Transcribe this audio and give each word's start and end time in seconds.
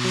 Bir 0.00 0.06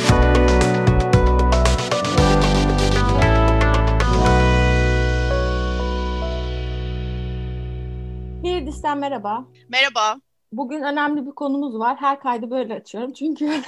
Disten 8.68 8.98
merhaba. 8.98 9.46
Merhaba. 9.70 10.22
Bugün 10.52 10.82
önemli 10.82 11.26
bir 11.26 11.32
konumuz 11.32 11.80
var. 11.80 11.98
Her 11.98 12.20
kaydı 12.20 12.52
böyle 12.52 12.74
açıyorum 12.74 13.14
çünkü 13.14 13.62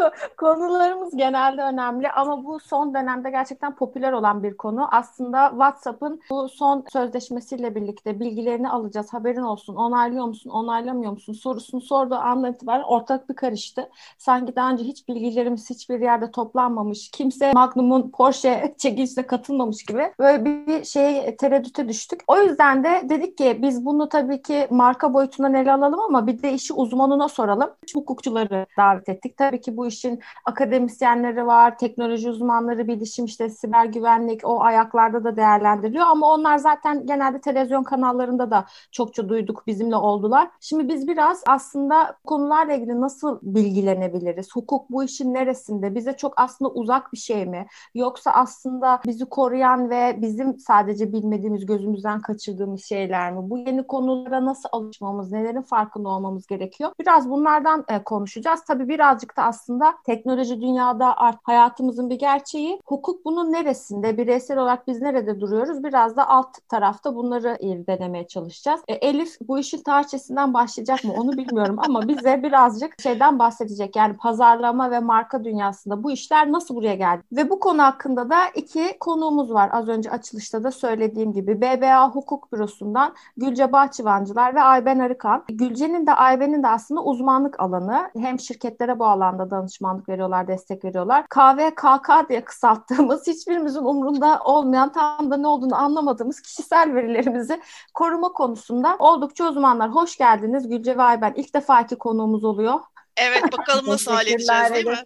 Konularımız 0.36 1.16
genelde 1.16 1.62
önemli 1.62 2.10
ama 2.10 2.44
bu 2.44 2.60
son 2.60 2.94
dönemde 2.94 3.30
gerçekten 3.30 3.74
popüler 3.74 4.12
olan 4.12 4.42
bir 4.42 4.56
konu. 4.56 4.88
Aslında 4.90 5.48
WhatsApp'ın 5.48 6.20
bu 6.30 6.48
son 6.48 6.84
sözleşmesiyle 6.92 7.74
birlikte 7.74 8.20
bilgilerini 8.20 8.70
alacağız. 8.70 9.12
Haberin 9.12 9.42
olsun. 9.42 9.76
Onaylıyor 9.76 10.24
musun, 10.24 10.50
onaylamıyor 10.50 11.12
musun 11.12 11.32
sorusunu 11.32 11.80
sorduğu 11.80 12.14
andan 12.14 12.52
itibaren 12.52 12.82
ortak 12.82 13.28
bir 13.28 13.34
karıştı. 13.34 13.90
Sanki 14.18 14.56
daha 14.56 14.70
önce 14.70 14.84
hiç 14.84 15.08
bilgilerimiz 15.08 15.70
hiçbir 15.70 16.00
yerde 16.00 16.30
toplanmamış. 16.30 17.10
Kimse 17.10 17.52
Magnum'un 17.52 18.10
Porsche 18.10 18.74
çekilişine 18.78 19.26
katılmamış 19.26 19.84
gibi 19.84 20.12
böyle 20.18 20.44
bir 20.44 20.84
şey 20.84 21.36
tereddüte 21.36 21.88
düştük. 21.88 22.20
O 22.26 22.38
yüzden 22.38 22.84
de 22.84 23.02
dedik 23.08 23.38
ki 23.38 23.58
biz 23.62 23.86
bunu 23.86 24.08
tabii 24.08 24.42
ki 24.42 24.66
marka 24.70 25.14
boyutundan 25.14 25.54
ele 25.54 25.72
alalım 25.72 26.00
ama 26.00 26.26
bir 26.26 26.42
de 26.42 26.52
işi 26.52 26.74
uzmanına 26.74 27.28
soralım. 27.28 27.70
Hukukçuları 27.94 28.66
davet 28.78 29.08
ettik. 29.08 29.36
Tabii 29.36 29.60
ki 29.60 29.76
bu 29.76 29.86
işin 29.90 30.20
akademisyenleri 30.44 31.46
var, 31.46 31.78
teknoloji 31.78 32.30
uzmanları, 32.30 32.88
bilişim 32.88 33.24
işte 33.24 33.50
siber 33.50 33.84
güvenlik 33.84 34.40
o 34.44 34.62
ayaklarda 34.62 35.24
da 35.24 35.36
değerlendiriliyor 35.36 36.06
ama 36.06 36.34
onlar 36.34 36.58
zaten 36.58 37.06
genelde 37.06 37.40
televizyon 37.40 37.82
kanallarında 37.82 38.50
da 38.50 38.64
çokça 38.92 39.28
duyduk 39.28 39.66
bizimle 39.66 39.96
oldular. 39.96 40.50
Şimdi 40.60 40.88
biz 40.88 41.08
biraz 41.08 41.42
aslında 41.46 42.16
konularla 42.26 42.72
ilgili 42.72 43.00
nasıl 43.00 43.38
bilgilenebiliriz? 43.42 44.48
Hukuk 44.54 44.90
bu 44.90 45.04
işin 45.04 45.34
neresinde? 45.34 45.94
Bize 45.94 46.12
çok 46.16 46.34
aslında 46.36 46.70
uzak 46.70 47.12
bir 47.12 47.18
şey 47.18 47.46
mi? 47.46 47.66
Yoksa 47.94 48.30
aslında 48.30 49.00
bizi 49.06 49.24
koruyan 49.24 49.90
ve 49.90 50.18
bizim 50.20 50.58
sadece 50.58 51.12
bilmediğimiz, 51.12 51.66
gözümüzden 51.66 52.20
kaçırdığımız 52.20 52.84
şeyler 52.84 53.32
mi? 53.32 53.50
Bu 53.50 53.58
yeni 53.58 53.86
konulara 53.86 54.44
nasıl 54.44 54.68
alışmamız, 54.72 55.32
nelerin 55.32 55.62
farkında 55.62 56.08
olmamız 56.08 56.46
gerekiyor? 56.46 56.90
Biraz 57.00 57.30
bunlardan 57.30 57.84
e, 57.88 58.02
konuşacağız. 58.02 58.64
Tabii 58.68 58.88
birazcık 58.88 59.36
da 59.36 59.42
aslında 59.42 59.79
teknoloji 60.04 60.60
dünyada 60.60 61.16
art 61.16 61.38
hayatımızın 61.42 62.10
bir 62.10 62.18
gerçeği. 62.18 62.80
Hukuk 62.86 63.24
bunun 63.24 63.52
neresinde? 63.52 64.18
Bireysel 64.18 64.58
olarak 64.58 64.86
biz 64.86 65.02
nerede 65.02 65.40
duruyoruz? 65.40 65.84
Biraz 65.84 66.16
da 66.16 66.28
alt 66.28 66.68
tarafta 66.68 67.14
bunları 67.14 67.56
irdelemeye 67.60 68.26
çalışacağız. 68.26 68.80
E, 68.88 68.94
Elif 68.94 69.36
bu 69.48 69.58
işin 69.58 69.82
tarihçesinden 69.82 70.54
başlayacak 70.54 71.04
mı 71.04 71.12
onu 71.12 71.32
bilmiyorum 71.32 71.76
ama 71.78 72.08
bize 72.08 72.42
birazcık 72.42 73.00
şeyden 73.02 73.38
bahsedecek. 73.38 73.96
Yani 73.96 74.16
pazarlama 74.16 74.90
ve 74.90 75.00
marka 75.00 75.44
dünyasında 75.44 76.02
bu 76.02 76.10
işler 76.10 76.52
nasıl 76.52 76.74
buraya 76.74 76.94
geldi? 76.94 77.22
Ve 77.32 77.50
bu 77.50 77.60
konu 77.60 77.82
hakkında 77.82 78.30
da 78.30 78.36
iki 78.54 78.98
konuğumuz 79.00 79.52
var. 79.52 79.70
Az 79.72 79.88
önce 79.88 80.10
açılışta 80.10 80.64
da 80.64 80.70
söylediğim 80.70 81.32
gibi 81.32 81.60
BBA 81.60 82.10
Hukuk 82.10 82.52
Bürosu'ndan 82.52 83.14
Gülce 83.36 83.72
Bahçıvancılar 83.72 84.54
ve 84.54 84.62
Ayben 84.62 84.98
Arıkan. 84.98 85.44
Gülce'nin 85.48 86.06
de 86.06 86.14
Ayben'in 86.14 86.62
de 86.62 86.68
aslında 86.68 87.02
uzmanlık 87.02 87.60
alanı. 87.60 88.10
Hem 88.18 88.40
şirketlere 88.40 88.98
bu 88.98 89.06
alanda 89.06 89.50
danışmanlık 89.70 90.08
veriyorlar, 90.08 90.48
destek 90.48 90.84
veriyorlar. 90.84 91.26
KVKK 91.28 92.28
diye 92.28 92.44
kısalttığımız 92.44 93.26
hiçbirimizin 93.26 93.84
umrunda 93.84 94.40
olmayan 94.44 94.92
tam 94.92 95.30
da 95.30 95.36
ne 95.36 95.46
olduğunu 95.46 95.74
anlamadığımız 95.74 96.40
kişisel 96.40 96.94
verilerimizi 96.94 97.60
koruma 97.94 98.28
konusunda 98.28 98.96
oldukça 98.98 99.48
uzmanlar. 99.48 99.90
Hoş 99.90 100.16
geldiniz 100.16 100.68
Gülce 100.68 100.98
ve 100.98 101.02
Ayben. 101.02 101.32
İlk 101.36 101.54
defa 101.54 101.80
iki 101.80 101.96
konuğumuz 101.96 102.44
oluyor. 102.44 102.80
Evet 103.16 103.42
bakalım 103.58 103.86
nasıl 103.88 104.12
halledeceğiz 104.12 104.74
değil 104.74 104.86
mi? 104.86 105.04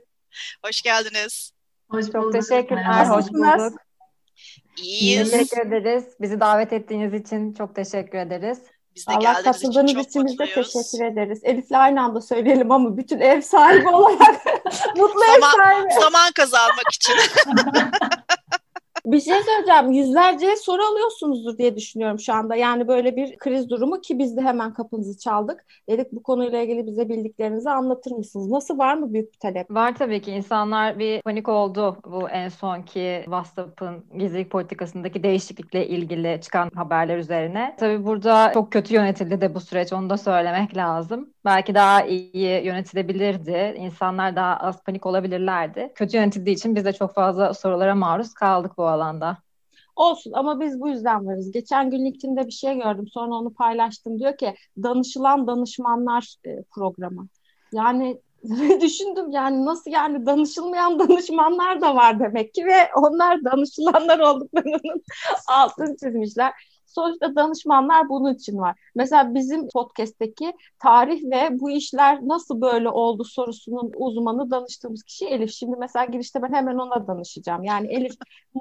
Hoş 0.65 0.83
geldiniz. 0.83 1.53
Hoş 1.91 2.13
Çok 2.13 2.33
teşekkürler. 2.33 3.07
Hoş 3.07 3.25
bulduk. 3.33 3.81
İyiyiz. 4.77 5.31
Teşekkür 5.31 5.67
ederiz. 5.67 6.05
Bizi 6.21 6.41
davet 6.41 6.73
ettiğiniz 6.73 7.15
için 7.15 7.55
çok 7.55 7.75
teşekkür 7.75 8.19
ederiz. 8.19 8.59
Biz 8.97 9.07
de 9.07 9.13
Allah 9.13 9.43
katıldığınız 9.43 9.91
için, 9.91 10.01
için 10.01 10.27
biz 10.27 10.39
de 10.39 10.45
teşekkür 10.45 11.05
ederiz. 11.05 11.41
Elif'le 11.43 11.73
aynı 11.73 12.03
anda 12.03 12.21
söyleyelim 12.21 12.71
ama 12.71 12.97
bütün 12.97 13.21
ev 13.21 13.41
sahibi 13.41 13.89
olarak 13.95 14.47
mutlu 14.97 15.21
zaman, 15.21 15.37
ev 15.37 15.57
sahibi. 15.57 16.01
Zaman 16.01 16.33
kazanmak 16.35 16.93
için. 16.95 17.15
Bir 19.07 19.21
şey 19.21 19.35
söyleyeceğim. 19.43 19.93
Yüzlerce 19.93 20.57
soru 20.57 20.83
alıyorsunuzdur 20.83 21.59
diye 21.59 21.77
düşünüyorum 21.77 22.19
şu 22.19 22.33
anda. 22.33 22.57
Yani 22.57 22.89
böyle 22.89 23.17
bir 23.17 23.37
kriz 23.37 23.71
durumu 23.71 24.01
ki 24.01 24.19
biz 24.19 24.37
de 24.37 24.41
hemen 24.41 24.73
kapınızı 24.73 25.19
çaldık. 25.19 25.65
Dedik 25.89 26.13
bu 26.13 26.23
konuyla 26.23 26.63
ilgili 26.63 26.87
bize 26.87 27.09
bildiklerinizi 27.09 27.71
anlatır 27.71 28.11
mısınız? 28.11 28.51
Nasıl 28.51 28.79
var 28.79 28.95
mı 28.95 29.13
büyük 29.13 29.33
bir 29.33 29.39
talep? 29.39 29.71
Var 29.71 29.95
tabii 29.95 30.21
ki. 30.23 30.33
insanlar 30.33 30.99
bir 30.99 31.23
panik 31.23 31.49
oldu 31.49 31.97
bu 32.07 32.29
en 32.29 32.49
sonki 32.49 33.21
WhatsApp'ın 33.25 34.05
gizlilik 34.19 34.51
politikasındaki 34.51 35.23
değişiklikle 35.23 35.89
ilgili 35.89 36.41
çıkan 36.43 36.71
haberler 36.75 37.19
üzerine. 37.19 37.77
Tabii 37.79 38.07
burada 38.07 38.51
çok 38.55 38.73
kötü 38.73 38.95
yönetildi 38.95 39.41
de 39.41 39.55
bu 39.55 39.61
süreç 39.61 39.93
onu 39.93 40.11
da 40.11 40.17
söylemek 40.17 40.77
lazım. 40.77 41.34
Belki 41.45 41.75
daha 41.75 42.05
iyi 42.05 42.65
yönetilebilirdi. 42.65 43.75
İnsanlar 43.79 44.37
daha 44.37 44.57
az 44.57 44.83
panik 44.83 45.07
olabilirlerdi. 45.07 45.93
Kötü 45.95 46.17
yönetildiği 46.17 46.57
için 46.57 46.77
biz 46.77 46.85
de 46.85 46.93
çok 46.93 47.15
fazla 47.15 47.55
sorulara 47.55 47.95
maruz 47.95 48.35
kaldık 48.35 48.73
bu 48.79 48.87
alanda. 48.87 49.39
Olsun 49.97 50.33
ama 50.33 50.61
biz 50.61 50.81
bu 50.81 50.89
yüzden 50.89 51.27
varız. 51.27 51.53
Geçen 51.53 51.91
gün 51.91 52.05
LinkedIn'de 52.05 52.47
bir 52.47 52.53
şey 52.53 52.75
gördüm. 52.75 53.07
Sonra 53.09 53.35
onu 53.35 53.55
paylaştım. 53.55 54.19
Diyor 54.19 54.37
ki 54.37 54.55
danışılan 54.83 55.47
danışmanlar 55.47 56.35
e, 56.47 56.63
programı. 56.63 57.29
Yani 57.73 58.21
düşündüm 58.81 59.31
yani 59.31 59.65
nasıl 59.65 59.91
yani 59.91 60.27
danışılmayan 60.27 60.99
danışmanlar 61.09 61.81
da 61.81 61.95
var 61.95 62.21
demek 62.21 62.55
ki 62.55 62.67
ve 62.67 62.89
onlar 62.97 63.45
danışılanlar 63.45 64.19
olduklarının 64.19 65.03
altını 65.49 65.97
çizmişler. 65.97 66.53
Sonuçta 66.95 67.37
danışmanlar 67.37 68.09
bunun 68.09 68.35
için 68.35 68.59
var. 68.59 68.81
Mesela 68.95 69.35
bizim 69.35 69.69
podcast'teki 69.69 70.53
tarih 70.79 71.23
ve 71.25 71.61
bu 71.61 71.71
işler 71.71 72.19
nasıl 72.23 72.61
böyle 72.61 72.89
oldu 72.89 73.25
sorusunun 73.25 73.93
uzmanı 73.97 74.51
danıştığımız 74.51 75.03
kişi 75.03 75.27
Elif. 75.27 75.51
Şimdi 75.53 75.77
mesela 75.81 76.05
girişte 76.05 76.43
ben 76.43 76.53
hemen 76.53 76.75
ona 76.79 77.07
danışacağım. 77.07 77.65
Yani 77.65 77.87
Elif 77.95 78.13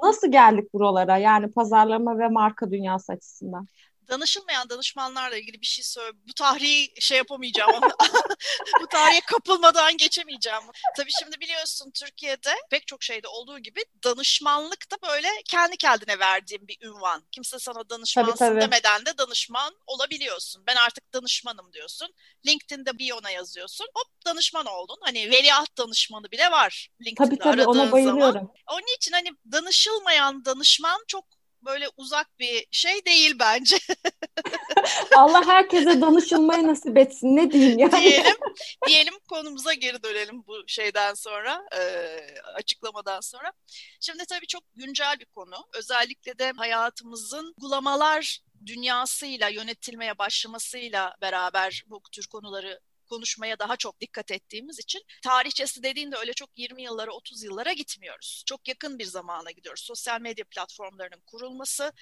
nasıl 0.02 0.32
geldik 0.32 0.74
buralara 0.74 1.18
yani 1.18 1.50
pazarlama 1.52 2.18
ve 2.18 2.28
marka 2.28 2.70
dünyası 2.70 3.12
açısından? 3.12 3.68
Danışılmayan 4.08 4.68
danışmanlarla 4.68 5.36
ilgili 5.36 5.60
bir 5.60 5.66
şey 5.66 5.84
söyle. 5.84 6.16
Bu 6.28 6.32
tarihi 6.32 6.94
şey 7.00 7.18
yapamayacağım. 7.18 7.82
bu 8.80 8.86
tarihe 8.86 9.20
kapılmadan 9.20 9.96
geçemeyeceğim. 9.96 10.62
Tabii 10.96 11.10
şimdi 11.20 11.40
biliyorsun 11.40 11.90
Türkiye'de 11.90 12.54
pek 12.70 12.86
çok 12.86 13.02
şeyde 13.02 13.28
olduğu 13.28 13.58
gibi 13.58 13.80
danışmanlık 14.04 14.90
da 14.90 15.08
böyle 15.08 15.28
kendi 15.44 15.76
kendine 15.76 16.18
verdiğim 16.18 16.68
bir 16.68 16.76
ünvan. 16.82 17.24
Kimse 17.32 17.58
sana 17.58 17.90
danışmansın 17.90 18.32
tabii, 18.32 18.50
tabii. 18.50 18.60
demeden 18.60 19.06
de 19.06 19.18
danışman 19.18 19.74
olabiliyorsun. 19.86 20.64
Ben 20.66 20.76
artık 20.76 21.12
danışmanım 21.12 21.72
diyorsun. 21.72 22.14
LinkedIn'de 22.46 22.98
biyona 22.98 23.30
yazıyorsun. 23.30 23.86
Hop 23.94 24.24
danışman 24.26 24.66
oldun. 24.66 24.98
Hani 25.02 25.30
veliaht 25.30 25.78
danışmanı 25.78 26.30
bile 26.30 26.50
var 26.50 26.88
LinkedIn'de 27.00 27.28
tabii, 27.28 27.38
tabii, 27.38 27.62
aradığın 27.62 27.80
ona 27.80 27.92
bayılıyorum. 27.92 28.32
zaman. 28.32 28.48
Onun 28.70 28.96
için 28.96 29.12
hani 29.12 29.28
danışılmayan 29.52 30.44
danışman 30.44 31.04
çok 31.08 31.24
böyle 31.64 31.86
uzak 31.96 32.38
bir 32.38 32.66
şey 32.70 33.04
değil 33.04 33.34
bence. 33.38 33.76
Allah 35.16 35.46
herkese 35.46 36.00
danışılmayı 36.00 36.66
nasip 36.66 36.98
etsin. 36.98 37.36
Ne 37.36 37.50
diyeyim 37.50 37.78
yani? 37.78 38.02
Diyelim, 38.02 38.36
diyelim 38.86 39.14
konumuza 39.28 39.74
geri 39.74 40.02
dönelim 40.02 40.46
bu 40.46 40.54
şeyden 40.66 41.14
sonra, 41.14 41.62
e, 41.76 41.80
açıklamadan 42.54 43.20
sonra. 43.20 43.52
Şimdi 44.00 44.24
tabii 44.26 44.46
çok 44.46 44.62
güncel 44.74 45.16
bir 45.20 45.26
konu. 45.26 45.56
Özellikle 45.74 46.38
de 46.38 46.52
hayatımızın 46.56 47.54
uygulamalar 47.58 48.40
dünyasıyla 48.66 49.48
yönetilmeye 49.48 50.18
başlamasıyla 50.18 51.14
beraber 51.20 51.84
bu 51.86 52.00
tür 52.12 52.26
konuları 52.26 52.80
konuşmaya 53.04 53.58
daha 53.58 53.76
çok 53.76 54.00
dikkat 54.00 54.30
ettiğimiz 54.30 54.78
için 54.78 55.02
tarihçesi 55.22 55.82
dediğinde 55.82 56.16
öyle 56.16 56.32
çok 56.32 56.58
20 56.58 56.82
yıllara 56.82 57.12
30 57.12 57.42
yıllara 57.42 57.72
gitmiyoruz. 57.72 58.42
Çok 58.46 58.68
yakın 58.68 58.98
bir 58.98 59.04
zamana 59.04 59.50
gidiyoruz. 59.50 59.82
Sosyal 59.82 60.20
medya 60.20 60.44
platformlarının 60.44 61.22
kurulması, 61.26 61.92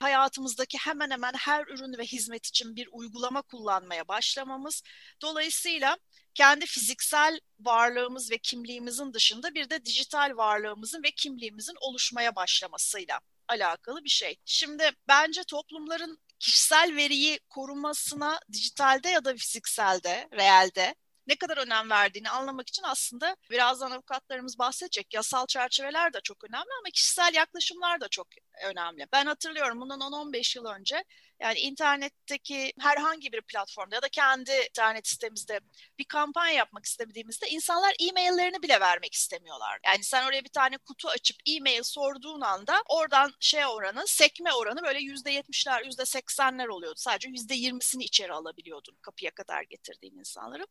hayatımızdaki 0.00 0.78
hemen 0.78 1.10
hemen 1.10 1.32
her 1.38 1.66
ürün 1.66 1.98
ve 1.98 2.04
hizmet 2.04 2.46
için 2.46 2.76
bir 2.76 2.88
uygulama 2.92 3.42
kullanmaya 3.42 4.08
başlamamız. 4.08 4.82
Dolayısıyla 5.22 5.96
kendi 6.34 6.66
fiziksel 6.66 7.40
varlığımız 7.60 8.30
ve 8.30 8.38
kimliğimizin 8.38 9.12
dışında 9.12 9.54
bir 9.54 9.70
de 9.70 9.84
dijital 9.84 10.36
varlığımızın 10.36 11.02
ve 11.02 11.10
kimliğimizin 11.10 11.76
oluşmaya 11.80 12.36
başlamasıyla 12.36 13.20
alakalı 13.48 14.04
bir 14.04 14.08
şey. 14.08 14.36
Şimdi 14.44 14.90
bence 15.08 15.44
toplumların 15.44 16.18
kişisel 16.42 16.96
veriyi 16.96 17.40
korumasına 17.48 18.40
dijitalde 18.52 19.08
ya 19.08 19.24
da 19.24 19.34
fizikselde, 19.34 20.28
realde 20.32 20.94
ne 21.26 21.36
kadar 21.36 21.56
önem 21.56 21.90
verdiğini 21.90 22.30
anlamak 22.30 22.68
için 22.68 22.82
aslında 22.86 23.36
birazdan 23.50 23.90
avukatlarımız 23.90 24.58
bahsedecek. 24.58 25.14
Yasal 25.14 25.46
çerçeveler 25.46 26.12
de 26.12 26.18
çok 26.24 26.44
önemli 26.44 26.72
ama 26.80 26.90
kişisel 26.94 27.34
yaklaşımlar 27.34 28.00
da 28.00 28.08
çok 28.08 28.26
önemli. 28.64 29.06
Ben 29.12 29.26
hatırlıyorum 29.26 29.80
bundan 29.80 30.00
10-15 30.00 30.58
yıl 30.58 30.64
önce 30.64 31.04
Yani 31.42 31.58
internetteki 31.58 32.72
herhangi 32.80 33.32
bir 33.32 33.40
platformda 33.40 33.94
ya 33.94 34.02
da 34.02 34.08
kendi 34.08 34.50
internet 34.68 35.08
sitemizde 35.08 35.60
bir 35.98 36.04
kampanya 36.04 36.52
yapmak 36.52 36.84
istemediğimizde 36.84 37.48
insanlar 37.48 37.94
e-maillerini 38.00 38.62
bile 38.62 38.80
vermek 38.80 39.14
istemiyorlar. 39.14 39.78
Yani 39.86 40.04
sen 40.04 40.26
oraya 40.26 40.44
bir 40.44 40.48
tane 40.48 40.78
kutu 40.78 41.08
açıp 41.08 41.36
e-mail 41.46 41.82
sorduğun 41.82 42.40
anda 42.40 42.82
oradan 42.88 43.32
şey 43.40 43.66
oranı, 43.66 44.06
sekme 44.06 44.52
oranı 44.52 44.82
böyle 44.82 44.98
yüzde 44.98 45.30
yetmişler, 45.30 45.84
yüzde 45.84 46.04
seksenler 46.06 46.66
oluyordu. 46.66 46.98
Sadece 46.98 47.28
yüzde 47.28 47.54
yirmisini 47.54 48.04
içeri 48.04 48.32
alabiliyordun 48.32 48.96
kapıya 49.02 49.30
kadar 49.30 49.62
getirdiğin 49.62 50.18
insanları. 50.18 50.66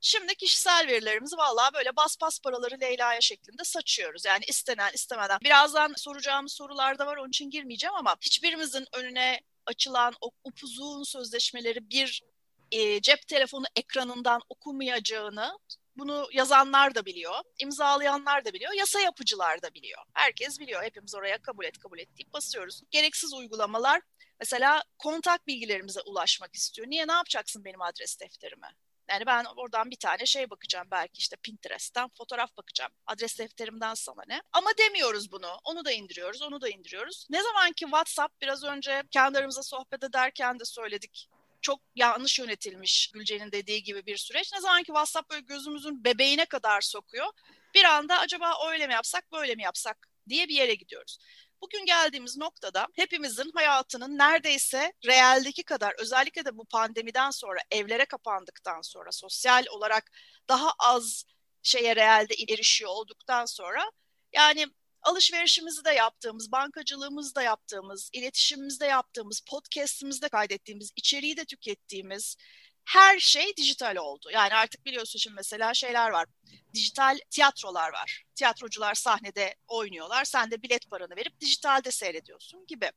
Şimdi 0.00 0.34
kişisel 0.34 0.86
verilerimizi 0.88 1.36
vallahi 1.36 1.74
böyle 1.74 1.96
bas 1.96 2.16
bas 2.20 2.38
paraları 2.38 2.80
Leyla'ya 2.80 3.20
şeklinde 3.20 3.64
saçıyoruz. 3.64 4.24
Yani 4.24 4.44
istenen 4.48 4.90
istemeden. 4.94 5.38
Birazdan 5.40 5.94
soracağımız 5.96 6.52
sorular 6.52 6.98
da 6.98 7.06
var 7.06 7.16
onun 7.16 7.28
için 7.28 7.50
girmeyeceğim 7.50 7.94
ama 7.94 8.16
hiçbirimizin 8.20 8.86
önüne 8.92 9.40
açılan 9.66 10.14
o 10.20 10.30
upuzun 10.44 11.02
sözleşmeleri 11.02 11.90
bir 11.90 12.22
e, 12.70 13.00
cep 13.00 13.28
telefonu 13.28 13.64
ekranından 13.76 14.40
okumayacağını 14.48 15.58
bunu 15.96 16.28
yazanlar 16.32 16.94
da 16.94 17.06
biliyor, 17.06 17.34
imzalayanlar 17.58 18.44
da 18.44 18.52
biliyor, 18.52 18.72
yasa 18.72 19.00
yapıcılar 19.00 19.62
da 19.62 19.74
biliyor. 19.74 20.02
Herkes 20.12 20.60
biliyor. 20.60 20.82
Hepimiz 20.82 21.14
oraya 21.14 21.38
kabul 21.38 21.64
et, 21.64 21.78
kabul 21.78 21.98
et 21.98 22.08
deyip 22.18 22.32
basıyoruz. 22.32 22.82
Gereksiz 22.90 23.34
uygulamalar 23.34 24.02
mesela 24.40 24.82
kontak 24.98 25.46
bilgilerimize 25.46 26.00
ulaşmak 26.00 26.54
istiyor. 26.54 26.88
Niye 26.88 27.08
ne 27.08 27.12
yapacaksın 27.12 27.64
benim 27.64 27.82
adres 27.82 28.20
defterime? 28.20 28.68
Yani 29.10 29.26
ben 29.26 29.44
oradan 29.44 29.90
bir 29.90 29.96
tane 29.96 30.26
şey 30.26 30.50
bakacağım 30.50 30.88
belki 30.90 31.18
işte 31.18 31.36
Pinterest'ten 31.36 32.08
fotoğraf 32.18 32.56
bakacağım. 32.56 32.92
Adres 33.06 33.38
defterimden 33.38 33.94
sana 33.94 34.22
ne? 34.28 34.42
Ama 34.52 34.70
demiyoruz 34.78 35.32
bunu. 35.32 35.58
Onu 35.64 35.84
da 35.84 35.92
indiriyoruz, 35.92 36.42
onu 36.42 36.60
da 36.60 36.68
indiriyoruz. 36.68 37.26
Ne 37.30 37.42
zaman 37.42 37.72
ki 37.72 37.84
WhatsApp 37.84 38.40
biraz 38.40 38.64
önce 38.64 39.02
kendi 39.10 39.38
aramızda 39.38 39.62
sohbet 39.62 40.04
ederken 40.04 40.60
de 40.60 40.64
söyledik 40.64 41.28
çok 41.62 41.80
yanlış 41.94 42.38
yönetilmiş 42.38 43.10
Gülce'nin 43.14 43.52
dediği 43.52 43.82
gibi 43.82 44.06
bir 44.06 44.16
süreç. 44.16 44.52
Ne 44.52 44.60
zaman 44.60 44.78
ki 44.78 44.86
WhatsApp 44.86 45.30
böyle 45.30 45.40
gözümüzün 45.40 46.04
bebeğine 46.04 46.44
kadar 46.44 46.80
sokuyor. 46.80 47.26
Bir 47.74 47.84
anda 47.84 48.18
acaba 48.18 48.70
öyle 48.70 48.86
mi 48.86 48.92
yapsak, 48.92 49.32
böyle 49.32 49.54
mi 49.54 49.62
yapsak 49.62 50.08
diye 50.28 50.48
bir 50.48 50.54
yere 50.54 50.74
gidiyoruz. 50.74 51.18
Bugün 51.62 51.86
geldiğimiz 51.86 52.36
noktada 52.36 52.88
hepimizin 52.94 53.50
hayatının 53.54 54.18
neredeyse 54.18 54.92
realdeki 55.06 55.62
kadar 55.62 55.94
özellikle 55.98 56.44
de 56.44 56.56
bu 56.56 56.64
pandemiden 56.64 57.30
sonra 57.30 57.60
evlere 57.70 58.04
kapandıktan 58.04 58.80
sonra 58.82 59.12
sosyal 59.12 59.64
olarak 59.70 60.10
daha 60.48 60.72
az 60.78 61.24
şeye 61.62 61.96
realde 61.96 62.34
erişiyor 62.48 62.90
olduktan 62.90 63.44
sonra 63.44 63.90
yani 64.32 64.66
alışverişimizi 65.02 65.84
de 65.84 65.90
yaptığımız, 65.90 66.52
bankacılığımızı 66.52 67.34
da 67.34 67.42
yaptığımız, 67.42 68.10
iletişimimizde 68.12 68.86
yaptığımız, 68.86 69.40
podcast'imizde 69.50 70.28
kaydettiğimiz, 70.28 70.90
içeriği 70.96 71.36
de 71.36 71.44
tükettiğimiz 71.44 72.36
her 72.84 73.18
şey 73.18 73.56
dijital 73.56 73.96
oldu. 73.96 74.30
Yani 74.32 74.54
artık 74.54 74.86
biliyorsun 74.86 75.18
şimdi 75.18 75.34
mesela 75.34 75.74
şeyler 75.74 76.10
var. 76.10 76.26
Dijital 76.74 77.18
tiyatrolar 77.30 77.92
var. 77.92 78.22
Tiyatrocular 78.34 78.94
sahnede 78.94 79.54
oynuyorlar. 79.68 80.24
Sen 80.24 80.50
de 80.50 80.62
bilet 80.62 80.90
paranı 80.90 81.16
verip 81.16 81.40
dijitalde 81.40 81.90
seyrediyorsun 81.90 82.66
gibi. 82.66 82.90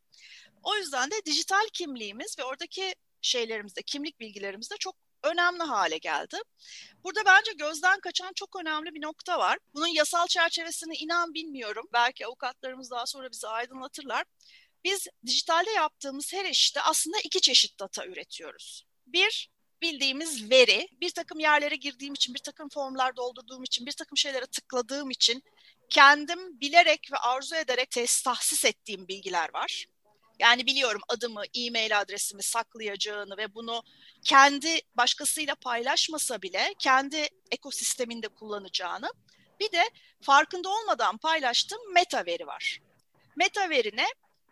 O 0.64 0.76
yüzden 0.76 1.12
de 1.12 1.16
dijital 1.26 1.68
kimliğimiz 1.74 2.40
ve 2.40 2.44
oradaki 2.44 2.96
şeylerimizde, 3.22 3.82
kimlik 3.82 4.20
bilgilerimizde 4.20 4.76
çok 4.80 4.96
önemli 5.24 5.64
hale 5.64 5.98
geldi. 5.98 6.38
Burada 7.04 7.26
bence 7.26 7.52
gözden 7.52 8.00
kaçan 8.00 8.32
çok 8.36 8.56
önemli 8.56 8.94
bir 8.94 9.02
nokta 9.02 9.40
var. 9.40 9.58
Bunun 9.74 9.88
yasal 9.88 10.28
çerçevesini 10.28 10.96
inan 10.96 11.34
bilmiyorum. 11.34 11.88
Belki 11.94 12.26
avukatlarımız 12.26 12.92
daha 12.92 13.06
sonra 13.06 13.32
bizi 13.32 13.48
aydınlatırlar. 13.48 14.26
Biz 14.84 15.08
dijitalde 15.26 15.72
yaptığımız 15.72 16.34
her 16.34 16.46
işte 16.46 16.82
aslında 16.82 17.18
iki 17.24 17.42
çeşit 17.42 17.80
data 17.80 18.06
üretiyoruz. 18.06 18.86
Bir, 19.08 19.50
bildiğimiz 19.82 20.50
veri, 20.50 20.88
bir 21.02 21.10
takım 21.10 21.40
yerlere 21.40 21.76
girdiğim 21.76 22.14
için, 22.14 22.34
bir 22.34 22.40
takım 22.40 22.70
formlar 22.70 23.16
doldurduğum 23.16 23.64
için, 23.64 23.86
bir 23.86 23.92
takım 23.92 24.18
şeylere 24.18 24.46
tıkladığım 24.46 25.10
için 25.10 25.44
kendim 25.90 26.62
bilerek 26.62 27.12
ve 27.12 27.18
arzu 27.18 27.56
ederek 27.56 27.92
tahsis 28.24 28.66
ettiğim 28.66 29.08
bilgiler 29.08 29.54
var. 29.54 29.86
Yani 30.40 30.66
biliyorum 30.66 31.02
adımı, 31.08 31.42
e-mail 31.54 32.00
adresimi 32.00 32.44
saklayacağını 32.44 33.38
ve 33.38 33.56
bunu 33.56 33.84
kendi 34.24 34.82
başkasıyla 34.98 35.56
paylaşmasa 35.56 36.42
bile 36.42 36.74
kendi 36.80 37.28
ekosisteminde 37.52 38.28
kullanacağını. 38.28 39.12
Bir 39.60 39.72
de 39.72 39.84
farkında 40.22 40.70
olmadan 40.70 41.18
paylaştığım 41.18 41.94
meta 41.94 42.26
veri 42.26 42.48
var. 42.48 42.80
Meta 43.36 43.70
verine 43.70 44.06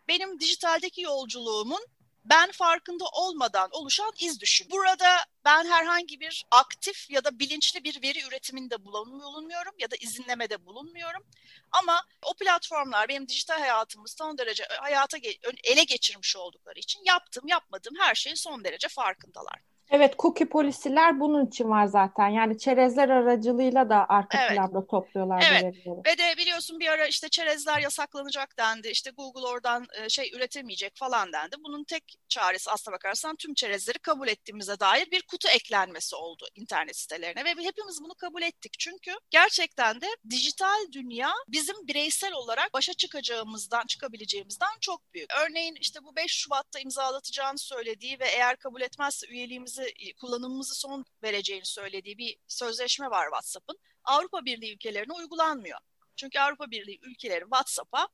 benim 0.08 0.40
dijitaldeki 0.40 1.02
yolculuğumun 1.02 1.86
ben 2.25 2.52
farkında 2.52 3.06
olmadan 3.06 3.70
oluşan 3.72 4.12
iz 4.20 4.40
düşüm. 4.40 4.68
Burada 4.72 5.25
ben 5.46 5.66
herhangi 5.66 6.20
bir 6.20 6.46
aktif 6.52 7.10
ya 7.10 7.24
da 7.24 7.40
bilinçli 7.40 7.84
bir 7.84 8.02
veri 8.02 8.28
üretiminde 8.28 8.86
bulunmuyorum 8.86 9.74
ya 9.80 9.92
da 9.92 9.96
izinlemede 9.96 10.66
bulunmuyorum. 10.66 11.24
Ama 11.72 12.04
o 12.22 12.34
platformlar 12.34 13.10
benim 13.10 13.28
dijital 13.28 13.60
hayatımı 13.60 14.08
son 14.08 14.38
derece 14.38 14.64
hayata 14.64 15.18
ele 15.64 15.84
geçirmiş 15.84 16.36
oldukları 16.36 16.80
için 16.80 17.02
yaptım 17.06 17.48
yapmadım 17.48 17.94
her 18.00 18.16
şeyin 18.16 18.36
son 18.36 18.64
derece 18.64 18.88
farkındalar. 18.88 19.73
Evet, 19.92 20.16
cookie 20.20 20.46
polisiler 20.46 21.20
bunun 21.20 21.46
için 21.46 21.70
var 21.70 21.86
zaten. 21.86 22.28
Yani 22.28 22.58
çerezler 22.58 23.10
aracılığıyla 23.10 23.90
da 23.90 24.06
arka 24.10 24.38
evet. 24.42 24.52
planda 24.52 24.88
topluyorlar 24.88 25.44
evet. 25.52 25.64
verileri. 25.64 26.02
Ve 26.06 26.18
de 26.18 26.38
biliyorsun 26.38 26.80
bir 26.80 26.88
ara 26.88 27.08
işte 27.08 27.30
çerezler 27.30 27.80
yasaklanacak 27.80 28.58
dendi. 28.58 28.88
İşte 28.88 29.12
Google 29.18 29.48
oradan 29.48 29.86
e, 30.02 30.10
şey 30.10 30.32
üretemeyecek 30.36 30.94
falan 30.96 31.34
dendi. 31.34 31.56
Bunun 31.68 31.84
tek 31.84 32.04
çaresi 32.28 32.72
aslına 32.72 32.96
bakarsan 32.96 33.36
tüm 33.36 33.54
çerezleri 33.54 34.00
kabul 34.00 34.28
ettiğimize 34.28 34.80
dair 34.80 35.12
bir 35.12 35.22
kutu 35.22 35.48
eklenmesi 35.48 36.16
oldu 36.16 36.48
internet 36.56 36.98
sitelerine 36.98 37.46
ve 37.46 37.50
hepimiz 37.50 38.00
bunu 38.04 38.16
kabul 38.16 38.42
ettik. 38.42 38.74
Çünkü 38.80 39.12
gerçekten 39.30 40.02
de 40.02 40.08
dijital 40.30 40.92
dünya 40.92 41.32
bizim 41.48 41.88
bireysel 41.88 42.34
olarak 42.34 42.74
başa 42.74 42.94
çıkacağımızdan, 42.94 43.86
çıkabileceğimizden 43.88 44.78
çok 44.82 45.14
büyük. 45.14 45.34
Örneğin 45.46 45.76
işte 45.80 46.00
bu 46.04 46.16
5 46.16 46.32
Şubat'ta 46.32 46.80
imzalatacağını 46.80 47.58
söylediği 47.58 48.20
ve 48.20 48.26
eğer 48.26 48.56
kabul 48.56 48.82
etmezse 48.82 49.28
üyeliğimizi 49.28 49.73
vermemizi, 49.80 50.14
kullanımımızı 50.14 50.75
son 50.75 51.06
vereceğini 51.24 51.66
söylediği 51.66 52.18
bir 52.18 52.38
sözleşme 52.48 53.10
var 53.10 53.25
WhatsApp'ın. 53.25 53.78
Avrupa 54.04 54.46
Birliği 54.46 54.74
ülkelerine 54.74 55.14
uygulanmıyor. 55.14 55.80
Çünkü 56.16 56.40
Avrupa 56.40 56.72
Birliği 56.72 57.00
ülkeleri 57.02 57.42
WhatsApp'a 57.42 58.08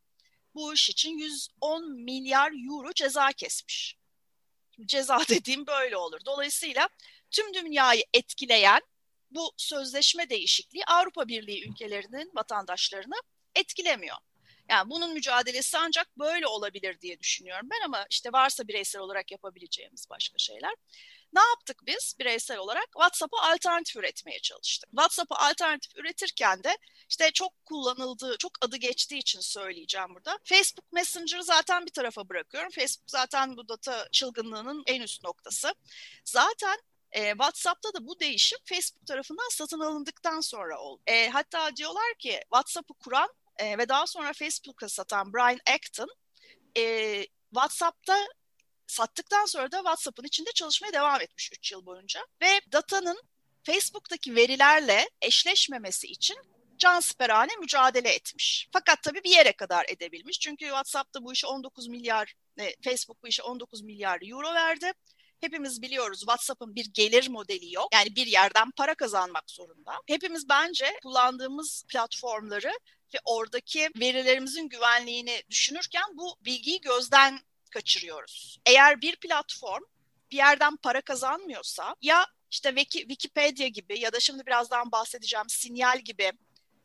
bu 0.56 0.73
iş 0.73 0.89
için 0.89 1.17
110 1.17 1.91
milyar 1.94 2.51
euro 2.69 2.94
ceza 2.94 3.31
kesmiş. 3.31 3.97
ceza 4.85 5.19
dediğim 5.29 5.67
böyle 5.67 5.97
olur. 5.97 6.19
Dolayısıyla 6.25 6.89
tüm 7.31 7.53
dünyayı 7.53 8.03
etkileyen 8.13 8.81
bu 9.31 9.53
sözleşme 9.57 10.29
değişikliği 10.29 10.85
Avrupa 10.85 11.27
Birliği 11.27 11.69
ülkelerinin 11.69 12.31
vatandaşlarını 12.35 13.16
etkilemiyor. 13.56 14.18
Yani 14.69 14.89
bunun 14.89 15.13
mücadelesi 15.13 15.78
ancak 15.78 16.18
böyle 16.19 16.47
olabilir 16.47 17.01
diye 17.01 17.19
düşünüyorum 17.19 17.69
ben 17.71 17.85
ama 17.85 18.06
işte 18.09 18.31
varsa 18.31 18.68
bireysel 18.68 19.01
olarak 19.01 19.31
yapabileceğimiz 19.31 20.09
başka 20.09 20.37
şeyler. 20.37 20.73
Ne 21.33 21.40
yaptık 21.40 21.78
biz 21.88 22.16
bireysel 22.19 22.57
olarak? 22.57 22.86
WhatsApp'a 22.94 23.42
alternatif 23.42 23.95
üretmeye 23.95 24.40
çalıştık. 24.40 24.90
WhatsApp'a 24.90 25.36
alternatif 25.36 25.98
üretirken 25.98 26.64
de 26.64 26.78
işte 27.09 27.31
çok 27.31 27.66
kullanıldığı, 27.66 28.38
çok 28.38 28.52
adı 28.62 28.78
geçtiği 28.78 29.18
için 29.18 29.40
söyleyeceğim 29.40 30.16
burada. 30.16 30.40
Facebook 30.44 30.94
Messenger'ı 30.94 31.44
zaten 31.44 31.86
bir 31.86 31.92
tarafa 31.92 32.30
bırakıyorum. 32.30 32.69
Facebook 32.69 33.09
zaten 33.12 33.57
bu 33.57 33.68
data 33.68 34.07
çılgınlığının 34.12 34.83
en 34.88 35.02
üst 35.02 35.24
noktası. 35.24 35.74
Zaten 36.26 36.78
e, 37.12 37.30
WhatsApp'ta 37.30 37.94
da 37.94 38.07
bu 38.07 38.19
değişim 38.19 38.59
Facebook 38.66 39.07
tarafından 39.07 39.50
satın 39.52 39.80
alındıktan 39.80 40.42
sonra 40.42 40.80
oldu. 40.80 41.02
E, 41.07 41.30
hatta 41.30 41.76
diyorlar 41.76 42.14
ki 42.19 42.40
WhatsApp'ı 42.42 42.94
kuran 42.94 43.30
e, 43.57 43.78
ve 43.78 43.90
daha 43.90 44.07
sonra 44.07 44.33
Facebook'a 44.33 44.90
satan 44.90 45.33
Brian 45.33 45.59
Acton 45.76 46.09
e, 46.78 47.26
WhatsApp'ta 47.54 48.28
sattıktan 48.89 49.45
sonra 49.45 49.71
da 49.71 49.77
WhatsApp'ın 49.77 50.23
içinde 50.23 50.51
çalışmaya 50.51 50.93
devam 50.93 51.21
etmiş 51.21 51.51
3 51.53 51.71
yıl 51.71 51.85
boyunca. 51.85 52.21
Ve 52.41 52.61
datanın 52.71 53.21
Facebook'taki 53.63 54.35
verilerle 54.35 55.09
eşleşmemesi 55.21 56.07
için 56.07 56.37
can 56.77 56.99
siperhane 56.99 57.51
mücadele 57.59 58.09
etmiş. 58.09 58.69
Fakat 58.73 59.03
tabii 59.03 59.23
bir 59.23 59.29
yere 59.29 59.51
kadar 59.51 59.85
edebilmiş. 59.89 60.39
Çünkü 60.39 60.65
WhatsApp'ta 60.65 61.23
bu 61.23 61.33
işe 61.33 61.47
19 61.47 61.87
milyar, 61.87 62.33
e, 62.59 62.73
Facebook 62.83 63.23
bu 63.23 63.27
işe 63.27 63.43
19 63.43 63.81
milyar 63.81 64.19
euro 64.21 64.53
verdi. 64.53 64.91
Hepimiz 65.41 65.81
biliyoruz 65.81 66.19
WhatsApp'ın 66.19 66.75
bir 66.75 66.85
gelir 66.93 67.29
modeli 67.29 67.73
yok. 67.73 67.87
Yani 67.93 68.15
bir 68.15 68.27
yerden 68.27 68.71
para 68.71 68.95
kazanmak 68.95 69.51
zorunda. 69.51 69.91
Hepimiz 70.07 70.49
bence 70.49 70.99
kullandığımız 71.03 71.83
platformları 71.87 72.71
ve 73.13 73.17
oradaki 73.25 73.89
verilerimizin 73.99 74.69
güvenliğini 74.69 75.43
düşünürken 75.49 76.03
bu 76.13 76.37
bilgiyi 76.45 76.81
gözden 76.81 77.39
kaçırıyoruz. 77.69 78.59
Eğer 78.66 79.02
bir 79.02 79.16
platform 79.16 79.83
bir 80.31 80.38
yerden 80.38 80.76
para 80.76 81.02
kazanmıyorsa 81.02 81.95
ya 82.02 82.26
işte 82.52 82.76
Wikipedia 82.76 83.68
gibi 83.68 83.99
ya 83.99 84.14
da 84.14 84.19
şimdi 84.19 84.45
birazdan 84.45 84.92
bahsedeceğim 84.92 85.49
Sinyal 85.49 85.99
gibi 85.99 86.31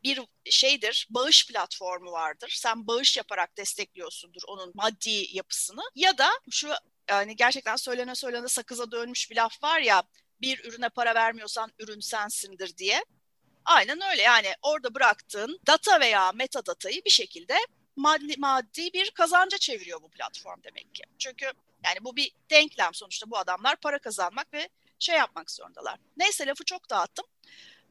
bir 0.03 0.21
şeydir, 0.50 1.07
bağış 1.11 1.47
platformu 1.47 2.12
vardır. 2.12 2.55
Sen 2.57 2.87
bağış 2.87 3.17
yaparak 3.17 3.57
destekliyorsundur 3.57 4.43
onun 4.47 4.73
maddi 4.75 5.37
yapısını. 5.37 5.83
Ya 5.95 6.19
da 6.19 6.31
şu 6.50 6.71
yani 7.09 7.37
gerçekten 7.37 7.76
söylene 7.76 8.14
söylene 8.14 8.49
sakıza 8.49 8.91
dönmüş 8.91 9.31
bir 9.31 9.37
laf 9.37 9.62
var 9.62 9.81
ya 9.81 10.03
bir 10.41 10.64
ürüne 10.64 10.88
para 10.88 11.14
vermiyorsan 11.14 11.73
ürün 11.79 12.00
sensindir 12.00 12.76
diye. 12.76 13.05
Aynen 13.64 14.00
öyle 14.11 14.23
yani 14.23 14.55
orada 14.62 14.95
bıraktığın 14.95 15.61
data 15.67 16.00
veya 16.00 16.33
metadatayı 16.33 17.05
bir 17.05 17.11
şekilde 17.11 17.57
maddi, 17.97 18.35
maddi 18.39 18.93
bir 18.93 19.11
kazanca 19.11 19.59
çeviriyor 19.59 20.03
bu 20.03 20.09
platform 20.09 20.63
demek 20.65 20.95
ki. 20.95 21.05
Çünkü 21.19 21.47
yani 21.85 21.99
bu 22.01 22.17
bir 22.17 22.33
denklem 22.51 22.95
sonuçta 22.95 23.31
bu 23.31 23.39
adamlar 23.39 23.77
para 23.77 23.99
kazanmak 23.99 24.53
ve 24.53 24.69
şey 24.99 25.17
yapmak 25.17 25.51
zorundalar. 25.51 25.99
Neyse 26.17 26.47
lafı 26.47 26.65
çok 26.65 26.91
dağıttım. 26.91 27.27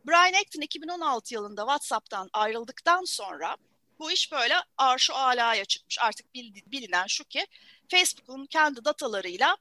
Brian 0.08 0.42
Acton 0.42 0.62
2016 0.62 1.34
yılında 1.34 1.62
WhatsApp'tan 1.62 2.30
ayrıldıktan 2.34 3.04
sonra 3.04 3.58
bu 4.00 4.12
iş 4.12 4.32
böyle 4.32 4.56
arşu 4.78 5.14
alaya 5.14 5.66
çıkmış. 5.66 6.00
Artık 6.00 6.34
bilinen 6.36 7.08
şu 7.08 7.24
ki 7.24 7.48
Facebook'un 7.92 8.46
kendi 8.46 8.86
datalarıyla 8.86 9.58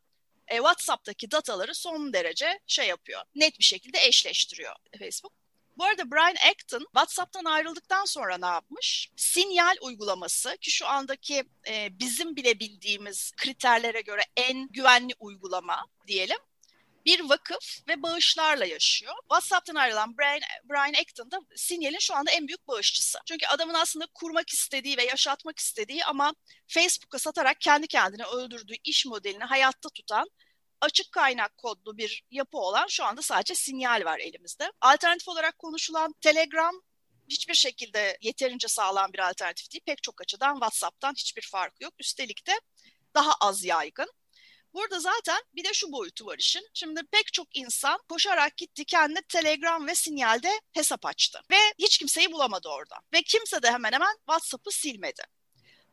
e, 0.48 0.56
WhatsApp'taki 0.56 1.30
dataları 1.30 1.74
son 1.74 2.12
derece 2.12 2.60
şey 2.66 2.88
yapıyor. 2.88 3.22
Net 3.34 3.58
bir 3.58 3.64
şekilde 3.64 3.98
eşleştiriyor 4.06 4.74
Facebook. 4.98 5.41
Bu 5.76 5.84
arada 5.84 6.10
Brian 6.10 6.50
Acton 6.50 6.84
WhatsApp'tan 6.84 7.44
ayrıldıktan 7.44 8.04
sonra 8.04 8.38
ne 8.38 8.46
yapmış? 8.46 9.10
Sinyal 9.16 9.76
uygulaması 9.80 10.56
ki 10.60 10.70
şu 10.70 10.86
andaki 10.86 11.44
e, 11.68 11.98
bizim 11.98 12.36
bile 12.36 12.60
bildiğimiz 12.60 13.32
kriterlere 13.36 14.00
göre 14.00 14.22
en 14.36 14.68
güvenli 14.68 15.14
uygulama 15.20 15.86
diyelim 16.06 16.38
bir 17.06 17.20
vakıf 17.28 17.88
ve 17.88 18.02
bağışlarla 18.02 18.64
yaşıyor. 18.64 19.14
WhatsApp'tan 19.20 19.74
ayrılan 19.74 20.18
Brian, 20.18 20.40
Brian 20.64 21.02
Acton 21.02 21.30
da 21.30 21.40
Sinyal'in 21.56 21.98
şu 21.98 22.14
anda 22.16 22.30
en 22.30 22.48
büyük 22.48 22.68
bağışçısı. 22.68 23.18
Çünkü 23.26 23.46
adamın 23.46 23.74
aslında 23.74 24.06
kurmak 24.14 24.50
istediği 24.50 24.96
ve 24.96 25.04
yaşatmak 25.04 25.58
istediği 25.58 26.04
ama 26.04 26.34
Facebook'a 26.68 27.18
satarak 27.18 27.60
kendi 27.60 27.86
kendine 27.86 28.24
öldürdüğü 28.24 28.74
iş 28.84 29.06
modelini 29.06 29.44
hayatta 29.44 29.88
tutan 29.88 30.28
açık 30.82 31.12
kaynak 31.12 31.58
kodlu 31.58 31.98
bir 31.98 32.24
yapı 32.30 32.58
olan 32.58 32.86
şu 32.86 33.04
anda 33.04 33.22
sadece 33.22 33.54
sinyal 33.54 34.04
var 34.04 34.18
elimizde. 34.18 34.72
Alternatif 34.80 35.28
olarak 35.28 35.58
konuşulan 35.58 36.14
Telegram 36.20 36.82
hiçbir 37.28 37.54
şekilde 37.54 38.18
yeterince 38.20 38.68
sağlam 38.68 39.12
bir 39.12 39.28
alternatif 39.28 39.72
değil. 39.72 39.82
Pek 39.86 40.02
çok 40.02 40.20
açıdan 40.20 40.54
WhatsApp'tan 40.54 41.12
hiçbir 41.12 41.42
farkı 41.42 41.84
yok. 41.84 41.94
Üstelik 41.98 42.46
de 42.46 42.60
daha 43.14 43.32
az 43.40 43.64
yaygın. 43.64 44.08
Burada 44.74 45.00
zaten 45.00 45.42
bir 45.54 45.64
de 45.64 45.72
şu 45.72 45.92
boyutu 45.92 46.26
var 46.26 46.38
işin. 46.38 46.68
Şimdi 46.74 47.00
pek 47.10 47.32
çok 47.32 47.56
insan 47.56 48.00
koşarak 48.08 48.56
gitti 48.56 48.84
kendine 48.84 49.22
Telegram 49.28 49.86
ve 49.86 49.94
Sinyal'de 49.94 50.60
hesap 50.72 51.06
açtı. 51.06 51.40
Ve 51.50 51.56
hiç 51.78 51.98
kimseyi 51.98 52.32
bulamadı 52.32 52.68
orada. 52.68 52.96
Ve 53.12 53.22
kimse 53.22 53.62
de 53.62 53.70
hemen 53.70 53.92
hemen 53.92 54.16
WhatsApp'ı 54.16 54.70
silmedi. 54.70 55.22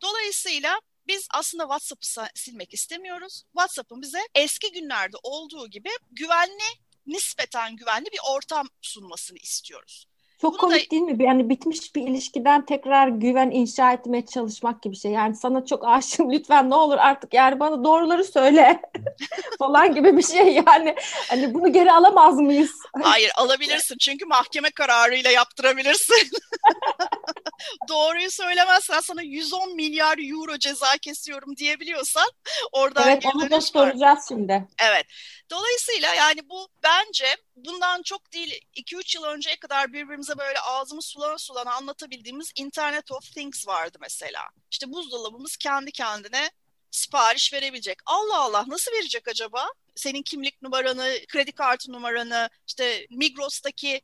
Dolayısıyla 0.01 0.79
biz 1.09 1.27
aslında 1.31 1.63
WhatsApp'ı 1.63 2.27
silmek 2.35 2.73
istemiyoruz. 2.73 3.43
WhatsApp'ın 3.51 4.01
bize 4.01 4.19
eski 4.35 4.71
günlerde 4.71 5.17
olduğu 5.23 5.67
gibi 5.67 5.89
güvenli, 6.11 6.69
nispeten 7.05 7.75
güvenli 7.75 8.05
bir 8.05 8.19
ortam 8.29 8.67
sunmasını 8.81 9.37
istiyoruz. 9.37 10.08
Çok 10.41 10.53
Bunu 10.53 10.61
komik 10.61 10.87
da... 10.87 10.91
değil 10.91 11.01
mi? 11.01 11.23
Yani 11.23 11.49
bitmiş 11.49 11.95
bir 11.95 12.01
ilişkiden 12.01 12.65
tekrar 12.65 13.07
güven 13.07 13.51
inşa 13.51 13.93
etmeye 13.93 14.25
çalışmak 14.25 14.81
gibi 14.81 14.95
şey. 14.95 15.11
Yani 15.11 15.35
sana 15.35 15.65
çok 15.65 15.87
aşığım 15.87 16.31
lütfen 16.33 16.69
ne 16.69 16.75
olur 16.75 16.97
artık 16.97 17.33
yani 17.33 17.59
bana 17.59 17.83
doğruları 17.83 18.23
söyle 18.23 18.81
falan 19.59 19.95
gibi 19.95 20.17
bir 20.17 20.23
şey 20.23 20.53
yani. 20.67 20.95
Hani 21.29 21.53
bunu 21.53 21.73
geri 21.73 21.91
alamaz 21.91 22.35
mıyız? 22.35 22.71
Hayır 23.03 23.31
alabilirsin 23.35 23.97
çünkü 23.99 24.25
mahkeme 24.25 24.71
kararıyla 24.71 25.31
yaptırabilirsin. 25.31 26.29
Doğruyu 27.89 28.31
söylemezsen 28.31 28.99
sana 28.99 29.21
110 29.21 29.75
milyar 29.75 30.17
euro 30.31 30.57
ceza 30.57 30.97
kesiyorum 31.01 31.57
diyebiliyorsan 31.57 32.29
oradan 32.71 33.09
Evet 33.09 33.25
onu 33.35 33.49
da 33.49 33.61
soracağız 33.61 34.19
şimdi. 34.27 34.67
Evet. 34.83 35.05
Dolayısıyla 35.51 36.13
yani 36.13 36.49
bu 36.49 36.67
bence 36.83 37.25
bundan 37.65 38.01
çok 38.01 38.33
değil 38.33 38.61
2-3 38.75 39.17
yıl 39.17 39.23
önceye 39.23 39.55
kadar 39.55 39.93
birbirimize 39.93 40.37
böyle 40.37 40.59
ağzımız 40.59 41.05
sulana 41.05 41.37
sulana 41.37 41.73
anlatabildiğimiz 41.73 42.51
Internet 42.55 43.11
of 43.11 43.33
Things 43.33 43.67
vardı 43.67 43.97
mesela. 44.01 44.49
İşte 44.71 44.91
buzdolabımız 44.91 45.57
kendi 45.57 45.91
kendine 45.91 46.51
sipariş 46.91 47.53
verebilecek. 47.53 47.97
Allah 48.05 48.39
Allah 48.39 48.65
nasıl 48.67 48.91
verecek 48.91 49.27
acaba? 49.27 49.67
Senin 49.95 50.21
kimlik 50.21 50.61
numaranı, 50.61 51.15
kredi 51.27 51.51
kartı 51.51 51.91
numaranı, 51.91 52.49
işte 52.67 53.07
Migros'taki 53.09 54.01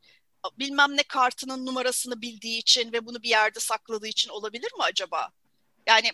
bilmem 0.60 0.98
ne 0.98 1.04
kartının 1.04 1.66
numarasını 1.66 2.22
bildiği 2.22 2.60
için 2.60 2.92
ve 2.92 3.06
bunu 3.06 3.24
bir 3.24 3.30
yerde 3.30 3.60
sakladığı 3.60 4.08
için 4.08 4.30
olabilir 4.30 4.74
mi 4.78 4.84
acaba? 4.84 5.30
Yani 5.88 6.12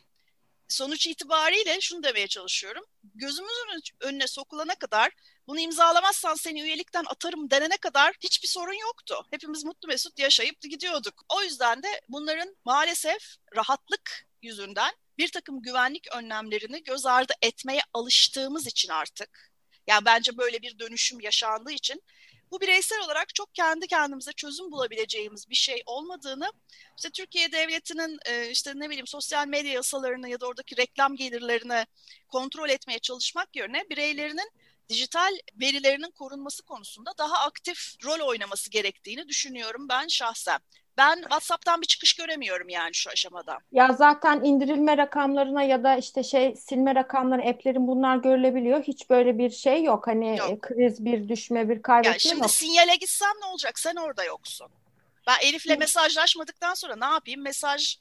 sonuç 0.71 1.07
itibariyle 1.07 1.81
şunu 1.81 2.03
demeye 2.03 2.27
çalışıyorum. 2.27 2.83
Gözümüzün 3.15 3.81
önüne 4.01 4.27
sokulana 4.27 4.75
kadar 4.75 5.11
bunu 5.47 5.59
imzalamazsan 5.59 6.35
seni 6.35 6.61
üyelikten 6.61 7.03
atarım 7.07 7.49
denene 7.51 7.77
kadar 7.77 8.15
hiçbir 8.19 8.47
sorun 8.47 8.81
yoktu. 8.81 9.23
Hepimiz 9.31 9.63
mutlu 9.63 9.87
mesut 9.87 10.19
yaşayıp 10.19 10.61
gidiyorduk. 10.61 11.25
O 11.29 11.43
yüzden 11.43 11.83
de 11.83 12.01
bunların 12.09 12.55
maalesef 12.65 13.35
rahatlık 13.55 14.27
yüzünden 14.41 14.93
bir 15.17 15.31
takım 15.31 15.61
güvenlik 15.61 16.15
önlemlerini 16.15 16.83
göz 16.83 17.05
ardı 17.05 17.33
etmeye 17.41 17.81
alıştığımız 17.93 18.67
için 18.67 18.89
artık 18.89 19.51
yani 19.87 20.05
bence 20.05 20.37
böyle 20.37 20.61
bir 20.61 20.79
dönüşüm 20.79 21.19
yaşandığı 21.19 21.71
için 21.71 22.03
bu 22.51 22.61
bireysel 22.61 22.99
olarak 22.99 23.35
çok 23.35 23.55
kendi 23.55 23.87
kendimize 23.87 24.33
çözüm 24.33 24.71
bulabileceğimiz 24.71 25.49
bir 25.49 25.55
şey 25.55 25.83
olmadığını 25.85 26.51
işte 26.97 27.09
Türkiye 27.09 27.51
devletinin 27.51 28.19
e, 28.25 28.49
işte 28.49 28.71
ne 28.75 28.89
bileyim 28.89 29.07
sosyal 29.07 29.47
medya 29.47 29.71
yasalarını 29.71 30.29
ya 30.29 30.39
da 30.39 30.47
oradaki 30.47 30.77
reklam 30.77 31.15
gelirlerini 31.15 31.85
kontrol 32.27 32.69
etmeye 32.69 32.99
çalışmak 32.99 33.55
yerine 33.55 33.83
bireylerinin 33.89 34.51
dijital 34.89 35.37
verilerinin 35.61 36.11
korunması 36.11 36.63
konusunda 36.63 37.11
daha 37.17 37.45
aktif 37.45 37.95
rol 38.05 38.27
oynaması 38.27 38.69
gerektiğini 38.69 39.27
düşünüyorum 39.27 39.89
ben 39.89 40.07
şahsen. 40.07 40.59
Ben 41.01 41.21
WhatsApp'tan 41.21 41.81
bir 41.81 41.87
çıkış 41.87 42.13
göremiyorum 42.13 42.69
yani 42.69 42.93
şu 42.93 43.09
aşamada. 43.09 43.57
Ya 43.71 43.93
zaten 43.93 44.43
indirilme 44.43 44.97
rakamlarına 44.97 45.63
ya 45.63 45.83
da 45.83 45.95
işte 45.95 46.23
şey 46.23 46.55
silme 46.55 46.95
rakamları 46.95 47.41
app'lerin 47.41 47.87
bunlar 47.87 48.17
görülebiliyor. 48.17 48.83
Hiç 48.83 49.09
böyle 49.09 49.37
bir 49.37 49.49
şey 49.49 49.83
yok. 49.83 50.07
Hani 50.07 50.37
yok. 50.37 50.61
kriz 50.61 51.05
bir 51.05 51.29
düşme 51.29 51.69
bir 51.69 51.81
kaybetme 51.81 52.09
yani 52.11 52.19
şimdi 52.19 52.41
yok. 52.41 52.51
sinyale 52.51 52.95
gitsem 52.95 53.33
ne 53.41 53.45
olacak? 53.45 53.79
Sen 53.79 53.95
orada 53.95 54.23
yoksun. 54.23 54.67
Ben 55.27 55.37
Elif'le 55.41 55.79
mesajlaşmadıktan 55.79 56.73
sonra 56.73 56.95
ne 56.95 57.13
yapayım? 57.13 57.41
Mesaj 57.41 57.97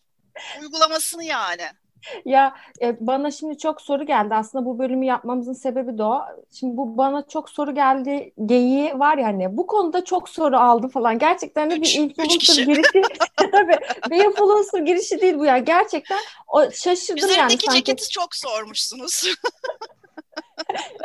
uygulamasını 0.61 1.25
yani. 1.25 1.66
Ya 2.25 2.54
e, 2.83 3.07
bana 3.07 3.30
şimdi 3.30 3.59
çok 3.59 3.80
soru 3.80 4.07
geldi. 4.07 4.35
Aslında 4.35 4.64
bu 4.64 4.78
bölümü 4.78 5.07
yapmamızın 5.07 5.52
sebebi 5.52 5.99
de 5.99 6.02
o. 6.02 6.21
Şimdi 6.52 6.76
bu 6.76 6.97
bana 6.97 7.26
çok 7.26 7.50
soru 7.50 7.75
geldi 7.75 8.33
geyiği 8.47 8.99
var 8.99 9.19
ya 9.19 9.26
hani 9.26 9.57
bu 9.57 9.66
konuda 9.66 10.04
çok 10.04 10.28
soru 10.28 10.57
aldı 10.57 10.88
falan. 10.88 11.19
Gerçekten 11.19 11.71
de 11.71 11.76
bir 11.76 11.95
influencer 11.95 12.64
girişi. 12.64 13.02
tabii 13.37 13.76
bir 14.11 14.25
influencer 14.25 14.80
girişi 14.80 15.21
değil 15.21 15.38
bu 15.38 15.45
ya. 15.45 15.59
Gerçekten 15.59 16.19
o 16.49 16.71
şaşırdım 16.71 17.16
Üzerindeki 17.16 17.38
yani. 17.38 17.52
Üzerindeki 17.52 17.76
ceketi 17.76 18.11
çok 18.11 18.35
sormuşsunuz. 18.35 19.25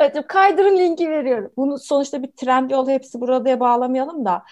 evet, 0.00 0.26
kaydırın 0.26 0.78
linki 0.78 1.10
veriyorum. 1.10 1.52
Bunu 1.56 1.78
sonuçta 1.78 2.22
bir 2.22 2.32
trend 2.32 2.70
yol 2.70 2.88
hepsi 2.88 3.20
burada 3.20 3.60
bağlamayalım 3.60 4.24
da. 4.24 4.42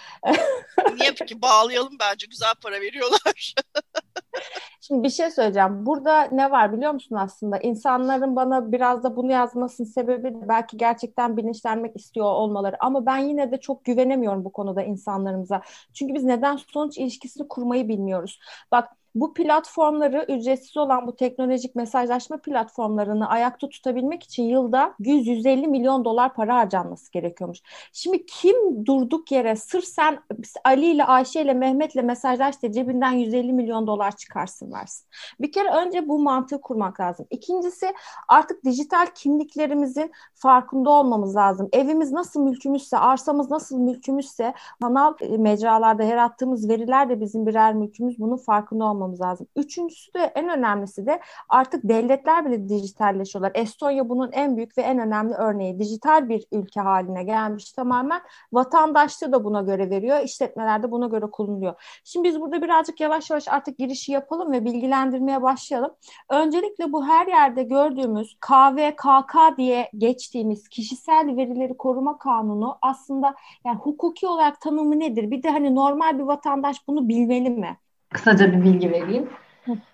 Niye 1.01 1.15
peki 1.19 1.43
bağlayalım 1.43 1.97
bence 2.01 2.27
güzel 2.27 2.55
para 2.63 2.81
veriyorlar. 2.81 3.55
Şimdi 4.81 5.03
bir 5.03 5.11
şey 5.11 5.31
söyleyeceğim. 5.31 5.87
Burada 5.87 6.23
ne 6.23 6.51
var 6.51 6.73
biliyor 6.73 6.93
musun 6.93 7.17
aslında? 7.17 7.59
İnsanların 7.59 8.37
bana 8.37 8.73
biraz 8.73 9.05
da 9.05 9.17
bunu 9.17 9.33
yazmasının 9.33 9.89
sebebi 9.89 10.35
de 10.35 10.49
belki 10.49 10.77
gerçekten 10.77 11.37
bilinçlenmek 11.37 11.97
istiyor 11.97 12.27
olmaları. 12.27 12.77
Ama 12.81 13.07
ben 13.07 13.19
yine 13.19 13.53
de 13.53 13.61
çok 13.61 13.85
güvenemiyorum 13.85 14.45
bu 14.45 14.53
konuda 14.53 14.83
insanlarımıza. 14.83 15.63
Çünkü 15.93 16.15
biz 16.15 16.25
neden 16.25 16.57
sonuç 16.57 16.99
ilişkisini 16.99 17.49
kurmayı 17.49 17.89
bilmiyoruz. 17.89 18.41
Bak 18.73 18.89
bu 19.15 19.35
platformları 19.35 20.27
ücretsiz 20.29 20.77
olan 20.77 21.07
bu 21.07 21.17
teknolojik 21.17 21.75
mesajlaşma 21.75 22.37
platformlarını 22.37 23.29
ayakta 23.29 23.69
tutabilmek 23.69 24.23
için 24.23 24.43
yılda 24.43 24.95
100-150 25.01 25.67
milyon 25.67 26.05
dolar 26.05 26.35
para 26.35 26.57
harcanması 26.57 27.13
gerekiyormuş. 27.13 27.59
Şimdi 27.93 28.27
kim 28.27 28.87
durduk 28.87 29.33
yere 29.33 29.57
sırf 29.57 29.85
sen 29.85 30.19
Ali 30.65 30.87
ile 30.87 31.05
Ayşe 31.05 31.43
ile 31.43 31.55
Mehmet 31.55 31.95
ile 31.95 32.03
mesajlaş 32.03 32.61
cebinden 32.61 33.13
150 33.13 33.53
milyon 33.53 33.87
dolar 33.87 34.17
çıkarsın 34.17 34.73
versin. 34.73 35.07
Bir 35.41 35.53
kere 35.53 35.69
önce 35.71 36.09
bu 36.09 36.19
mantığı 36.19 36.61
kurmak 36.61 37.01
lazım. 37.01 37.27
İkincisi 37.31 37.95
artık 38.29 38.65
dijital 38.65 39.07
kimliklerimizin 39.15 40.13
farkında 40.35 40.91
olmamız 40.91 41.37
lazım. 41.37 41.69
Evimiz 41.73 42.13
nasıl 42.13 42.41
mülkümüzse, 42.41 42.99
arsamız 42.99 43.51
nasıl 43.51 43.79
mülkümüzse, 43.79 44.55
kanal 44.83 45.15
e, 45.21 45.37
mecralarda 45.37 46.03
yarattığımız 46.03 46.69
veriler 46.69 47.09
de 47.09 47.21
bizim 47.21 47.47
birer 47.47 47.75
mülkümüz 47.75 48.19
bunun 48.19 48.37
farkında 48.37 48.85
olmamız 48.85 49.04
almamız 49.05 49.21
lazım. 49.21 49.47
Üçüncüsü 49.57 50.15
de 50.15 50.33
en 50.35 50.49
önemlisi 50.49 51.07
de 51.07 51.21
artık 51.49 51.89
devletler 51.89 52.45
bile 52.45 52.69
dijitalleşiyorlar. 52.69 53.53
Estonya 53.55 54.09
bunun 54.09 54.33
en 54.33 54.57
büyük 54.57 54.79
ve 54.79 54.83
en 54.83 54.99
önemli 54.99 55.35
örneği. 55.35 55.79
Dijital 55.79 56.29
bir 56.29 56.45
ülke 56.53 56.81
haline 56.81 57.25
gelmiş 57.25 57.73
tamamen. 57.73 58.21
Vatandaşlığı 58.53 59.33
da 59.33 59.45
buna 59.45 59.63
göre 59.63 59.91
veriyor. 59.91 60.21
İşletmeler 60.25 60.83
de 60.83 60.91
buna 60.91 61.07
göre 61.07 61.27
kullanılıyor. 61.27 61.75
Şimdi 62.05 62.29
biz 62.29 62.41
burada 62.41 62.63
birazcık 62.63 63.01
yavaş 63.01 63.31
yavaş 63.31 63.49
artık 63.49 63.79
girişi 63.79 64.13
yapalım 64.13 64.53
ve 64.53 64.65
bilgilendirmeye 64.65 65.43
başlayalım. 65.43 65.95
Öncelikle 66.31 66.93
bu 66.93 67.07
her 67.07 67.27
yerde 67.27 67.63
gördüğümüz 67.63 68.37
KVKK 68.41 69.59
diye 69.59 69.91
geçtiğimiz 69.99 70.69
kişisel 70.69 71.37
verileri 71.37 71.77
koruma 71.77 72.19
kanunu 72.19 72.79
aslında 72.83 73.35
yani 73.67 73.79
hukuki 73.79 74.27
olarak 74.27 74.61
tanımı 74.61 75.01
nedir? 75.01 75.31
Bir 75.31 75.43
de 75.43 75.51
hani 75.51 75.75
normal 75.75 76.19
bir 76.19 76.25
vatandaş 76.25 76.89
bunu 76.89 77.09
bilmeli 77.09 77.51
mi? 77.51 77.79
Kısaca 78.15 78.53
bir 78.53 78.63
bilgi 78.63 78.91
vereyim. 78.91 79.29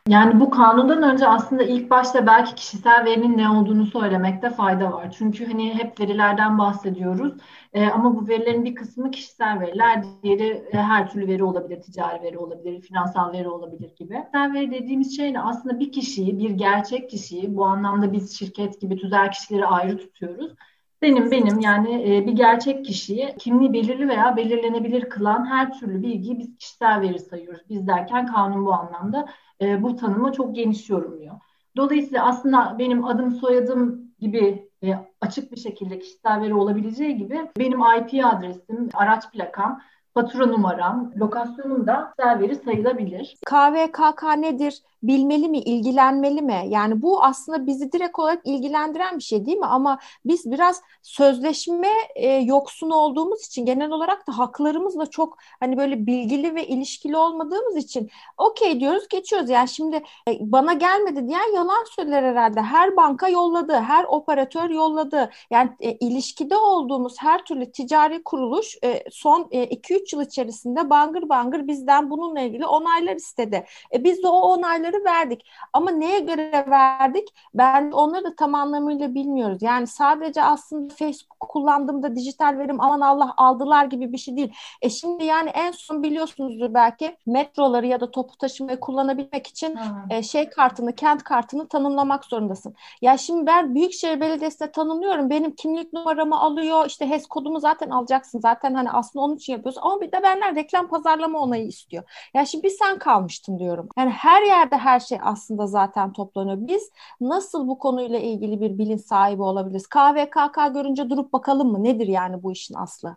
Yani 0.08 0.40
bu 0.40 0.50
kanundan 0.50 1.02
önce 1.02 1.28
aslında 1.28 1.62
ilk 1.62 1.90
başta 1.90 2.26
belki 2.26 2.54
kişisel 2.54 3.04
verinin 3.04 3.38
ne 3.38 3.50
olduğunu 3.50 3.86
söylemekte 3.86 4.50
fayda 4.50 4.92
var. 4.92 5.14
Çünkü 5.18 5.46
hani 5.46 5.74
hep 5.74 6.00
verilerden 6.00 6.58
bahsediyoruz. 6.58 7.34
E, 7.72 7.86
ama 7.86 8.16
bu 8.16 8.28
verilerin 8.28 8.64
bir 8.64 8.74
kısmı 8.74 9.10
kişisel 9.10 9.60
veriler, 9.60 10.04
diğeri 10.22 10.64
e, 10.72 10.76
her 10.78 11.10
türlü 11.10 11.26
veri 11.26 11.44
olabilir, 11.44 11.82
ticari 11.82 12.22
veri 12.22 12.38
olabilir, 12.38 12.80
finansal 12.80 13.32
veri 13.32 13.48
olabilir 13.48 13.96
gibi. 13.96 14.14
Kişisel 14.14 14.54
veri 14.54 14.70
dediğimiz 14.70 15.16
şey 15.16 15.32
ne? 15.32 15.40
Aslında 15.40 15.80
bir 15.80 15.92
kişiyi, 15.92 16.38
bir 16.38 16.50
gerçek 16.50 17.10
kişiyi, 17.10 17.56
bu 17.56 17.64
anlamda 17.64 18.12
biz 18.12 18.38
şirket 18.38 18.80
gibi 18.80 18.96
tüzel 18.96 19.30
kişileri 19.30 19.66
ayrı 19.66 19.98
tutuyoruz. 19.98 20.54
Benim 21.02 21.30
benim 21.30 21.60
yani 21.60 22.16
e, 22.16 22.26
bir 22.26 22.32
gerçek 22.32 22.84
kişiyi 22.84 23.34
kimliği 23.38 23.72
belirli 23.72 24.08
veya 24.08 24.36
belirlenebilir 24.36 25.08
kılan 25.08 25.46
her 25.46 25.78
türlü 25.78 26.02
bilgiyi 26.02 26.38
biz 26.38 26.56
kişisel 26.56 27.00
veri 27.00 27.18
sayıyoruz. 27.18 27.62
Biz 27.68 27.86
derken 27.86 28.26
kanun 28.26 28.66
bu 28.66 28.72
anlamda 28.72 29.28
e, 29.60 29.82
bu 29.82 29.96
tanımı 29.96 30.32
çok 30.32 30.54
geniş 30.54 30.90
yorumluyor. 30.90 31.34
Dolayısıyla 31.76 32.26
aslında 32.26 32.76
benim 32.78 33.04
adım 33.04 33.32
soyadım 33.32 34.10
gibi 34.18 34.70
e, 34.84 34.94
açık 35.20 35.52
bir 35.52 35.56
şekilde 35.56 35.98
kişisel 35.98 36.40
veri 36.40 36.54
olabileceği 36.54 37.16
gibi 37.16 37.40
benim 37.58 37.80
IP 37.80 38.24
adresim, 38.24 38.88
araç 38.94 39.30
plakam, 39.32 39.80
fatura 40.14 40.46
numaram, 40.46 41.12
lokasyonum 41.16 41.86
da 41.86 42.12
kişisel 42.18 42.40
veri 42.40 42.56
sayılabilir. 42.56 43.36
KVKK 43.46 44.22
nedir? 44.36 44.82
Bilmeli 45.02 45.48
mi, 45.48 45.58
ilgilenmeli 45.58 46.42
mi? 46.42 46.64
Yani 46.68 47.02
bu 47.02 47.24
aslında 47.24 47.66
bizi 47.66 47.92
direkt 47.92 48.18
olarak 48.18 48.40
ilgilendiren 48.44 49.18
bir 49.18 49.22
şey 49.22 49.46
değil 49.46 49.58
mi? 49.58 49.66
Ama 49.66 49.98
biz 50.24 50.50
biraz 50.50 50.82
sözleşme 51.02 51.88
e, 52.14 52.28
yoksun 52.28 52.90
olduğumuz 52.90 53.46
için 53.46 53.66
genel 53.66 53.90
olarak 53.90 54.26
da 54.28 54.38
haklarımızla 54.38 55.06
çok 55.06 55.38
hani 55.60 55.76
böyle 55.76 56.06
bilgili 56.06 56.54
ve 56.54 56.66
ilişkili 56.66 57.16
olmadığımız 57.16 57.76
için 57.76 58.10
okey 58.38 58.80
diyoruz 58.80 59.08
geçiyoruz. 59.08 59.50
Yani 59.50 59.68
şimdi 59.68 59.96
e, 60.28 60.38
bana 60.40 60.72
gelmedi 60.72 61.28
diyen 61.28 61.54
yalan 61.54 61.84
söyler 61.96 62.22
herhalde. 62.22 62.62
Her 62.62 62.96
banka 62.96 63.28
yolladı, 63.28 63.72
her 63.72 64.04
operatör 64.04 64.70
yolladı. 64.70 65.30
Yani 65.50 65.70
e, 65.80 65.92
ilişkide 65.92 66.56
olduğumuz 66.56 67.14
her 67.18 67.44
türlü 67.44 67.72
ticari 67.72 68.22
kuruluş 68.22 68.76
e, 68.84 69.04
son 69.10 69.42
2-3 69.42 69.96
e, 69.96 70.16
yıl 70.16 70.22
içerisinde 70.22 70.90
bangır 70.90 71.28
bangır 71.28 71.68
bizden 71.68 72.10
bununla 72.10 72.40
ilgili 72.40 72.66
onaylar 72.66 73.16
istedi. 73.16 73.66
E, 73.94 74.04
biz 74.04 74.22
de 74.22 74.28
o 74.28 74.40
onayları 74.40 74.89
kararları 74.90 75.04
verdik. 75.04 75.46
Ama 75.72 75.90
neye 75.90 76.20
göre 76.20 76.64
verdik? 76.68 77.28
Ben 77.54 77.90
onları 77.92 78.24
da 78.24 78.34
tam 78.36 78.54
anlamıyla 78.54 79.14
bilmiyoruz. 79.14 79.62
Yani 79.62 79.86
sadece 79.86 80.42
aslında 80.42 80.94
Facebook 80.94 81.40
kullandığımda 81.40 82.16
dijital 82.16 82.58
verim 82.58 82.80
aman 82.80 83.00
Allah 83.00 83.34
aldılar 83.36 83.84
gibi 83.84 84.12
bir 84.12 84.18
şey 84.18 84.36
değil. 84.36 84.52
E 84.82 84.90
şimdi 84.90 85.24
yani 85.24 85.50
en 85.50 85.70
son 85.70 86.02
biliyorsunuzdur 86.02 86.74
belki 86.74 87.16
metroları 87.26 87.86
ya 87.86 88.00
da 88.00 88.10
topu 88.10 88.38
taşımayı 88.38 88.80
kullanabilmek 88.80 89.46
için 89.46 89.78
e, 90.10 90.22
şey 90.22 90.48
kartını, 90.50 90.94
kent 90.94 91.22
kartını 91.24 91.68
tanımlamak 91.68 92.24
zorundasın. 92.24 92.74
Ya 93.02 93.16
şimdi 93.16 93.46
ben 93.46 93.74
Büyükşehir 93.74 94.20
Belediyesi'ne 94.20 94.72
tanımlıyorum. 94.72 95.30
Benim 95.30 95.54
kimlik 95.54 95.92
numaramı 95.92 96.40
alıyor. 96.40 96.86
İşte 96.86 97.10
HES 97.10 97.26
kodumu 97.26 97.60
zaten 97.60 97.90
alacaksın. 97.90 98.40
Zaten 98.40 98.74
hani 98.74 98.90
aslında 98.90 99.24
onun 99.24 99.36
için 99.36 99.52
yapıyoruz. 99.52 99.78
Ama 99.82 100.00
bir 100.00 100.12
de 100.12 100.22
benden 100.22 100.56
reklam 100.56 100.88
pazarlama 100.88 101.38
onayı 101.38 101.66
istiyor. 101.66 102.04
Ya 102.34 102.44
şimdi 102.44 102.64
bir 102.64 102.70
sen 102.70 102.98
kalmıştın 102.98 103.58
diyorum. 103.58 103.88
Yani 103.98 104.10
her 104.10 104.42
yerde 104.42 104.76
her 104.80 105.00
şey 105.00 105.18
aslında 105.22 105.66
zaten 105.66 106.12
toplanıyor. 106.12 106.56
Biz 106.60 106.90
nasıl 107.20 107.68
bu 107.68 107.78
konuyla 107.78 108.18
ilgili 108.18 108.60
bir 108.60 108.78
bilinç 108.78 109.00
sahibi 109.00 109.42
olabiliriz? 109.42 109.86
KVKK 109.86 110.68
görünce 110.68 111.10
durup 111.10 111.32
bakalım 111.32 111.72
mı? 111.72 111.84
Nedir 111.84 112.06
yani 112.06 112.42
bu 112.42 112.52
işin 112.52 112.74
aslı? 112.74 113.16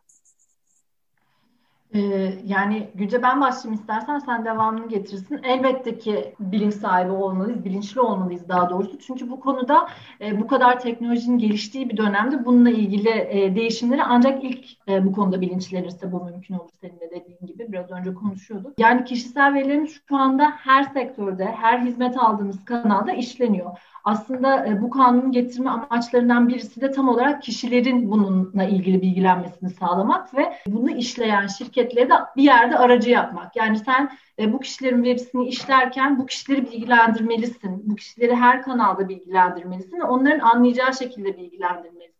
Ee, 1.96 2.34
yani 2.46 2.90
Gülce 2.96 3.24
ben 3.24 3.42
başlayayım 3.42 3.82
istersen 3.82 4.20
sen 4.20 4.46
devamını 4.46 4.90
getirsin. 4.90 5.40
Elbette 5.44 5.98
ki 5.98 6.36
bilinç 6.40 6.74
sahibi 6.74 7.12
olmalıyız, 7.12 7.66
bilinçli 7.66 8.02
olmalıyız 8.02 8.50
daha 8.50 8.70
doğrusu. 8.70 9.00
Çünkü 9.00 9.30
bu 9.30 9.40
konuda 9.40 9.88
e, 10.22 10.42
bu 10.42 10.48
kadar 10.48 10.80
teknolojinin 10.80 11.38
geliştiği 11.38 11.90
bir 11.90 11.98
dönemde 11.98 12.46
bununla 12.46 12.70
ilgili 12.70 13.10
e, 13.10 13.56
değişimleri 13.56 14.04
ancak 14.04 14.44
ilk 14.44 14.66
e, 14.88 15.06
bu 15.06 15.12
konuda 15.12 15.42
bilinçlenirse 15.42 16.12
bu 16.12 16.24
mümkün 16.24 16.54
olur 16.54 16.72
senin 16.82 17.00
de 17.00 17.10
dediğin 17.12 17.46
gibi 17.48 17.72
biraz 17.72 17.92
önce 17.92 18.14
konuşuyorduk. 18.14 18.80
Yani 18.80 19.04
kişisel 19.06 19.54
verilerin 19.54 19.86
şu 19.86 20.16
anda 20.16 20.52
her 20.58 20.84
sektörde, 20.84 21.46
her 21.46 21.80
hizmet 21.80 22.18
aldığımız 22.18 22.66
kanalda 22.66 23.14
işleniyor 23.14 23.72
aslında 24.04 24.66
e, 24.68 24.82
bu 24.82 24.90
kanunun 24.90 25.32
getirme 25.32 25.70
amaçlarından 25.70 26.50
birisi 26.50 26.82
de 26.82 26.92
tam 26.92 27.10
olarak 27.10 27.42
kişilerin 27.42 28.12
bununla 28.12 28.64
ilgili 28.64 29.02
bilgilenmesini 29.02 29.70
sağlamak 29.70 30.38
ve 30.38 30.54
bunu 30.68 30.92
işleyen 30.92 31.48
şirketleri 31.84 32.10
de 32.10 32.14
bir 32.36 32.44
yerde 32.44 32.78
aracı 32.78 33.10
yapmak. 33.10 33.56
Yani 33.56 33.80
sen 33.80 34.10
e, 34.40 34.54
bu 34.54 34.60
kişilerin 34.60 35.04
verisini 35.04 35.48
işlerken 35.48 36.20
bu 36.20 36.26
kişileri 36.26 36.66
bilgilendirmelisin. 36.66 37.82
Bu 37.90 37.96
kişileri 37.96 38.36
her 38.36 38.62
kanalda 38.62 39.10
bilgilendirmelisin 39.10 40.00
onların 40.00 40.40
anlayacağı 40.40 40.94
şekilde 40.94 41.38
bilgilendirmelisin. 41.38 42.14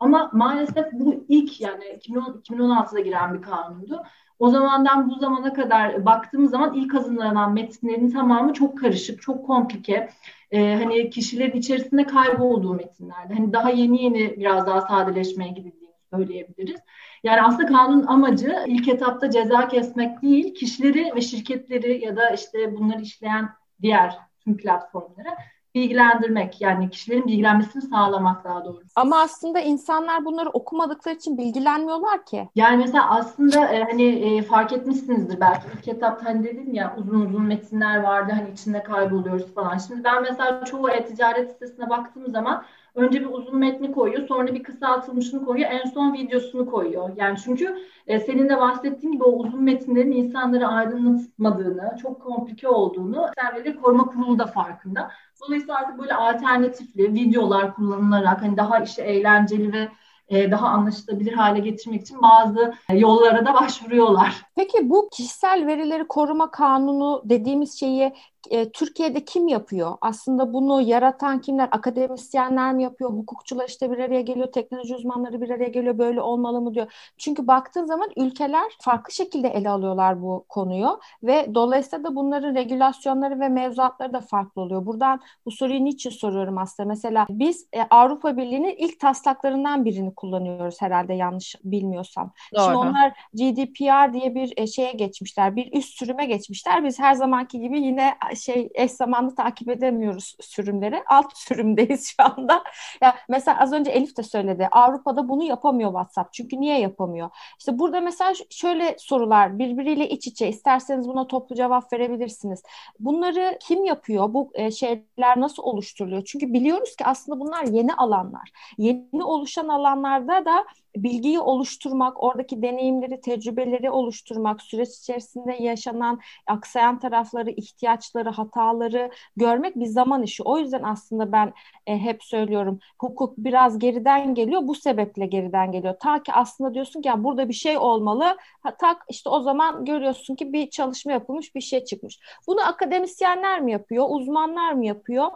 Ama 0.00 0.30
maalesef 0.32 0.92
bu 0.92 1.24
ilk 1.28 1.60
yani 1.60 1.84
2016'da 1.84 3.00
giren 3.00 3.34
bir 3.34 3.42
kanundu. 3.42 4.02
O 4.38 4.50
zamandan 4.50 5.10
bu 5.10 5.14
zamana 5.14 5.52
kadar 5.52 6.04
baktığımız 6.04 6.50
zaman 6.50 6.74
ilk 6.74 6.94
hazırlanan 6.94 7.52
metinlerin 7.52 8.10
tamamı 8.10 8.52
çok 8.52 8.78
karışık, 8.78 9.22
çok 9.22 9.46
komplike 9.46 10.08
e, 10.50 10.74
hani 10.74 11.10
kişilerin 11.10 11.58
içerisinde 11.58 12.04
kaybolduğu 12.04 12.74
metinlerde. 12.74 13.34
Hani 13.34 13.52
daha 13.52 13.70
yeni 13.70 14.02
yeni 14.02 14.36
biraz 14.36 14.66
daha 14.66 14.80
sadeleşmeye 14.80 15.50
gidildiğini 15.50 15.81
söyleyebiliriz. 16.14 16.80
Yani 17.24 17.42
aslında 17.42 17.66
kanun 17.66 18.06
amacı 18.06 18.64
ilk 18.66 18.88
etapta 18.88 19.30
ceza 19.30 19.68
kesmek 19.68 20.22
değil, 20.22 20.54
kişileri 20.54 21.12
ve 21.16 21.20
şirketleri 21.20 22.04
ya 22.04 22.16
da 22.16 22.30
işte 22.30 22.76
bunları 22.76 23.02
işleyen 23.02 23.48
diğer 23.82 24.18
tüm 24.44 24.56
platformları 24.56 25.28
bilgilendirmek 25.74 26.60
yani 26.60 26.90
kişilerin 26.90 27.26
bilgilenmesini 27.26 27.82
sağlamak 27.82 28.44
daha 28.44 28.64
doğrusu. 28.64 28.88
Ama 28.96 29.20
aslında 29.20 29.60
insanlar 29.60 30.24
bunları 30.24 30.50
okumadıkları 30.50 31.14
için 31.14 31.38
bilgilenmiyorlar 31.38 32.26
ki. 32.26 32.48
Yani 32.54 32.76
mesela 32.76 33.10
aslında 33.10 33.66
e, 33.68 33.84
hani 33.84 34.04
e, 34.04 34.42
fark 34.42 34.72
etmişsinizdir 34.72 35.40
belki 35.40 35.66
ilk 35.78 35.88
etapta 35.88 36.26
hani 36.26 36.44
dedim 36.44 36.74
ya 36.74 36.96
uzun 36.98 37.20
uzun 37.20 37.42
metinler 37.42 38.02
vardı 38.02 38.32
hani 38.36 38.50
içinde 38.50 38.82
kayboluyoruz 38.82 39.54
falan. 39.54 39.78
Şimdi 39.78 40.04
ben 40.04 40.22
mesela 40.22 40.64
çoğu 40.64 40.90
e-ticaret 40.90 41.50
sitesine 41.52 41.90
baktığım 41.90 42.30
zaman 42.30 42.64
önce 42.94 43.20
bir 43.20 43.26
uzun 43.26 43.58
metni 43.58 43.92
koyuyor, 43.92 44.28
sonra 44.28 44.54
bir 44.54 44.62
kısaltılmışını 44.62 45.44
koyuyor, 45.44 45.70
en 45.70 45.90
son 45.90 46.12
videosunu 46.12 46.70
koyuyor. 46.70 47.10
Yani 47.16 47.38
çünkü 47.44 47.76
e, 48.06 48.20
senin 48.20 48.48
de 48.48 48.56
bahsettiğin 48.60 49.12
gibi 49.12 49.24
o 49.24 49.32
uzun 49.32 49.62
metinlerin 49.62 50.12
insanları 50.12 50.68
aydınlatmadığını, 50.68 51.96
çok 52.02 52.22
komplike 52.22 52.68
olduğunu 52.68 53.26
Serveri 53.40 53.80
Koruma 53.80 54.04
Kurulu 54.04 54.38
da 54.38 54.46
farkında. 54.46 55.10
Dolayısıyla 55.46 55.76
artık 55.76 55.98
böyle 55.98 56.14
alternatifli 56.14 57.14
videolar 57.14 57.74
kullanılarak 57.74 58.42
hani 58.42 58.56
daha 58.56 58.78
işte 58.78 59.02
eğlenceli 59.02 59.72
ve 59.72 59.88
e, 60.28 60.50
daha 60.50 60.68
anlaşılabilir 60.68 61.32
hale 61.32 61.58
getirmek 61.58 62.02
için 62.02 62.22
bazı 62.22 62.74
yollara 62.92 63.46
da 63.46 63.54
başvuruyorlar. 63.54 64.42
Peki 64.56 64.90
bu 64.90 65.08
kişisel 65.12 65.66
verileri 65.66 66.08
koruma 66.08 66.50
kanunu 66.50 67.22
dediğimiz 67.24 67.80
şeyi 67.80 68.12
e, 68.50 68.72
Türkiye'de 68.72 69.24
kim 69.24 69.48
yapıyor? 69.48 69.96
Aslında 70.00 70.52
bunu 70.52 70.80
yaratan 70.80 71.40
kimler? 71.40 71.68
Akademisyenler 71.70 72.74
mi 72.74 72.82
yapıyor? 72.82 73.10
Hukukçular 73.10 73.68
işte 73.68 73.90
bir 73.90 73.98
araya 73.98 74.20
geliyor, 74.20 74.52
teknoloji 74.52 74.94
uzmanları 74.94 75.40
bir 75.40 75.50
araya 75.50 75.68
geliyor, 75.68 75.98
böyle 75.98 76.20
olmalı 76.20 76.60
mı 76.60 76.74
diyor. 76.74 76.92
Çünkü 77.18 77.46
baktığın 77.46 77.84
zaman 77.84 78.10
ülkeler 78.16 78.72
farklı 78.80 79.12
şekilde 79.12 79.48
ele 79.48 79.70
alıyorlar 79.70 80.22
bu 80.22 80.44
konuyu 80.48 81.00
ve 81.22 81.54
dolayısıyla 81.54 82.04
da 82.04 82.16
bunların 82.16 82.54
regülasyonları 82.54 83.40
ve 83.40 83.48
mevzuatları 83.48 84.12
da 84.12 84.20
farklı 84.20 84.62
oluyor. 84.62 84.86
Buradan 84.86 85.20
bu 85.46 85.50
soruyu 85.50 85.84
niçin 85.84 86.10
soruyorum 86.10 86.58
aslında? 86.58 86.88
Mesela 86.88 87.26
biz 87.30 87.66
e, 87.72 87.82
Avrupa 87.90 88.36
Birliği'nin 88.36 88.76
ilk 88.78 89.00
taslaklarından 89.00 89.84
birini 89.84 90.14
kullanıyoruz 90.14 90.82
herhalde 90.82 91.14
yanlış 91.14 91.56
bilmiyorsam. 91.64 92.32
Doğru. 92.54 92.64
Şimdi 92.64 92.76
onlar 92.76 93.12
GDPR 93.34 94.12
diye 94.12 94.34
bir 94.34 94.52
e, 94.56 94.66
şeye 94.66 94.92
geçmişler, 94.92 95.56
bir 95.56 95.72
üst 95.72 95.98
sürüme 95.98 96.26
geçmişler. 96.26 96.84
Biz 96.84 96.98
her 96.98 97.14
zamanki 97.14 97.60
gibi 97.60 97.80
yine 97.80 98.14
şey 98.34 98.68
eş 98.74 98.90
zamanlı 98.90 99.34
takip 99.34 99.68
edemiyoruz 99.68 100.36
sürümleri. 100.40 101.02
Alt 101.06 101.32
sürümdeyiz 101.36 102.08
şu 102.16 102.22
anda. 102.24 102.64
Ya 103.00 103.16
mesela 103.28 103.60
az 103.60 103.72
önce 103.72 103.90
Elif 103.90 104.16
de 104.16 104.22
söyledi. 104.22 104.68
Avrupa'da 104.72 105.28
bunu 105.28 105.44
yapamıyor 105.44 105.90
WhatsApp. 105.90 106.32
Çünkü 106.32 106.60
niye 106.60 106.78
yapamıyor? 106.80 107.30
İşte 107.58 107.78
burada 107.78 108.00
mesela 108.00 108.32
şöyle 108.50 108.96
sorular 108.98 109.58
birbiriyle 109.58 110.08
iç 110.08 110.26
içe. 110.26 110.48
İsterseniz 110.48 111.08
buna 111.08 111.26
toplu 111.26 111.56
cevap 111.56 111.92
verebilirsiniz. 111.92 112.62
Bunları 112.98 113.58
kim 113.60 113.84
yapıyor? 113.84 114.34
Bu 114.34 114.50
e, 114.54 114.70
şeyler 114.70 115.40
nasıl 115.40 115.62
oluşturuluyor? 115.62 116.24
Çünkü 116.24 116.52
biliyoruz 116.52 116.96
ki 116.96 117.04
aslında 117.04 117.40
bunlar 117.40 117.64
yeni 117.64 117.94
alanlar. 117.94 118.50
Yeni 118.78 119.24
oluşan 119.24 119.68
alanlarda 119.68 120.44
da 120.44 120.64
bilgiyi 120.96 121.40
oluşturmak, 121.40 122.22
oradaki 122.22 122.62
deneyimleri, 122.62 123.20
tecrübeleri 123.20 123.90
oluşturmak, 123.90 124.62
süreç 124.62 124.88
içerisinde 124.88 125.52
yaşanan 125.52 126.20
aksayan 126.46 126.98
tarafları, 126.98 127.50
ihtiyaçları, 127.50 128.30
hataları 128.30 129.10
görmek 129.36 129.76
bir 129.76 129.86
zaman 129.86 130.22
işi. 130.22 130.42
O 130.42 130.58
yüzden 130.58 130.82
aslında 130.82 131.32
ben 131.32 131.52
e, 131.86 131.98
hep 131.98 132.24
söylüyorum 132.24 132.78
hukuk 132.98 133.38
biraz 133.38 133.78
geriden 133.78 134.34
geliyor. 134.34 134.60
Bu 134.64 134.74
sebeple 134.74 135.26
geriden 135.26 135.72
geliyor. 135.72 135.94
Ta 136.00 136.22
ki 136.22 136.32
aslında 136.32 136.74
diyorsun 136.74 137.02
ki 137.02 137.08
ya 137.08 137.24
burada 137.24 137.48
bir 137.48 137.54
şey 137.54 137.78
olmalı. 137.78 138.36
Ha, 138.62 138.76
tak 138.76 139.04
işte 139.10 139.30
o 139.30 139.40
zaman 139.40 139.84
görüyorsun 139.84 140.34
ki 140.34 140.52
bir 140.52 140.70
çalışma 140.70 141.12
yapılmış, 141.12 141.54
bir 141.54 141.60
şey 141.60 141.84
çıkmış. 141.84 142.18
Bunu 142.46 142.66
akademisyenler 142.68 143.60
mi 143.60 143.72
yapıyor, 143.72 144.06
uzmanlar 144.08 144.72
mı 144.72 144.86
yapıyor? 144.86 145.26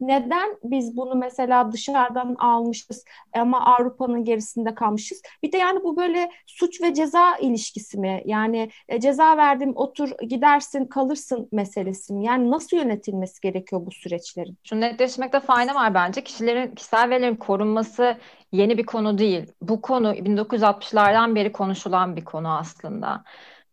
Neden 0.00 0.56
biz 0.64 0.96
bunu 0.96 1.14
mesela 1.14 1.72
dışarıdan 1.72 2.34
almışız 2.38 3.04
ama 3.32 3.76
Avrupa'nın 3.76 4.24
gerisinde 4.24 4.74
kalmışız? 4.74 5.22
Bir 5.42 5.52
de 5.52 5.58
yani 5.58 5.84
bu 5.84 5.96
böyle 5.96 6.30
suç 6.46 6.82
ve 6.82 6.94
ceza 6.94 7.36
ilişkisi 7.36 7.98
mi? 7.98 8.22
Yani 8.24 8.70
e, 8.88 9.00
ceza 9.00 9.36
verdim 9.36 9.72
otur 9.74 10.10
gidersin 10.28 10.86
kalırsın 10.86 11.48
meselesi 11.52 12.12
mi? 12.12 12.24
Yani 12.24 12.50
nasıl 12.50 12.76
yönetilmesi 12.76 13.40
gerekiyor 13.40 13.86
bu 13.86 13.90
süreçlerin? 13.90 14.58
Şunu 14.64 14.80
netleşmekte 14.80 15.40
fayda 15.40 15.74
var 15.74 15.94
bence. 15.94 16.24
Kişilerin 16.24 16.74
kişisel 16.74 17.10
verilerin 17.10 17.36
korunması 17.36 18.16
yeni 18.52 18.78
bir 18.78 18.86
konu 18.86 19.18
değil. 19.18 19.46
Bu 19.62 19.80
konu 19.80 20.14
1960'lardan 20.14 21.34
beri 21.34 21.52
konuşulan 21.52 22.16
bir 22.16 22.24
konu 22.24 22.58
aslında. 22.58 23.24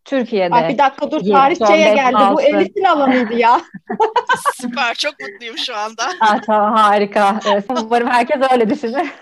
Türkiye'de. 0.10 0.56
Ay 0.56 0.69
bir 0.69 0.78
dakika 0.78 1.12
dur 1.12 1.22
tarihçeye 1.32 1.95
geldi. 1.95 2.17
Bu 2.34 2.41
Elif'in 2.41 2.84
alanıydı 2.84 3.34
ya. 3.34 3.62
Süper 4.54 4.95
çok 4.95 5.13
mutluyum 5.19 5.58
şu 5.58 5.76
anda. 5.76 6.04
Ha, 6.19 6.41
tamam 6.45 6.74
harika. 6.74 7.39
Evet, 7.52 7.65
umarım 7.69 8.08
herkes 8.08 8.52
öyle 8.52 8.69
düşünür. 8.69 9.13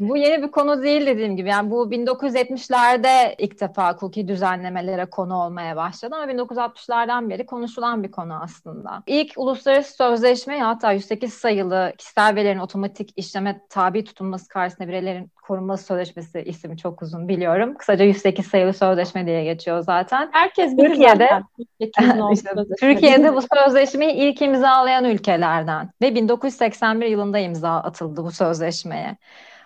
Bu 0.00 0.16
yeni 0.16 0.42
bir 0.42 0.50
konu 0.50 0.82
değil 0.82 1.06
dediğim 1.06 1.36
gibi. 1.36 1.48
Yani 1.48 1.70
bu 1.70 1.90
1970'lerde 1.90 3.34
ilk 3.38 3.60
defa 3.60 3.92
hukuki 3.92 4.28
düzenlemelere 4.28 5.06
konu 5.06 5.34
olmaya 5.36 5.76
başladı 5.76 6.16
ama 6.16 6.32
1960'lardan 6.32 7.30
beri 7.30 7.46
konuşulan 7.46 8.02
bir 8.02 8.10
konu 8.10 8.42
aslında. 8.42 9.02
İlk 9.06 9.32
uluslararası 9.36 9.96
sözleşme 9.96 10.60
hatta 10.60 10.92
108 10.92 11.34
sayılı 11.34 11.92
kişisel 11.98 12.34
verilerin 12.34 12.58
otomatik 12.58 13.12
işleme 13.16 13.60
tabi 13.70 14.04
tutulması 14.04 14.48
karşısında 14.48 14.88
bireylerin 14.88 15.32
korunması 15.48 15.84
sözleşmesi 15.84 16.42
ismi 16.46 16.78
çok 16.78 17.02
uzun 17.02 17.28
biliyorum. 17.28 17.74
Kısaca 17.74 18.04
108 18.04 18.46
sayılı 18.46 18.74
sözleşme 18.74 19.26
diye 19.26 19.44
geçiyor 19.44 19.80
zaten. 19.80 20.28
Herkes 20.32 20.76
bilir 20.76 20.88
Türkiye'de, 20.88 21.30
işte, 22.32 22.50
Türkiye'de 22.80 23.34
bu 23.34 23.40
sözleşmeyi 23.54 24.12
ilk 24.12 24.42
imzalayan 24.42 25.04
ülkelerden 25.04 25.90
ve 26.02 26.14
1981 26.14 27.06
yılında 27.06 27.38
imza 27.38 27.70
atıldı 27.70 28.24
bu 28.24 28.30
sözleşmeye. 28.30 29.16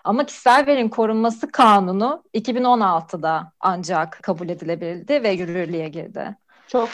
Ama 0.05 0.27
kişisel 0.27 0.67
verin 0.67 0.89
korunması 0.89 1.51
kanunu 1.51 2.23
2016'da 2.35 3.53
ancak 3.61 4.19
kabul 4.23 4.49
edilebildi 4.49 5.23
ve 5.23 5.31
yürürlüğe 5.31 5.89
girdi. 5.89 6.37
Çok 6.69 6.89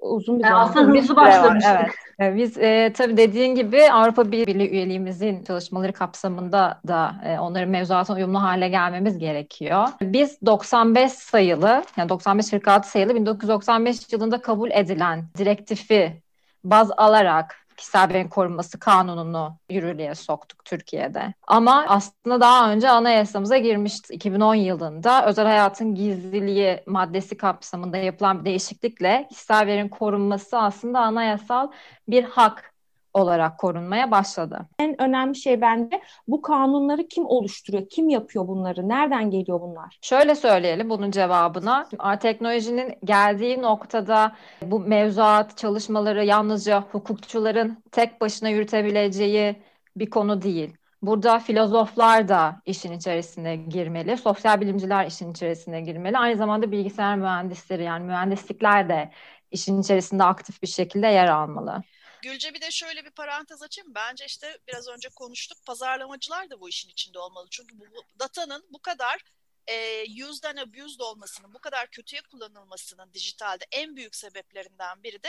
uzun 0.00 0.38
bir 0.38 0.44
yani 0.44 0.52
zaman. 0.52 0.68
Aslında 0.68 1.00
hızlı 1.00 1.16
başlamıştık. 1.16 1.74
Evet. 1.74 1.90
evet. 2.18 2.36
Biz 2.36 2.58
e, 2.58 2.92
tabii 2.96 3.16
dediğin 3.16 3.54
gibi 3.54 3.90
Avrupa 3.92 4.32
Birliği 4.32 4.70
üyeliğimizin 4.70 5.42
çalışmaları 5.42 5.92
kapsamında 5.92 6.80
da 6.88 7.14
e, 7.24 7.38
onların 7.38 7.68
mevzuatına 7.68 8.16
uyumlu 8.16 8.42
hale 8.42 8.68
gelmemiz 8.68 9.18
gerekiyor. 9.18 9.88
Biz 10.00 10.38
95 10.46 11.12
sayılı, 11.12 11.84
yani 11.96 12.08
95-46 12.08 12.84
sayılı 12.84 13.14
1995 13.14 14.12
yılında 14.12 14.40
kabul 14.40 14.70
edilen 14.70 15.24
direktifi 15.38 16.22
baz 16.64 16.90
alarak 16.96 17.63
kişisel 17.76 18.08
verilerin 18.08 18.28
korunması 18.28 18.78
kanununu 18.78 19.58
yürürlüğe 19.70 20.14
soktuk 20.14 20.64
Türkiye'de. 20.64 21.34
Ama 21.46 21.84
aslında 21.88 22.40
daha 22.40 22.72
önce 22.72 22.90
anayasamıza 22.90 23.58
girmişti. 23.58 24.14
2010 24.14 24.54
yılında 24.54 25.26
özel 25.26 25.46
hayatın 25.46 25.94
gizliliği 25.94 26.82
maddesi 26.86 27.36
kapsamında 27.36 27.96
yapılan 27.96 28.40
bir 28.40 28.44
değişiklikle 28.44 29.26
kişisel 29.30 29.66
verinin 29.66 29.88
korunması 29.88 30.58
aslında 30.58 31.00
anayasal 31.00 31.70
bir 32.08 32.24
hak 32.24 32.73
olarak 33.14 33.58
korunmaya 33.58 34.10
başladı. 34.10 34.66
En 34.78 35.02
önemli 35.02 35.36
şey 35.36 35.60
bence 35.60 36.02
bu 36.28 36.42
kanunları 36.42 37.08
kim 37.08 37.26
oluşturuyor? 37.26 37.88
Kim 37.88 38.08
yapıyor 38.08 38.48
bunları? 38.48 38.88
Nereden 38.88 39.30
geliyor 39.30 39.60
bunlar? 39.60 39.98
Şöyle 40.02 40.34
söyleyelim 40.34 40.90
bunun 40.90 41.10
cevabına. 41.10 41.88
Teknolojinin 42.20 42.94
geldiği 43.04 43.62
noktada 43.62 44.32
bu 44.62 44.80
mevzuat 44.80 45.56
çalışmaları 45.56 46.24
yalnızca 46.24 46.84
hukukçuların 46.92 47.82
tek 47.92 48.20
başına 48.20 48.48
yürütebileceği 48.48 49.56
bir 49.96 50.10
konu 50.10 50.42
değil. 50.42 50.76
Burada 51.02 51.38
filozoflar 51.38 52.28
da 52.28 52.62
işin 52.66 52.92
içerisine 52.92 53.56
girmeli, 53.56 54.16
sosyal 54.16 54.60
bilimciler 54.60 55.06
işin 55.06 55.30
içerisine 55.32 55.80
girmeli. 55.80 56.18
Aynı 56.18 56.36
zamanda 56.36 56.72
bilgisayar 56.72 57.16
mühendisleri 57.16 57.82
yani 57.84 58.04
mühendislikler 58.04 58.88
de 58.88 59.10
işin 59.50 59.80
içerisinde 59.80 60.24
aktif 60.24 60.62
bir 60.62 60.66
şekilde 60.66 61.06
yer 61.06 61.28
almalı. 61.28 61.82
Gülce 62.24 62.54
bir 62.54 62.60
de 62.60 62.70
şöyle 62.70 63.04
bir 63.04 63.10
parantez 63.10 63.62
açayım. 63.62 63.94
Bence 63.94 64.24
işte 64.24 64.58
biraz 64.68 64.88
önce 64.88 65.08
konuştuk. 65.08 65.58
Pazarlamacılar 65.66 66.50
da 66.50 66.60
bu 66.60 66.68
işin 66.68 66.88
içinde 66.88 67.18
olmalı. 67.18 67.46
Çünkü 67.50 67.78
bu, 67.78 67.84
bu 67.84 68.18
datanın 68.18 68.66
bu 68.70 68.82
kadar 68.82 69.24
e, 69.66 70.04
and 70.44 70.58
abused 70.58 71.00
olmasının, 71.00 71.54
bu 71.54 71.58
kadar 71.58 71.90
kötüye 71.90 72.22
kullanılmasının 72.22 73.12
dijitalde 73.12 73.64
en 73.72 73.96
büyük 73.96 74.16
sebeplerinden 74.16 75.02
biri 75.02 75.22
de 75.22 75.28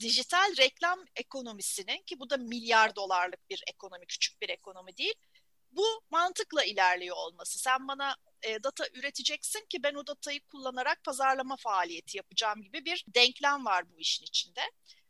dijital 0.00 0.56
reklam 0.56 1.04
ekonomisinin 1.16 2.02
ki 2.02 2.20
bu 2.20 2.30
da 2.30 2.36
milyar 2.36 2.96
dolarlık 2.96 3.50
bir 3.50 3.62
ekonomi, 3.66 4.06
küçük 4.06 4.42
bir 4.42 4.48
ekonomi 4.48 4.96
değil. 4.96 5.14
Bu 5.70 6.02
mantıkla 6.10 6.64
ilerliyor 6.64 7.16
olması. 7.16 7.58
Sen 7.58 7.88
bana 7.88 8.16
e, 8.42 8.62
data 8.62 8.84
üreteceksin 8.94 9.66
ki 9.68 9.82
ben 9.82 9.94
o 9.94 10.06
datayı 10.06 10.40
kullanarak 10.40 11.04
pazarlama 11.04 11.56
faaliyeti 11.56 12.16
yapacağım 12.16 12.62
gibi 12.62 12.84
bir 12.84 13.04
denklem 13.08 13.64
var 13.64 13.90
bu 13.90 14.00
işin 14.00 14.24
içinde. 14.24 14.62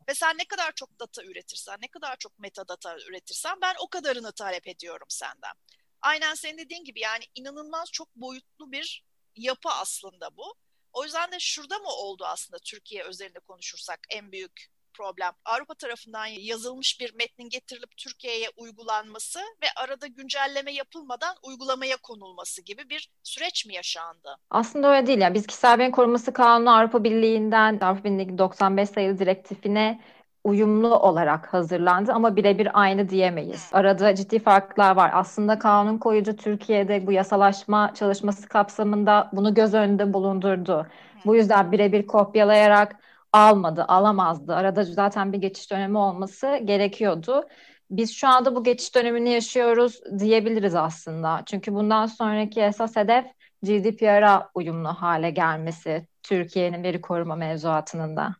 Ve 0.09 0.14
sen 0.14 0.38
ne 0.38 0.45
kadar 0.45 0.73
çok 0.73 1.01
data 1.01 1.25
üretirsen, 1.25 1.79
ne 1.83 1.88
kadar 1.88 2.16
çok 2.16 2.38
metadata 2.38 2.99
üretirsen 2.99 3.61
ben 3.62 3.75
o 3.81 3.88
kadarını 3.88 4.33
talep 4.33 4.69
ediyorum 4.69 5.07
senden. 5.09 5.55
Aynen 6.01 6.35
senin 6.35 6.59
dediğin 6.59 6.85
gibi 6.85 7.01
yani 7.01 7.25
inanılmaz 7.35 7.92
çok 7.92 8.16
boyutlu 8.16 8.73
bir 8.73 9.05
yapı 9.37 9.69
aslında 9.69 10.37
bu. 10.37 10.55
O 10.92 11.05
yüzden 11.05 11.33
de 11.33 11.40
şurada 11.40 11.79
mı 11.79 11.88
oldu 11.88 12.25
aslında 12.25 12.59
Türkiye 12.59 13.05
özelinde 13.05 13.38
konuşursak 13.38 14.01
en 14.11 14.33
büyük 14.33 14.66
problem. 14.97 15.33
Avrupa 15.45 15.75
tarafından 15.75 16.27
yazılmış 16.27 17.01
bir 17.01 17.15
metnin 17.15 17.49
getirilip 17.49 17.97
Türkiye'ye 17.97 18.47
uygulanması 18.57 19.39
ve 19.39 19.67
arada 19.77 20.07
güncelleme 20.07 20.73
yapılmadan 20.73 21.37
uygulamaya 21.43 21.97
konulması 21.97 22.63
gibi 22.63 22.91
bir 22.91 23.11
süreç 23.23 23.67
mi 23.67 23.75
yaşandı? 23.75 24.37
Aslında 24.51 24.97
öyle 24.97 25.07
değil. 25.07 25.19
Yani 25.19 25.35
biz 25.35 25.47
kişisel 25.47 25.79
beyin 25.79 25.91
koruması 25.91 26.33
kanunu 26.33 26.77
Avrupa 26.77 27.05
Birliği'nden 27.05 27.79
Avrupa 27.81 28.05
Birliği 28.05 28.39
95 28.39 28.89
sayılı 28.91 29.19
direktifine 29.19 30.01
uyumlu 30.45 30.97
olarak 30.97 31.55
hazırlandı 31.55 32.13
ama 32.13 32.37
birebir 32.37 32.69
aynı 32.75 33.09
diyemeyiz. 33.09 33.71
Arada 33.73 34.15
ciddi 34.15 34.39
farklar 34.39 34.97
var. 34.97 35.11
Aslında 35.15 35.59
kanun 35.59 35.99
koyucu 35.99 36.37
Türkiye'de 36.37 37.07
bu 37.07 37.13
yasalaşma 37.13 37.95
çalışması 37.95 38.49
kapsamında 38.49 39.31
bunu 39.33 39.55
göz 39.55 39.75
önünde 39.75 40.13
bulundurdu. 40.13 40.87
Bu 41.27 41.37
yüzden 41.37 41.73
birebir 41.73 42.07
kopyalayarak 42.07 42.97
almadı, 43.37 43.85
alamazdı. 43.88 44.55
Arada 44.55 44.85
zaten 44.85 45.33
bir 45.33 45.38
geçiş 45.38 45.70
dönemi 45.70 45.99
olması 45.99 46.61
gerekiyordu. 46.64 47.49
Biz 47.90 48.12
şu 48.14 48.29
anda 48.29 48.55
bu 48.57 48.64
geçiş 48.64 48.94
dönemini 48.94 49.31
yaşıyoruz 49.31 50.01
diyebiliriz 50.18 50.75
aslında. 50.75 51.42
Çünkü 51.46 51.75
bundan 51.75 52.07
sonraki 52.07 52.61
esas 52.61 52.96
hedef 52.96 53.25
GDPR'a 53.62 54.51
uyumlu 54.55 54.88
hale 54.88 55.31
gelmesi 55.31 56.09
Türkiye'nin 56.22 56.83
veri 56.83 57.01
koruma 57.01 57.37
mevzuatının 57.37 58.16
da. 58.16 58.37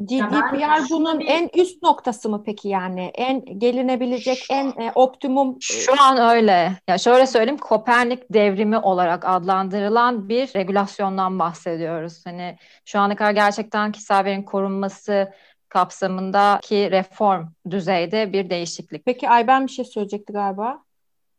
GDPR 0.00 0.90
bunun 0.90 1.20
en 1.20 1.50
üst 1.54 1.82
noktası 1.82 2.28
mı 2.28 2.42
peki 2.46 2.68
yani? 2.68 3.10
En 3.14 3.44
gelinebilecek 3.58 4.38
şu, 4.38 4.54
en 4.54 4.66
e, 4.66 4.92
optimum 4.94 5.50
e, 5.50 5.60
Şu 5.60 6.02
an 6.02 6.36
öyle. 6.36 6.72
Ya 6.88 6.98
şöyle 6.98 7.26
söyleyeyim 7.26 7.58
Kopernik 7.58 8.32
devrimi 8.32 8.78
olarak 8.78 9.24
adlandırılan 9.24 10.28
bir 10.28 10.54
regülasyondan 10.54 11.38
bahsediyoruz. 11.38 12.26
Hani 12.26 12.56
şu 12.84 12.98
ana 13.00 13.16
kadar 13.16 13.32
gerçekten 13.32 13.92
kişisel 13.92 14.24
verinin 14.24 14.42
korunması 14.42 15.32
kapsamındaki 15.68 16.90
reform 16.90 17.46
düzeyde 17.70 18.32
bir 18.32 18.50
değişiklik. 18.50 19.04
Peki 19.04 19.28
Ayben 19.28 19.66
bir 19.66 19.72
şey 19.72 19.84
söyleyecekti 19.84 20.32
galiba. 20.32 20.82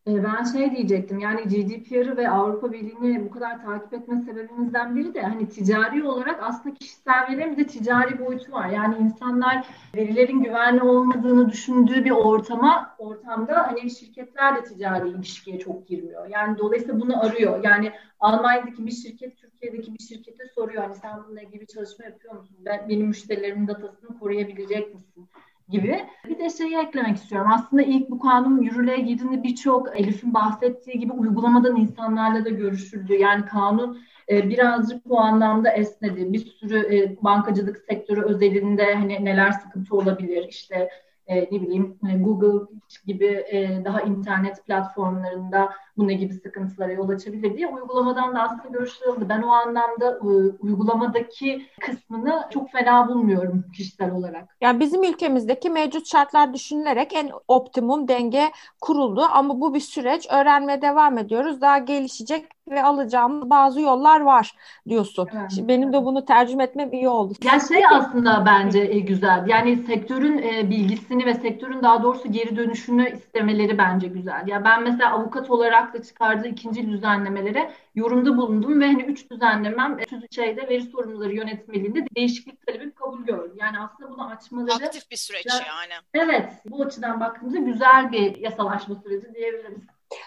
E, 0.08 0.24
ben 0.24 0.44
şey 0.44 0.72
diyecektim 0.72 1.20
yani 1.20 1.42
GDPR'ı 1.42 2.18
ve 2.18 2.30
Avrupa 2.30 2.72
Birliği'ni 2.72 3.26
bu 3.26 3.32
kadar 3.32 3.62
takip 3.62 3.94
etme 3.94 4.22
sebebimizden 4.22 4.96
biri 4.96 5.14
de 5.14 5.22
hani 5.22 5.50
ticari 5.50 6.04
olarak 6.04 6.44
aslında 6.44 6.76
kişisel 6.76 7.28
verilerin 7.30 7.58
de 7.58 7.68
ticari 7.68 8.20
boyutu 8.20 8.52
var. 8.52 8.70
Yani 8.70 8.96
insanlar 8.98 9.68
verilerin 9.96 10.44
güvenli 10.44 10.82
olmadığını 10.84 11.50
düşündüğü 11.50 12.06
bir 12.06 12.12
ortama 12.12 12.96
ortamda 13.00 13.68
hani 13.68 13.92
şirketler 13.92 14.56
de 14.56 14.64
ticari 14.64 15.10
ilişkiye 15.10 15.60
çok 15.60 15.88
girmiyor. 15.88 16.28
Yani 16.28 16.58
dolayısıyla 16.58 17.00
bunu 17.00 17.26
arıyor. 17.26 17.64
Yani 17.64 17.92
Almanya'daki 18.20 18.86
bir 18.86 18.92
şirket 18.92 19.38
Türkiye'deki 19.38 19.94
bir 19.94 20.04
şirkete 20.04 20.44
soruyor 20.56 20.84
hani 20.84 20.96
sen 20.96 21.24
bununla 21.24 21.42
ilgili 21.42 21.62
bir 21.62 21.68
çalışma 21.68 22.06
yapıyor 22.06 22.34
musun? 22.34 22.58
Ben, 22.60 22.90
benim 22.90 23.08
müşterilerimin 23.08 23.68
datasını 23.68 24.20
koruyabilecek 24.20 24.94
misin? 24.94 25.30
Gibi. 25.72 26.06
Bir 26.30 26.40
de 26.40 26.50
şeyi 26.50 26.78
eklemek 26.78 27.18
istiyorum. 27.18 27.52
Aslında 27.54 27.82
ilk 27.82 28.10
bu 28.10 28.20
kanun 28.20 28.62
yürürlüğe 28.62 29.00
girdiğinde 29.00 29.44
birçok 29.44 30.00
Elif'in 30.00 30.34
bahsettiği 30.34 31.00
gibi 31.00 31.12
uygulamadan 31.12 31.76
insanlarla 31.76 32.46
da 32.46 32.50
görüşüldü. 32.50 33.14
Yani 33.14 33.46
kanun 33.46 34.02
e, 34.30 34.50
birazcık 34.50 35.10
bu 35.10 35.20
anlamda 35.20 35.70
esnedi. 35.70 36.34
Bir 36.34 36.46
sürü 36.46 36.96
e, 36.96 37.24
bankacılık 37.24 37.78
sektörü 37.90 38.22
özelinde 38.22 38.96
hani 38.96 39.26
neler 39.26 39.52
sıkıntı 39.52 39.96
olabilir 39.96 40.46
işte 40.50 40.90
e, 41.28 41.42
ne 41.42 41.62
bileyim 41.62 41.98
Google 42.20 42.68
gibi 43.06 43.46
daha 43.86 44.02
internet 44.02 44.66
platformlarında 44.66 45.70
bu 46.02 46.08
ne 46.08 46.14
gibi 46.14 46.34
sıkıntılara 46.34 46.92
yol 46.92 47.10
açabilir 47.10 47.58
diye 47.58 47.68
uygulamadan 47.68 48.36
da 48.36 48.42
aslında 48.42 48.68
görüşülüyordu. 48.78 49.26
Ben 49.30 49.42
o 49.42 49.50
anlamda 49.50 50.20
e, 50.22 50.28
uygulamadaki 50.60 51.66
kısmını 51.82 52.48
çok 52.50 52.72
fena 52.72 53.08
bulmuyorum 53.08 53.66
kişisel 53.76 54.12
olarak. 54.12 54.58
Yani 54.62 54.80
bizim 54.80 55.04
ülkemizdeki 55.04 55.70
mevcut 55.70 56.08
şartlar 56.08 56.54
düşünülerek 56.54 57.14
en 57.14 57.32
optimum 57.48 58.08
denge 58.08 58.52
kuruldu 58.82 59.22
ama 59.32 59.62
bu 59.62 59.74
bir 59.74 59.80
süreç. 59.80 60.28
Öğrenmeye 60.32 60.82
devam 60.82 61.18
ediyoruz. 61.18 61.62
Daha 61.62 61.78
gelişecek 61.78 62.46
ve 62.70 62.84
alacağım 62.84 63.50
bazı 63.50 63.82
yollar 63.82 64.22
var 64.22 64.56
diyorsun. 64.88 65.28
Evet. 65.34 65.52
Şimdi 65.56 65.68
benim 65.68 65.94
de 65.94 66.06
bunu 66.06 66.26
tercüme 66.26 66.64
etmem 66.64 66.94
iyi 66.94 67.10
oldu. 67.10 67.34
Yani 67.44 67.62
şey 67.68 67.84
aslında 67.92 68.44
bence 68.46 68.80
e, 68.80 69.00
güzel. 69.00 69.44
Yani 69.48 69.78
sektörün 69.78 70.38
e, 70.38 70.70
bilgisini 70.70 71.26
ve 71.26 71.34
sektörün 71.34 71.84
daha 71.84 72.04
doğrusu 72.04 72.32
geri 72.32 72.56
dönüşünü 72.56 73.12
istemeleri 73.12 73.78
bence 73.78 74.08
güzel. 74.08 74.48
Ya 74.48 74.64
ben 74.64 74.84
mesela 74.84 75.12
avukat 75.12 75.50
olarak 75.50 75.91
da 75.94 76.04
çıkardığı 76.04 76.48
ikinci 76.48 76.88
düzenlemelere 76.88 77.72
yorumda 77.96 78.38
bulundum 78.38 78.82
ve 78.82 78.86
hani 78.86 79.04
üç 79.04 79.32
düzenlemem 79.32 79.98
üç 80.00 80.36
şeyde 80.36 80.70
veri 80.70 80.82
sorumluları 80.82 81.34
yönetmeliğinde 81.34 82.06
değişiklik 82.16 82.68
talebi 82.68 82.92
kabul 82.92 83.24
gördü. 83.24 83.54
Yani 83.56 83.80
aslında 83.80 84.12
bunu 84.12 84.28
açmaları 84.28 84.86
aktif 84.86 85.12
bir 85.12 85.18
süreç 85.18 85.46
yani. 85.46 85.94
Evet. 86.14 86.52
Bu 86.66 86.84
açıdan 86.84 87.20
baktığımızda 87.20 87.60
güzel 87.60 88.12
bir 88.12 88.36
yasalaşma 88.36 88.96
süreci 88.96 89.34
diyebiliriz. 89.34 89.82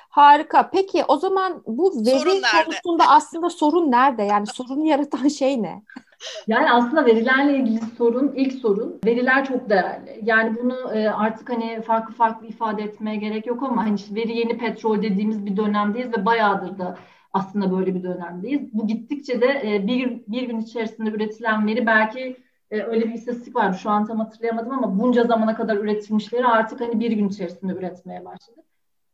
Harika. 0.08 0.70
Peki 0.70 1.04
o 1.08 1.16
zaman 1.16 1.62
bu 1.66 2.06
veri 2.06 2.42
konusunda 2.64 3.08
aslında 3.08 3.50
sorun 3.50 3.90
nerede? 3.90 4.22
Yani 4.22 4.46
sorunu 4.46 4.86
yaratan 4.86 5.28
şey 5.28 5.62
ne? 5.62 5.82
Yani 6.46 6.72
aslında 6.72 7.06
verilerle 7.06 7.58
ilgili 7.58 7.80
sorun, 7.98 8.32
ilk 8.36 8.52
sorun 8.52 9.00
veriler 9.04 9.44
çok 9.44 9.70
değerli. 9.70 10.20
Yani 10.22 10.56
bunu 10.62 10.94
e, 10.94 11.08
artık 11.08 11.50
hani 11.50 11.82
farklı 11.82 12.14
farklı 12.14 12.46
ifade 12.46 12.82
etmeye 12.82 13.16
gerek 13.16 13.46
yok 13.46 13.62
ama 13.62 13.84
hani 13.84 13.94
işte 13.94 14.14
veri 14.14 14.38
yeni 14.38 14.58
petrol 14.58 15.02
dediğimiz 15.02 15.46
bir 15.46 15.56
dönemdeyiz 15.56 16.08
ve 16.18 16.26
bayağıdır 16.26 16.78
da 16.78 16.98
aslında 17.32 17.78
böyle 17.78 17.94
bir 17.94 18.02
dönemdeyiz. 18.02 18.72
Bu 18.72 18.86
gittikçe 18.86 19.40
de 19.40 19.62
e, 19.64 19.86
bir, 19.86 20.22
bir 20.28 20.42
gün 20.42 20.60
içerisinde 20.60 21.10
üretilen 21.10 21.66
veri 21.66 21.86
belki 21.86 22.36
e, 22.70 22.82
öyle 22.82 23.08
bir 23.08 23.14
istatistik 23.14 23.56
vardı 23.56 23.76
şu 23.82 23.90
an 23.90 24.06
tam 24.06 24.18
hatırlayamadım 24.18 24.72
ama 24.72 24.98
bunca 24.98 25.24
zamana 25.24 25.56
kadar 25.56 25.76
üretilmişleri 25.76 26.46
artık 26.46 26.80
hani 26.80 27.00
bir 27.00 27.12
gün 27.12 27.28
içerisinde 27.28 27.72
üretmeye 27.72 28.24
başladı. 28.24 28.60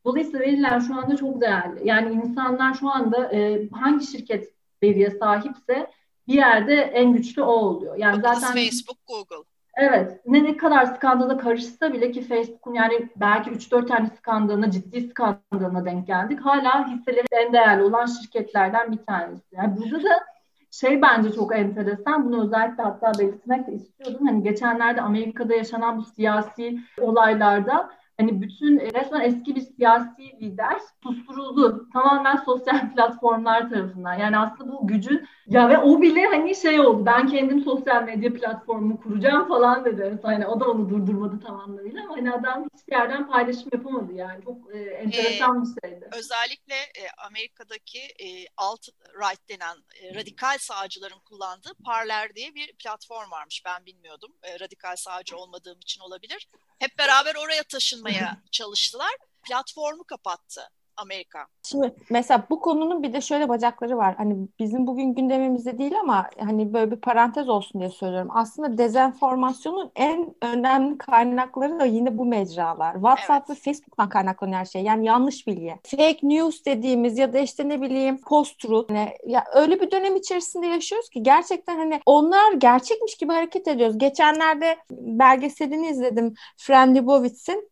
Dolayısıyla 0.05 0.40
veriler 0.40 0.81
şu 0.81 0.94
anda 0.94 1.16
çok 1.16 1.40
değerli. 1.40 1.88
Yani 1.88 2.12
insanlar 2.12 2.75
şu 2.75 2.90
anda 2.90 3.31
hangi 3.73 4.07
şirket 4.07 4.55
veriye 4.83 5.11
sahipse 5.11 5.87
bir 6.30 6.34
yerde 6.34 6.74
en 6.74 7.12
güçlü 7.12 7.42
o 7.42 7.52
oluyor. 7.52 7.96
Yani 7.96 8.22
Bakınız 8.22 8.40
zaten 8.40 8.64
Facebook, 8.64 8.98
Google. 9.06 9.44
Evet. 9.74 10.20
Ne 10.26 10.44
ne 10.44 10.56
kadar 10.56 10.86
skandala 10.86 11.38
karışsa 11.38 11.92
bile 11.92 12.10
ki 12.10 12.22
Facebook'un 12.22 12.74
yani 12.74 13.08
belki 13.16 13.50
3-4 13.50 13.86
tane 13.86 14.10
skandalına, 14.18 14.70
ciddi 14.70 15.08
skandalına 15.08 15.84
denk 15.84 16.06
geldik. 16.06 16.40
Hala 16.40 16.88
hisseleri 16.88 17.26
en 17.32 17.52
değerli 17.52 17.82
olan 17.82 18.06
şirketlerden 18.06 18.92
bir 18.92 18.96
tanesi. 18.96 19.44
Yani 19.52 19.76
burada 19.76 20.04
da 20.04 20.24
şey 20.70 21.02
bence 21.02 21.32
çok 21.32 21.56
enteresan. 21.56 22.24
Bunu 22.24 22.44
özellikle 22.44 22.82
hatta 22.82 23.12
belirtmek 23.18 23.66
de 23.66 23.72
istiyordum. 23.72 24.26
Hani 24.26 24.42
geçenlerde 24.42 25.00
Amerika'da 25.00 25.54
yaşanan 25.54 25.98
bu 25.98 26.02
siyasi 26.02 26.78
olaylarda 27.00 27.90
hani 28.20 28.42
bütün 28.42 28.80
resmen 28.80 29.20
eski 29.20 29.56
bir 29.56 29.61
siyasi 29.61 30.22
lider 30.40 30.80
susturuldu. 31.02 31.88
Tamamen 31.92 32.37
sosyal 32.37 32.90
platformlar 32.94 33.70
tarafından. 33.70 34.14
Yani 34.14 34.38
aslında 34.38 34.72
bu 34.72 34.87
gücün 34.87 35.28
ya 35.46 35.68
ve 35.68 35.78
o 35.78 36.02
bile 36.02 36.26
hani 36.26 36.56
şey 36.56 36.80
oldu. 36.80 37.06
Ben 37.06 37.26
kendim 37.26 37.61
sosyal 37.64 38.02
medya 38.02 38.33
platformumu 38.35 39.00
kuracağım 39.00 39.48
falan 39.48 39.85
dedi. 39.85 40.18
Hani 40.22 40.46
o 40.46 40.61
da 40.61 40.70
onu 40.70 40.88
durdurmadı 40.88 41.40
tam 41.46 41.61
anlamıyla 41.61 42.02
ama 42.04 42.16
hani 42.16 42.33
adam 42.33 42.64
hiçbir 42.74 42.92
yerden 42.92 43.28
paylaşım 43.28 43.68
yapamadı 43.72 44.12
yani. 44.12 44.44
Çok 44.44 44.74
e, 44.74 44.78
enteresan 44.78 45.59
ee, 45.59 45.62
bir 45.62 45.88
şeydi. 45.88 46.09
Özellikle 46.12 46.74
e, 46.74 47.02
Amerika'daki 47.26 47.98
e, 47.98 48.28
alt 48.56 48.88
right 49.20 49.48
denen 49.48 49.76
e, 50.02 50.14
radikal 50.14 50.59
sağcıların 50.59 51.20
kullandığı 51.24 51.74
Parler 51.85 52.35
diye 52.35 52.54
bir 52.54 52.72
platform 52.72 53.30
varmış. 53.30 53.62
Ben 53.66 53.87
bilmiyordum. 53.87 54.33
E, 54.42 54.61
radikal 54.61 54.96
sağcı 54.96 55.37
olmadığım 55.37 55.78
için 55.78 56.00
olabilir. 56.00 56.48
Hep 56.78 56.98
beraber 56.98 57.35
oraya 57.35 57.62
taşınmaya 57.62 58.10
çalıştılar. 58.51 59.11
Platformu 59.42 60.05
kapattı. 60.05 60.70
Amerika. 61.03 61.46
Şimdi 61.62 61.94
mesela 62.11 62.46
bu 62.51 62.61
konunun 62.61 63.03
bir 63.03 63.12
de 63.12 63.20
şöyle 63.20 63.49
bacakları 63.49 63.96
var. 63.96 64.14
Hani 64.16 64.49
bizim 64.59 64.87
bugün 64.87 65.14
gündemimizde 65.14 65.79
değil 65.79 65.94
ama 66.01 66.27
hani 66.38 66.73
böyle 66.73 66.90
bir 66.90 66.96
parantez 66.96 67.49
olsun 67.49 67.81
diye 67.81 67.90
söylüyorum. 67.90 68.29
Aslında 68.35 68.79
dezenformasyonun 68.79 69.90
en 69.96 70.35
önemli 70.42 70.99
kaynakları 70.99 71.81
da 71.81 71.85
yine 71.85 72.18
bu 72.18 72.25
mecralar. 72.25 72.94
WhatsApp 72.94 73.51
evet. 73.51 73.51
ve 73.51 73.62
Facebook'tan 73.62 74.09
kaynaklanıyor 74.09 74.59
her 74.59 74.64
şey. 74.64 74.83
Yani 74.83 75.07
yanlış 75.07 75.46
bilgi. 75.46 75.77
Fake 75.85 76.18
news 76.23 76.64
dediğimiz 76.64 77.18
ya 77.18 77.33
da 77.33 77.38
işte 77.38 77.68
ne 77.68 77.81
bileyim 77.81 78.20
post-truth. 78.20 78.94
Yani 78.94 79.16
ya 79.27 79.44
öyle 79.55 79.81
bir 79.81 79.90
dönem 79.90 80.16
içerisinde 80.16 80.66
yaşıyoruz 80.66 81.09
ki 81.09 81.23
gerçekten 81.23 81.77
hani 81.77 82.01
onlar 82.07 82.53
gerçekmiş 82.53 83.14
gibi 83.14 83.33
hareket 83.33 83.68
ediyoruz. 83.68 83.99
Geçenlerde 83.99 84.77
belgeselini 84.90 85.88
izledim. 85.88 86.35
Fran 86.57 86.94
Lebowitz'in 86.94 87.69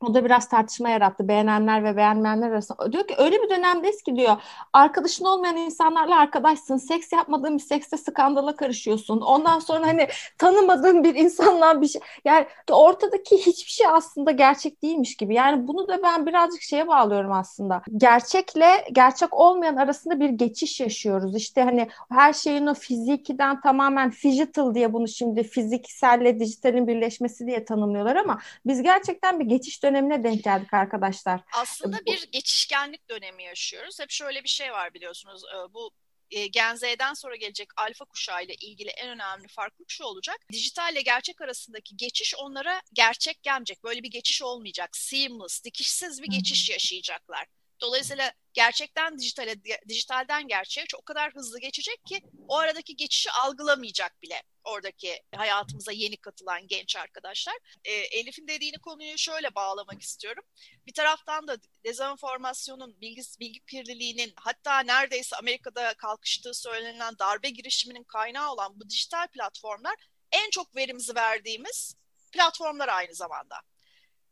o 0.00 0.14
da 0.14 0.24
biraz 0.24 0.48
tartışma 0.48 0.88
yarattı 0.88 1.28
beğenenler 1.28 1.84
ve 1.84 1.96
beğenmeyenler 1.96 2.50
arasında. 2.50 2.92
Diyor 2.92 3.06
ki 3.06 3.14
öyle 3.18 3.42
bir 3.42 3.50
dönemdeyiz 3.50 4.02
ki 4.02 4.16
diyor 4.16 4.36
arkadaşın 4.72 5.24
olmayan 5.24 5.56
insanlarla 5.56 6.18
arkadaşsın. 6.18 6.76
Seks 6.76 7.12
yapmadığın 7.12 7.54
bir 7.54 7.62
sekste 7.62 7.96
skandala 7.96 8.56
karışıyorsun. 8.56 9.20
Ondan 9.20 9.58
sonra 9.58 9.86
hani 9.86 10.08
tanımadığın 10.38 11.04
bir 11.04 11.14
insanla 11.14 11.80
bir 11.80 11.88
şey. 11.88 12.00
Yani 12.24 12.46
ortadaki 12.70 13.36
hiçbir 13.36 13.70
şey 13.70 13.86
aslında 13.86 14.30
gerçek 14.30 14.82
değilmiş 14.82 15.16
gibi. 15.16 15.34
Yani 15.34 15.68
bunu 15.68 15.88
da 15.88 16.02
ben 16.02 16.26
birazcık 16.26 16.62
şeye 16.62 16.88
bağlıyorum 16.88 17.32
aslında. 17.32 17.82
Gerçekle 17.96 18.84
gerçek 18.92 19.34
olmayan 19.34 19.76
arasında 19.76 20.20
bir 20.20 20.28
geçiş 20.28 20.80
yaşıyoruz. 20.80 21.36
İşte 21.36 21.62
hani 21.62 21.88
her 22.10 22.32
şeyin 22.32 22.66
o 22.66 22.74
fizikiden 22.74 23.60
tamamen 23.60 24.12
digital 24.24 24.74
diye 24.74 24.92
bunu 24.92 25.08
şimdi 25.08 25.42
fizikselle 25.42 26.40
dijitalin 26.40 26.86
birleşmesi 26.86 27.46
diye 27.46 27.64
tanımlıyorlar 27.64 28.16
ama 28.16 28.38
biz 28.66 28.82
gerçekten 28.82 29.40
bir 29.40 29.44
geçiş 29.44 29.78
dönemine 29.88 30.24
denk 30.24 30.44
geldik 30.44 30.74
arkadaşlar. 30.74 31.40
Aslında 31.52 31.98
bir 32.06 32.28
geçişkenlik 32.32 33.10
dönemi 33.10 33.42
yaşıyoruz. 33.44 34.00
Hep 34.00 34.10
şöyle 34.10 34.44
bir 34.44 34.48
şey 34.48 34.72
var 34.72 34.94
biliyorsunuz. 34.94 35.42
E, 35.44 35.74
bu 35.74 35.90
e, 36.30 36.46
Gen 36.46 36.74
Z'den 36.74 37.14
sonra 37.14 37.36
gelecek 37.36 37.68
alfa 37.76 38.04
kuşağı 38.04 38.44
ile 38.44 38.54
ilgili 38.54 38.88
en 38.88 39.08
önemli 39.08 39.48
farklılık 39.48 39.90
şu 39.90 40.04
olacak. 40.04 40.36
Dijital 40.52 40.92
ile 40.92 41.02
gerçek 41.02 41.40
arasındaki 41.40 41.96
geçiş 41.96 42.34
onlara 42.38 42.80
gerçek 42.92 43.42
gelmeyecek. 43.42 43.84
Böyle 43.84 44.02
bir 44.02 44.10
geçiş 44.10 44.42
olmayacak. 44.42 44.96
Seamless, 44.96 45.64
dikişsiz 45.64 46.22
bir 46.22 46.28
geçiş 46.28 46.70
yaşayacaklar. 46.70 47.46
Dolayısıyla 47.80 48.32
gerçekten 48.52 49.18
dijitale, 49.18 49.56
dijitalden 49.88 50.48
gerçeğe 50.48 50.86
o 50.96 51.02
kadar 51.02 51.34
hızlı 51.34 51.60
geçecek 51.60 52.04
ki 52.06 52.20
o 52.48 52.56
aradaki 52.56 52.96
geçişi 52.96 53.30
algılamayacak 53.30 54.22
bile 54.22 54.42
oradaki 54.64 55.22
hayatımıza 55.36 55.92
yeni 55.92 56.16
katılan 56.16 56.66
genç 56.66 56.96
arkadaşlar. 56.96 57.54
E, 57.84 57.92
Elif'in 57.92 58.48
dediğini 58.48 58.78
konuyu 58.78 59.18
şöyle 59.18 59.54
bağlamak 59.54 60.02
istiyorum. 60.02 60.44
Bir 60.86 60.92
taraftan 60.92 61.48
da 61.48 61.56
dezenformasyonun, 61.84 63.00
bilgi, 63.00 63.22
bilgi 63.40 63.60
kirliliğinin 63.60 64.32
hatta 64.36 64.80
neredeyse 64.80 65.36
Amerika'da 65.36 65.94
kalkıştığı 65.94 66.54
söylenen 66.54 67.18
darbe 67.18 67.50
girişiminin 67.50 68.04
kaynağı 68.04 68.52
olan 68.52 68.80
bu 68.80 68.90
dijital 68.90 69.28
platformlar 69.28 69.94
en 70.32 70.50
çok 70.50 70.76
verimizi 70.76 71.14
verdiğimiz 71.14 71.94
platformlar 72.32 72.88
aynı 72.88 73.14
zamanda. 73.14 73.56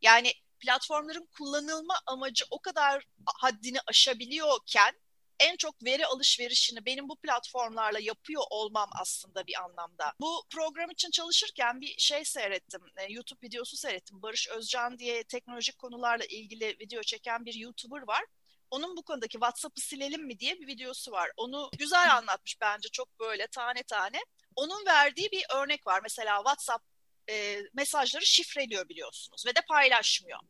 Yani 0.01 0.33
platformların 0.61 1.27
kullanılma 1.27 2.01
amacı 2.07 2.45
o 2.51 2.59
kadar 2.59 3.05
haddini 3.27 3.79
aşabiliyorken 3.87 4.95
en 5.41 5.57
çok 5.57 5.85
veri 5.85 6.07
alışverişini 6.07 6.87
benim 6.87 7.09
bu 7.09 7.17
platformlarla 7.17 7.99
yapıyor 7.99 8.43
olmam 8.51 8.89
aslında 9.01 9.47
bir 9.47 9.63
anlamda. 9.65 10.13
Bu 10.21 10.45
program 10.51 10.91
için 10.91 11.11
çalışırken 11.11 11.81
bir 11.81 11.95
şey 11.99 12.25
seyrettim, 12.25 12.81
e, 12.97 13.13
YouTube 13.13 13.47
videosu 13.47 13.77
seyrettim. 13.77 14.23
Barış 14.23 14.49
Özcan 14.49 14.99
diye 14.99 15.25
teknolojik 15.25 15.79
konularla 15.79 16.25
ilgili 16.25 16.77
video 16.81 17.03
çeken 17.03 17.45
bir 17.45 17.55
YouTuber 17.55 18.03
var. 18.07 18.25
Onun 18.71 18.97
bu 18.97 19.03
konudaki 19.03 19.33
WhatsApp'ı 19.33 19.81
silelim 19.81 20.27
mi 20.27 20.39
diye 20.39 20.61
bir 20.61 20.67
videosu 20.67 21.13
var. 21.13 21.31
Onu 21.37 21.71
güzel 21.79 22.17
anlatmış 22.17 22.61
bence 22.61 22.89
çok 22.89 23.21
böyle 23.21 23.47
tane 23.47 23.83
tane. 23.83 24.19
Onun 24.57 24.87
verdiği 24.87 25.31
bir 25.33 25.45
örnek 25.55 25.87
var. 25.87 26.01
Mesela 26.03 26.37
WhatsApp 26.37 26.85
e, 27.31 27.63
mesajları 27.75 28.27
şifreliyor 28.27 28.89
biliyorsunuz 28.89 29.47
ve 29.47 29.57
de 29.57 29.61
paylaşmıyor. 29.69 30.41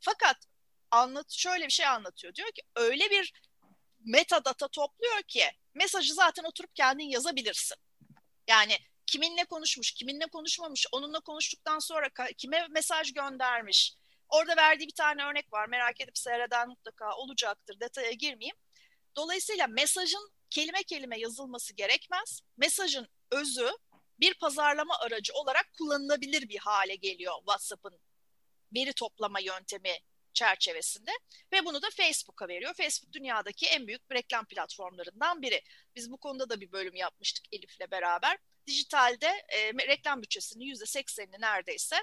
Fakat 0.00 0.36
anlat 0.90 1.30
şöyle 1.30 1.66
bir 1.66 1.72
şey 1.72 1.86
anlatıyor. 1.86 2.34
Diyor 2.34 2.52
ki 2.52 2.62
öyle 2.76 3.10
bir 3.10 3.32
metadata 4.04 4.68
topluyor 4.68 5.22
ki 5.22 5.44
mesajı 5.74 6.14
zaten 6.14 6.44
oturup 6.44 6.76
kendin 6.76 7.04
yazabilirsin. 7.04 7.76
Yani 8.48 8.78
kiminle 9.06 9.44
konuşmuş, 9.44 9.92
kiminle 9.92 10.26
konuşmamış, 10.26 10.86
onunla 10.92 11.20
konuştuktan 11.20 11.78
sonra 11.78 12.08
kime 12.38 12.66
mesaj 12.70 13.12
göndermiş. 13.12 13.94
Orada 14.28 14.56
verdiği 14.56 14.86
bir 14.86 14.94
tane 14.94 15.24
örnek 15.24 15.52
var. 15.52 15.68
Merak 15.68 16.00
edip 16.00 16.18
seyreden 16.18 16.68
mutlaka 16.68 17.16
olacaktır. 17.16 17.80
Detaya 17.80 18.12
girmeyeyim. 18.12 18.56
Dolayısıyla 19.16 19.66
mesajın 19.66 20.32
kelime 20.50 20.82
kelime 20.82 21.18
yazılması 21.18 21.74
gerekmez. 21.74 22.40
Mesajın 22.56 23.08
özü 23.30 23.70
bir 24.20 24.34
pazarlama 24.34 24.98
aracı 24.98 25.32
olarak 25.34 25.72
kullanılabilir 25.78 26.48
bir 26.48 26.58
hale 26.58 26.94
geliyor 26.94 27.34
WhatsApp'ın 27.38 28.00
veri 28.74 28.92
toplama 28.92 29.40
yöntemi 29.40 29.98
çerçevesinde 30.32 31.10
ve 31.52 31.64
bunu 31.64 31.82
da 31.82 31.90
Facebook'a 31.90 32.48
veriyor. 32.48 32.74
Facebook 32.74 33.12
dünyadaki 33.12 33.66
en 33.66 33.86
büyük 33.86 34.02
reklam 34.12 34.44
platformlarından 34.44 35.42
biri. 35.42 35.62
Biz 35.96 36.10
bu 36.10 36.16
konuda 36.16 36.50
da 36.50 36.60
bir 36.60 36.72
bölüm 36.72 36.94
yapmıştık 36.94 37.44
Elif'le 37.52 37.90
beraber. 37.90 38.38
Dijitalde 38.66 39.26
e, 39.48 39.72
reklam 39.72 40.22
bütçesinin 40.22 40.64
%80'ini 40.64 41.40
neredeyse 41.40 41.96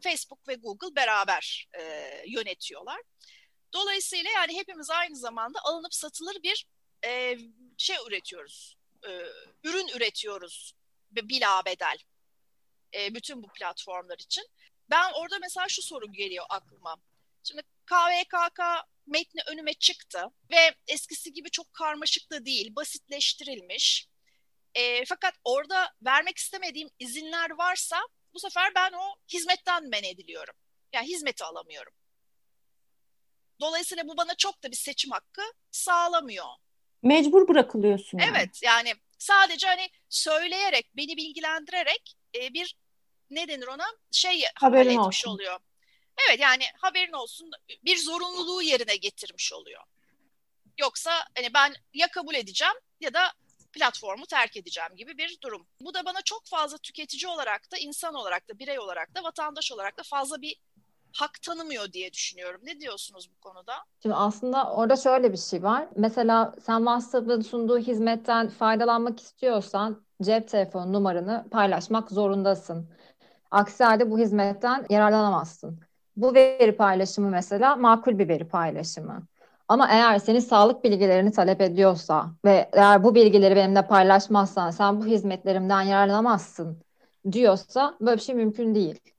Facebook 0.00 0.48
ve 0.48 0.54
Google 0.54 0.96
beraber 0.96 1.68
e, 1.78 1.82
yönetiyorlar. 2.26 3.00
Dolayısıyla 3.72 4.30
yani 4.30 4.56
hepimiz 4.58 4.90
aynı 4.90 5.16
zamanda 5.16 5.58
alınıp 5.64 5.94
satılır 5.94 6.42
bir 6.42 6.66
e, 7.04 7.38
şey 7.78 7.96
üretiyoruz, 8.08 8.76
e, 9.08 9.10
ürün 9.64 9.88
üretiyoruz 9.96 10.74
bila 11.16 11.64
bedel 11.64 11.98
e, 12.94 13.14
bütün 13.14 13.42
bu 13.42 13.48
platformlar 13.48 14.18
için. 14.18 14.44
Ben 14.90 15.12
orada 15.12 15.38
mesela 15.42 15.68
şu 15.68 15.82
soru 15.82 16.12
geliyor 16.12 16.44
aklıma. 16.48 16.96
Şimdi 17.42 17.62
KVKK 17.86 18.60
metni 19.06 19.40
önüme 19.46 19.74
çıktı 19.74 20.24
ve 20.50 20.74
eskisi 20.88 21.32
gibi 21.32 21.50
çok 21.50 21.72
karmaşık 21.72 22.30
da 22.30 22.44
değil, 22.44 22.76
basitleştirilmiş. 22.76 24.08
E, 24.74 25.04
fakat 25.04 25.34
orada 25.44 25.90
vermek 26.02 26.38
istemediğim 26.38 26.88
izinler 26.98 27.50
varsa 27.50 28.00
bu 28.34 28.38
sefer 28.38 28.74
ben 28.74 28.92
o 28.92 29.14
hizmetten 29.32 29.88
men 29.88 30.02
ediliyorum. 30.02 30.54
Yani 30.92 31.06
hizmeti 31.08 31.44
alamıyorum. 31.44 31.92
Dolayısıyla 33.60 34.08
bu 34.08 34.16
bana 34.16 34.34
çok 34.34 34.62
da 34.62 34.70
bir 34.70 34.76
seçim 34.76 35.10
hakkı 35.10 35.42
sağlamıyor. 35.70 36.46
Mecbur 37.02 37.48
bırakılıyorsun. 37.48 38.18
Yani. 38.18 38.30
Evet 38.30 38.60
yani 38.62 38.94
sadece 39.22 39.66
hani 39.66 39.90
söyleyerek, 40.08 40.96
beni 40.96 41.16
bilgilendirerek 41.16 42.16
e, 42.34 42.54
bir 42.54 42.76
ne 43.30 43.48
denir 43.48 43.66
ona 43.66 43.86
şey 44.10 44.44
Haberin 44.54 44.90
etmiş 44.90 45.26
olsun. 45.26 45.30
oluyor. 45.30 45.60
Evet 46.28 46.40
yani 46.40 46.64
haberin 46.78 47.12
olsun 47.12 47.50
bir 47.84 47.96
zorunluluğu 47.98 48.62
yerine 48.62 48.96
getirmiş 48.96 49.52
oluyor. 49.52 49.82
Yoksa 50.78 51.24
hani 51.36 51.54
ben 51.54 51.74
ya 51.94 52.10
kabul 52.10 52.34
edeceğim 52.34 52.74
ya 53.00 53.14
da 53.14 53.32
platformu 53.72 54.26
terk 54.26 54.56
edeceğim 54.56 54.96
gibi 54.96 55.18
bir 55.18 55.40
durum. 55.40 55.66
Bu 55.80 55.94
da 55.94 56.04
bana 56.04 56.22
çok 56.22 56.46
fazla 56.46 56.78
tüketici 56.78 57.28
olarak 57.28 57.72
da, 57.72 57.78
insan 57.78 58.14
olarak 58.14 58.48
da, 58.48 58.58
birey 58.58 58.78
olarak 58.78 59.14
da, 59.14 59.22
vatandaş 59.22 59.72
olarak 59.72 59.98
da 59.98 60.02
fazla 60.02 60.42
bir 60.42 60.56
hak 61.14 61.42
tanımıyor 61.42 61.92
diye 61.92 62.12
düşünüyorum. 62.12 62.60
Ne 62.64 62.80
diyorsunuz 62.80 63.30
bu 63.36 63.40
konuda? 63.40 63.72
Şimdi 64.02 64.14
aslında 64.14 64.72
orada 64.72 64.96
şöyle 64.96 65.32
bir 65.32 65.36
şey 65.36 65.62
var. 65.62 65.88
Mesela 65.96 66.54
sen 66.66 66.78
WhatsApp'ın 66.78 67.40
sunduğu 67.40 67.78
hizmetten 67.78 68.48
faydalanmak 68.48 69.20
istiyorsan 69.20 70.02
cep 70.22 70.48
telefonu 70.48 70.92
numaranı 70.92 71.44
paylaşmak 71.50 72.10
zorundasın. 72.10 72.90
Aksi 73.50 73.84
halde 73.84 74.10
bu 74.10 74.18
hizmetten 74.18 74.86
yararlanamazsın. 74.90 75.80
Bu 76.16 76.34
veri 76.34 76.76
paylaşımı 76.76 77.30
mesela 77.30 77.76
makul 77.76 78.18
bir 78.18 78.28
veri 78.28 78.48
paylaşımı. 78.48 79.22
Ama 79.68 79.88
eğer 79.90 80.18
senin 80.18 80.40
sağlık 80.40 80.84
bilgilerini 80.84 81.32
talep 81.32 81.60
ediyorsa 81.60 82.30
ve 82.44 82.70
eğer 82.72 83.04
bu 83.04 83.14
bilgileri 83.14 83.56
benimle 83.56 83.86
paylaşmazsan 83.86 84.70
sen 84.70 85.00
bu 85.00 85.06
hizmetlerimden 85.06 85.82
yararlanamazsın 85.82 86.82
diyorsa 87.32 87.96
böyle 88.00 88.16
bir 88.16 88.22
şey 88.22 88.34
mümkün 88.34 88.74
değil. 88.74 89.11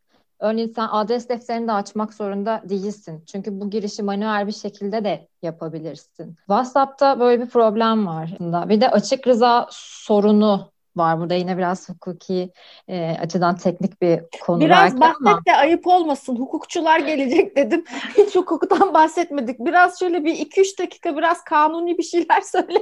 Örneğin 0.44 0.74
sen 0.76 0.88
adres 0.92 1.30
defterini 1.30 1.68
de 1.68 1.72
açmak 1.72 2.14
zorunda 2.14 2.62
değilsin. 2.70 3.24
Çünkü 3.32 3.62
bu 3.62 3.70
girişi 3.70 4.04
manuel 4.04 4.48
bir 4.48 4.52
şekilde 4.52 5.04
de 5.04 5.28
yapabilirsin. 5.42 6.36
WhatsApp'ta 6.36 7.20
böyle 7.20 7.44
bir 7.44 7.50
problem 7.50 8.08
var. 8.08 8.30
Bir 8.40 8.82
de 8.82 8.90
açık 8.90 9.28
rıza 9.28 9.68
sorunu 9.72 10.72
var. 10.96 11.20
Burada 11.20 11.34
yine 11.34 11.58
biraz 11.58 11.90
hukuki 11.90 12.52
e, 12.88 13.18
açıdan 13.22 13.56
teknik 13.56 14.02
bir 14.02 14.22
konu 14.42 14.60
Biraz 14.60 15.00
bahset 15.00 15.46
de 15.48 15.56
ayıp 15.56 15.88
olmasın. 15.88 16.36
Hukukçular 16.36 17.00
gelecek 17.00 17.58
dedim. 17.58 17.84
Hiç 18.18 18.36
hukuktan 18.36 18.94
bahsetmedik. 18.94 19.60
Biraz 19.60 20.00
şöyle 20.00 20.26
bir 20.26 20.36
2-3 20.36 20.80
dakika 20.80 21.18
biraz 21.18 21.44
kanuni 21.44 21.98
bir 21.98 22.04
şeyler 22.04 22.42
söyle. 22.52 22.80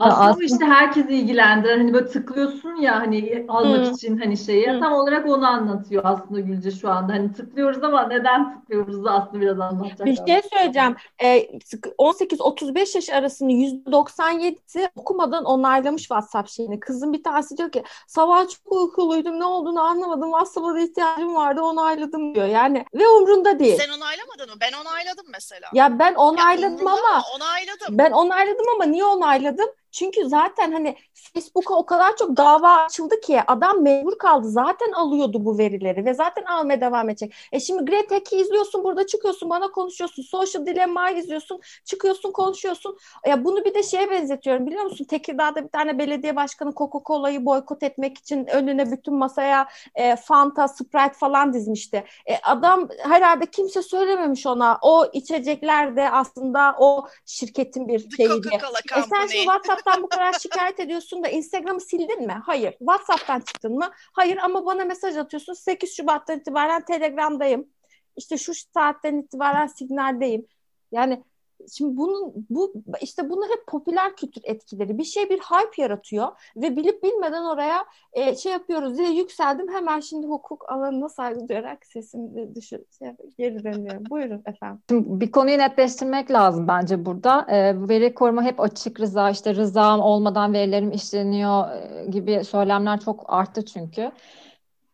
Aslında, 0.00 0.28
aslında 0.28 0.44
işte 0.44 0.64
herkes 0.64 1.06
ilgilendiren 1.08 1.78
hani 1.78 1.94
böyle 1.94 2.06
tıklıyorsun 2.06 2.76
ya 2.76 3.00
hani 3.00 3.46
almak 3.48 3.86
hmm. 3.86 3.94
için 3.94 4.18
hani 4.18 4.36
şeyi 4.36 4.72
hmm. 4.72 4.80
tam 4.80 4.92
olarak 4.92 5.26
onu 5.28 5.46
anlatıyor 5.46 6.02
aslında 6.04 6.40
Gülce 6.40 6.70
şu 6.70 6.90
anda. 6.90 7.12
Hani 7.12 7.32
tıklıyoruz 7.32 7.84
ama 7.84 8.06
neden 8.08 8.54
tıklıyoruz 8.54 9.06
aslında 9.06 9.40
biraz 9.40 9.60
anlatacak. 9.60 10.06
Bir 10.06 10.16
şey 10.16 10.42
söyleyeceğim. 10.52 10.96
Ee, 11.22 11.38
18-35 11.98 12.96
yaş 12.96 13.10
arasının 13.10 13.50
%97'si 13.50 14.88
okumadan 14.96 15.44
onaylamış 15.44 16.02
WhatsApp 16.02 16.48
şeyini. 16.48 16.80
Kızım 16.80 17.12
bir 17.12 17.22
tanesi 17.22 17.56
diyor 17.56 17.70
ki 17.70 17.84
sabah 18.06 18.48
çok 18.48 18.72
uykuluydum 18.72 19.40
ne 19.40 19.44
olduğunu 19.44 19.80
anlamadım. 19.80 20.30
WhatsApp'a 20.30 20.74
da 20.74 20.80
ihtiyacım 20.80 21.34
vardı 21.34 21.60
onayladım 21.60 22.34
diyor. 22.34 22.46
Yani 22.46 22.84
ve 22.94 23.08
umrunda 23.08 23.58
değil. 23.58 23.76
Sen 23.76 23.88
onaylamadın 23.88 24.50
mı? 24.50 24.56
Ben 24.60 24.72
onayladım 24.82 25.26
mesela. 25.32 25.68
Ya 25.72 25.98
ben 25.98 26.14
onayladım 26.14 26.86
ya, 26.86 26.92
ama 26.92 27.22
onayladım. 27.36 27.98
Ben 27.98 28.10
onayladım 28.10 28.66
ama 28.74 28.84
niye 28.84 29.04
onayladım? 29.04 29.68
Çünkü 29.92 30.28
zaten 30.28 30.72
hani 30.72 30.96
Facebook'a 31.34 31.74
o 31.74 31.86
kadar 31.86 32.16
çok 32.16 32.36
dava 32.36 32.68
açıldı 32.76 33.20
ki 33.20 33.40
adam 33.46 33.82
mecbur 33.82 34.18
kaldı. 34.18 34.48
Zaten 34.48 34.92
alıyordu 34.92 35.44
bu 35.44 35.58
verileri 35.58 36.04
ve 36.04 36.14
zaten 36.14 36.44
almaya 36.44 36.80
devam 36.80 37.08
edecek. 37.08 37.34
E 37.52 37.60
şimdi 37.60 37.84
Gretek'i 37.90 38.36
izliyorsun 38.36 38.84
burada 38.84 39.06
çıkıyorsun 39.06 39.50
bana 39.50 39.70
konuşuyorsun. 39.70 40.22
Social 40.22 40.66
Dilemma'yı 40.66 41.16
izliyorsun 41.16 41.60
çıkıyorsun 41.84 42.32
konuşuyorsun. 42.32 42.98
Ya 43.26 43.44
bunu 43.44 43.64
bir 43.64 43.74
de 43.74 43.82
şeye 43.82 44.10
benzetiyorum 44.10 44.66
biliyor 44.66 44.84
musun? 44.84 45.04
Tekirdağ'da 45.04 45.64
bir 45.64 45.68
tane 45.68 45.98
belediye 45.98 46.36
başkanı 46.36 46.72
Coca-Cola'yı 46.74 47.46
boykot 47.46 47.82
etmek 47.82 48.18
için 48.18 48.46
önüne 48.46 48.92
bütün 48.92 49.14
masaya 49.14 49.68
e, 49.94 50.16
Fanta, 50.16 50.68
Sprite 50.68 51.14
falan 51.14 51.52
dizmişti. 51.52 52.04
E, 52.26 52.36
adam 52.42 52.88
herhalde 52.98 53.46
kimse 53.46 53.82
söylememiş 53.82 54.46
ona. 54.46 54.78
O 54.82 55.06
içecekler 55.12 55.96
de 55.96 56.10
aslında 56.10 56.76
o 56.78 57.06
şirketin 57.26 57.88
bir 57.88 58.10
şeyiydi. 58.16 58.48
E 58.96 59.02
sen 59.02 59.26
şimdi 59.26 59.44
WhatsApp 59.44 59.81
WhatsApp'tan 59.82 60.02
bu 60.02 60.08
kadar 60.08 60.32
şikayet 60.32 60.80
ediyorsun 60.80 61.24
da 61.24 61.28
Instagram'ı 61.28 61.80
sildin 61.80 62.26
mi? 62.26 62.42
Hayır. 62.46 62.72
WhatsApp'tan 62.78 63.40
çıktın 63.40 63.74
mı? 63.74 63.90
Hayır 64.12 64.36
ama 64.36 64.66
bana 64.66 64.84
mesaj 64.84 65.16
atıyorsun. 65.16 65.52
8 65.52 65.96
Şubat'tan 65.96 66.38
itibaren 66.38 66.84
Telegram'dayım. 66.84 67.68
İşte 68.16 68.38
şu 68.38 68.52
saatten 68.54 69.16
itibaren 69.16 69.66
Signal'deyim. 69.66 70.46
Yani 70.92 71.24
Şimdi 71.72 71.96
bunun 71.96 72.46
bu 72.50 72.72
işte 73.00 73.30
bunlar 73.30 73.50
hep 73.50 73.66
popüler 73.66 74.16
kültür 74.16 74.42
etkileri. 74.44 74.98
Bir 74.98 75.04
şey 75.04 75.30
bir 75.30 75.38
hype 75.38 75.82
yaratıyor 75.82 76.28
ve 76.56 76.76
bilip 76.76 77.02
bilmeden 77.02 77.42
oraya 77.42 77.84
e, 78.12 78.36
şey 78.36 78.52
yapıyoruz 78.52 78.98
diye 78.98 79.10
yükseldim. 79.10 79.68
Hemen 79.72 80.00
şimdi 80.00 80.26
hukuk 80.26 80.72
alanına 80.72 81.08
saygı 81.08 81.48
duyarak 81.48 81.86
sesimi 81.86 82.54
düşür, 82.54 82.80
şey, 82.98 83.08
geri 83.38 83.64
dönüyorum. 83.64 84.04
Buyurun 84.10 84.42
efendim. 84.46 84.82
Şimdi 84.88 85.20
bir 85.20 85.30
konuyu 85.30 85.58
netleştirmek 85.58 86.30
lazım 86.30 86.68
bence 86.68 87.06
burada. 87.06 87.46
E, 87.48 87.88
veri 87.88 88.14
koruma 88.14 88.42
hep 88.42 88.60
açık 88.60 89.00
rıza, 89.00 89.30
işte 89.30 89.54
rızam 89.54 90.00
olmadan 90.00 90.52
verilerim 90.52 90.92
işleniyor 90.92 91.70
e, 91.70 92.06
gibi 92.06 92.44
söylemler 92.44 93.00
çok 93.00 93.24
arttı 93.28 93.64
çünkü. 93.64 94.12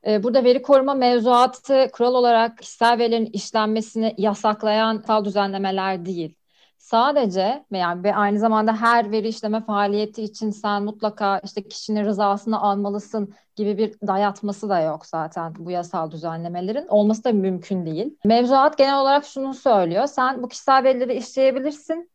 E, 0.06 0.22
burada 0.22 0.44
veri 0.44 0.62
koruma 0.62 0.94
mevzuatı 0.94 1.90
kural 1.92 2.14
olarak 2.14 2.58
kişisel 2.58 2.98
verilerin 2.98 3.30
işlenmesini 3.32 4.14
yasaklayan 4.18 5.02
sal 5.06 5.24
düzenlemeler 5.24 6.06
değil. 6.06 6.37
Sadece 6.78 7.64
veya 7.72 8.02
ve 8.02 8.14
aynı 8.14 8.38
zamanda 8.38 8.76
her 8.76 9.10
veri 9.10 9.28
işleme 9.28 9.60
faaliyeti 9.60 10.22
için 10.22 10.50
sen 10.50 10.82
mutlaka 10.82 11.38
işte 11.38 11.68
kişinin 11.68 12.04
rızasını 12.04 12.60
almalısın 12.60 13.34
gibi 13.56 13.78
bir 13.78 13.94
dayatması 14.06 14.68
da 14.68 14.80
yok 14.80 15.06
zaten 15.06 15.54
bu 15.58 15.70
yasal 15.70 16.10
düzenlemelerin. 16.10 16.86
Olması 16.86 17.24
da 17.24 17.32
mümkün 17.32 17.86
değil. 17.86 18.16
Mevzuat 18.24 18.78
genel 18.78 19.00
olarak 19.00 19.24
şunu 19.24 19.54
söylüyor. 19.54 20.06
Sen 20.06 20.42
bu 20.42 20.48
kişisel 20.48 20.84
verileri 20.84 21.14
işleyebilirsin 21.14 22.10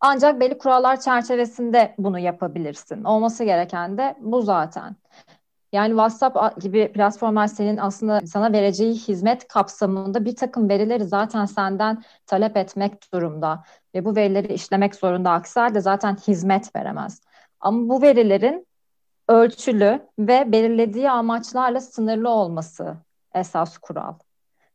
Ancak 0.00 0.40
belli 0.40 0.58
kurallar 0.58 1.00
çerçevesinde 1.00 1.94
bunu 1.98 2.18
yapabilirsin. 2.18 3.04
Olması 3.04 3.44
gereken 3.44 3.98
de 3.98 4.16
bu 4.20 4.42
zaten. 4.42 4.96
Yani 5.72 5.90
WhatsApp 5.90 6.60
gibi 6.60 6.92
platformlar 6.92 7.46
senin 7.46 7.76
aslında 7.76 8.20
sana 8.20 8.52
vereceği 8.52 8.94
hizmet 8.94 9.48
kapsamında 9.48 10.24
bir 10.24 10.36
takım 10.36 10.68
verileri 10.68 11.04
zaten 11.04 11.44
senden 11.44 12.02
talep 12.26 12.56
etmek 12.56 13.12
durumda 13.14 13.64
ve 13.94 14.04
bu 14.04 14.16
verileri 14.16 14.52
işlemek 14.54 14.94
zorunda. 14.94 15.30
Aksi 15.30 15.60
halde 15.60 15.80
zaten 15.80 16.16
hizmet 16.16 16.76
veremez. 16.76 17.20
Ama 17.60 17.88
bu 17.88 18.02
verilerin 18.02 18.66
ölçülü 19.28 20.06
ve 20.18 20.52
belirlediği 20.52 21.10
amaçlarla 21.10 21.80
sınırlı 21.80 22.30
olması 22.30 22.96
esas 23.34 23.78
kural. 23.78 24.14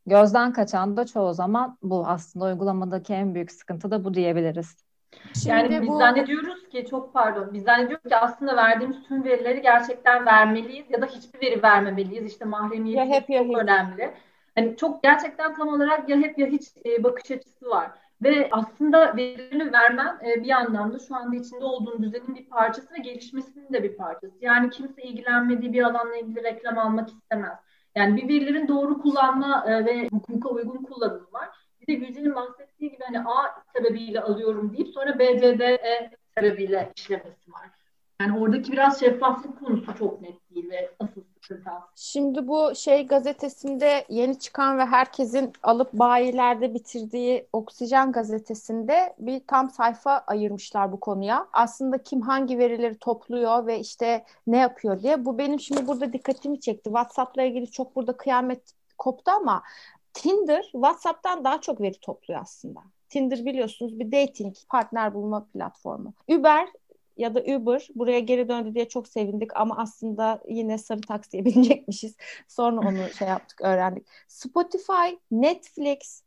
Gözden 0.06 0.52
kaçan 0.52 0.96
da 0.96 1.06
çoğu 1.06 1.34
zaman 1.34 1.78
bu 1.82 2.06
aslında 2.06 2.44
uygulamadaki 2.44 3.12
en 3.12 3.34
büyük 3.34 3.52
sıkıntı 3.52 3.90
da 3.90 4.04
bu 4.04 4.14
diyebiliriz. 4.14 4.85
Şimdi 5.34 5.48
yani 5.48 5.82
biz 5.82 5.88
bu... 5.88 5.98
zannediyoruz 5.98 6.68
ki 6.68 6.86
çok 6.90 7.12
pardon 7.12 7.50
biz 7.52 7.64
zannediyoruz 7.64 8.08
ki 8.08 8.16
aslında 8.16 8.56
verdiğimiz 8.56 9.02
tüm 9.08 9.24
verileri 9.24 9.62
gerçekten 9.62 10.26
vermeliyiz 10.26 10.86
ya 10.90 11.02
da 11.02 11.06
hiçbir 11.06 11.40
veri 11.40 11.62
vermemeliyiz. 11.62 12.32
İşte 12.32 12.44
mahremiyet 12.44 12.98
ya 12.98 13.06
hep, 13.06 13.30
ya 13.30 13.38
çok 13.38 13.48
hiç. 13.48 13.56
önemli. 13.56 14.14
Hani 14.54 14.76
çok 14.76 15.02
gerçekten 15.02 15.54
tam 15.54 15.68
olarak 15.68 16.08
ya 16.08 16.16
hep 16.16 16.38
ya 16.38 16.46
hiç 16.46 16.68
e, 16.86 17.04
bakış 17.04 17.30
açısı 17.30 17.66
var. 17.70 17.90
Ve 18.22 18.48
aslında 18.50 19.16
verilerini 19.16 19.72
vermen 19.72 20.18
e, 20.26 20.44
bir 20.44 20.50
anlamda 20.50 20.98
şu 20.98 21.16
anda 21.16 21.36
içinde 21.36 21.64
olduğun 21.64 22.02
düzenin 22.02 22.34
bir 22.34 22.48
parçası 22.48 22.94
ve 22.94 22.98
gelişmesinin 22.98 23.72
de 23.72 23.82
bir 23.82 23.96
parçası. 23.96 24.34
Yani 24.40 24.70
kimse 24.70 25.02
ilgilenmediği 25.02 25.72
bir 25.72 25.82
alanla 25.82 26.16
ilgili 26.16 26.42
reklam 26.42 26.78
almak 26.78 27.08
istemez. 27.08 27.58
Yani 27.94 28.16
bir 28.16 28.28
verilerin 28.28 28.68
doğru 28.68 29.02
kullanma 29.02 29.64
e, 29.66 29.84
ve 29.84 30.08
hukuka 30.08 30.48
uygun 30.48 30.82
kullanımı 30.82 31.32
var. 31.32 31.65
Bir 31.88 32.00
de 32.00 32.06
Gülce'nin 32.06 32.34
bahsettiği 32.34 32.90
gibi 32.90 33.04
hani 33.04 33.20
A 33.20 33.62
sebebiyle 33.76 34.20
alıyorum 34.20 34.72
deyip 34.76 34.88
sonra 34.88 35.18
B, 35.18 35.40
C, 35.40 35.58
D, 35.58 35.64
E 35.64 36.10
sebebiyle 36.34 36.92
işlemesi 36.96 37.52
var. 37.52 37.70
Yani 38.20 38.38
oradaki 38.38 38.72
biraz 38.72 39.00
şeffaflık 39.00 39.58
konusu 39.58 39.94
çok 39.98 40.20
net 40.20 40.50
değil 40.50 40.70
ve 40.70 40.90
asıl 41.00 41.22
sıkıntı. 41.34 41.70
Şimdi 41.96 42.48
bu 42.48 42.74
şey 42.74 43.06
gazetesinde 43.06 44.04
yeni 44.08 44.38
çıkan 44.38 44.78
ve 44.78 44.84
herkesin 44.84 45.52
alıp 45.62 45.92
bayilerde 45.92 46.74
bitirdiği 46.74 47.48
Oksijen 47.52 48.12
gazetesinde 48.12 49.14
bir 49.18 49.40
tam 49.46 49.70
sayfa 49.70 50.24
ayırmışlar 50.26 50.92
bu 50.92 51.00
konuya. 51.00 51.48
Aslında 51.52 52.02
kim 52.02 52.20
hangi 52.20 52.58
verileri 52.58 52.98
topluyor 52.98 53.66
ve 53.66 53.80
işte 53.80 54.24
ne 54.46 54.58
yapıyor 54.58 55.02
diye. 55.02 55.24
Bu 55.24 55.38
benim 55.38 55.60
şimdi 55.60 55.86
burada 55.86 56.12
dikkatimi 56.12 56.60
çekti. 56.60 56.84
WhatsApp'la 56.84 57.42
ilgili 57.42 57.70
çok 57.70 57.96
burada 57.96 58.16
kıyamet 58.16 58.62
koptu 58.98 59.30
ama 59.30 59.62
Tinder 60.16 60.62
WhatsApp'tan 60.62 61.44
daha 61.44 61.60
çok 61.60 61.80
veri 61.80 62.00
topluyor 62.00 62.40
aslında. 62.40 62.80
Tinder 63.08 63.44
biliyorsunuz 63.44 63.98
bir 63.98 64.12
dating 64.12 64.54
partner 64.68 65.14
bulma 65.14 65.46
platformu. 65.46 66.14
Uber 66.28 66.68
ya 67.16 67.34
da 67.34 67.40
Uber 67.40 67.88
buraya 67.94 68.20
geri 68.20 68.48
döndü 68.48 68.74
diye 68.74 68.88
çok 68.88 69.08
sevindik 69.08 69.56
ama 69.56 69.78
aslında 69.78 70.42
yine 70.48 70.78
sarı 70.78 71.00
taksiye 71.00 71.44
binecekmişiz. 71.44 72.16
Sonra 72.48 72.80
onu 72.80 73.10
şey 73.18 73.28
yaptık, 73.28 73.60
öğrendik. 73.60 74.06
Spotify, 74.28 75.16
Netflix, 75.30 76.22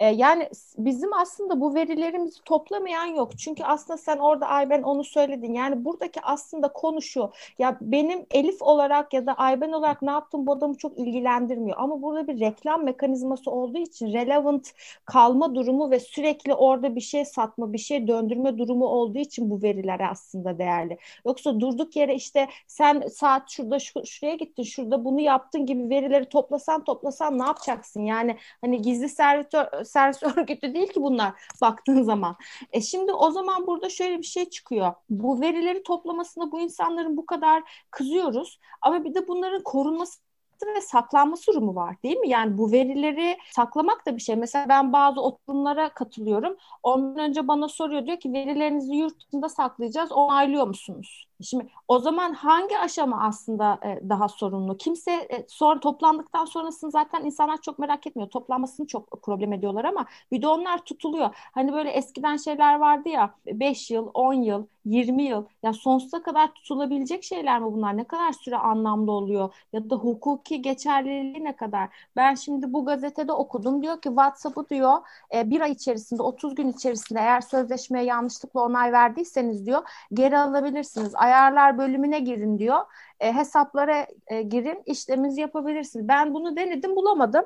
yani 0.00 0.48
bizim 0.78 1.12
aslında 1.12 1.60
bu 1.60 1.74
verilerimizi 1.74 2.44
toplamayan 2.44 3.06
yok. 3.06 3.38
Çünkü 3.38 3.64
aslında 3.64 3.96
sen 3.96 4.16
orada 4.18 4.46
Ayben 4.46 4.82
onu 4.82 5.04
söyledin. 5.04 5.54
Yani 5.54 5.84
buradaki 5.84 6.20
aslında 6.22 6.68
konu 6.72 7.02
şu. 7.02 7.30
Ya 7.58 7.78
benim 7.80 8.26
Elif 8.30 8.62
olarak 8.62 9.12
ya 9.14 9.26
da 9.26 9.34
Ayben 9.34 9.72
olarak 9.72 10.02
ne 10.02 10.10
yaptım 10.10 10.46
bu 10.46 10.52
adamı 10.52 10.76
çok 10.76 10.98
ilgilendirmiyor. 10.98 11.76
Ama 11.80 12.02
burada 12.02 12.28
bir 12.28 12.40
reklam 12.40 12.84
mekanizması 12.84 13.50
olduğu 13.50 13.78
için 13.78 14.12
relevant 14.12 14.72
kalma 15.04 15.54
durumu 15.54 15.90
ve 15.90 16.00
sürekli 16.00 16.54
orada 16.54 16.96
bir 16.96 17.00
şey 17.00 17.24
satma, 17.24 17.72
bir 17.72 17.78
şey 17.78 18.08
döndürme 18.08 18.58
durumu 18.58 18.86
olduğu 18.86 19.18
için 19.18 19.50
bu 19.50 19.62
veriler 19.62 20.00
aslında 20.10 20.58
değerli. 20.58 20.98
Yoksa 21.26 21.60
durduk 21.60 21.96
yere 21.96 22.14
işte 22.14 22.48
sen 22.66 23.00
saat 23.00 23.50
şurada 23.50 23.78
şu, 23.78 24.06
şuraya 24.06 24.34
gittin, 24.34 24.62
şurada 24.62 25.04
bunu 25.04 25.20
yaptın 25.20 25.66
gibi 25.66 25.90
verileri 25.90 26.24
toplasan 26.28 26.84
toplasan 26.84 27.38
ne 27.38 27.46
yapacaksın? 27.46 28.02
Yani 28.02 28.36
hani 28.60 28.82
gizli 28.82 29.08
servitör 29.08 29.84
servis 29.88 30.22
örgütü 30.36 30.74
değil 30.74 30.88
ki 30.92 31.02
bunlar 31.02 31.32
baktığın 31.62 32.02
zaman. 32.02 32.36
E 32.72 32.80
şimdi 32.80 33.12
o 33.12 33.30
zaman 33.30 33.66
burada 33.66 33.88
şöyle 33.88 34.18
bir 34.18 34.22
şey 34.26 34.50
çıkıyor. 34.50 34.92
Bu 35.10 35.40
verileri 35.40 35.82
toplamasına 35.82 36.52
bu 36.52 36.60
insanların 36.60 37.16
bu 37.16 37.26
kadar 37.26 37.86
kızıyoruz 37.90 38.58
ama 38.82 39.04
bir 39.04 39.14
de 39.14 39.28
bunların 39.28 39.62
korunması 39.62 40.18
ve 40.66 40.80
saklanması 40.80 41.52
durumu 41.52 41.74
var 41.74 41.96
değil 42.02 42.16
mi? 42.16 42.28
Yani 42.28 42.58
bu 42.58 42.72
verileri 42.72 43.38
saklamak 43.50 44.06
da 44.06 44.16
bir 44.16 44.22
şey. 44.22 44.36
Mesela 44.36 44.68
ben 44.68 44.92
bazı 44.92 45.20
oturumlara 45.20 45.94
katılıyorum. 45.94 46.56
Ondan 46.82 47.18
önce 47.18 47.48
bana 47.48 47.68
soruyor 47.68 48.06
diyor 48.06 48.20
ki 48.20 48.32
verilerinizi 48.32 48.94
yurt 48.94 49.20
dışında 49.26 49.48
saklayacağız 49.48 50.12
onaylıyor 50.12 50.66
musunuz? 50.66 51.27
Şimdi 51.42 51.68
o 51.88 51.98
zaman 51.98 52.32
hangi 52.32 52.78
aşama 52.78 53.22
aslında 53.24 53.78
e, 53.84 54.08
daha 54.08 54.28
sorumlu? 54.28 54.76
Kimse 54.76 55.12
e, 55.12 55.44
sonra 55.48 55.80
toplandıktan 55.80 56.44
sonrasını 56.44 56.90
zaten 56.90 57.24
insanlar 57.24 57.60
çok 57.62 57.78
merak 57.78 58.06
etmiyor. 58.06 58.30
Toplanmasını 58.30 58.86
çok 58.86 59.22
problem 59.22 59.52
ediyorlar 59.52 59.84
ama 59.84 60.06
bir 60.32 60.42
de 60.42 60.48
onlar 60.48 60.84
tutuluyor. 60.84 61.30
Hani 61.34 61.72
böyle 61.72 61.90
eskiden 61.90 62.36
şeyler 62.36 62.74
vardı 62.78 63.08
ya 63.08 63.34
5 63.46 63.90
yıl, 63.90 64.10
10 64.14 64.32
yıl, 64.32 64.66
20 64.84 65.22
yıl 65.22 65.44
ya 65.62 65.72
sonsuza 65.72 66.22
kadar 66.22 66.52
tutulabilecek 66.54 67.24
şeyler 67.24 67.60
mi 67.60 67.72
bunlar? 67.72 67.96
Ne 67.96 68.04
kadar 68.04 68.32
süre 68.32 68.56
anlamlı 68.56 69.12
oluyor? 69.12 69.54
Ya 69.72 69.90
da 69.90 69.96
hukuki 69.96 70.62
geçerliliği 70.62 71.44
ne 71.44 71.56
kadar? 71.56 71.88
Ben 72.16 72.34
şimdi 72.34 72.72
bu 72.72 72.84
gazetede 72.84 73.32
okudum. 73.32 73.82
Diyor 73.82 74.00
ki 74.00 74.08
WhatsApp'ı 74.08 74.68
diyor 74.68 74.98
e, 75.34 75.50
bir 75.50 75.60
ay 75.60 75.72
içerisinde 75.72 76.22
30 76.22 76.54
gün 76.54 76.68
içerisinde 76.68 77.20
eğer 77.20 77.40
sözleşmeye 77.40 78.04
yanlışlıkla 78.04 78.60
onay 78.60 78.92
verdiyseniz 78.92 79.66
diyor 79.66 79.82
geri 80.14 80.38
alabilirsiniz 80.38 81.14
ayarlar 81.28 81.78
bölümüne 81.78 82.20
girin 82.20 82.58
diyor. 82.58 82.78
E, 83.20 83.32
hesaplara 83.32 84.06
e, 84.26 84.42
girin 84.42 84.82
işleminizi 84.86 85.40
yapabilirsiniz. 85.40 86.08
Ben 86.08 86.34
bunu 86.34 86.56
denedim 86.56 86.96
bulamadım 86.96 87.44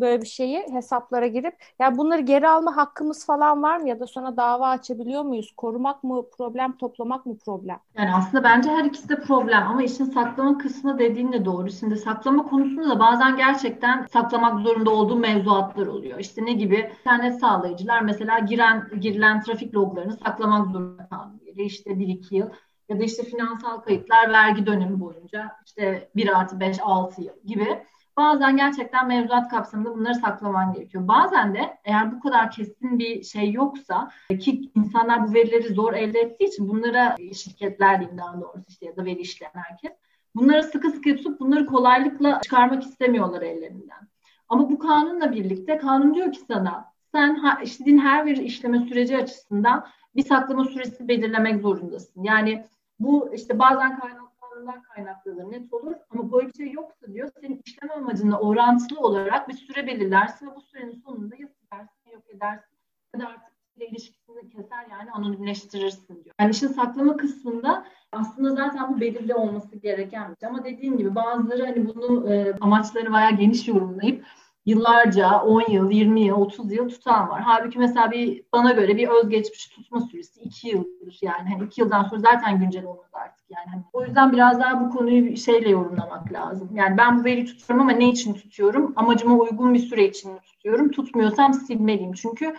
böyle 0.00 0.22
bir 0.22 0.26
şeyi 0.26 0.66
hesaplara 0.72 1.26
girip 1.26 1.54
ya 1.78 1.98
bunları 1.98 2.20
geri 2.20 2.48
alma 2.48 2.76
hakkımız 2.76 3.26
falan 3.26 3.62
var 3.62 3.76
mı 3.76 3.88
ya 3.88 4.00
da 4.00 4.06
sonra 4.06 4.36
dava 4.36 4.68
açabiliyor 4.68 5.22
muyuz? 5.22 5.52
Korumak 5.56 6.04
mı 6.04 6.22
problem, 6.36 6.76
toplamak 6.76 7.26
mı 7.26 7.38
problem? 7.44 7.78
Yani 7.96 8.14
aslında 8.14 8.44
bence 8.44 8.70
her 8.70 8.84
ikisi 8.84 9.08
de 9.08 9.20
problem 9.20 9.62
ama 9.68 9.82
işin 9.82 10.04
saklama 10.04 10.58
kısmı 10.58 10.98
dediğin 10.98 11.32
de 11.32 11.44
doğru. 11.44 11.70
Şimdi 11.70 11.96
saklama 11.96 12.42
konusunda 12.42 12.88
da 12.88 13.00
bazen 13.00 13.36
gerçekten 13.36 14.06
saklamak 14.12 14.60
zorunda 14.60 14.90
olduğu 14.90 15.16
mevzuatlar 15.16 15.86
oluyor. 15.86 16.18
İşte 16.18 16.44
ne 16.44 16.52
gibi? 16.52 16.92
İnternet 17.00 17.40
sağlayıcılar 17.40 18.00
mesela 18.00 18.38
giren 18.38 18.88
girilen 19.00 19.40
trafik 19.42 19.74
loglarını 19.74 20.12
saklamak 20.12 20.66
zorunda 20.66 21.08
kalıyor. 21.08 21.38
İşte 21.56 21.90
1-2 21.90 22.34
yıl 22.34 22.48
ya 22.88 23.00
da 23.00 23.04
işte 23.04 23.22
finansal 23.22 23.80
kayıtlar 23.80 24.32
vergi 24.32 24.66
dönemi 24.66 25.00
boyunca 25.00 25.56
işte 25.66 26.10
1 26.16 26.38
artı 26.38 26.60
5 26.60 26.76
6 26.82 27.22
yıl 27.22 27.34
gibi 27.44 27.78
bazen 28.18 28.56
gerçekten 28.56 29.08
mevzuat 29.08 29.48
kapsamında 29.48 29.94
bunları 29.94 30.14
saklaman 30.14 30.72
gerekiyor. 30.72 31.08
Bazen 31.08 31.54
de 31.54 31.78
eğer 31.84 32.12
bu 32.12 32.20
kadar 32.20 32.50
kesin 32.50 32.98
bir 32.98 33.22
şey 33.22 33.52
yoksa 33.52 34.10
ki 34.40 34.70
insanlar 34.74 35.28
bu 35.28 35.34
verileri 35.34 35.74
zor 35.74 35.92
elde 35.92 36.20
ettiği 36.20 36.44
için 36.44 36.68
bunlara 36.68 37.16
şirketler 37.34 38.00
diyeyim 38.00 38.18
daha 38.18 38.40
doğrusu 38.40 38.64
işte 38.68 38.86
ya 38.86 38.96
da 38.96 39.04
veri 39.04 39.20
işleyen 39.20 39.52
herkes 39.54 39.92
bunları 40.34 40.62
sıkı 40.62 40.90
sıkı 40.90 41.16
tutup 41.16 41.40
bunları 41.40 41.66
kolaylıkla 41.66 42.40
çıkarmak 42.40 42.82
istemiyorlar 42.82 43.42
ellerinden. 43.42 44.08
Ama 44.48 44.70
bu 44.70 44.78
kanunla 44.78 45.32
birlikte 45.32 45.78
kanun 45.78 46.14
diyor 46.14 46.32
ki 46.32 46.40
sana 46.48 46.92
sen 47.12 47.40
istediğin 47.62 47.98
her 47.98 48.26
bir 48.26 48.36
işleme 48.36 48.78
süreci 48.78 49.16
açısından 49.16 49.86
bir 50.16 50.24
saklama 50.24 50.64
süresi 50.64 51.08
belirlemek 51.08 51.60
zorundasın. 51.60 52.22
Yani 52.22 52.64
bu 53.00 53.34
işte 53.34 53.58
bazen 53.58 54.00
kaynaklarından 54.00 54.82
kaynaklanır, 54.82 55.52
net 55.52 55.72
olur 55.72 55.94
ama 56.10 56.32
böyle 56.32 56.48
bir 56.48 56.54
şey 56.54 56.72
yoksa 56.72 57.06
diyor 57.12 57.28
senin 57.40 57.62
işlem 57.64 57.90
amacına 57.90 58.40
orantılı 58.40 59.00
olarak 59.00 59.48
bir 59.48 59.54
süre 59.54 59.86
belirlersin 59.86 60.46
ve 60.46 60.56
bu 60.56 60.60
sürenin 60.60 61.02
sonunda 61.04 61.36
ya 61.38 61.48
silersin 61.48 62.10
yok 62.12 62.22
edersin 62.34 62.78
ya 63.14 63.20
da 63.20 63.28
artık 63.28 63.58
ilişkisini 63.80 64.50
keser 64.50 64.86
yani 64.90 65.10
anonimleştirirsin 65.10 66.24
diyor. 66.24 66.34
Yani 66.40 66.50
işin 66.50 66.66
saklama 66.66 67.16
kısmında 67.16 67.86
aslında 68.12 68.54
zaten 68.54 68.94
bu 68.94 69.00
belirli 69.00 69.34
olması 69.34 69.76
gerekenmiş 69.76 70.40
şey. 70.40 70.48
ama 70.48 70.64
dediğim 70.64 70.98
gibi 70.98 71.14
bazıları 71.14 71.66
hani 71.66 71.88
bunu 71.88 72.32
e, 72.32 72.54
amaçları 72.60 73.12
bayağı 73.12 73.32
geniş 73.32 73.68
yorumlayıp 73.68 74.24
yıllarca 74.68 75.42
10 75.42 75.70
yıl, 75.70 75.90
20 75.90 76.20
yıl, 76.20 76.36
30 76.36 76.72
yıl 76.72 76.88
tutan 76.88 77.28
var. 77.28 77.42
Halbuki 77.42 77.78
mesela 77.78 78.10
bir 78.10 78.42
bana 78.52 78.72
göre 78.72 78.96
bir 78.96 79.08
özgeçmiş 79.08 79.66
tutma 79.68 80.00
süresi 80.00 80.40
2 80.40 80.68
yıldır 80.68 81.18
yani. 81.22 81.48
Hani 81.48 81.64
2 81.64 81.80
yıldan 81.80 82.02
sonra 82.02 82.20
zaten 82.20 82.60
güncel 82.60 82.84
olmaz 82.84 83.10
artık 83.12 83.44
yani. 83.50 83.66
Hani 83.70 83.82
o 83.92 84.04
yüzden 84.04 84.32
biraz 84.32 84.60
daha 84.60 84.80
bu 84.80 84.90
konuyu 84.90 85.36
şeyle 85.36 85.70
yorumlamak 85.70 86.32
lazım. 86.32 86.70
Yani 86.74 86.96
ben 86.98 87.18
bu 87.18 87.24
veriyi 87.24 87.46
tutuyorum 87.46 87.80
ama 87.80 87.92
ne 87.92 88.08
için 88.08 88.34
tutuyorum? 88.34 88.92
Amacıma 88.96 89.34
uygun 89.34 89.74
bir 89.74 89.78
süre 89.78 90.08
için 90.08 90.32
mi 90.32 90.40
tutuyorum? 90.40 90.90
Tutmuyorsam 90.90 91.54
silmeliyim. 91.54 92.12
Çünkü 92.12 92.56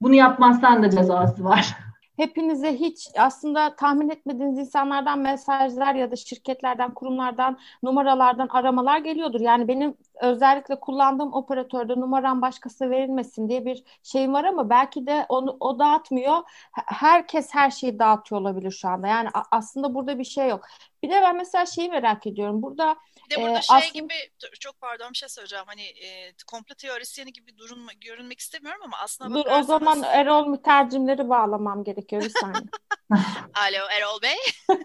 bunu 0.00 0.14
yapmazsan 0.14 0.82
da 0.82 0.90
cezası 0.90 1.44
var. 1.44 1.76
hepinize 2.16 2.74
hiç 2.74 3.08
aslında 3.18 3.76
tahmin 3.76 4.08
etmediğiniz 4.08 4.58
insanlardan 4.58 5.18
mesajlar 5.18 5.94
ya 5.94 6.10
da 6.10 6.16
şirketlerden, 6.16 6.94
kurumlardan, 6.94 7.58
numaralardan 7.82 8.48
aramalar 8.48 8.98
geliyordur. 8.98 9.40
Yani 9.40 9.68
benim 9.68 9.94
özellikle 10.20 10.80
kullandığım 10.80 11.34
operatörde 11.34 11.92
numaram 11.92 12.42
başkası 12.42 12.90
verilmesin 12.90 13.48
diye 13.48 13.64
bir 13.64 13.84
şeyim 14.02 14.34
var 14.34 14.44
ama 14.44 14.70
belki 14.70 15.06
de 15.06 15.26
onu 15.28 15.56
o 15.60 15.78
dağıtmıyor. 15.78 16.42
Herkes 16.86 17.54
her 17.54 17.70
şeyi 17.70 17.98
dağıtıyor 17.98 18.40
olabilir 18.40 18.70
şu 18.70 18.88
anda. 18.88 19.06
Yani 19.06 19.28
aslında 19.50 19.94
burada 19.94 20.18
bir 20.18 20.24
şey 20.24 20.48
yok. 20.48 20.66
Bir 21.02 21.10
de 21.10 21.14
ben 21.22 21.36
mesela 21.36 21.66
şeyi 21.66 21.88
merak 21.88 22.26
ediyorum. 22.26 22.62
Burada 22.62 22.96
bir 23.30 23.36
de 23.36 23.42
burada 23.42 23.58
e, 23.58 23.62
şey 23.62 23.76
aslında... 23.76 23.92
gibi 23.92 24.14
çok 24.60 24.80
pardon 24.80 25.10
bir 25.10 25.16
şey 25.16 25.28
söyleyeceğim. 25.28 25.64
Hani 25.66 25.82
e, 25.82 26.32
komplo 26.46 26.74
teorisyeni 26.74 27.32
gibi 27.32 27.58
durun, 27.58 27.88
görünmek 28.00 28.40
istemiyorum 28.40 28.80
ama 28.84 28.96
aslında 28.98 29.30
Dur 29.30 29.44
bakarsanız... 29.44 29.64
o 29.70 29.78
zaman 29.78 30.02
Erol 30.02 30.46
mütercimleri 30.46 31.28
bağlamam 31.28 31.84
gerekiyor 31.84 32.22
bir 32.22 32.32
saniye. 32.40 32.64
Alo 33.54 33.88
Erol 33.98 34.22
Bey. 34.22 34.36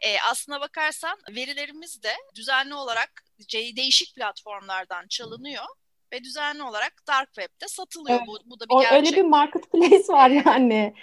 e, 0.00 0.20
aslına 0.30 0.60
bakarsan 0.60 1.18
verilerimiz 1.30 2.02
de 2.02 2.12
düzenli 2.34 2.74
olarak 2.74 3.29
değişik 3.76 4.14
platformlardan 4.14 5.08
çalınıyor 5.08 5.64
ve 6.12 6.24
düzenli 6.24 6.62
olarak 6.62 6.92
dark 7.08 7.34
web'de 7.34 7.68
satılıyor. 7.68 8.18
Evet. 8.18 8.28
Bu, 8.28 8.38
bu 8.44 8.60
da 8.60 8.64
bir 8.64 8.74
o, 8.74 8.80
gerçek. 8.80 8.96
Öyle 8.96 9.16
bir 9.16 9.28
marketplace 9.28 10.08
var 10.08 10.30
yani. 10.30 10.94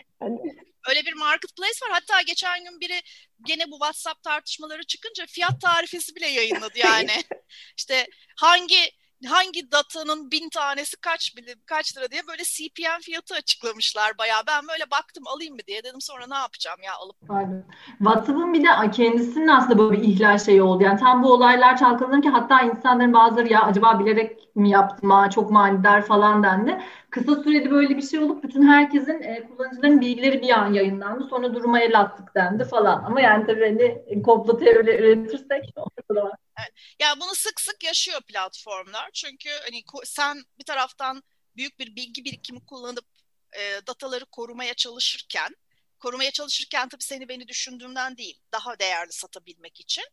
Öyle 0.89 1.05
bir 1.05 1.13
marketplace 1.13 1.79
var. 1.83 1.91
Hatta 1.91 2.21
geçen 2.21 2.63
gün 2.63 2.79
biri 2.79 3.01
gene 3.45 3.71
bu 3.71 3.75
WhatsApp 3.75 4.23
tartışmaları 4.23 4.83
çıkınca 4.83 5.25
fiyat 5.25 5.61
tarifesi 5.61 6.15
bile 6.15 6.27
yayınladı 6.27 6.79
yani. 6.79 7.11
işte 7.77 8.07
hangi 8.35 8.91
hangi 9.25 9.71
datanın 9.71 10.31
bin 10.31 10.49
tanesi 10.49 10.97
kaç 11.01 11.35
kaç 11.65 11.97
lira 11.97 12.11
diye 12.11 12.21
böyle 12.27 12.43
CPM 12.43 13.01
fiyatı 13.01 13.35
açıklamışlar 13.35 14.17
bayağı. 14.17 14.41
Ben 14.47 14.67
böyle 14.67 14.91
baktım 14.91 15.23
alayım 15.27 15.55
mı 15.55 15.61
diye 15.67 15.83
dedim 15.83 16.01
sonra 16.01 16.27
ne 16.27 16.35
yapacağım 16.35 16.79
ya 16.83 16.93
alıp. 16.95 17.15
Pardon. 17.27 17.63
WhatsApp'ın 17.97 18.53
bir 18.53 18.63
de 18.63 18.91
kendisinin 18.91 19.47
aslında 19.47 19.77
böyle 19.79 20.01
bir 20.01 20.07
ihlal 20.07 20.37
şeyi 20.37 20.61
oldu. 20.61 20.83
Yani 20.83 20.99
tam 20.99 21.23
bu 21.23 21.33
olaylar 21.33 21.77
çalkalanırken 21.77 22.31
hatta 22.31 22.61
insanların 22.61 23.13
bazıları 23.13 23.53
ya 23.53 23.61
acaba 23.63 23.99
bilerek 23.99 24.46
mi 24.57 24.69
yaptım 24.69 25.11
ha 25.11 25.29
çok 25.29 25.51
manidar 25.51 26.05
falan 26.05 26.43
dendi. 26.43 26.81
Kısa 27.09 27.43
sürede 27.43 27.71
böyle 27.71 27.97
bir 27.97 28.01
şey 28.01 28.19
olup 28.19 28.43
bütün 28.43 28.67
herkesin 28.67 29.21
e, 29.21 29.47
kullanıcıların 29.47 30.01
bilgileri 30.01 30.41
bir 30.41 30.49
an 30.49 30.73
yayınlandı. 30.73 31.27
Sonra 31.29 31.53
duruma 31.53 31.79
el 31.79 31.99
attık 31.99 32.35
dendi 32.35 32.65
falan. 32.65 33.03
Ama 33.03 33.21
yani 33.21 33.45
tabii 33.45 33.65
hani 33.65 34.23
komplo 34.23 34.57
teorileri 34.57 35.03
üretirsek 35.03 35.73
ortada 35.75 36.25
var. 36.25 36.37
Evet. 36.59 36.71
Ya 36.99 37.07
bunu 37.21 37.35
sık 37.35 37.61
sık 37.61 37.83
yaşıyor 37.83 38.21
platformlar. 38.21 39.09
Çünkü 39.13 39.49
hani 39.63 39.83
sen 40.03 40.37
bir 40.59 40.65
taraftan 40.65 41.23
büyük 41.57 41.79
bir 41.79 41.95
bilgi 41.95 42.25
birikimi 42.25 42.65
kullanıp 42.65 43.05
e, 43.53 43.87
dataları 43.87 44.25
korumaya 44.25 44.73
çalışırken, 44.73 45.55
korumaya 45.99 46.31
çalışırken 46.31 46.89
tabii 46.89 47.03
seni 47.03 47.29
beni 47.29 47.47
düşündüğümden 47.47 48.17
değil, 48.17 48.39
daha 48.51 48.79
değerli 48.79 49.11
satabilmek 49.11 49.79
için 49.79 50.03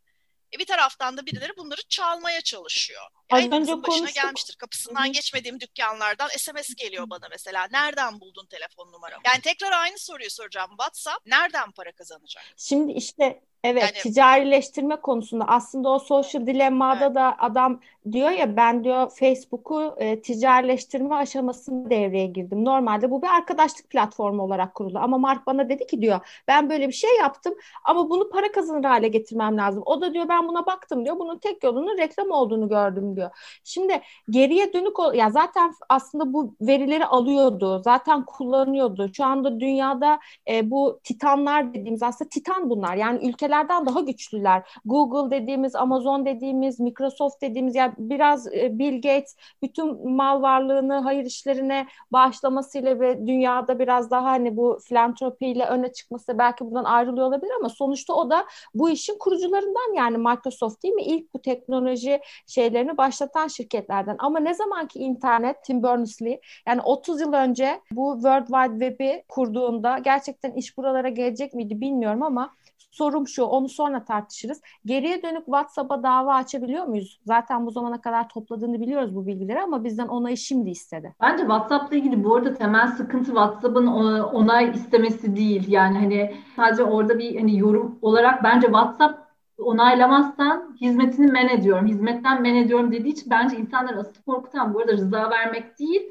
e 0.54 0.58
bir 0.58 0.66
taraftan 0.66 1.16
da 1.16 1.26
birileri 1.26 1.56
bunları 1.56 1.80
çalmaya 1.88 2.40
çalışıyor. 2.40 3.02
Yani 3.32 3.50
başına 3.50 3.80
konuştuk. 3.82 4.14
gelmiştir. 4.14 4.56
Kapısından 4.56 5.04
Hı-hı. 5.04 5.12
geçmediğim 5.12 5.60
dükkanlardan 5.60 6.28
SMS 6.28 6.74
geliyor 6.74 7.10
bana 7.10 7.28
mesela. 7.30 7.68
Nereden 7.70 8.20
buldun 8.20 8.46
telefon 8.46 8.92
numaramı? 8.92 9.22
Yani 9.26 9.40
tekrar 9.40 9.72
aynı 9.72 9.98
soruyu 9.98 10.30
soracağım. 10.30 10.70
WhatsApp 10.70 11.26
nereden 11.26 11.70
para 11.70 11.92
kazanacak? 11.92 12.44
Şimdi 12.56 12.92
işte 12.92 13.42
Evet, 13.64 13.82
yani, 13.82 13.92
ticarileştirme 13.92 14.96
konusunda 14.96 15.44
aslında 15.48 15.88
o 15.88 15.98
social 15.98 16.46
dilemmada 16.46 17.04
evet. 17.06 17.14
da 17.14 17.36
adam 17.38 17.80
diyor 18.12 18.30
ya 18.30 18.56
ben 18.56 18.84
diyor 18.84 19.10
Facebook'u 19.10 19.94
e, 19.98 20.20
ticarileştirme 20.22 21.14
aşamasında 21.14 21.90
devreye 21.90 22.26
girdim. 22.26 22.64
Normalde 22.64 23.10
bu 23.10 23.22
bir 23.22 23.26
arkadaşlık 23.26 23.90
platformu 23.90 24.42
olarak 24.42 24.74
kurulu 24.74 24.98
ama 24.98 25.18
Mark 25.18 25.46
bana 25.46 25.68
dedi 25.68 25.86
ki 25.86 26.02
diyor 26.02 26.42
ben 26.48 26.70
böyle 26.70 26.88
bir 26.88 26.92
şey 26.92 27.16
yaptım 27.16 27.54
ama 27.84 28.10
bunu 28.10 28.28
para 28.30 28.52
kazanır 28.52 28.84
hale 28.84 29.08
getirmem 29.08 29.56
lazım. 29.56 29.82
O 29.86 30.00
da 30.00 30.14
diyor 30.14 30.28
ben 30.28 30.48
buna 30.48 30.66
baktım 30.66 31.04
diyor. 31.04 31.18
Bunun 31.18 31.38
tek 31.38 31.64
yolunun 31.64 31.98
reklam 31.98 32.30
olduğunu 32.30 32.68
gördüm 32.68 33.16
diyor. 33.16 33.30
Şimdi 33.64 34.00
geriye 34.30 34.72
dönük 34.72 34.98
ol 34.98 35.14
ya 35.14 35.30
zaten 35.30 35.72
aslında 35.88 36.32
bu 36.32 36.54
verileri 36.60 37.06
alıyordu. 37.06 37.82
Zaten 37.84 38.24
kullanıyordu. 38.24 39.10
Şu 39.16 39.24
anda 39.24 39.60
dünyada 39.60 40.18
e, 40.50 40.70
bu 40.70 41.00
titanlar 41.04 41.74
dediğimiz 41.74 42.02
aslında 42.02 42.28
titan 42.28 42.70
bunlar. 42.70 42.96
Yani 42.96 43.28
ülkeler 43.28 43.54
ülkelerden 43.54 43.86
daha 43.86 44.00
güçlüler. 44.00 44.62
Google 44.84 45.40
dediğimiz, 45.40 45.74
Amazon 45.74 46.26
dediğimiz, 46.26 46.80
Microsoft 46.80 47.42
dediğimiz 47.42 47.74
yani 47.74 47.93
biraz 47.98 48.46
e, 48.46 48.78
Bill 48.78 48.94
Gates 48.94 49.36
bütün 49.62 50.10
mal 50.10 50.42
varlığını 50.42 50.94
hayır 50.94 51.24
işlerine 51.24 51.86
bağışlamasıyla 52.12 53.00
ve 53.00 53.26
dünyada 53.26 53.78
biraz 53.78 54.10
daha 54.10 54.24
hani 54.24 54.56
bu 54.56 54.78
filantropiyle 54.88 55.66
öne 55.66 55.92
çıkması 55.92 56.38
belki 56.38 56.64
bundan 56.64 56.84
ayrılıyor 56.84 57.26
olabilir 57.26 57.52
ama 57.58 57.68
sonuçta 57.68 58.14
o 58.14 58.30
da 58.30 58.46
bu 58.74 58.90
işin 58.90 59.18
kurucularından 59.18 59.94
yani 59.96 60.18
Microsoft 60.18 60.82
değil 60.82 60.94
mi? 60.94 61.02
İlk 61.02 61.34
bu 61.34 61.42
teknoloji 61.42 62.20
şeylerini 62.46 62.96
başlatan 62.96 63.48
şirketlerden. 63.48 64.16
Ama 64.18 64.40
ne 64.40 64.54
zaman 64.54 64.88
ki 64.88 64.98
internet 64.98 65.64
Tim 65.64 65.82
Berners-Lee 65.82 66.40
yani 66.66 66.80
30 66.82 67.20
yıl 67.20 67.32
önce 67.32 67.80
bu 67.90 68.14
World 68.14 68.46
Wide 68.46 68.84
Web'i 68.84 69.24
kurduğunda 69.28 69.98
gerçekten 69.98 70.52
iş 70.52 70.78
buralara 70.78 71.08
gelecek 71.08 71.54
miydi 71.54 71.80
bilmiyorum 71.80 72.22
ama 72.22 72.54
Sorum 72.94 73.28
şu, 73.28 73.44
onu 73.44 73.68
sonra 73.68 74.04
tartışırız. 74.04 74.62
Geriye 74.86 75.22
dönük 75.22 75.44
WhatsApp'a 75.44 76.02
dava 76.02 76.34
açabiliyor 76.34 76.84
muyuz? 76.84 77.20
Zaten 77.24 77.66
bu 77.66 77.70
zamana 77.70 78.00
kadar 78.00 78.28
topladığını 78.28 78.80
biliyoruz 78.80 79.14
bu 79.16 79.26
bilgileri 79.26 79.62
ama 79.62 79.84
bizden 79.84 80.08
onayı 80.08 80.36
şimdi 80.36 80.70
istedi. 80.70 81.14
Bence 81.20 81.38
WhatsApp'la 81.38 81.96
ilgili 81.96 82.24
bu 82.24 82.36
arada 82.36 82.54
temel 82.54 82.86
sıkıntı 82.86 83.26
WhatsApp'ın 83.26 83.86
onay 83.86 84.70
istemesi 84.70 85.36
değil. 85.36 85.68
Yani 85.68 85.98
hani 85.98 86.34
sadece 86.56 86.82
orada 86.82 87.18
bir 87.18 87.36
hani 87.36 87.58
yorum 87.58 87.98
olarak 88.02 88.44
bence 88.44 88.66
WhatsApp 88.66 89.24
onaylamazsan 89.58 90.76
hizmetini 90.80 91.26
men 91.26 91.48
ediyorum, 91.48 91.86
hizmetten 91.86 92.42
men 92.42 92.54
ediyorum 92.54 92.92
dediği 92.92 93.12
için 93.12 93.30
bence 93.30 93.56
insanlar 93.56 93.94
asıl 93.94 94.22
korkutan 94.26 94.74
bu 94.74 94.80
arada 94.80 94.92
rıza 94.92 95.30
vermek 95.30 95.78
değil, 95.78 96.02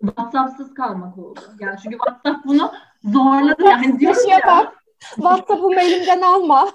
WhatsApp'sız 0.00 0.74
kalmak 0.74 1.18
oldu. 1.18 1.40
Yani 1.60 1.76
çünkü 1.82 1.96
WhatsApp 1.96 2.46
bunu 2.46 2.70
zorladı. 3.04 3.64
Yani 3.64 4.00
diyor 4.00 4.16
ya, 4.28 4.72
WhatsApp'ımı 5.14 5.80
elimden 5.80 6.20
alma. 6.20 6.68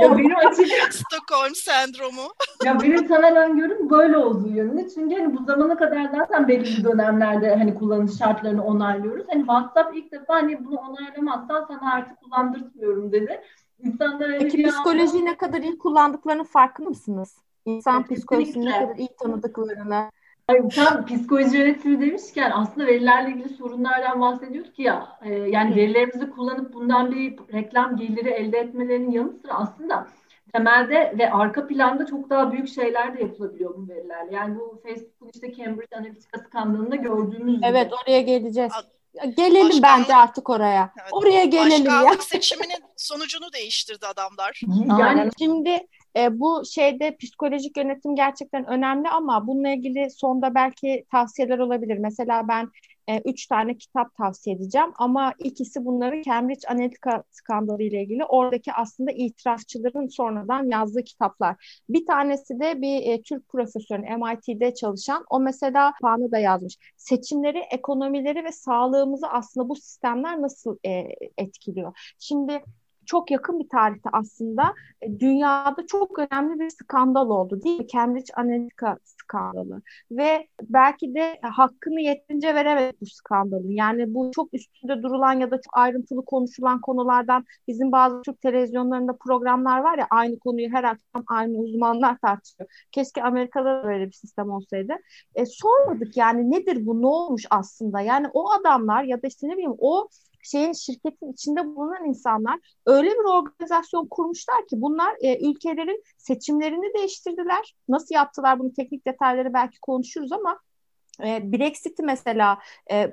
ya 0.00 0.18
benim 0.18 0.36
açık 0.46 0.68
Stockholm 0.94 1.54
sendromu. 1.54 2.22
ya 2.64 2.80
benim 2.80 3.08
temel 3.08 3.38
öngörüm 3.44 3.90
böyle 3.90 4.16
olduğu 4.16 4.48
yönünde. 4.48 4.88
Çünkü 4.88 5.16
hani 5.16 5.36
bu 5.36 5.44
zamana 5.44 5.76
kadar 5.76 6.04
zaten 6.12 6.48
belirli 6.48 6.84
dönemlerde 6.84 7.56
hani 7.56 7.74
kullanış 7.74 8.18
şartlarını 8.18 8.64
onaylıyoruz. 8.64 9.26
Hani 9.32 9.40
WhatsApp 9.40 9.96
ilk 9.96 10.12
defa 10.12 10.34
hani 10.34 10.64
bunu 10.64 10.78
onaylamazsan 10.78 11.64
sana 11.68 11.92
artık 11.92 12.20
kullandırtmıyorum 12.20 13.12
dedi. 13.12 13.40
İnsanlar 13.78 14.30
hani 14.30 14.38
Peki 14.38 14.62
psikolojiyi 14.62 15.24
ne 15.24 15.36
kadar 15.36 15.60
iyi 15.60 15.78
kullandıklarını 15.78 16.44
farkında 16.44 16.88
mısınız? 16.88 17.36
İnsan 17.64 18.04
evet, 18.08 18.18
psikolojisini 18.18 18.64
ne 18.64 18.80
kadar 18.80 18.96
iyi 18.96 19.08
tanıdıklarını. 19.20 20.10
Hayır, 20.46 20.70
tam 20.70 21.06
psikoloji 21.06 21.56
yönetimi 21.56 22.00
demişken 22.00 22.50
aslında 22.54 22.86
verilerle 22.86 23.30
ilgili 23.30 23.48
sorunlardan 23.48 24.20
bahsediyoruz 24.20 24.72
ki 24.72 24.82
ya 24.82 25.18
e, 25.22 25.34
yani 25.34 25.76
verilerimizi 25.76 26.30
kullanıp 26.30 26.74
bundan 26.74 27.12
bir 27.12 27.38
reklam 27.52 27.96
geliri 27.96 28.28
elde 28.28 28.58
etmelerinin 28.58 29.10
yanı 29.10 29.32
sıra 29.32 29.54
aslında 29.54 30.06
temelde 30.52 31.14
ve 31.18 31.30
arka 31.30 31.66
planda 31.66 32.06
çok 32.06 32.30
daha 32.30 32.52
büyük 32.52 32.68
şeyler 32.68 33.18
de 33.18 33.22
yapılabiliyor 33.22 33.74
bu 33.76 33.88
verilerle. 33.88 34.34
Yani 34.34 34.56
bu 34.58 34.80
Facebook'un 34.82 35.30
işte 35.34 35.54
Cambridge 35.54 35.96
Analytica 35.96 36.38
skandalında 36.46 36.96
gördüğümüz 36.96 37.56
gibi. 37.56 37.66
Evet 37.66 37.92
oraya 38.02 38.20
geleceğiz. 38.20 38.72
Gelelim 39.36 39.64
Başkanlık, 39.64 39.82
bence 39.82 40.16
artık 40.16 40.50
oraya. 40.50 40.92
Evet, 41.00 41.12
oraya 41.12 41.44
gelelim 41.44 41.86
ya. 41.86 42.14
seçiminin 42.20 42.84
sonucunu 42.96 43.52
değiştirdi 43.52 44.06
adamlar. 44.06 44.60
Yani 45.00 45.30
şimdi 45.38 45.86
e, 46.16 46.40
bu 46.40 46.62
şeyde 46.64 47.16
psikolojik 47.16 47.76
yönetim 47.76 48.16
gerçekten 48.16 48.66
önemli 48.66 49.08
ama 49.08 49.46
bununla 49.46 49.68
ilgili 49.68 50.10
sonda 50.10 50.54
belki 50.54 51.04
tavsiyeler 51.10 51.58
olabilir. 51.58 51.98
Mesela 51.98 52.48
ben 52.48 52.70
e, 53.08 53.18
üç 53.24 53.46
tane 53.46 53.76
kitap 53.78 54.14
tavsiye 54.16 54.56
edeceğim 54.56 54.92
ama 54.98 55.34
ikisi 55.38 55.84
bunları 55.84 56.22
Cambridge 56.22 56.68
Analytica 56.68 57.22
skandalı 57.30 57.82
ile 57.82 58.02
ilgili 58.02 58.24
oradaki 58.24 58.72
aslında 58.72 59.10
itirafçıların 59.12 60.06
sonradan 60.06 60.70
yazdığı 60.70 61.04
kitaplar. 61.04 61.80
Bir 61.88 62.06
tanesi 62.06 62.60
de 62.60 62.82
bir 62.82 63.02
e, 63.02 63.22
Türk 63.22 63.48
profesörün 63.48 64.18
MIT'de 64.18 64.74
çalışan 64.74 65.24
o 65.30 65.40
mesela 65.40 65.92
puanı 66.00 66.32
da 66.32 66.38
yazmış. 66.38 66.78
Seçimleri, 66.96 67.58
ekonomileri 67.58 68.44
ve 68.44 68.52
sağlığımızı 68.52 69.26
aslında 69.28 69.68
bu 69.68 69.76
sistemler 69.76 70.42
nasıl 70.42 70.78
e, 70.86 70.90
etkiliyor? 71.38 72.14
Şimdi 72.18 72.62
çok 73.06 73.30
yakın 73.30 73.58
bir 73.58 73.68
tarihte 73.68 74.08
aslında 74.12 74.74
e, 75.02 75.18
dünyada 75.20 75.86
çok 75.86 76.18
önemli 76.18 76.60
bir 76.60 76.70
skandal 76.70 77.30
oldu 77.30 77.62
değil 77.62 77.78
mi? 77.80 77.86
Cambridge 77.88 78.32
Analytica 78.36 78.96
skandalı 79.04 79.82
ve 80.10 80.48
belki 80.62 81.14
de 81.14 81.38
hakkını 81.42 82.00
yeterince 82.00 82.54
veremedik 82.54 83.00
bu 83.00 83.06
skandalın. 83.06 83.70
Yani 83.70 84.14
bu 84.14 84.30
çok 84.34 84.54
üstünde 84.54 85.02
durulan 85.02 85.32
ya 85.40 85.50
da 85.50 85.60
çok 85.60 85.76
ayrıntılı 85.78 86.24
konuşulan 86.24 86.80
konulardan 86.80 87.44
bizim 87.68 87.92
bazı 87.92 88.22
Türk 88.22 88.40
televizyonlarında 88.40 89.16
programlar 89.26 89.78
var 89.80 89.98
ya 89.98 90.06
aynı 90.10 90.38
konuyu 90.38 90.68
her 90.72 90.84
akşam 90.84 91.24
aynı 91.26 91.58
uzmanlar 91.58 92.18
tartışıyor. 92.18 92.68
Keşke 92.92 93.22
Amerika'da 93.22 93.82
da 93.82 93.84
böyle 93.84 94.06
bir 94.06 94.12
sistem 94.12 94.50
olsaydı. 94.50 94.92
E, 95.34 95.46
sormadık 95.46 96.16
yani 96.16 96.50
nedir 96.50 96.86
bu 96.86 97.02
ne 97.02 97.06
olmuş 97.06 97.46
aslında? 97.50 98.00
Yani 98.00 98.26
o 98.34 98.50
adamlar 98.52 99.04
ya 99.04 99.22
da 99.22 99.26
işte 99.26 99.48
ne 99.48 99.52
bileyim 99.52 99.74
o 99.78 100.08
şeyin 100.46 100.72
şirketin 100.72 101.32
içinde 101.32 101.66
bulunan 101.66 102.04
insanlar 102.04 102.60
öyle 102.86 103.10
bir 103.10 103.24
organizasyon 103.24 104.06
kurmuşlar 104.10 104.66
ki 104.66 104.80
bunlar 104.80 105.16
e, 105.20 105.50
ülkelerin 105.50 106.02
seçimlerini 106.18 106.94
değiştirdiler. 106.94 107.74
Nasıl 107.88 108.14
yaptılar 108.14 108.58
bunu 108.58 108.72
teknik 108.72 109.06
detayları 109.06 109.54
belki 109.54 109.80
konuşuruz 109.80 110.32
ama 110.32 110.60
Brexit'i 111.20 112.02
mesela 112.02 112.58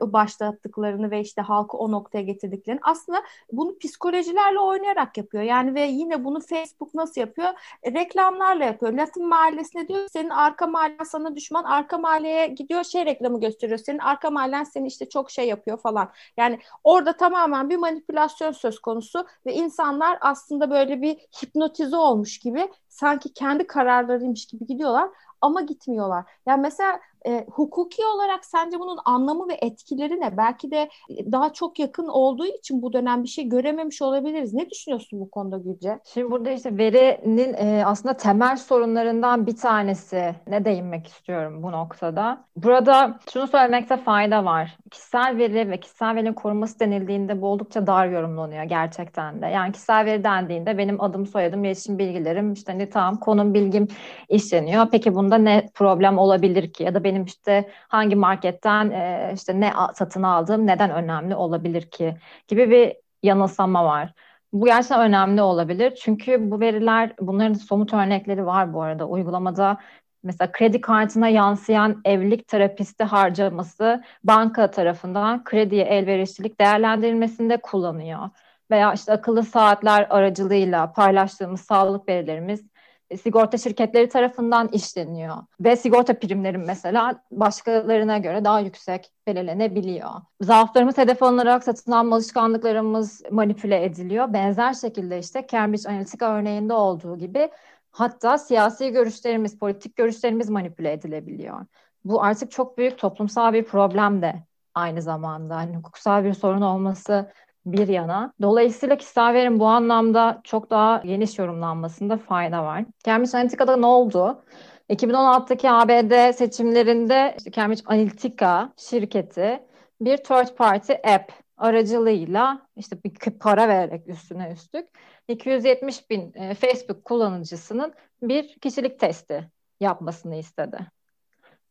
başlattıklarını 0.02 1.12
ve 1.12 1.22
işte 1.22 1.42
halkı 1.42 1.78
o 1.78 1.92
noktaya 1.92 2.22
getirdiklerini 2.22 2.82
aslında 2.84 3.24
bunu 3.52 3.78
psikolojilerle 3.78 4.60
oynayarak 4.60 5.18
yapıyor. 5.18 5.44
Yani 5.44 5.76
ve 5.76 5.82
yine 5.82 6.24
bunu 6.24 6.40
Facebook 6.40 6.94
nasıl 6.94 7.22
yapıyor? 7.22 7.50
E, 7.84 7.94
reklamlarla 7.94 8.66
yapıyor. 8.66 8.94
Latin 8.94 9.28
mahallesine 9.28 9.88
diyor 9.88 10.08
senin 10.14 10.30
arka 10.30 10.68
mahallen 10.68 11.04
sana 11.04 11.36
düşman 11.36 11.64
arka 11.64 11.98
mahalleye 11.98 12.48
gidiyor 12.48 12.84
şey 12.84 13.06
reklamı 13.06 13.40
gösteriyor. 13.40 13.80
Senin 13.80 14.00
arka 14.00 14.30
mahallen 14.30 14.64
seni 14.64 14.88
işte 14.88 15.10
çok 15.10 15.32
şey 15.32 15.48
yapıyor 15.48 15.78
falan. 15.78 16.12
Yani 16.38 16.60
orada 16.84 17.18
tamamen 17.18 17.70
bir 17.70 17.78
manipülasyon 17.78 18.52
söz 18.52 18.80
konusu 18.80 19.26
ve 19.46 19.54
insanlar 19.54 20.18
aslında 20.22 20.70
böyle 20.72 21.02
bir 21.02 21.16
hipnotize 21.44 21.96
olmuş 21.98 22.40
gibi 22.40 22.70
sanki 22.94 23.34
kendi 23.34 23.68
kararlarıymış 23.68 24.46
gibi 24.46 24.66
gidiyorlar 24.66 25.10
ama 25.42 25.62
gitmiyorlar. 25.62 26.26
Yani 26.48 26.62
mesela 26.62 27.00
e, 27.28 27.46
hukuki 27.52 28.06
olarak 28.06 28.46
sence 28.46 28.80
bunun 28.80 29.00
anlamı 29.06 29.48
ve 29.48 29.58
etkileri 29.62 30.22
ne? 30.22 30.38
Belki 30.38 30.72
de 30.72 30.90
daha 31.10 31.54
çok 31.54 31.80
yakın 31.80 32.08
olduğu 32.08 32.46
için 32.46 32.82
bu 32.82 32.94
dönem 32.94 33.24
bir 33.24 33.28
şey 33.28 33.50
görememiş 33.50 34.02
olabiliriz. 34.02 34.54
Ne 34.54 34.70
düşünüyorsun 34.70 35.20
bu 35.20 35.32
konuda 35.32 35.58
Gülce? 35.58 36.00
Şimdi 36.14 36.32
burada 36.32 36.52
işte 36.52 36.78
verinin 36.78 37.54
e, 37.54 37.86
aslında 37.86 38.18
temel 38.18 38.58
sorunlarından 38.58 39.48
bir 39.48 39.56
tanesi 39.56 40.36
ne 40.48 40.66
değinmek 40.66 41.08
istiyorum 41.08 41.64
bu 41.64 41.72
noktada. 41.72 42.46
Burada 42.56 43.20
şunu 43.34 43.48
söylemekte 43.48 43.98
fayda 43.98 44.46
var. 44.46 44.78
Kişisel 44.92 45.38
veri 45.38 45.70
ve 45.70 45.80
kişisel 45.80 46.16
verinin 46.16 46.34
korunması 46.34 46.80
denildiğinde 46.80 47.42
bu 47.42 47.48
oldukça 47.48 47.88
dar 47.88 48.08
yorumlanıyor 48.08 48.64
gerçekten 48.64 49.42
de. 49.42 49.46
Yani 49.46 49.72
kişisel 49.72 50.06
veri 50.06 50.24
dendiğinde 50.24 50.78
benim 50.78 51.02
adım, 51.02 51.26
soyadım, 51.26 51.66
iletişim 51.66 52.00
bilgilerim, 52.00 52.54
işte 52.54 52.78
ne 52.84 52.90
tamam 52.90 53.20
konum 53.20 53.54
bilgim 53.54 53.88
işleniyor. 54.30 54.88
Peki 54.92 55.16
bunda 55.16 55.38
ne 55.38 55.70
problem 55.74 56.18
olabilir 56.18 56.74
ki? 56.74 56.84
Ya 56.84 56.94
da 56.96 57.04
benim 57.04 57.26
işte 57.26 57.70
hangi 57.88 58.16
marketten 58.16 58.92
e, 58.92 59.32
işte 59.36 59.60
ne 59.60 59.74
satın 59.94 60.24
aldığım 60.24 60.68
neden 60.68 60.92
önemli 60.92 61.36
olabilir 61.36 61.82
ki 61.82 62.16
gibi 62.48 62.70
bir 62.72 62.96
yanılsama 63.24 63.86
var. 63.86 64.14
Bu 64.54 64.66
gerçekten 64.66 65.02
önemli 65.02 65.42
olabilir. 65.42 65.96
Çünkü 65.96 66.52
bu 66.52 66.60
veriler, 66.60 67.14
bunların 67.20 67.54
somut 67.54 67.94
örnekleri 67.94 68.46
var 68.46 68.74
bu 68.74 68.82
arada. 68.82 69.06
Uygulamada 69.06 69.78
mesela 70.24 70.52
kredi 70.52 70.82
kartına 70.82 71.28
yansıyan 71.30 72.02
evlilik 72.06 72.48
terapisti 72.48 73.04
harcaması 73.04 74.04
banka 74.24 74.72
tarafından 74.72 75.44
krediye 75.44 75.86
elverişlilik 75.86 76.60
değerlendirilmesinde 76.60 77.58
kullanıyor. 77.58 78.30
Veya 78.72 78.94
işte 78.94 79.14
akıllı 79.14 79.44
saatler 79.44 80.08
aracılığıyla 80.10 80.94
paylaştığımız 80.94 81.62
sağlık 81.62 82.10
verilerimiz 82.10 82.73
sigorta 83.22 83.58
şirketleri 83.58 84.10
tarafından 84.10 84.68
işleniyor. 84.68 85.36
Ve 85.60 85.76
sigorta 85.76 86.20
primlerim 86.20 86.66
mesela 86.66 87.24
başkalarına 87.32 88.18
göre 88.18 88.46
daha 88.46 88.60
yüksek 88.60 89.12
belirlenebiliyor. 89.28 90.10
Zaaflarımız 90.42 90.98
hedef 90.98 91.24
alınarak 91.24 91.64
satın 91.64 91.92
alma 91.92 92.16
alışkanlıklarımız 92.16 93.22
manipüle 93.32 93.84
ediliyor. 93.84 94.34
Benzer 94.34 94.74
şekilde 94.74 95.20
işte 95.20 95.48
Cambridge 95.52 95.90
Analytica 95.90 96.34
örneğinde 96.34 96.74
olduğu 96.74 97.18
gibi 97.18 97.50
hatta 97.92 98.38
siyasi 98.38 98.92
görüşlerimiz, 98.92 99.60
politik 99.60 99.96
görüşlerimiz 99.96 100.50
manipüle 100.50 100.92
edilebiliyor. 100.92 101.66
Bu 102.06 102.24
artık 102.24 102.52
çok 102.52 102.78
büyük 102.78 102.98
toplumsal 102.98 103.54
bir 103.54 103.66
problem 103.66 104.22
de 104.22 104.44
aynı 104.76 105.02
zamanda. 105.02 105.56
Hani 105.56 105.78
hukuksal 105.78 106.24
bir 106.24 106.34
sorun 106.34 106.62
olması 106.62 107.32
bir 107.66 107.88
yana. 107.88 108.34
Dolayısıyla 108.42 108.98
kişisel 108.98 109.34
verim 109.34 109.60
bu 109.60 109.66
anlamda 109.66 110.42
çok 110.44 110.70
daha 110.70 110.98
geniş 111.06 111.40
yorumlanmasında 111.40 112.18
fayda 112.18 112.64
var. 112.64 112.86
Cambridge 113.06 113.38
Analytica'da 113.38 113.78
ne 113.78 113.86
oldu? 113.86 114.44
2016'daki 114.90 115.72
ABD 115.72 116.34
seçimlerinde 116.34 117.38
Cambridge 117.52 117.82
Analytica 117.86 118.74
şirketi 118.78 119.64
bir 120.02 120.18
third 120.18 120.56
party 120.56 120.94
app 120.94 121.32
aracılığıyla 121.58 122.62
işte 122.76 123.04
bir 123.04 123.40
para 123.40 123.68
vererek 123.68 124.08
üstüne 124.08 124.52
üstlük 124.52 124.88
270 125.28 126.10
bin 126.10 126.34
e, 126.36 126.54
Facebook 126.54 127.06
kullanıcısının 127.06 127.94
bir 128.22 128.60
kişilik 128.60 129.00
testi 129.00 129.50
yapmasını 129.80 130.36
istedi. 130.36 130.80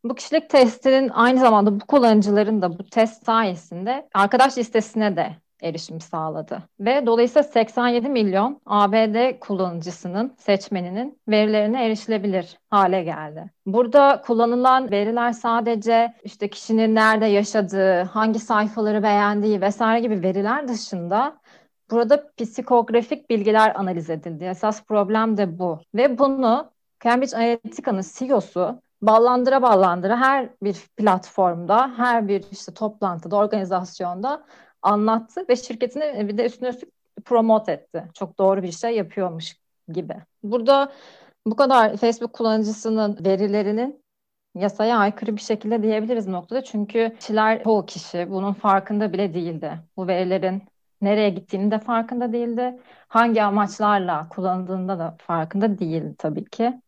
Bu 0.04 0.14
kişilik 0.14 0.50
testinin 0.50 1.08
aynı 1.08 1.40
zamanda 1.40 1.80
bu 1.80 1.86
kullanıcıların 1.86 2.62
da 2.62 2.78
bu 2.78 2.84
test 2.84 3.24
sayesinde 3.24 4.08
arkadaş 4.14 4.58
listesine 4.58 5.16
de 5.16 5.36
erişim 5.62 6.00
sağladı. 6.00 6.62
Ve 6.80 7.06
dolayısıyla 7.06 7.42
87 7.42 8.08
milyon 8.08 8.60
ABD 8.66 9.38
kullanıcısının, 9.40 10.34
seçmeninin 10.38 11.18
verilerine 11.28 11.86
erişilebilir 11.86 12.58
hale 12.70 13.02
geldi. 13.02 13.50
Burada 13.66 14.22
kullanılan 14.26 14.90
veriler 14.90 15.32
sadece 15.32 16.14
işte 16.24 16.48
kişinin 16.48 16.94
nerede 16.94 17.26
yaşadığı, 17.26 18.02
hangi 18.02 18.38
sayfaları 18.38 19.02
beğendiği 19.02 19.60
vesaire 19.60 20.00
gibi 20.00 20.22
veriler 20.22 20.68
dışında 20.68 21.36
burada 21.90 22.30
psikografik 22.36 23.30
bilgiler 23.30 23.72
analiz 23.74 24.10
edildi. 24.10 24.44
Esas 24.44 24.84
problem 24.84 25.36
de 25.36 25.58
bu. 25.58 25.78
Ve 25.94 26.18
bunu 26.18 26.70
Cambridge 27.04 27.36
Analytica'nın 27.36 28.04
CEO'su 28.14 28.82
ballandıra 29.02 29.62
ballandıra 29.62 30.16
her 30.20 30.48
bir 30.62 30.74
platformda, 30.96 31.92
her 31.96 32.28
bir 32.28 32.44
işte 32.52 32.74
toplantıda, 32.74 33.36
organizasyonda 33.36 34.44
anlattı 34.82 35.44
ve 35.48 35.56
şirketini 35.56 36.28
bir 36.28 36.38
de 36.38 36.46
üstüne 36.46 36.68
üstlük 36.68 36.92
promote 37.24 37.72
etti. 37.72 38.04
Çok 38.14 38.38
doğru 38.38 38.62
bir 38.62 38.72
şey 38.72 38.96
yapıyormuş 38.96 39.56
gibi. 39.88 40.14
Burada 40.42 40.92
bu 41.46 41.56
kadar 41.56 41.96
Facebook 41.96 42.32
kullanıcısının 42.32 43.18
verilerinin 43.24 44.02
yasaya 44.54 44.98
aykırı 44.98 45.36
bir 45.36 45.40
şekilde 45.40 45.82
diyebiliriz 45.82 46.28
noktada. 46.28 46.64
Çünkü 46.64 47.16
kişiler, 47.20 47.64
çoğu 47.64 47.86
kişi 47.86 48.30
bunun 48.30 48.52
farkında 48.52 49.12
bile 49.12 49.34
değildi. 49.34 49.78
Bu 49.96 50.06
verilerin 50.06 50.62
nereye 51.00 51.30
gittiğini 51.30 51.70
de 51.70 51.78
farkında 51.78 52.32
değildi. 52.32 52.78
Hangi 53.08 53.42
amaçlarla 53.42 54.28
kullanıldığında 54.28 54.98
da 54.98 55.16
farkında 55.18 55.78
değildi 55.78 56.14
tabii 56.18 56.44
ki. 56.44 56.80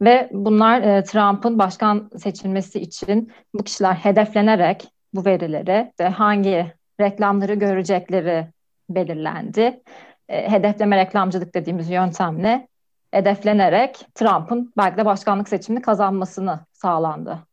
Ve 0.00 0.30
bunlar 0.32 0.82
e, 0.82 1.04
Trump'ın 1.04 1.58
başkan 1.58 2.10
seçilmesi 2.18 2.80
için 2.80 3.32
bu 3.54 3.64
kişiler 3.64 3.94
hedeflenerek 3.94 4.88
bu 5.14 5.24
verileri 5.24 5.92
ve 6.00 6.08
hangi 6.08 6.77
reklamları 7.00 7.54
görecekleri 7.54 8.46
belirlendi. 8.90 9.82
E, 10.28 10.50
hedefleme 10.50 10.96
reklamcılık 10.96 11.54
dediğimiz 11.54 11.90
yöntemle 11.90 12.68
hedeflenerek 13.10 14.06
Trump'ın 14.14 14.72
belki 14.76 14.96
de 14.96 15.04
başkanlık 15.04 15.48
seçimini 15.48 15.82
kazanmasını 15.82 16.60
sağlandı. 16.72 17.47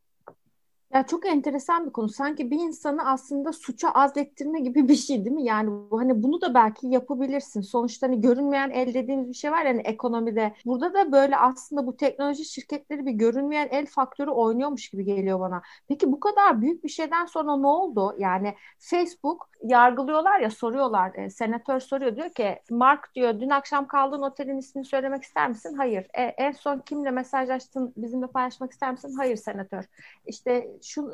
Ya 0.96 1.06
çok 1.06 1.26
enteresan 1.26 1.86
bir 1.86 1.92
konu. 1.92 2.10
Sanki 2.10 2.52
bir 2.52 2.60
insanı 2.60 3.10
aslında 3.10 3.54
suça 3.54 3.90
azlettirme 3.90 4.60
gibi 4.60 4.88
bir 4.88 4.96
şey 4.96 5.26
değil 5.26 5.36
mi? 5.36 5.44
Yani 5.44 5.70
bu 5.92 6.00
hani 6.00 6.24
bunu 6.24 6.42
da 6.42 6.54
belki 6.54 6.88
yapabilirsin. 6.88 7.62
Sonuçta 7.62 8.08
hani 8.08 8.22
görünmeyen 8.22 8.70
el 8.70 8.94
dediğimiz 8.94 9.30
bir 9.30 9.34
şey 9.34 9.52
var 9.52 9.66
yani 9.66 9.82
ekonomide. 9.82 10.56
Burada 10.66 10.94
da 10.94 11.12
böyle 11.12 11.38
aslında 11.38 11.88
bu 11.88 11.98
teknoloji 11.98 12.46
şirketleri 12.46 13.06
bir 13.06 13.12
görünmeyen 13.12 13.68
el 13.72 13.86
faktörü 13.86 14.30
oynuyormuş 14.32 14.90
gibi 14.90 15.06
geliyor 15.06 15.40
bana. 15.40 15.62
Peki 15.88 16.12
bu 16.12 16.20
kadar 16.20 16.62
büyük 16.62 16.84
bir 16.84 16.90
şeyden 16.90 17.26
sonra 17.26 17.58
ne 17.58 17.68
oldu? 17.68 18.16
Yani 18.20 18.56
Facebook 18.80 19.50
yargılıyorlar 19.64 20.40
ya 20.40 20.52
soruyorlar. 20.52 21.12
E, 21.16 21.30
senatör 21.30 21.80
soruyor 21.80 22.16
diyor 22.16 22.30
ki 22.30 22.60
Mark 22.70 23.16
diyor 23.16 23.40
dün 23.40 23.50
akşam 23.50 23.88
kaldığın 23.88 24.22
otelin 24.22 24.58
ismini 24.58 24.86
söylemek 24.86 25.24
ister 25.24 25.50
misin? 25.50 25.74
Hayır. 25.78 26.08
E, 26.14 26.22
en 26.24 26.52
son 26.52 26.80
kimle 26.80 27.12
mesajlaştın 27.12 27.94
bizimle 27.98 28.28
paylaşmak 28.28 28.72
ister 28.72 28.92
misin? 28.92 29.14
Hayır 29.18 29.36
senatör. 29.36 29.84
İşte 30.26 30.68
şu 30.86 31.12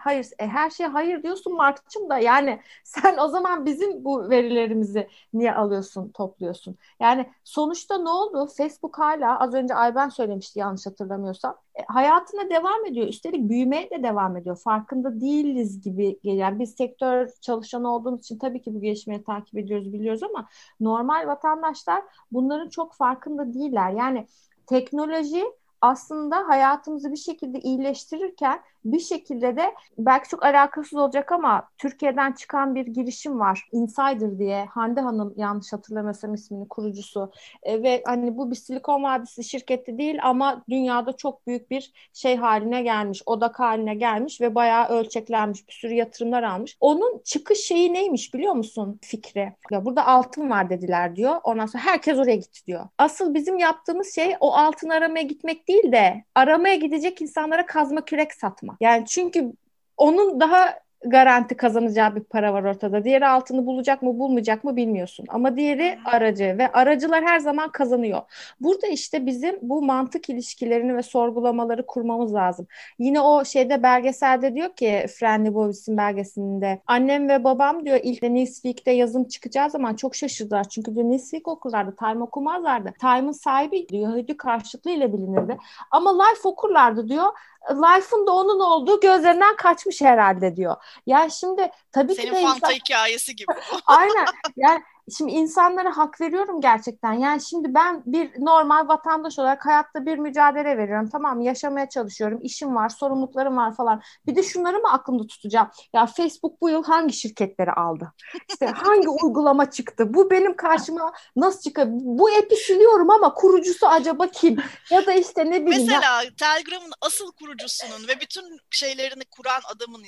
hayır 0.00 0.26
e, 0.38 0.46
her 0.46 0.70
şeye 0.70 0.88
hayır 0.88 1.22
diyorsun 1.22 1.56
Mark'cığım 1.56 2.10
da 2.10 2.18
yani 2.18 2.60
sen 2.84 3.18
o 3.18 3.28
zaman 3.28 3.66
bizim 3.66 4.04
bu 4.04 4.30
verilerimizi 4.30 5.08
niye 5.34 5.54
alıyorsun 5.54 6.10
topluyorsun? 6.12 6.76
Yani 7.00 7.30
sonuçta 7.44 7.98
ne 7.98 8.08
oldu? 8.08 8.46
Facebook 8.56 8.98
hala 8.98 9.40
az 9.40 9.54
önce 9.54 9.74
Ayben 9.74 10.08
söylemişti 10.08 10.58
yanlış 10.58 10.86
hatırlamıyorsam 10.86 11.56
e, 11.74 11.82
hayatına 11.88 12.50
devam 12.50 12.86
ediyor. 12.86 13.06
Üstelik 13.06 13.48
büyümeye 13.48 13.90
de 13.90 14.02
devam 14.02 14.36
ediyor. 14.36 14.56
Farkında 14.56 15.20
değiliz 15.20 15.80
gibi 15.80 16.20
gelen 16.22 16.58
biz 16.58 16.74
sektör 16.74 17.28
çalışanı 17.40 17.94
olduğumuz 17.94 18.20
için 18.20 18.38
tabii 18.38 18.62
ki 18.62 18.74
bu 18.74 18.80
gelişmeyi 18.80 19.24
takip 19.24 19.58
ediyoruz 19.58 19.92
biliyoruz 19.92 20.22
ama 20.22 20.48
normal 20.80 21.26
vatandaşlar 21.26 22.02
bunların 22.32 22.68
çok 22.68 22.94
farkında 22.94 23.54
değiller. 23.54 23.90
Yani 23.90 24.26
teknoloji 24.66 25.44
aslında 25.80 26.36
hayatımızı 26.48 27.12
bir 27.12 27.16
şekilde 27.16 27.60
iyileştirirken 27.60 28.60
bir 28.84 29.00
şekilde 29.00 29.56
de 29.56 29.74
belki 29.98 30.28
çok 30.28 30.44
alakasız 30.44 30.98
olacak 30.98 31.32
ama 31.32 31.68
Türkiye'den 31.78 32.32
çıkan 32.32 32.74
bir 32.74 32.86
girişim 32.86 33.40
var. 33.40 33.68
Insider 33.72 34.38
diye 34.38 34.64
Hande 34.64 35.00
Hanım 35.00 35.34
yanlış 35.36 35.72
hatırlamıyorsam 35.72 36.34
ismini 36.34 36.68
kurucusu 36.68 37.32
e, 37.62 37.82
ve 37.82 38.02
hani 38.06 38.36
bu 38.36 38.50
bir 38.50 38.56
Silikon 38.56 39.02
Vadisi 39.02 39.44
şirketi 39.44 39.98
değil 39.98 40.18
ama 40.22 40.64
dünyada 40.70 41.12
çok 41.16 41.46
büyük 41.46 41.70
bir 41.70 41.92
şey 42.12 42.36
haline 42.36 42.82
gelmiş, 42.82 43.22
odak 43.26 43.60
haline 43.60 43.94
gelmiş 43.94 44.40
ve 44.40 44.54
bayağı 44.54 44.88
ölçeklenmiş, 44.88 45.68
bir 45.68 45.72
sürü 45.72 45.94
yatırımlar 45.94 46.42
almış. 46.42 46.76
Onun 46.80 47.18
çıkış 47.24 47.58
şeyi 47.58 47.92
neymiş 47.92 48.34
biliyor 48.34 48.52
musun 48.52 48.98
fikri? 49.02 49.52
Ya 49.70 49.84
burada 49.84 50.06
altın 50.06 50.50
var 50.50 50.70
dediler 50.70 51.16
diyor. 51.16 51.36
Ondan 51.44 51.66
sonra 51.66 51.84
herkes 51.84 52.18
oraya 52.18 52.36
gitti 52.36 52.66
diyor. 52.66 52.88
Asıl 52.98 53.34
bizim 53.34 53.58
yaptığımız 53.58 54.14
şey 54.14 54.36
o 54.40 54.52
altın 54.54 54.88
aramaya 54.88 55.22
gitmek 55.22 55.68
değil 55.70 55.92
de 55.92 56.24
aramaya 56.34 56.74
gidecek 56.74 57.22
insanlara 57.22 57.66
kazma 57.66 58.04
kürek 58.04 58.34
satma. 58.34 58.76
Yani 58.80 59.06
çünkü 59.06 59.52
onun 59.96 60.40
daha 60.40 60.78
garanti 61.06 61.56
kazanacağı 61.56 62.16
bir 62.16 62.20
para 62.20 62.52
var 62.52 62.62
ortada. 62.62 63.04
Diğeri 63.04 63.26
altını 63.26 63.66
bulacak 63.66 64.02
mı 64.02 64.18
bulmayacak 64.18 64.64
mı 64.64 64.76
bilmiyorsun. 64.76 65.26
Ama 65.28 65.56
diğeri 65.56 65.98
aracı 66.04 66.58
ve 66.58 66.72
aracılar 66.72 67.24
her 67.24 67.38
zaman 67.38 67.72
kazanıyor. 67.72 68.20
Burada 68.60 68.86
işte 68.86 69.26
bizim 69.26 69.58
bu 69.62 69.82
mantık 69.82 70.28
ilişkilerini 70.30 70.96
ve 70.96 71.02
sorgulamaları 71.02 71.86
kurmamız 71.86 72.34
lazım. 72.34 72.66
Yine 72.98 73.20
o 73.20 73.44
şeyde 73.44 73.82
belgeselde 73.82 74.54
diyor 74.54 74.72
ki 74.76 75.06
Fran 75.18 75.44
Lebowitz'in 75.44 75.96
belgesinde 75.96 76.82
annem 76.86 77.28
ve 77.28 77.44
babam 77.44 77.86
diyor 77.86 78.00
ilk 78.02 78.22
Newsweek'te 78.22 78.90
yazım 78.90 79.24
çıkacağı 79.24 79.70
zaman 79.70 79.94
çok 79.94 80.16
şaşırdılar. 80.16 80.64
Çünkü 80.64 80.94
diyor 80.94 81.10
Newsweek 81.10 81.48
okurlardı, 81.48 81.96
Time 81.96 82.22
okumazlardı. 82.22 82.92
Time'ın 83.00 83.32
sahibi 83.32 83.88
diyor 83.88 84.02
Yahudi 84.02 84.36
karşıtlığı 84.36 84.90
ile 84.90 85.12
bilinirdi. 85.12 85.56
Ama 85.90 86.24
Life 86.24 86.48
okurlardı 86.48 87.08
diyor. 87.08 87.26
Life'ın 87.70 88.26
da 88.26 88.32
onun 88.32 88.60
olduğu 88.60 89.00
gözlerinden 89.00 89.56
kaçmış 89.56 90.00
herhalde 90.00 90.56
diyor. 90.56 90.76
Ya 91.06 91.30
şimdi 91.30 91.70
tabii 91.92 92.14
Senin 92.14 92.28
ki 92.28 92.36
de 92.36 92.42
fanta 92.42 92.56
insan... 92.56 92.70
hikayesi 92.70 93.36
gibi. 93.36 93.52
Aynen. 93.86 94.26
Yani 94.56 94.82
şimdi 95.16 95.32
insanlara 95.32 95.96
hak 95.96 96.20
veriyorum 96.20 96.60
gerçekten. 96.60 97.12
Yani 97.12 97.42
şimdi 97.42 97.74
ben 97.74 98.02
bir 98.06 98.30
normal 98.38 98.88
vatandaş 98.88 99.38
olarak 99.38 99.66
hayatta 99.66 100.06
bir 100.06 100.18
mücadele 100.18 100.78
veriyorum. 100.78 101.08
Tamam 101.12 101.36
mı? 101.36 101.44
Yaşamaya 101.44 101.88
çalışıyorum. 101.88 102.38
İşim 102.42 102.74
var, 102.74 102.88
sorumluluklarım 102.88 103.56
var 103.56 103.74
falan. 103.76 104.02
Bir 104.26 104.36
de 104.36 104.42
şunları 104.42 104.78
mı 104.78 104.92
aklımda 104.92 105.26
tutacağım? 105.26 105.70
Ya 105.92 106.06
Facebook 106.06 106.60
bu 106.60 106.70
yıl 106.70 106.84
hangi 106.84 107.12
şirketleri 107.12 107.72
aldı? 107.72 108.12
İşte 108.48 108.66
hangi 108.66 109.08
uygulama 109.22 109.70
çıktı? 109.70 110.14
Bu 110.14 110.30
benim 110.30 110.56
karşıma 110.56 111.12
nasıl 111.36 111.60
çıkıyor? 111.60 111.86
Bu 111.90 112.28
app'i 112.28 112.56
siliyorum 112.56 113.10
ama 113.10 113.34
kurucusu 113.34 113.86
acaba 113.86 114.26
kim? 114.26 114.56
Ya 114.90 115.06
da 115.06 115.12
işte 115.12 115.46
ne 115.46 115.66
bileyim. 115.66 115.86
Mesela 115.86 116.22
ya... 116.22 116.30
Telegram'ın 116.38 116.92
asıl 117.00 117.32
kurucusunun 117.32 118.08
ve 118.08 118.20
bütün 118.20 118.60
şeylerini 118.70 119.24
kuran 119.24 119.60
adamın 119.74 120.04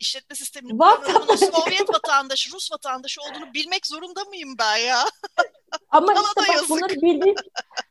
işletme 0.00 0.36
sistemini 0.36 0.78
kuran 0.78 1.02
adamın 1.02 1.36
Sovyet 1.36 1.90
vatandaşı, 1.94 2.52
Rus 2.52 2.72
vatandaşı 2.72 3.20
olduğunu 3.20 3.54
bilmek 3.54 3.86
zorunda 3.86 4.24
mıyım 4.34 4.54
ben 4.58 4.76
ya? 4.76 5.04
Ama 5.90 6.06
Bana 6.06 6.20
işte 6.20 6.40
bak 6.40 6.48
yazık. 6.48 6.70
bunları 6.70 6.94
bildiğin, 6.94 7.36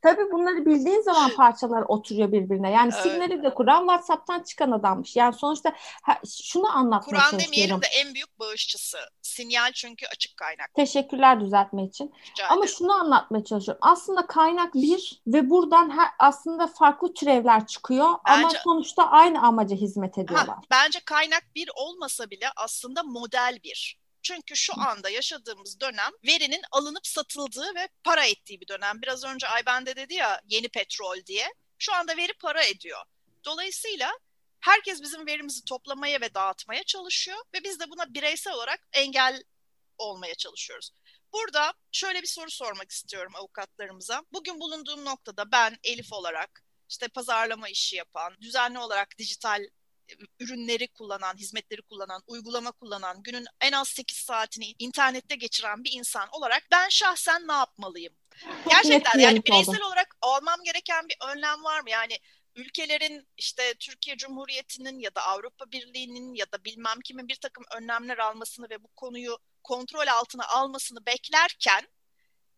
tabii 0.01 0.31
bunları 0.31 0.65
bildiğin 0.65 1.01
zaman 1.01 1.35
parçalar 1.35 1.81
oturuyor 1.87 2.31
birbirine. 2.31 2.71
Yani 2.71 2.91
evet. 2.93 3.03
signali 3.03 3.43
de 3.43 3.53
kuran 3.53 3.79
WhatsApp'tan 3.79 4.43
çıkan 4.43 4.71
adammış. 4.71 5.15
Yani 5.15 5.33
sonuçta 5.33 5.73
ha, 6.01 6.19
şunu 6.41 6.77
anlatmaya 6.77 7.09
Kur'an 7.09 7.19
çalışıyorum. 7.19 7.53
demeyelim 7.53 7.81
de 7.81 7.87
en 7.87 8.13
büyük 8.13 8.39
bağışçısı. 8.39 8.97
Sinyal 9.21 9.71
çünkü 9.71 10.05
açık 10.07 10.37
kaynak. 10.37 10.73
Teşekkürler 10.73 11.39
düzeltme 11.39 11.83
için. 11.83 12.13
Rica 12.31 12.47
Ama 12.47 12.63
ederim. 12.63 12.75
şunu 12.77 12.93
anlatmaya 12.93 13.43
çalışıyorum. 13.43 13.79
Aslında 13.81 14.27
kaynak 14.27 14.73
bir 14.73 15.21
ve 15.27 15.49
buradan 15.49 15.97
her, 15.97 16.07
aslında 16.19 16.67
farklı 16.67 17.13
türevler 17.13 17.67
çıkıyor 17.67 18.09
bence, 18.27 18.47
ama 18.47 18.49
sonuçta 18.63 19.03
aynı 19.03 19.41
amaca 19.41 19.75
hizmet 19.75 20.17
ediyorlar. 20.17 20.47
Ha, 20.47 20.61
bence 20.71 20.99
kaynak 21.05 21.43
bir 21.55 21.69
olmasa 21.75 22.29
bile 22.29 22.45
aslında 22.55 23.03
model 23.03 23.59
bir. 23.63 24.02
Çünkü 24.23 24.55
şu 24.55 24.73
anda 24.79 25.09
yaşadığımız 25.09 25.79
dönem 25.79 26.11
verinin 26.25 26.61
alınıp 26.71 27.07
satıldığı 27.07 27.75
ve 27.75 27.89
para 28.03 28.25
ettiği 28.25 28.61
bir 28.61 28.67
dönem. 28.67 29.01
Biraz 29.01 29.23
önce 29.23 29.47
Ayben 29.47 29.85
de 29.85 29.95
dedi 29.95 30.13
ya 30.13 30.41
yeni 30.47 30.69
petrol 30.69 31.25
diye. 31.25 31.53
Şu 31.77 31.93
anda 31.93 32.17
veri 32.17 32.33
para 32.33 32.63
ediyor. 32.63 33.05
Dolayısıyla 33.45 34.11
herkes 34.59 35.01
bizim 35.01 35.27
verimizi 35.27 35.65
toplamaya 35.65 36.21
ve 36.21 36.33
dağıtmaya 36.33 36.83
çalışıyor 36.83 37.37
ve 37.53 37.63
biz 37.63 37.79
de 37.79 37.89
buna 37.89 38.13
bireysel 38.13 38.53
olarak 38.53 38.87
engel 38.93 39.43
olmaya 39.97 40.35
çalışıyoruz. 40.35 40.91
Burada 41.33 41.73
şöyle 41.91 42.21
bir 42.21 42.27
soru 42.27 42.51
sormak 42.51 42.91
istiyorum 42.91 43.33
avukatlarımıza. 43.35 44.23
Bugün 44.33 44.59
bulunduğum 44.59 45.05
noktada 45.05 45.51
ben 45.51 45.77
Elif 45.83 46.13
olarak 46.13 46.63
işte 46.89 47.07
pazarlama 47.07 47.69
işi 47.69 47.95
yapan, 47.95 48.35
düzenli 48.41 48.79
olarak 48.79 49.17
dijital 49.17 49.63
ürünleri 50.39 50.87
kullanan, 50.87 51.37
hizmetleri 51.37 51.81
kullanan, 51.81 52.23
uygulama 52.27 52.71
kullanan, 52.71 53.23
günün 53.23 53.45
en 53.61 53.71
az 53.71 53.87
8 53.87 54.17
saatini 54.17 54.75
internette 54.79 55.35
geçiren 55.35 55.83
bir 55.83 55.91
insan 55.91 56.29
olarak 56.31 56.63
ben 56.71 56.89
şahsen 56.89 57.47
ne 57.47 57.53
yapmalıyım? 57.53 58.13
Gerçekten 58.69 59.19
yani 59.19 59.45
bireysel 59.45 59.81
olarak 59.81 60.15
almam 60.21 60.59
gereken 60.65 61.07
bir 61.09 61.17
önlem 61.27 61.63
var 61.63 61.79
mı? 61.81 61.89
Yani 61.89 62.19
ülkelerin 62.55 63.27
işte 63.37 63.73
Türkiye 63.79 64.17
Cumhuriyeti'nin 64.17 64.99
ya 64.99 65.15
da 65.15 65.21
Avrupa 65.21 65.71
Birliği'nin 65.71 66.33
ya 66.33 66.51
da 66.51 66.63
bilmem 66.65 66.99
kimin 67.03 67.27
bir 67.27 67.35
takım 67.35 67.63
önlemler 67.77 68.17
almasını 68.17 68.69
ve 68.69 68.83
bu 68.83 68.87
konuyu 68.87 69.37
kontrol 69.63 70.07
altına 70.07 70.47
almasını 70.47 71.05
beklerken 71.05 71.87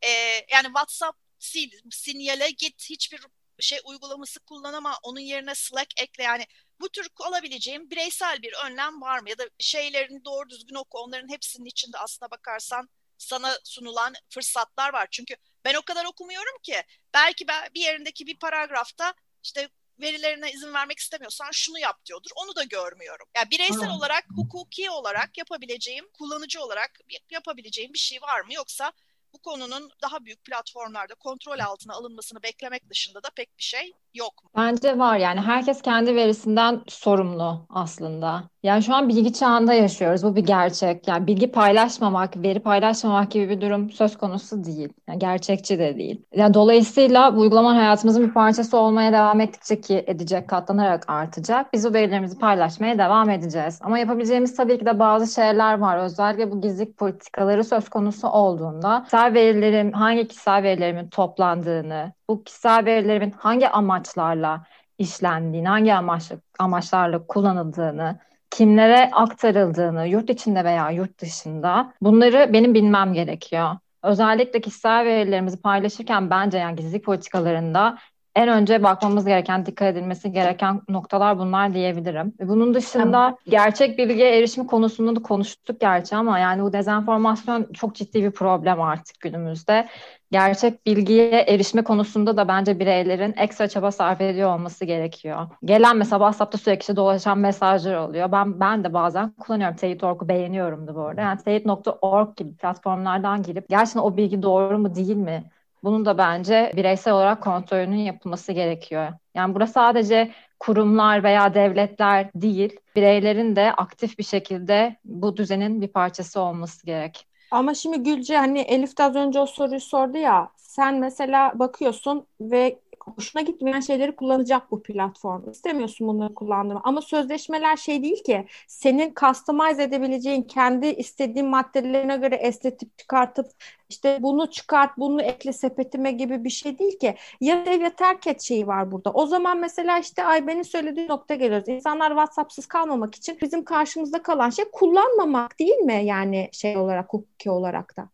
e, 0.02 0.10
yani 0.52 0.66
WhatsApp 0.66 1.18
sil, 1.50 1.72
sinyale 1.92 2.50
git 2.52 2.90
hiçbir 2.90 3.22
şey 3.60 3.80
uygulaması 3.86 4.40
kullanama 4.40 4.98
onun 5.04 5.20
yerine 5.20 5.56
Slack 5.56 6.02
ekle 6.02 6.24
yani 6.24 6.46
bu 6.80 6.90
tür 6.90 7.10
alabileceğim 7.20 7.90
bireysel 7.90 8.42
bir 8.42 8.54
önlem 8.66 9.02
var 9.02 9.20
mı? 9.20 9.30
Ya 9.30 9.38
da 9.38 9.50
şeylerini 9.60 10.26
doğru 10.26 10.50
düzgün 10.50 10.76
oku. 10.76 10.98
Onların 10.98 11.30
hepsinin 11.30 11.66
içinde 11.66 11.98
aslına 11.98 12.32
bakarsan 12.32 12.90
sana 13.18 13.58
sunulan 13.64 14.14
fırsatlar 14.30 14.94
var. 14.94 15.08
Çünkü 15.12 15.36
ben 15.66 15.76
o 15.76 15.82
kadar 15.82 16.06
okumuyorum 16.06 16.58
ki. 16.64 16.84
Belki 17.14 17.48
ben 17.48 17.70
bir 17.76 17.82
yerindeki 17.82 18.28
bir 18.28 18.40
paragrafta 18.40 19.14
işte 19.44 19.70
verilerine 20.00 20.52
izin 20.52 20.74
vermek 20.74 21.00
istemiyorsan 21.00 21.52
şunu 21.52 21.80
yap 21.80 22.06
diyordur. 22.06 22.30
Onu 22.36 22.56
da 22.56 22.64
görmüyorum. 22.64 23.28
Yani 23.36 23.52
bireysel 23.52 23.88
hmm. 23.88 23.96
olarak, 23.98 24.26
hukuki 24.36 24.90
olarak 24.90 25.38
yapabileceğim, 25.38 26.10
kullanıcı 26.14 26.62
olarak 26.62 27.00
yapabileceğim 27.30 27.94
bir 27.94 28.00
şey 28.00 28.22
var 28.22 28.42
mı? 28.42 28.54
Yoksa 28.54 28.94
bu 29.36 29.42
konunun 29.42 29.90
daha 30.04 30.26
büyük 30.26 30.46
platformlarda 30.46 31.14
kontrol 31.16 31.60
altına 31.60 31.94
alınmasını 31.94 32.44
beklemek 32.44 32.90
dışında 32.90 33.24
da 33.24 33.28
pek 33.36 33.58
bir 33.58 33.64
şey 33.64 33.94
yok 34.14 34.44
mu? 34.44 34.50
Bence 34.58 35.00
var 35.00 35.18
yani 35.18 35.42
herkes 35.42 35.82
kendi 35.82 36.16
verisinden 36.16 36.82
sorumlu 36.88 37.66
aslında. 37.70 38.44
Yani 38.64 38.84
şu 38.84 38.96
an 38.96 39.10
bilgi 39.10 39.34
çağında 39.34 39.74
yaşıyoruz. 39.74 40.24
Bu 40.24 40.36
bir 40.36 40.46
gerçek. 40.46 41.08
Yani 41.08 41.28
bilgi 41.28 41.52
paylaşmamak, 41.52 42.38
veri 42.38 42.60
paylaşmamak 42.60 43.32
gibi 43.32 43.50
bir 43.50 43.62
durum 43.62 43.92
söz 43.92 44.18
konusu 44.18 44.64
değil. 44.64 44.90
Yani 45.08 45.20
gerçekçi 45.20 45.80
de 45.80 45.98
değil. 45.98 46.22
Yani 46.36 46.54
dolayısıyla 46.54 47.36
bu 47.36 47.40
uygulama 47.40 47.76
hayatımızın 47.76 48.28
bir 48.28 48.34
parçası 48.34 48.78
olmaya 48.78 49.14
devam 49.14 49.40
ettikçe 49.40 49.82
ki 49.82 50.04
edecek, 50.08 50.48
katlanarak 50.48 51.10
artacak. 51.10 51.74
Biz 51.74 51.90
bu 51.90 51.94
verilerimizi 51.94 52.40
paylaşmaya 52.40 52.98
devam 52.98 53.30
edeceğiz. 53.30 53.80
Ama 53.82 54.00
yapabileceğimiz 54.00 54.56
tabii 54.56 54.80
ki 54.80 54.86
de 54.86 55.00
bazı 55.00 55.34
şeyler 55.34 55.80
var. 55.80 55.98
Özellikle 55.98 56.52
bu 56.52 56.62
gizlilik 56.62 56.98
politikaları 56.98 57.64
söz 57.64 57.90
konusu 57.90 58.28
olduğunda 58.28 59.06
kişisel 59.26 59.34
verilerim, 59.34 59.92
hangi 59.94 60.28
kişisel 60.28 60.64
verilerimin 60.64 61.10
toplandığını, 61.10 62.14
bu 62.30 62.44
kişisel 62.44 62.86
verilerimin 62.86 63.32
hangi 63.32 63.70
amaçlarla 63.70 64.66
işlendiğini, 64.98 65.68
hangi 65.68 65.94
amaçlı, 65.94 66.42
amaçlarla 66.60 67.28
kullanıldığını, 67.28 68.20
kimlere 68.50 69.10
aktarıldığını 69.12 70.08
yurt 70.08 70.30
içinde 70.30 70.64
veya 70.64 70.90
yurt 70.92 71.20
dışında 71.22 71.94
bunları 72.02 72.54
benim 72.54 72.74
bilmem 72.74 73.14
gerekiyor. 73.14 73.78
Özellikle 74.04 74.62
kişisel 74.62 75.06
verilerimizi 75.06 75.62
paylaşırken 75.62 76.30
bence 76.30 76.58
yani 76.58 76.76
gizlilik 76.76 77.06
politikalarında 77.06 77.98
en 78.36 78.50
önce 78.50 78.84
bakmamız 78.84 79.26
gereken, 79.26 79.66
dikkat 79.66 79.88
edilmesi 79.88 80.32
gereken 80.32 80.82
noktalar 80.90 81.40
bunlar 81.40 81.74
diyebilirim. 81.74 82.34
Bunun 82.40 82.74
dışında 82.74 83.38
gerçek 83.50 83.98
bilgiye 83.98 84.38
erişim 84.38 84.68
konusunda 84.68 85.16
da 85.16 85.22
konuştuk 85.22 85.80
gerçi 85.80 86.16
ama 86.16 86.40
yani 86.40 86.64
bu 86.64 86.74
dezenformasyon 86.74 87.74
çok 87.74 87.96
ciddi 87.96 88.24
bir 88.24 88.32
problem 88.32 88.82
artık 88.82 89.20
günümüzde 89.20 89.88
gerçek 90.32 90.86
bilgiye 90.86 91.42
erişme 91.42 91.84
konusunda 91.84 92.38
da 92.38 92.48
bence 92.48 92.80
bireylerin 92.80 93.34
ekstra 93.38 93.68
çaba 93.68 93.92
sarf 93.92 94.22
ediyor 94.22 94.54
olması 94.54 94.86
gerekiyor. 94.86 95.48
Gelen 95.66 95.98
mesela 95.98 96.20
WhatsApp'ta 96.20 96.58
sürekli 96.58 96.96
dolaşan 96.96 97.38
mesajlar 97.38 97.96
oluyor. 97.96 98.32
Ben 98.32 98.60
ben 98.60 98.84
de 98.84 98.94
bazen 98.94 99.32
kullanıyorum. 99.32 99.76
Teyit.org'u 99.76 100.28
beğeniyorum 100.28 100.88
da 100.88 100.96
bu 100.96 101.02
arada. 101.02 101.22
Yani 101.22 101.44
Teyit.org 101.44 102.38
gibi 102.38 102.56
platformlardan 102.56 103.44
girip 103.44 103.70
gerçekten 103.70 104.02
o 104.02 104.18
bilgi 104.18 104.42
doğru 104.42 104.80
mu 104.80 104.96
değil 104.96 105.16
mi? 105.16 105.44
Bunun 105.86 106.06
da 106.06 106.18
bence 106.18 106.72
bireysel 106.76 107.14
olarak 107.14 107.44
kontrolünün 107.44 107.98
yapılması 107.98 108.52
gerekiyor. 108.52 109.14
Yani 109.36 109.54
burada 109.54 109.68
sadece 109.68 110.32
kurumlar 110.60 111.24
veya 111.24 111.54
devletler 111.54 112.30
değil, 112.36 112.80
bireylerin 112.96 113.56
de 113.56 113.72
aktif 113.72 114.18
bir 114.20 114.24
şekilde 114.24 114.96
bu 115.06 115.38
düzenin 115.38 115.82
bir 115.82 115.88
parçası 115.88 116.40
olması 116.40 116.86
gerek. 116.86 117.28
Ama 117.52 117.74
şimdi 117.74 118.04
Gülce 118.04 118.38
hani 118.38 118.60
Elif 118.60 118.98
de 118.98 119.04
az 119.04 119.16
önce 119.16 119.40
o 119.40 119.46
soruyu 119.46 119.80
sordu 119.80 120.18
ya 120.18 120.50
sen 120.58 121.00
mesela 121.00 121.52
bakıyorsun 121.56 122.28
ve 122.42 122.80
Hoşuna 123.06 123.42
gitmeyen 123.42 123.80
şeyleri 123.80 124.16
kullanacak 124.16 124.72
bu 124.72 124.84
platform. 124.84 125.50
İstemiyorsun 125.50 126.08
bunları 126.08 126.34
kullandırma. 126.34 126.82
Ama 126.84 127.02
sözleşmeler 127.02 127.78
şey 127.78 128.04
değil 128.04 128.24
ki 128.24 128.46
senin 128.68 129.14
customize 129.20 129.84
edebileceğin 129.84 130.44
kendi 130.44 130.88
istediğin 130.88 131.48
maddelerine 131.48 132.18
göre 132.18 132.36
estetik 132.36 132.98
çıkartıp 132.98 133.48
işte 133.90 134.18
bunu 134.22 134.50
çıkart, 134.52 134.98
bunu 134.98 135.22
ekle 135.22 135.54
sepetime 135.54 136.12
gibi 136.12 136.44
bir 136.44 136.50
şey 136.50 136.80
değil 136.80 137.00
ki. 137.00 137.16
Ya 137.42 137.66
sev 137.66 137.82
ya 137.82 137.96
terk 137.96 138.28
et 138.28 138.42
şeyi 138.42 138.68
var 138.68 138.92
burada. 138.92 139.12
O 139.12 139.26
zaman 139.28 139.60
mesela 139.60 140.00
işte 140.00 140.24
Ayben'in 140.26 140.64
söylediği 140.64 141.08
nokta 141.08 141.36
geliyoruz. 141.36 141.68
İnsanlar 141.70 142.10
WhatsApp'sız 142.10 142.66
kalmamak 142.66 143.16
için 143.16 143.38
bizim 143.42 143.64
karşımızda 143.64 144.22
kalan 144.24 144.50
şey 144.50 144.66
kullanmamak 144.72 145.60
değil 145.60 145.78
mi 145.78 146.02
yani 146.06 146.50
şey 146.52 146.78
olarak, 146.78 147.14
hukuki 147.14 147.52
olarak 147.52 147.98
da? 147.98 148.10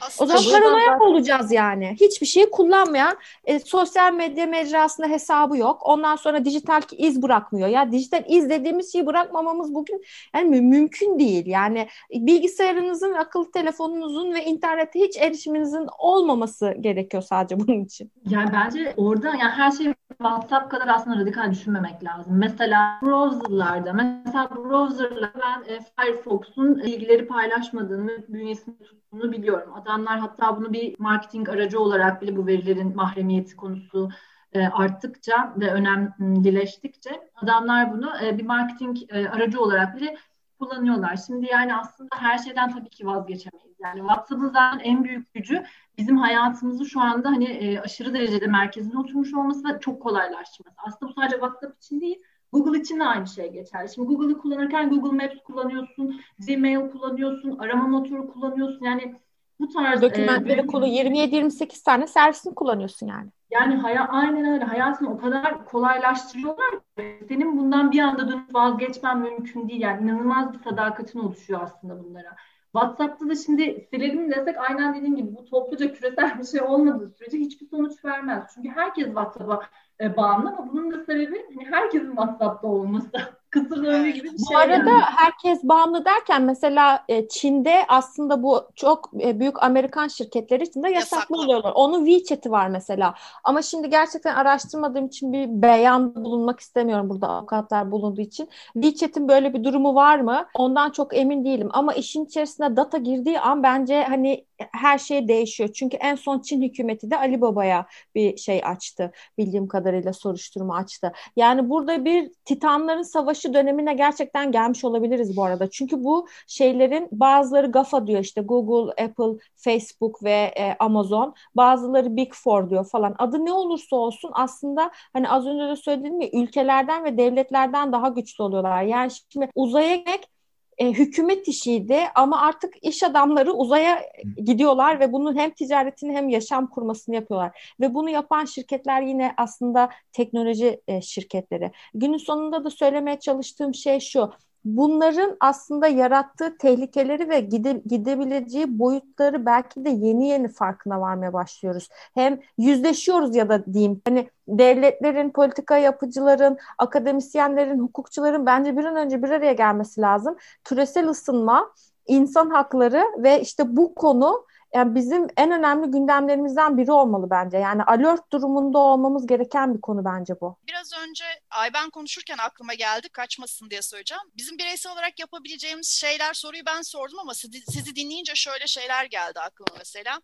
Aslında 0.00 0.34
o 0.34 0.38
zaman 0.38 0.60
paranoyak 0.60 1.02
olacağız 1.02 1.52
yani. 1.52 1.96
Hiçbir 2.00 2.26
şeyi 2.26 2.50
kullanmayan, 2.50 3.16
e, 3.44 3.58
sosyal 3.58 4.12
medya 4.12 4.46
mecrasında 4.46 5.06
hesabı 5.06 5.56
yok. 5.56 5.80
Ondan 5.84 6.16
sonra 6.16 6.44
dijital 6.44 6.82
iz 6.92 7.22
bırakmıyor. 7.22 7.68
Ya 7.68 7.92
dijital 7.92 8.22
iz 8.28 8.50
dediğimiz 8.50 8.92
şeyi 8.92 9.06
bırakmamamız 9.06 9.74
bugün 9.74 10.02
yani 10.34 10.60
mümkün 10.60 11.18
değil. 11.18 11.46
Yani 11.46 11.88
bilgisayarınızın, 12.10 13.12
akıllı 13.12 13.50
telefonunuzun 13.50 14.34
ve 14.34 14.44
internete 14.44 15.00
hiç 15.00 15.16
erişiminizin 15.16 15.86
olmaması 15.98 16.74
gerekiyor 16.80 17.22
sadece 17.22 17.60
bunun 17.60 17.84
için. 17.84 18.12
Yani 18.30 18.50
bence 18.52 18.94
orada 18.96 19.28
yani 19.28 19.40
her 19.42 19.70
şey 19.70 19.94
WhatsApp 20.08 20.70
kadar 20.70 20.88
aslında 20.88 21.20
radikal 21.20 21.50
düşünmemek 21.50 22.04
lazım. 22.04 22.38
Mesela 22.38 22.98
browserlarda, 23.02 23.92
mesela 23.92 24.50
browserla 24.50 25.32
ben 25.34 25.74
e, 25.74 25.80
Firefox'un 26.00 26.76
bilgileri 26.76 27.26
paylaşmadığını, 27.26 28.24
bünyesinde 28.28 28.84
tuttuğunu 28.84 29.32
biliyorum. 29.32 29.72
Adamlar 29.86 30.18
hatta 30.18 30.56
bunu 30.56 30.72
bir 30.72 30.94
marketing 30.98 31.48
aracı 31.48 31.80
olarak 31.80 32.22
bile 32.22 32.36
bu 32.36 32.46
verilerin 32.46 32.96
mahremiyeti 32.96 33.56
konusu 33.56 34.08
e, 34.52 34.66
arttıkça 34.66 35.54
ve 35.56 35.72
önemlileştikçe 35.72 37.30
adamlar 37.34 37.92
bunu 37.92 38.10
e, 38.24 38.38
bir 38.38 38.44
marketing 38.44 38.96
e, 39.08 39.28
aracı 39.28 39.60
olarak 39.60 39.96
bile 39.96 40.16
kullanıyorlar. 40.58 41.18
Şimdi 41.26 41.46
yani 41.46 41.76
aslında 41.76 42.16
her 42.18 42.38
şeyden 42.38 42.70
tabii 42.70 42.88
ki 42.88 43.06
vazgeçemeyiz. 43.06 43.76
Yani 43.80 43.98
WhatsApp'ın 43.98 44.48
zaten 44.48 44.78
en 44.78 45.04
büyük 45.04 45.34
gücü 45.34 45.64
bizim 45.98 46.16
hayatımızı 46.16 46.86
şu 46.86 47.00
anda 47.00 47.28
hani 47.28 47.80
aşırı 47.84 48.14
derecede 48.14 48.46
merkezine 48.46 48.98
oturmuş 48.98 49.34
olması 49.34 49.68
ve 49.68 49.80
çok 49.80 50.02
kolaylaştırması. 50.02 50.76
Aslında 50.86 51.10
bu 51.10 51.14
sadece 51.14 51.36
WhatsApp 51.36 51.76
için 51.76 52.00
değil, 52.00 52.22
Google 52.52 52.78
için 52.78 53.00
de 53.00 53.04
aynı 53.04 53.26
şey 53.26 53.52
geçerli. 53.52 53.88
Şimdi 53.94 54.08
Google'ı 54.08 54.38
kullanırken 54.38 54.90
Google 54.90 55.24
Maps 55.24 55.42
kullanıyorsun, 55.44 56.20
Gmail 56.46 56.90
kullanıyorsun, 56.90 57.58
arama 57.58 57.88
motoru 57.88 58.32
kullanıyorsun. 58.32 58.84
Yani 58.84 59.16
bu 59.60 59.68
tarz 59.68 60.02
dokümentleri 60.02 60.60
e, 60.60 60.66
kolu 60.66 60.86
27-28 60.86 61.84
tane 61.84 62.06
servisini 62.06 62.54
kullanıyorsun 62.54 63.06
yani. 63.06 63.30
Yani 63.50 63.74
haya, 63.74 64.08
aynen 64.08 64.52
öyle. 64.52 64.64
Hayatını 64.64 65.12
o 65.12 65.18
kadar 65.18 65.64
kolaylaştırıyorlar 65.64 66.70
ki 66.98 67.24
senin 67.28 67.58
bundan 67.58 67.92
bir 67.92 68.00
anda 68.00 68.28
dönüp 68.28 68.54
vazgeçmen 68.54 69.18
mümkün 69.18 69.68
değil. 69.68 69.80
Yani 69.80 70.02
inanılmaz 70.02 70.52
bir 70.52 70.58
sadakatin 70.58 71.18
oluşuyor 71.18 71.60
aslında 71.62 72.04
bunlara. 72.04 72.36
WhatsApp'ta 72.72 73.28
da 73.28 73.34
şimdi 73.34 73.88
silelim 73.90 74.30
desek 74.30 74.56
aynen 74.70 74.94
dediğim 74.94 75.16
gibi 75.16 75.36
bu 75.36 75.44
topluca 75.44 75.92
küresel 75.92 76.38
bir 76.38 76.44
şey 76.44 76.62
olmadığı 76.62 77.10
sürece 77.10 77.38
hiçbir 77.38 77.66
sonuç 77.66 78.04
vermez. 78.04 78.44
Çünkü 78.54 78.68
herkes 78.68 79.06
WhatsApp'a 79.06 79.62
e, 80.00 80.16
bağımlı 80.16 80.48
ama 80.48 80.72
bunun 80.72 80.90
da 80.92 81.04
sebebi 81.04 81.46
hani 81.54 81.66
herkesin 81.70 82.08
WhatsApp'ta 82.08 82.68
olması. 82.68 83.10
Kısır 83.50 83.84
döngü 83.84 84.10
gibi 84.10 84.24
bir 84.24 84.38
şey. 84.38 84.54
Bu 84.54 84.58
arada 84.58 84.90
yani. 84.90 85.02
herkes 85.02 85.62
bağımlı 85.62 86.04
derken 86.04 86.42
mesela 86.42 87.04
e, 87.08 87.28
Çin'de 87.28 87.84
aslında 87.88 88.42
bu 88.42 88.68
çok 88.76 89.10
e, 89.20 89.40
büyük 89.40 89.62
Amerikan 89.62 90.08
şirketleri 90.08 90.62
için 90.62 90.82
de 90.82 90.90
yasaklı, 90.90 91.16
yasaklı. 91.16 91.36
oluyorlar. 91.36 91.72
Onun 91.74 92.04
WeChat'i 92.06 92.50
var 92.50 92.68
mesela. 92.68 93.14
Ama 93.44 93.62
şimdi 93.62 93.90
gerçekten 93.90 94.34
araştırmadığım 94.34 95.06
için 95.06 95.32
bir 95.32 95.62
beyan 95.62 96.14
bulunmak 96.14 96.60
istemiyorum 96.60 97.10
burada 97.10 97.28
avukatlar 97.28 97.90
bulunduğu 97.90 98.20
için. 98.20 98.48
WeChat'in 98.74 99.28
böyle 99.28 99.54
bir 99.54 99.64
durumu 99.64 99.94
var 99.94 100.20
mı? 100.20 100.46
Ondan 100.54 100.90
çok 100.90 101.16
emin 101.16 101.44
değilim. 101.44 101.68
Ama 101.72 101.92
işin 101.94 102.24
içerisine 102.24 102.76
data 102.76 102.98
girdiği 102.98 103.40
an 103.40 103.62
bence 103.62 104.02
hani 104.02 104.44
her 104.72 104.98
şey 104.98 105.28
değişiyor. 105.28 105.70
Çünkü 105.72 105.96
en 105.96 106.14
son 106.14 106.40
Çin 106.40 106.62
hükümeti 106.62 107.10
de 107.10 107.18
Ali 107.18 107.40
Baba'ya 107.40 107.86
bir 108.14 108.36
şey 108.36 108.60
açtı. 108.64 109.12
Bildiğim 109.38 109.68
kadarıyla 109.68 110.12
soruşturma 110.12 110.76
açtı. 110.76 111.12
Yani 111.36 111.70
burada 111.70 112.04
bir 112.04 112.30
Titanların 112.44 113.02
Savaşı 113.02 113.54
dönemine 113.54 113.94
gerçekten 113.94 114.52
gelmiş 114.52 114.84
olabiliriz 114.84 115.36
bu 115.36 115.44
arada. 115.44 115.70
Çünkü 115.70 116.04
bu 116.04 116.28
şeylerin 116.46 117.08
bazıları 117.12 117.66
GAFA 117.72 118.06
diyor 118.06 118.20
işte 118.20 118.40
Google, 118.40 119.04
Apple, 119.04 119.38
Facebook 119.56 120.24
ve 120.24 120.52
e, 120.56 120.76
Amazon. 120.78 121.34
Bazıları 121.54 122.16
Big 122.16 122.32
Four 122.34 122.70
diyor 122.70 122.88
falan. 122.88 123.14
Adı 123.18 123.44
ne 123.44 123.52
olursa 123.52 123.96
olsun 123.96 124.30
aslında 124.34 124.90
hani 125.12 125.28
az 125.30 125.46
önce 125.46 125.68
de 125.68 125.76
söylediğim 125.76 126.20
gibi 126.20 126.38
ülkelerden 126.38 127.04
ve 127.04 127.18
devletlerden 127.18 127.92
daha 127.92 128.08
güçlü 128.08 128.44
oluyorlar. 128.44 128.82
Yani 128.82 129.10
şimdi 129.32 129.48
uzaya 129.54 129.96
gitmek 129.96 130.35
e, 130.78 130.92
hükümet 130.92 131.48
işiydi 131.48 132.00
ama 132.14 132.40
artık 132.40 132.74
iş 132.82 133.02
adamları 133.02 133.52
uzaya 133.52 134.02
gidiyorlar 134.36 135.00
ve 135.00 135.12
bunun 135.12 135.36
hem 135.36 135.50
ticaretini 135.50 136.12
hem 136.12 136.28
yaşam 136.28 136.70
kurmasını 136.70 137.14
yapıyorlar. 137.14 137.74
Ve 137.80 137.94
bunu 137.94 138.10
yapan 138.10 138.44
şirketler 138.44 139.02
yine 139.02 139.34
aslında 139.36 139.90
teknoloji 140.12 140.80
e, 140.88 141.02
şirketleri. 141.02 141.72
Günün 141.94 142.18
sonunda 142.18 142.64
da 142.64 142.70
söylemeye 142.70 143.18
çalıştığım 143.20 143.74
şey 143.74 144.00
şu 144.00 144.32
bunların 144.66 145.36
aslında 145.40 145.86
yarattığı 145.86 146.58
tehlikeleri 146.58 147.28
ve 147.28 147.40
gide, 147.40 147.82
gidebileceği 147.86 148.78
boyutları 148.78 149.46
belki 149.46 149.84
de 149.84 149.90
yeni 149.90 150.28
yeni 150.28 150.48
farkına 150.48 151.00
varmaya 151.00 151.32
başlıyoruz. 151.32 151.88
Hem 152.14 152.40
yüzleşiyoruz 152.58 153.36
ya 153.36 153.48
da 153.48 153.66
diyeyim 153.72 154.02
hani 154.06 154.30
devletlerin, 154.48 155.30
politika 155.30 155.76
yapıcıların, 155.78 156.58
akademisyenlerin, 156.78 157.78
hukukçuların 157.78 158.46
bence 158.46 158.76
bir 158.76 158.84
an 158.84 158.96
önce 158.96 159.22
bir 159.22 159.30
araya 159.30 159.52
gelmesi 159.52 160.00
lazım. 160.00 160.36
Küresel 160.64 161.08
ısınma, 161.08 161.72
insan 162.06 162.50
hakları 162.50 163.04
ve 163.18 163.40
işte 163.40 163.76
bu 163.76 163.94
konu 163.94 164.46
yani 164.76 164.94
bizim 164.94 165.26
en 165.36 165.50
önemli 165.50 165.90
gündemlerimizden 165.90 166.78
biri 166.78 166.92
olmalı 166.92 167.30
bence. 167.30 167.56
Yani 167.56 167.82
alert 167.82 168.32
durumunda 168.32 168.78
olmamız 168.78 169.26
gereken 169.26 169.74
bir 169.74 169.80
konu 169.80 170.04
bence 170.04 170.40
bu. 170.40 170.58
Biraz 170.66 170.92
önce 170.92 171.24
Ayben 171.50 171.90
konuşurken 171.90 172.38
aklıma 172.38 172.74
geldi 172.74 173.08
kaçmasın 173.08 173.70
diye 173.70 173.82
söyleyeceğim. 173.82 174.22
Bizim 174.36 174.58
bireysel 174.58 174.92
olarak 174.92 175.18
yapabileceğimiz 175.20 175.88
şeyler 175.88 176.34
soruyu 176.34 176.62
ben 176.66 176.82
sordum 176.82 177.18
ama 177.18 177.34
sizi, 177.34 177.60
sizi 177.60 177.96
dinleyince 177.96 178.34
şöyle 178.34 178.66
şeyler 178.66 179.04
geldi 179.04 179.40
aklıma 179.40 179.78
mesela. 179.78 180.20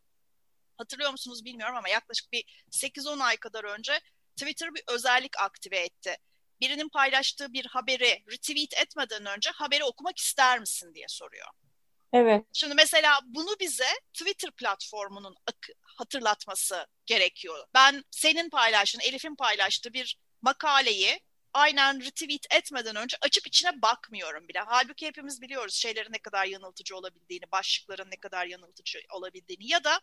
Hatırlıyor 0.78 1.11
musunuz 1.11 1.44
bilmiyorum 1.44 1.76
ama 1.76 1.88
yaklaşık 1.88 2.32
bir 2.32 2.44
8-10 2.70 3.22
ay 3.22 3.36
kadar 3.36 3.64
önce 3.64 3.92
Twitter 4.36 4.74
bir 4.74 4.82
özellik 4.88 5.40
aktive 5.40 5.78
etti. 5.78 6.16
Birinin 6.61 6.88
paylaştığı 6.88 7.53
bir 7.53 7.66
haberi 7.66 8.24
retweet 8.32 8.74
etmeden 8.78 9.26
önce 9.26 9.50
haberi 9.50 9.84
okumak 9.84 10.18
ister 10.18 10.61
misin 10.61 10.94
diye 10.94 11.07
soruyor. 11.09 11.48
Evet. 12.13 12.45
Şimdi 12.53 12.75
mesela 12.75 13.21
bunu 13.25 13.57
bize 13.61 13.89
Twitter 14.15 14.51
platformunun 14.51 15.37
hatırlatması 15.83 16.87
gerekiyor. 17.07 17.67
Ben 17.75 18.05
senin 18.11 18.51
paylaştığın, 18.51 19.01
Elif'in 19.01 19.35
paylaştığı 19.35 19.93
bir 19.93 20.19
makaleyi 20.43 21.21
aynen 21.55 22.01
retweet 22.01 22.55
etmeden 22.55 22.97
önce 22.97 23.17
açıp 23.21 23.47
içine 23.47 23.83
bakmıyorum 23.83 24.49
bile. 24.49 24.61
Halbuki 24.67 25.07
hepimiz 25.07 25.43
biliyoruz 25.43 25.75
şeylerin 25.75 26.13
ne 26.13 26.19
kadar 26.19 26.47
yanıltıcı 26.47 26.97
olabildiğini, 26.97 27.53
başlıkların 27.53 28.11
ne 28.11 28.17
kadar 28.17 28.47
yanıltıcı 28.47 28.99
olabildiğini 29.13 29.73
ya 29.73 29.85
da 29.85 30.01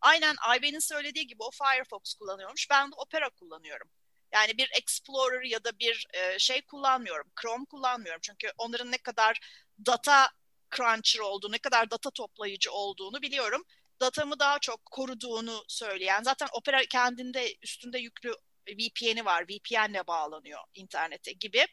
aynen 0.00 0.34
Ayben'in 0.40 0.78
söylediği 0.78 1.26
gibi 1.26 1.42
o 1.42 1.50
Firefox 1.50 2.14
kullanıyormuş. 2.14 2.70
Ben 2.70 2.90
de 2.90 2.94
Opera 2.96 3.30
kullanıyorum. 3.30 3.88
Yani 4.32 4.58
bir 4.58 4.70
Explorer 4.74 5.42
ya 5.42 5.64
da 5.64 5.78
bir 5.78 6.06
e, 6.14 6.38
şey 6.38 6.62
kullanmıyorum. 6.62 7.32
Chrome 7.42 7.64
kullanmıyorum. 7.64 8.20
Çünkü 8.22 8.52
onların 8.58 8.92
ne 8.92 8.98
kadar 8.98 9.40
data 9.86 10.30
cruncher 10.76 11.20
olduğunu, 11.20 11.52
ne 11.52 11.58
kadar 11.58 11.90
data 11.90 12.10
toplayıcı 12.10 12.72
olduğunu 12.72 13.22
biliyorum. 13.22 13.64
Datamı 14.00 14.38
daha 14.38 14.58
çok 14.58 14.86
koruduğunu 14.86 15.64
söyleyen, 15.68 16.22
zaten 16.22 16.48
Opera 16.52 16.84
kendinde 16.84 17.54
üstünde 17.62 17.98
yüklü 17.98 18.34
VPN'i 18.68 19.24
var, 19.24 19.44
VPN'le 19.44 20.06
bağlanıyor 20.06 20.60
internete 20.74 21.32
gibi. 21.32 21.66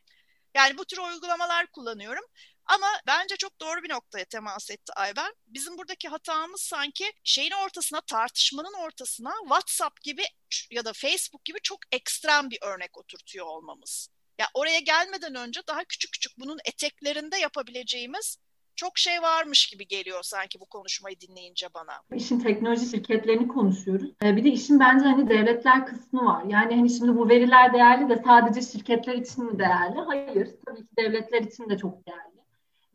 Yani 0.56 0.78
bu 0.78 0.86
tür 0.86 0.98
uygulamalar 0.98 1.68
kullanıyorum. 1.68 2.24
Ama 2.66 2.88
bence 3.08 3.36
çok 3.38 3.60
doğru 3.60 3.84
bir 3.84 3.90
noktaya 3.90 4.26
temas 4.26 4.72
etti 4.72 4.94
Ayben. 4.96 5.34
Bizim 5.48 5.78
buradaki 5.78 6.08
hatamız 6.08 6.62
sanki 6.62 7.12
şeyin 7.24 7.52
ortasına, 7.52 8.02
tartışmanın 8.02 8.74
ortasına 8.74 9.34
WhatsApp 9.42 10.02
gibi 10.02 10.24
ya 10.72 10.86
da 10.86 10.94
Facebook 10.94 11.46
gibi 11.46 11.58
çok 11.64 11.80
ekstrem 11.92 12.50
bir 12.50 12.60
örnek 12.62 12.98
oturtuyor 12.98 13.46
olmamız. 13.46 14.10
Ya 14.40 14.48
oraya 14.54 14.80
gelmeden 14.80 15.36
önce 15.36 15.62
daha 15.68 15.84
küçük 15.84 16.12
küçük 16.12 16.40
bunun 16.40 16.60
eteklerinde 16.66 17.38
yapabileceğimiz 17.38 18.38
çok 18.80 18.98
şey 18.98 19.22
varmış 19.22 19.68
gibi 19.68 19.88
geliyor 19.88 20.20
sanki 20.24 20.60
bu 20.60 20.66
konuşmayı 20.66 21.20
dinleyince 21.20 21.68
bana. 21.74 21.94
İşin 22.16 22.40
teknoloji 22.40 22.86
şirketlerini 22.86 23.48
konuşuyoruz. 23.48 24.12
Ee, 24.24 24.36
bir 24.36 24.44
de 24.44 24.50
işin 24.50 24.80
bence 24.80 25.06
hani 25.06 25.30
devletler 25.30 25.86
kısmı 25.86 26.26
var. 26.26 26.44
Yani 26.44 26.76
hani 26.76 26.90
şimdi 26.90 27.18
bu 27.18 27.30
veriler 27.30 27.74
değerli 27.74 28.10
de 28.10 28.22
sadece 28.26 28.62
şirketler 28.62 29.14
için 29.14 29.46
mi 29.46 29.60
değerli? 29.60 30.00
Hayır. 30.00 30.50
Tabii 30.66 30.82
ki 30.82 30.98
devletler 30.98 31.42
için 31.42 31.70
de 31.70 31.78
çok 31.78 32.08
değerli. 32.08 32.40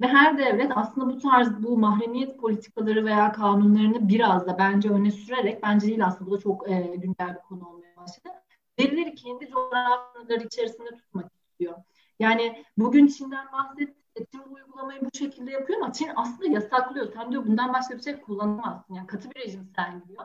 Ve 0.01 0.07
her 0.07 0.39
devlet 0.39 0.73
aslında 0.75 1.07
bu 1.07 1.19
tarz 1.19 1.63
bu 1.63 1.79
mahremiyet 1.79 2.39
politikaları 2.39 3.05
veya 3.05 3.33
kanunlarını 3.33 4.09
biraz 4.09 4.47
da 4.47 4.59
bence 4.59 4.91
öne 4.91 5.11
sürerek, 5.11 5.63
bence 5.63 5.87
değil 5.87 6.07
aslında 6.07 6.31
bu 6.31 6.37
da 6.37 6.41
çok 6.41 6.71
e, 6.71 6.97
güncel 6.97 7.35
bir 7.35 7.49
konu 7.49 7.69
olmaya 7.69 7.97
başladı 7.97 8.35
verileri 8.81 9.15
kendi 9.15 9.49
coğrafyaları 9.51 10.47
içerisinde 10.47 10.91
tutmak 10.91 11.33
istiyor. 11.33 11.75
Yani 12.21 12.65
bugün 12.77 13.07
Çin'den 13.07 13.53
bahsettik. 13.53 14.04
Çin 14.17 14.41
bu 14.51 14.55
uygulamayı 14.55 15.01
bu 15.01 15.19
şekilde 15.19 15.51
yapıyor 15.51 15.81
ama 15.83 15.93
Çin 15.93 16.11
aslında 16.17 16.47
yasaklıyor. 16.47 17.13
Sen 17.13 17.33
diyor 17.33 17.47
bundan 17.47 17.73
başka 17.73 17.97
bir 17.97 18.03
şey 18.03 18.21
kullanamazsın. 18.21 18.95
Yani 18.95 19.07
katı 19.07 19.31
bir 19.31 19.41
rejim 19.41 19.69
sergiliyor. 19.77 20.25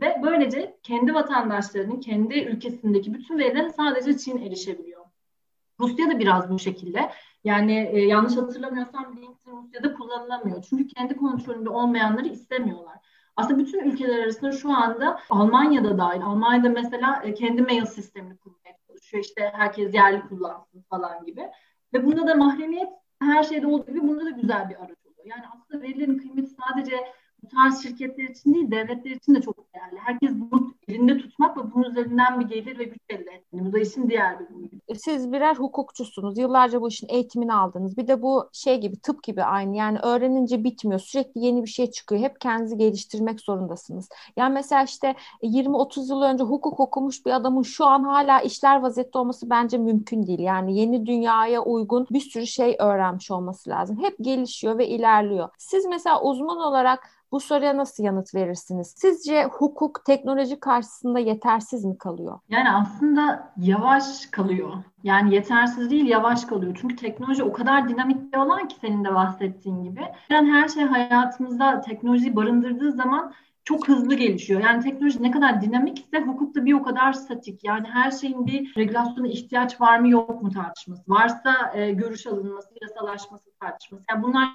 Ve 0.00 0.20
böylece 0.22 0.78
kendi 0.82 1.14
vatandaşlarının 1.14 2.00
kendi 2.00 2.40
ülkesindeki 2.40 3.14
bütün 3.14 3.38
verilere 3.38 3.70
sadece 3.70 4.18
Çin 4.18 4.38
erişebiliyor. 4.38 5.04
Rusya 5.80 6.10
da 6.10 6.18
biraz 6.18 6.50
bu 6.50 6.58
şekilde. 6.58 7.10
Yani 7.44 7.90
e, 7.92 8.00
yanlış 8.00 8.36
hatırlamıyorsam 8.36 9.16
LinkedIn 9.16 9.56
Rusya'da 9.56 9.94
kullanılamıyor. 9.94 10.62
Çünkü 10.62 10.86
kendi 10.86 11.16
kontrolünde 11.16 11.70
olmayanları 11.70 12.28
istemiyorlar. 12.28 12.96
Aslında 13.36 13.58
bütün 13.58 13.90
ülkeler 13.90 14.18
arasında 14.18 14.52
şu 14.52 14.72
anda 14.72 15.20
Almanya'da 15.30 15.98
dahil. 15.98 16.22
Almanya'da 16.22 16.68
mesela 16.68 17.22
e, 17.24 17.34
kendi 17.34 17.62
mail 17.62 17.84
sistemini 17.84 18.36
kurmaya 18.36 18.76
çalışıyor. 18.86 19.24
İşte 19.24 19.52
herkes 19.54 19.94
yerli 19.94 20.28
kullansın 20.28 20.82
falan 20.90 21.24
gibi. 21.24 21.50
Ve 21.94 22.06
bunda 22.06 22.26
da 22.26 22.34
mahremiyet 22.34 22.88
her 23.20 23.42
şeyde 23.42 23.66
olduğu 23.66 23.86
gibi 23.86 24.02
bunda 24.02 24.24
da 24.24 24.30
güzel 24.30 24.68
bir 24.70 24.76
araç 24.76 24.98
oluyor. 25.06 25.24
Yani 25.24 25.42
aslında 25.54 25.82
verilerin 25.82 26.18
kıymeti 26.18 26.50
sadece 26.50 26.96
bu 27.44 27.48
tarz 27.48 27.82
şirketler 27.82 28.24
için 28.24 28.54
değil, 28.54 28.70
devletler 28.70 29.10
için 29.10 29.34
de 29.34 29.40
çok 29.40 29.74
değerli. 29.74 29.98
Herkes 29.98 30.30
bunu 30.34 30.74
elinde 30.88 31.18
tutmak 31.18 31.56
ve 31.56 31.60
bunun 31.74 31.90
üzerinden 31.90 32.40
bir 32.40 32.44
gelir 32.44 32.78
ve 32.78 32.84
güç 32.84 33.02
elde 33.08 33.30
etmek. 33.30 33.64
Bu 33.64 33.72
da 33.72 33.78
işin 33.78 34.10
diğer 34.10 34.40
bir 34.40 34.54
boyutu. 34.54 34.76
Siz 34.94 35.32
birer 35.32 35.54
hukukçusunuz. 35.54 36.38
Yıllarca 36.38 36.80
bu 36.80 36.88
işin 36.88 37.08
eğitimini 37.08 37.54
aldınız. 37.54 37.96
Bir 37.96 38.08
de 38.08 38.22
bu 38.22 38.48
şey 38.52 38.80
gibi, 38.80 38.96
tıp 38.96 39.22
gibi 39.22 39.44
aynı. 39.44 39.76
Yani 39.76 39.98
öğrenince 39.98 40.64
bitmiyor. 40.64 41.00
Sürekli 41.00 41.40
yeni 41.40 41.62
bir 41.62 41.68
şey 41.68 41.90
çıkıyor. 41.90 42.20
Hep 42.20 42.40
kendinizi 42.40 42.76
geliştirmek 42.76 43.40
zorundasınız. 43.40 44.08
Yani 44.36 44.54
mesela 44.54 44.82
işte 44.82 45.14
20-30 45.42 46.10
yıl 46.10 46.22
önce 46.22 46.44
hukuk 46.44 46.80
okumuş 46.80 47.26
bir 47.26 47.30
adamın 47.30 47.62
şu 47.62 47.86
an 47.86 48.04
hala 48.04 48.40
işler 48.40 48.80
vaziyette 48.80 49.18
olması 49.18 49.50
bence 49.50 49.78
mümkün 49.78 50.26
değil. 50.26 50.38
Yani 50.38 50.78
yeni 50.78 51.06
dünyaya 51.06 51.62
uygun 51.62 52.06
bir 52.10 52.20
sürü 52.20 52.46
şey 52.46 52.76
öğrenmiş 52.78 53.30
olması 53.30 53.70
lazım. 53.70 53.98
Hep 54.02 54.16
gelişiyor 54.20 54.78
ve 54.78 54.88
ilerliyor. 54.88 55.48
Siz 55.58 55.86
mesela 55.86 56.22
uzman 56.22 56.58
olarak 56.58 57.20
bu 57.32 57.40
soruya 57.40 57.76
nasıl 57.76 58.04
yanıt 58.04 58.34
verirsiniz? 58.34 58.94
Sizce 58.96 59.44
hukuk 59.44 60.04
teknoloji 60.06 60.60
karşısında 60.60 61.18
yetersiz 61.18 61.84
mi 61.84 61.98
kalıyor? 61.98 62.38
Yani 62.48 62.70
aslında 62.70 63.52
yavaş 63.56 64.26
kalıyor. 64.26 64.72
Yani 65.02 65.34
yetersiz 65.34 65.90
değil 65.90 66.06
yavaş 66.06 66.44
kalıyor. 66.44 66.78
Çünkü 66.80 66.96
teknoloji 66.96 67.42
o 67.42 67.52
kadar 67.52 67.88
dinamik 67.88 68.32
bir 68.32 68.38
alan 68.38 68.68
ki 68.68 68.76
senin 68.80 69.04
de 69.04 69.14
bahsettiğin 69.14 69.82
gibi. 69.82 70.02
Yani 70.30 70.52
her 70.52 70.68
şey 70.68 70.84
hayatımızda 70.84 71.80
teknoloji 71.80 72.36
barındırdığı 72.36 72.92
zaman 72.92 73.32
çok 73.70 73.88
hızlı 73.88 74.14
gelişiyor. 74.14 74.60
Yani 74.60 74.82
teknoloji 74.82 75.22
ne 75.22 75.30
kadar 75.30 75.62
dinamikse 75.62 76.20
hukuk 76.20 76.54
da 76.54 76.64
bir 76.64 76.72
o 76.72 76.82
kadar 76.82 77.12
statik. 77.12 77.64
Yani 77.64 77.88
her 77.88 78.10
şeyin 78.10 78.46
bir 78.46 78.76
regülasyona 78.76 79.28
ihtiyaç 79.28 79.80
var 79.80 79.98
mı 79.98 80.08
yok 80.08 80.42
mu 80.42 80.50
tartışması. 80.50 81.02
Varsa 81.08 81.72
e, 81.74 81.92
görüş 81.92 82.26
alınması, 82.26 82.68
yasalaşması 82.82 83.50
tartışması. 83.60 84.04
Yani 84.10 84.22
bunlar 84.22 84.48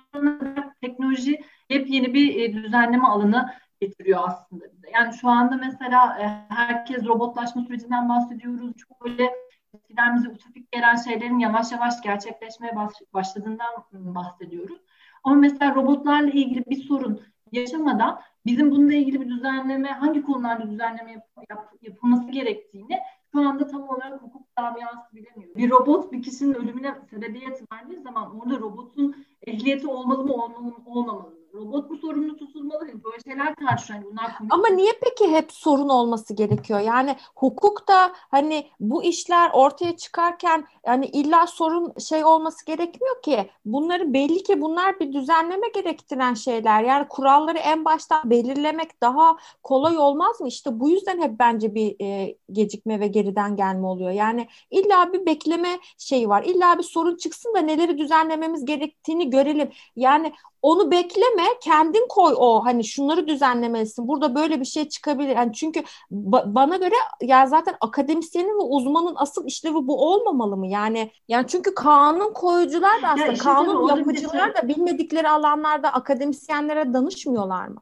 teknoloji 0.81 1.41
yepyeni 1.69 2.13
bir 2.13 2.41
e, 2.41 2.53
düzenleme 2.53 3.07
alanı 3.07 3.49
getiriyor 3.81 4.21
aslında 4.27 4.65
bize. 4.73 4.87
Yani 4.93 5.13
şu 5.13 5.29
anda 5.29 5.55
mesela 5.55 6.19
e, 6.19 6.53
herkes 6.53 7.05
robotlaşma 7.05 7.61
sürecinden 7.61 8.09
bahsediyoruz. 8.09 8.77
Çok 8.77 9.05
böyle 9.05 9.31
eskiden 9.73 10.15
bize 10.15 10.29
utopik 10.29 10.71
gelen 10.71 10.95
şeylerin 10.95 11.39
yavaş 11.39 11.71
yavaş 11.71 12.01
gerçekleşmeye 12.01 12.73
başladığından 13.13 13.73
bahsediyoruz. 13.91 14.77
Ama 15.23 15.35
mesela 15.35 15.75
robotlarla 15.75 16.29
ilgili 16.29 16.65
bir 16.65 16.83
sorun 16.83 17.21
yaşamadan 17.55 18.21
bizim 18.45 18.71
bununla 18.71 18.93
ilgili 18.93 19.21
bir 19.21 19.29
düzenleme, 19.29 19.87
hangi 19.87 20.21
konularda 20.23 20.71
düzenleme 20.71 21.11
yap, 21.11 21.27
yap, 21.49 21.73
yapılması 21.81 22.31
gerektiğini 22.31 22.99
şu 23.31 23.49
anda 23.49 23.67
tam 23.67 23.89
olarak 23.89 24.21
hukuk 24.21 24.47
camiası 24.57 25.15
bilemiyor. 25.15 25.55
Bir 25.55 25.69
robot 25.69 26.11
bir 26.11 26.21
kişinin 26.21 26.53
ölümüne 26.53 26.95
sebebiyet 27.09 27.61
verdiği 27.73 27.99
zaman 27.99 28.39
orada 28.39 28.59
robotun 28.59 29.25
ehliyeti 29.47 29.87
olmalı 29.87 30.23
mı 30.23 30.33
olmalı 30.33 30.61
mı 30.61 30.73
olmamalı 30.85 31.29
mı? 31.29 31.44
Robot 31.55 31.89
mu 31.91 31.97
sorumlu 31.97 32.37
tutulmalı? 32.37 32.87
Böyle 32.87 33.19
şeyler 33.25 33.55
tartışıyor. 33.55 33.99
Yani 33.99 34.11
bunlar 34.11 34.37
komik. 34.37 34.53
Ama 34.53 34.67
niye 34.67 34.91
peki 35.01 35.31
hep 35.31 35.51
sorun 35.51 35.89
olması 35.89 36.33
gerekiyor? 36.33 36.79
Yani 36.79 37.15
hukukta 37.35 38.13
hani 38.31 38.67
bu 38.79 39.03
işler 39.03 39.49
ortaya 39.53 39.97
çıkarken 39.97 40.67
yani 40.87 41.05
illa 41.05 41.47
sorun 41.47 41.93
şey 41.99 42.25
olması 42.25 42.65
gerekmiyor 42.65 43.21
ki. 43.21 43.49
Bunları 43.65 44.13
belli 44.13 44.43
ki 44.43 44.61
bunlar 44.61 44.99
bir 44.99 45.13
düzenleme 45.13 45.67
gerektiren 45.69 46.33
şeyler. 46.33 46.83
Yani 46.83 47.07
kuralları 47.07 47.57
en 47.57 47.85
baştan 47.85 48.29
belirlemek 48.29 49.01
daha 49.01 49.37
kolay 49.63 49.97
olmaz 49.97 50.41
mı? 50.41 50.47
İşte 50.47 50.79
bu 50.79 50.89
yüzden 50.89 51.21
hep 51.21 51.39
bence 51.39 51.75
bir 51.75 51.95
e, 52.01 52.37
gecikme 52.51 52.99
ve 52.99 53.07
geriden 53.07 53.55
gelme 53.55 53.87
oluyor. 53.87 54.11
Yani 54.11 54.47
illa 54.71 55.13
bir 55.13 55.25
bekleme 55.25 55.79
şeyi 55.97 56.29
var. 56.29 56.43
İlla 56.43 56.77
bir 56.77 56.83
sorun 56.83 57.17
çıksın 57.17 57.53
da 57.55 57.59
neleri 57.59 57.97
düzenlememiz 57.97 58.65
gerektiğini 58.65 59.29
görelim. 59.29 59.69
Yani 59.95 60.33
onu 60.65 60.91
bekleme 60.91 61.43
kendin 61.61 62.07
koy 62.09 62.33
o 62.37 62.65
hani 62.65 62.83
şunları 62.83 63.27
düzenlemelisin 63.27 64.07
burada 64.07 64.35
böyle 64.35 64.59
bir 64.59 64.65
şey 64.65 64.89
çıkabilir 64.89 65.35
yani 65.35 65.53
çünkü 65.53 65.83
ba- 66.11 66.55
bana 66.55 66.77
göre 66.77 66.95
ya 67.21 67.47
zaten 67.47 67.75
akademisyenin 67.81 68.59
ve 68.59 68.63
uzmanın 68.63 69.13
asıl 69.17 69.45
işlevi 69.45 69.73
bu 69.73 70.11
olmamalı 70.11 70.57
mı 70.57 70.67
yani 70.67 71.11
yani 71.27 71.45
çünkü 71.47 71.75
kanun 71.75 72.33
koyucular 72.33 73.01
da 73.01 73.07
aslında 73.07 73.25
ya 73.25 73.33
işte 73.33 73.43
kanun 73.43 73.87
yapıcılar 73.87 74.53
şey... 74.53 74.63
da 74.63 74.67
bilmedikleri 74.67 75.29
alanlarda 75.29 75.93
akademisyenlere 75.93 76.93
danışmıyorlar 76.93 77.67
mı? 77.67 77.81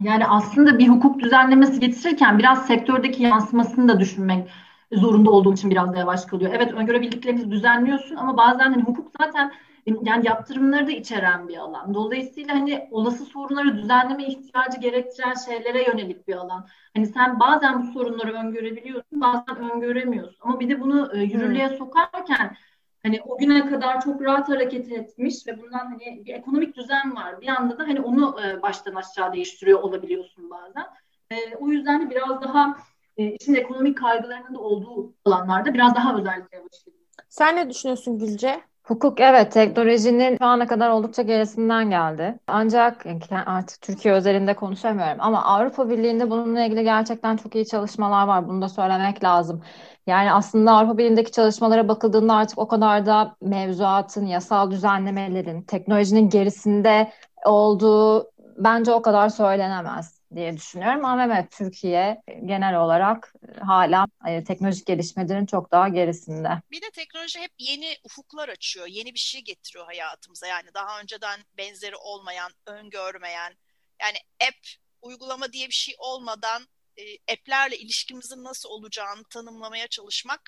Yani 0.00 0.26
aslında 0.26 0.78
bir 0.78 0.88
hukuk 0.88 1.20
düzenlemesi 1.20 1.80
getirirken 1.80 2.38
biraz 2.38 2.66
sektördeki 2.66 3.22
yansımasını 3.22 3.88
da 3.88 4.00
düşünmek 4.00 4.48
zorunda 4.92 5.30
olduğun 5.30 5.52
için 5.52 5.70
biraz 5.70 5.92
da 5.92 5.98
yavaş 5.98 6.24
kalıyor. 6.24 6.50
Evet 6.54 6.72
öngörebildiklerinizi 6.72 7.50
düzenliyorsun 7.50 8.16
ama 8.16 8.36
bazen 8.36 8.72
hani 8.72 8.82
hukuk 8.82 9.12
zaten 9.20 9.52
yani 9.86 10.26
yaptırımları 10.26 10.86
da 10.86 10.90
içeren 10.90 11.48
bir 11.48 11.56
alan. 11.56 11.94
Dolayısıyla 11.94 12.54
hani 12.54 12.88
olası 12.90 13.24
sorunları 13.24 13.76
düzenleme 13.76 14.26
ihtiyacı 14.26 14.80
gerektiren 14.80 15.34
şeylere 15.34 15.84
yönelik 15.84 16.28
bir 16.28 16.34
alan. 16.34 16.66
Hani 16.96 17.06
sen 17.06 17.40
bazen 17.40 17.82
bu 17.82 17.92
sorunları 17.92 18.32
öngörebiliyorsun, 18.32 19.20
bazen 19.20 19.56
öngöremiyorsun. 19.56 20.36
Ama 20.40 20.60
bir 20.60 20.68
de 20.68 20.80
bunu 20.80 21.10
e, 21.14 21.18
yürürlüğe 21.18 21.68
hmm. 21.68 21.76
sokarken 21.76 22.56
hani 23.02 23.22
o 23.22 23.38
güne 23.38 23.66
kadar 23.66 24.00
çok 24.00 24.22
rahat 24.22 24.48
hareket 24.48 24.92
etmiş 24.92 25.46
ve 25.46 25.62
bundan 25.62 25.86
hani 25.86 26.22
bir 26.24 26.34
ekonomik 26.34 26.76
düzen 26.76 27.16
var. 27.16 27.40
Bir 27.40 27.48
anda 27.48 27.78
da 27.78 27.82
hani 27.82 28.00
onu 28.00 28.36
e, 28.44 28.62
baştan 28.62 28.94
aşağı 28.94 29.32
değiştiriyor 29.32 29.80
olabiliyorsun 29.80 30.50
bazen. 30.50 30.86
E, 31.30 31.56
o 31.56 31.68
yüzden 31.68 32.06
de 32.06 32.10
biraz 32.10 32.42
daha 32.42 32.76
e, 33.16 33.24
işin 33.24 33.54
ekonomik 33.54 33.98
kaygılarının 33.98 34.54
da 34.54 34.60
olduğu 34.60 35.14
alanlarda 35.24 35.74
biraz 35.74 35.94
daha 35.94 36.14
özellikle 36.14 36.64
başlıyor. 36.64 36.98
Sen 37.28 37.56
ne 37.56 37.70
düşünüyorsun 37.70 38.18
Gülce? 38.18 38.60
Hukuk 38.82 39.20
evet 39.20 39.52
teknolojinin 39.52 40.36
şu 40.38 40.44
ana 40.44 40.66
kadar 40.66 40.90
oldukça 40.90 41.22
gerisinden 41.22 41.90
geldi. 41.90 42.38
Ancak 42.46 43.06
artık 43.46 43.82
Türkiye 43.82 44.14
özelinde 44.14 44.54
konuşamıyorum 44.54 45.16
ama 45.20 45.44
Avrupa 45.44 45.90
Birliği'nde 45.90 46.30
bununla 46.30 46.60
ilgili 46.64 46.84
gerçekten 46.84 47.36
çok 47.36 47.54
iyi 47.54 47.66
çalışmalar 47.66 48.26
var. 48.26 48.48
Bunu 48.48 48.62
da 48.62 48.68
söylemek 48.68 49.24
lazım. 49.24 49.62
Yani 50.06 50.32
aslında 50.32 50.72
Avrupa 50.72 50.98
Birliği'ndeki 50.98 51.32
çalışmalara 51.32 51.88
bakıldığında 51.88 52.34
artık 52.34 52.58
o 52.58 52.68
kadar 52.68 53.06
da 53.06 53.36
mevzuatın, 53.40 54.26
yasal 54.26 54.70
düzenlemelerin, 54.70 55.62
teknolojinin 55.62 56.28
gerisinde 56.28 57.12
olduğu 57.46 58.30
bence 58.58 58.92
o 58.92 59.02
kadar 59.02 59.28
söylenemez 59.28 60.21
diye 60.36 60.56
düşünüyorum. 60.56 61.04
Ama 61.04 61.24
evet 61.24 61.50
Türkiye 61.50 62.22
genel 62.44 62.80
olarak 62.80 63.34
hala 63.60 64.06
e, 64.26 64.44
teknolojik 64.44 64.86
gelişmelerin 64.86 65.46
çok 65.46 65.72
daha 65.72 65.88
gerisinde. 65.88 66.48
Bir 66.70 66.82
de 66.82 66.90
teknoloji 66.90 67.40
hep 67.40 67.52
yeni 67.58 67.96
ufuklar 68.04 68.48
açıyor, 68.48 68.86
yeni 68.86 69.14
bir 69.14 69.18
şey 69.18 69.40
getiriyor 69.40 69.86
hayatımıza. 69.86 70.46
Yani 70.46 70.74
daha 70.74 71.00
önceden 71.00 71.40
benzeri 71.58 71.96
olmayan, 71.96 72.52
öngörmeyen, 72.66 73.56
yani 74.02 74.16
app, 74.48 74.66
uygulama 75.02 75.52
diye 75.52 75.68
bir 75.68 75.74
şey 75.74 75.94
olmadan 75.98 76.62
e, 76.96 77.32
app'lerle 77.32 77.78
ilişkimizin 77.78 78.44
nasıl 78.44 78.68
olacağını 78.68 79.24
tanımlamaya 79.30 79.88
çalışmak 79.88 80.40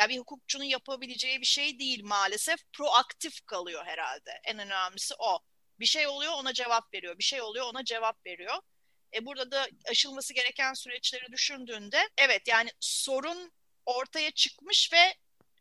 ya 0.00 0.08
bir 0.08 0.18
hukukçunun 0.18 0.64
yapabileceği 0.64 1.40
bir 1.40 1.46
şey 1.46 1.78
değil 1.78 2.04
maalesef. 2.04 2.60
Proaktif 2.72 3.46
kalıyor 3.46 3.82
herhalde. 3.86 4.30
En 4.44 4.58
önemlisi 4.58 5.14
o. 5.18 5.38
Bir 5.80 5.86
şey 5.86 6.06
oluyor 6.06 6.32
ona 6.32 6.52
cevap 6.52 6.94
veriyor. 6.94 7.18
Bir 7.18 7.24
şey 7.24 7.42
oluyor 7.42 7.66
ona 7.66 7.84
cevap 7.84 8.26
veriyor. 8.26 8.54
E, 9.16 9.26
burada 9.26 9.50
da 9.50 9.68
aşılması 9.90 10.34
gereken 10.34 10.74
süreçleri 10.74 11.32
düşündüğünde 11.32 12.08
evet 12.18 12.48
yani 12.48 12.70
sorun 12.80 13.52
ortaya 13.86 14.30
çıkmış 14.30 14.92
ve 14.92 15.14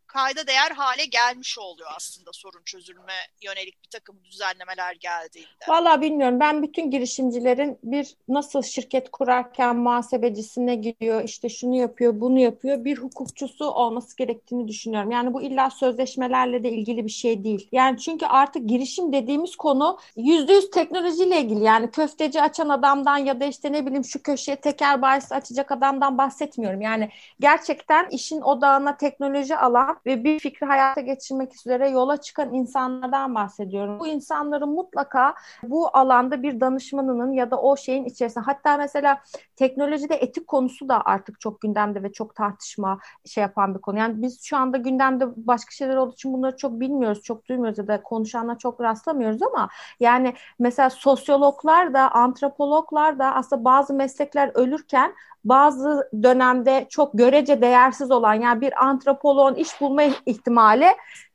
kayda 0.08 0.48
değer 0.48 0.72
hale 0.72 1.06
gelmiş 1.06 1.60
oluyor 1.60 1.90
aslında 1.96 2.30
sorun 2.34 2.62
çözülme 2.66 3.14
yönelik 3.42 3.84
bir 3.84 3.90
takım 3.90 4.24
düzenlemeler 4.24 4.96
geldiğinde. 5.00 5.50
Valla 5.68 6.02
bilmiyorum. 6.02 6.40
Ben 6.40 6.64
bütün 6.64 6.92
girişimcilerin 6.92 7.80
bir 7.84 8.16
nasıl 8.28 8.62
şirket 8.62 9.12
kurarken 9.12 9.76
muhasebecisine 9.76 10.76
gidiyor, 10.76 11.24
işte 11.24 11.50
şunu 11.50 11.76
yapıyor, 11.76 12.20
bunu 12.22 12.40
yapıyor, 12.40 12.86
bir 12.86 12.98
hukukçusu 12.98 13.66
olması 13.66 14.18
gerektiğini 14.18 14.68
düşünüyorum. 14.68 15.12
Yani 15.12 15.34
bu 15.34 15.42
illa 15.42 15.70
sözleşmelerle 15.70 16.64
de 16.64 16.70
ilgili 16.70 17.06
bir 17.06 17.12
şey 17.12 17.44
değil. 17.44 17.70
Yani 17.72 18.00
çünkü 18.00 18.26
artık 18.26 18.70
girişim 18.70 19.14
dediğimiz 19.14 19.56
konu 19.56 20.00
yüzde 20.16 20.54
yüz 20.54 20.70
teknolojiyle 20.70 21.42
ilgili. 21.42 21.64
Yani 21.64 21.92
köfteci 21.92 22.42
açan 22.42 22.70
adamdan 22.70 23.18
ya 23.18 23.40
da 23.40 23.46
işte 23.46 23.72
ne 23.72 23.86
bileyim 23.86 24.06
şu 24.06 24.24
köşeye 24.24 24.56
teker 24.56 25.02
bayisi 25.02 25.36
açacak 25.36 25.72
adamdan 25.72 26.18
bahsetmiyorum. 26.18 26.82
Yani 26.82 27.10
gerçekten 27.40 28.10
işin 28.10 28.42
odağına 28.42 28.98
teknoloji 28.98 29.58
alan 29.58 29.95
ve 30.06 30.24
bir 30.24 30.40
fikri 30.40 30.66
hayata 30.66 31.02
geçirmek 31.02 31.56
üzere 31.56 31.90
yola 31.90 32.18
çıkan 32.18 32.54
insanlardan 32.54 33.36
bahsediyorum. 33.36 34.00
Bu 34.00 34.08
insanların 34.08 34.70
mutlaka 34.70 35.36
bu 35.64 35.98
alanda 35.98 36.44
bir 36.44 36.60
danışmanının 36.60 37.34
ya 37.34 37.52
da 37.52 37.62
o 37.62 37.78
şeyin 37.78 38.06
içerisinde 38.06 38.46
hatta 38.46 38.78
mesela 38.78 39.22
teknolojide 39.56 40.16
etik 40.16 40.48
konusu 40.48 40.90
da 40.90 41.02
artık 41.06 41.40
çok 41.42 41.62
gündemde 41.62 42.04
ve 42.04 42.12
çok 42.12 42.36
tartışma 42.36 43.00
şey 43.26 43.42
yapan 43.42 43.76
bir 43.76 43.82
konu. 43.82 44.00
Yani 44.00 44.22
biz 44.22 44.44
şu 44.44 44.58
anda 44.58 44.78
gündemde 44.78 45.26
başka 45.38 45.72
şeyler 45.72 45.96
olduğu 45.96 46.14
için 46.14 46.34
bunları 46.34 46.58
çok 46.58 46.80
bilmiyoruz, 46.80 47.22
çok 47.22 47.50
duymuyoruz 47.50 47.78
ya 47.78 47.88
da 47.88 48.04
konuşanla 48.04 48.58
çok 48.58 48.82
rastlamıyoruz 48.82 49.42
ama 49.42 49.70
yani 50.00 50.34
mesela 50.60 50.90
sosyologlar 50.90 51.94
da 51.94 52.12
antropologlar 52.12 53.20
da 53.20 53.36
aslında 53.36 53.66
bazı 53.66 53.94
meslekler 53.94 54.52
ölürken 54.54 55.14
bazı 55.46 56.10
dönemde 56.24 56.86
çok 56.90 57.14
görece 57.14 57.62
değersiz 57.62 58.12
olan 58.12 58.34
yani 58.34 58.62
bir 58.62 58.86
antropoloğun 58.86 59.56
iş 59.56 59.82
bulma 59.86 60.04
ihtimali 60.26 60.88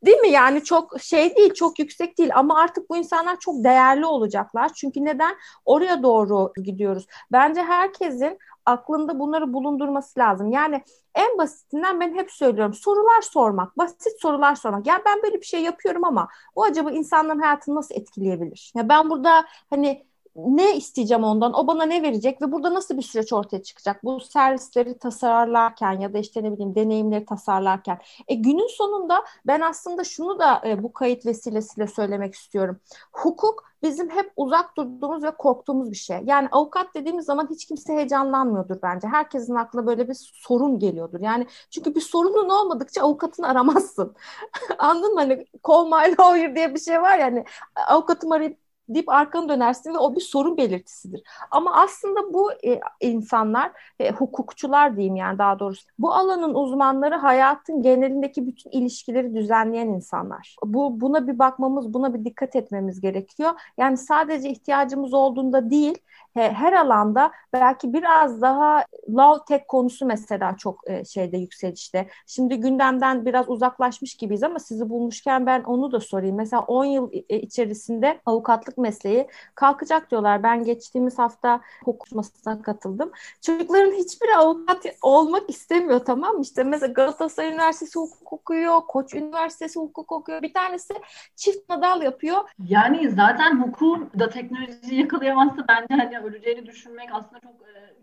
değil 0.06 0.16
mi? 0.16 0.28
Yani 0.28 0.64
çok 0.64 1.00
şey 1.00 1.36
değil, 1.36 1.54
çok 1.54 1.78
yüksek 1.78 2.18
değil 2.18 2.30
ama 2.34 2.58
artık 2.60 2.90
bu 2.90 2.96
insanlar 2.96 3.38
çok 3.40 3.64
değerli 3.64 4.06
olacaklar. 4.06 4.70
Çünkü 4.74 5.04
neden? 5.04 5.36
Oraya 5.64 6.02
doğru 6.02 6.52
gidiyoruz. 6.64 7.06
Bence 7.32 7.62
herkesin 7.62 8.38
aklında 8.66 9.18
bunları 9.18 9.52
bulundurması 9.52 10.20
lazım. 10.20 10.50
Yani 10.50 10.82
en 11.14 11.38
basitinden 11.38 12.00
ben 12.00 12.14
hep 12.14 12.30
söylüyorum 12.30 12.74
sorular 12.74 13.22
sormak, 13.22 13.78
basit 13.78 14.20
sorular 14.20 14.54
sormak. 14.54 14.86
Ya 14.86 15.02
ben 15.06 15.22
böyle 15.22 15.40
bir 15.40 15.46
şey 15.46 15.62
yapıyorum 15.62 16.04
ama 16.04 16.28
bu 16.56 16.64
acaba 16.64 16.90
insanların 16.90 17.40
hayatını 17.40 17.74
nasıl 17.74 17.94
etkileyebilir? 17.94 18.72
Ya 18.76 18.88
ben 18.88 19.10
burada 19.10 19.44
hani 19.70 20.06
ne 20.36 20.76
isteyeceğim 20.76 21.24
ondan, 21.24 21.52
o 21.58 21.66
bana 21.66 21.84
ne 21.84 22.02
verecek 22.02 22.42
ve 22.42 22.52
burada 22.52 22.74
nasıl 22.74 22.96
bir 22.96 23.02
süreç 23.02 23.32
ortaya 23.32 23.62
çıkacak? 23.62 24.04
Bu 24.04 24.20
servisleri 24.20 24.98
tasarlarken 24.98 26.00
ya 26.00 26.12
da 26.12 26.18
işte 26.18 26.42
ne 26.42 26.52
bileyim 26.52 26.74
deneyimleri 26.74 27.24
tasarlarken. 27.24 27.98
E 28.28 28.34
günün 28.34 28.76
sonunda 28.76 29.24
ben 29.46 29.60
aslında 29.60 30.04
şunu 30.04 30.38
da 30.38 30.62
e, 30.66 30.82
bu 30.82 30.92
kayıt 30.92 31.26
vesilesiyle 31.26 31.86
söylemek 31.86 32.34
istiyorum. 32.34 32.80
Hukuk 33.12 33.64
bizim 33.82 34.10
hep 34.10 34.32
uzak 34.36 34.76
durduğumuz 34.76 35.24
ve 35.24 35.30
korktuğumuz 35.30 35.90
bir 35.90 35.96
şey. 35.96 36.18
Yani 36.24 36.48
avukat 36.52 36.94
dediğimiz 36.94 37.24
zaman 37.24 37.48
hiç 37.50 37.66
kimse 37.66 37.92
heyecanlanmıyordur 37.92 38.76
bence. 38.82 39.08
Herkesin 39.08 39.54
aklına 39.54 39.86
böyle 39.86 40.08
bir 40.08 40.14
sorun 40.34 40.78
geliyordur. 40.78 41.20
Yani 41.20 41.46
çünkü 41.70 41.94
bir 41.94 42.00
sorunun 42.00 42.48
olmadıkça 42.48 43.02
avukatını 43.02 43.48
aramazsın. 43.48 44.14
Anladın 44.78 45.14
mı? 45.14 45.20
Hani 45.20 45.46
call 45.68 45.84
my 45.86 46.14
lawyer 46.18 46.56
diye 46.56 46.74
bir 46.74 46.80
şey 46.80 47.02
var 47.02 47.18
ya 47.18 47.26
hani 47.26 47.44
avukatımı 47.88 48.34
arayıp 48.34 48.69
deyip 48.94 49.08
arkanı 49.08 49.48
dönersin 49.48 49.94
ve 49.94 49.98
o 49.98 50.14
bir 50.16 50.20
sorun 50.20 50.56
belirtisidir. 50.56 51.22
Ama 51.50 51.74
aslında 51.74 52.32
bu 52.34 52.52
e, 52.52 52.80
insanlar, 53.00 53.72
e, 54.00 54.10
hukukçular 54.10 54.96
diyeyim 54.96 55.16
yani 55.16 55.38
daha 55.38 55.58
doğrusu, 55.58 55.88
bu 55.98 56.12
alanın 56.14 56.54
uzmanları 56.54 57.14
hayatın 57.14 57.82
genelindeki 57.82 58.46
bütün 58.46 58.70
ilişkileri 58.70 59.34
düzenleyen 59.34 59.88
insanlar. 59.88 60.56
Bu 60.64 61.00
Buna 61.00 61.26
bir 61.26 61.38
bakmamız, 61.38 61.94
buna 61.94 62.14
bir 62.14 62.24
dikkat 62.24 62.56
etmemiz 62.56 63.00
gerekiyor. 63.00 63.50
Yani 63.78 63.96
sadece 63.96 64.50
ihtiyacımız 64.50 65.14
olduğunda 65.14 65.70
değil, 65.70 65.98
her 66.34 66.72
alanda 66.72 67.32
belki 67.52 67.92
biraz 67.92 68.42
daha 68.42 68.84
low 69.08 69.44
tech 69.48 69.66
konusu 69.68 70.06
mesela 70.06 70.56
çok 70.56 70.90
e, 70.90 71.04
şeyde 71.04 71.36
yükselişte. 71.36 72.08
Şimdi 72.26 72.56
gündemden 72.56 73.26
biraz 73.26 73.48
uzaklaşmış 73.48 74.14
gibiyiz 74.14 74.42
ama 74.42 74.58
sizi 74.58 74.88
bulmuşken 74.88 75.46
ben 75.46 75.62
onu 75.62 75.92
da 75.92 76.00
sorayım. 76.00 76.36
Mesela 76.36 76.62
10 76.62 76.84
yıl 76.84 77.10
e, 77.28 77.40
içerisinde 77.40 78.20
avukatlık 78.26 78.78
mesleği 78.78 79.28
kalkacak 79.54 80.10
diyorlar. 80.10 80.42
Ben 80.42 80.64
geçtiğimiz 80.64 81.18
hafta 81.18 81.60
hukuk 81.84 82.12
masasına 82.12 82.62
katıldım. 82.62 83.12
Çocukların 83.40 83.92
hiçbiri 83.92 84.36
avukat 84.36 84.86
olmak 85.02 85.50
istemiyor 85.50 86.00
tamam 86.00 86.36
mı? 86.36 86.42
İşte 86.42 86.64
mesela 86.64 86.92
Galatasaray 86.92 87.48
Üniversitesi 87.50 87.98
hukuk 87.98 88.32
okuyor, 88.32 88.80
Koç 88.88 89.14
Üniversitesi 89.14 89.78
hukuk 89.80 90.12
okuyor. 90.12 90.42
Bir 90.42 90.54
tanesi 90.54 90.94
çift 91.36 91.68
madal 91.68 92.02
yapıyor. 92.02 92.38
Yani 92.58 93.10
zaten 93.10 93.62
hukuk 93.62 94.18
da 94.18 94.28
teknolojiyi 94.28 95.00
yakalayamazsa 95.00 95.64
bence 95.68 95.94
hani 95.94 96.19
öleceğini 96.24 96.66
düşünmek 96.66 97.08
aslında 97.12 97.40
çok 97.40 97.68
e, 97.68 97.94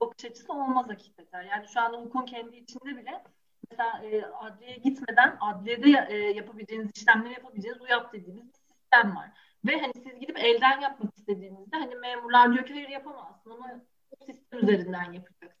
bakış 0.00 0.24
açısı 0.24 0.52
olmaz 0.52 0.88
hakikaten. 0.88 1.42
Yani 1.42 1.68
şu 1.68 1.80
anda 1.80 1.96
hukukun 1.96 2.26
kendi 2.26 2.56
içinde 2.56 2.96
bile 2.96 3.24
mesela 3.70 4.02
e, 4.04 4.24
adliyeye 4.24 4.76
gitmeden 4.76 5.36
adliyede 5.40 6.06
e, 6.08 6.16
yapabileceğiniz 6.16 6.90
işlemleri 6.96 7.32
yapabileceğiniz 7.32 7.82
UYAP 7.82 8.12
dediğimiz 8.12 8.44
bir 8.44 8.74
sistem 8.74 9.16
var. 9.16 9.30
Ve 9.66 9.80
hani 9.80 9.92
siz 9.94 10.20
gidip 10.20 10.38
elden 10.38 10.80
yapmak 10.80 11.14
istediğinizde 11.18 11.76
hani 11.76 11.94
memurlar 11.94 12.52
diyor 12.52 12.66
ki 12.66 12.72
hayır 12.72 12.88
yapamazsın 12.88 13.50
ama 13.50 13.66
o 14.10 14.24
sistem 14.24 14.60
üzerinden 14.62 15.12
yapacaksın. 15.12 15.56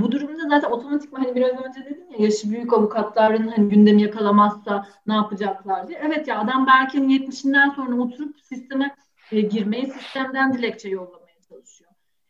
Bu 0.00 0.12
durumda 0.12 0.48
zaten 0.48 0.70
otomatik 0.70 1.18
hani 1.18 1.34
biraz 1.34 1.64
önce 1.64 1.84
dedim 1.84 2.10
ya 2.10 2.24
yaşı 2.24 2.50
büyük 2.50 2.72
avukatların 2.72 3.48
hani 3.48 3.68
gündemi 3.68 4.02
yakalamazsa 4.02 4.86
ne 5.06 5.14
yapacaklar 5.14 5.88
diye. 5.88 5.98
Evet 6.02 6.28
ya 6.28 6.40
adam 6.40 6.66
belki 6.66 6.98
70'inden 6.98 7.70
sonra 7.70 7.96
oturup 7.96 8.40
sisteme 8.40 8.96
e, 9.32 9.40
girmeyi 9.40 9.86
sistemden 9.86 10.52
dilekçe 10.52 10.90
çalışıyor. 10.90 11.21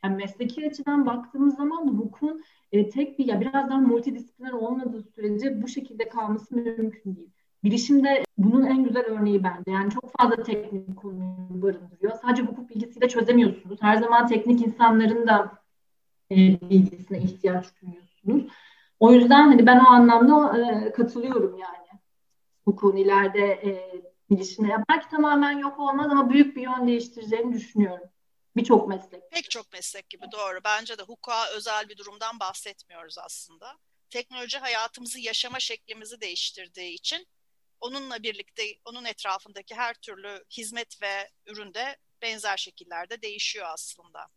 Yani 0.05 0.17
mesleki 0.17 0.67
açıdan 0.67 1.07
baktığımız 1.07 1.57
zaman 1.57 1.89
da 1.89 1.93
hukukun 1.93 2.43
e, 2.73 2.89
tek 2.89 3.19
bir 3.19 3.27
ya 3.27 3.41
biraz 3.41 3.71
daha 3.71 3.79
multidisipliner 3.79 4.53
olmadığı 4.53 5.03
sürece 5.03 5.63
bu 5.63 5.69
şekilde 5.69 6.09
kalması 6.09 6.55
mümkün 6.55 7.17
değil. 7.17 7.31
Bilişimde 7.65 8.25
bunun 8.39 8.67
en 8.67 8.85
güzel 8.85 9.05
örneği 9.05 9.45
bence. 9.45 9.71
Yani 9.71 9.91
çok 9.91 10.13
fazla 10.19 10.43
teknik 10.43 10.97
konuyu 10.97 11.63
barındırıyor. 11.63 12.13
Sadece 12.23 12.43
hukuk 12.43 12.71
bilgisiyle 12.71 13.09
çözemiyorsunuz. 13.09 13.83
Her 13.83 13.97
zaman 13.97 14.27
teknik 14.27 14.67
insanların 14.67 15.27
da 15.27 15.53
e, 16.31 16.37
bilgisine 16.71 17.19
ihtiyaç 17.19 17.67
duyuyorsunuz. 17.83 18.53
O 19.01 19.13
yüzden 19.13 19.47
hani 19.47 19.67
ben 19.67 19.79
o 19.79 19.89
anlamda 19.89 20.59
e, 20.59 20.93
katılıyorum 20.93 21.59
yani. 21.59 22.01
Hukukun 22.65 22.97
ileride 22.97 23.47
e, 23.47 24.03
bilişime. 24.31 24.85
Belki 24.89 25.09
tamamen 25.09 25.59
yok 25.59 25.79
olmaz 25.79 26.07
ama 26.11 26.31
büyük 26.31 26.57
bir 26.57 26.63
yön 26.63 26.87
değiştireceğini 26.87 27.53
düşünüyorum. 27.53 28.09
Birçok 28.57 28.89
meslek. 28.89 29.31
Pek 29.31 29.51
çok 29.51 29.73
meslek 29.73 30.11
gibi 30.11 30.27
doğru. 30.33 30.59
Bence 30.65 30.99
de 30.99 31.03
hukuka 31.03 31.49
özel 31.57 31.89
bir 31.89 31.97
durumdan 31.97 32.41
bahsetmiyoruz 32.41 33.19
aslında. 33.19 33.79
Teknoloji 34.11 34.59
hayatımızı 34.59 35.21
yaşama 35.21 35.61
şeklimizi 35.61 36.21
değiştirdiği 36.21 36.95
için 36.95 37.27
onunla 37.81 38.23
birlikte 38.23 38.63
onun 38.85 39.05
etrafındaki 39.05 39.75
her 39.75 39.95
türlü 39.95 40.45
hizmet 40.51 41.03
ve 41.03 41.31
üründe 41.47 41.97
benzer 42.23 42.57
şekillerde 42.57 43.23
değişiyor 43.23 43.67
aslında. 43.69 44.29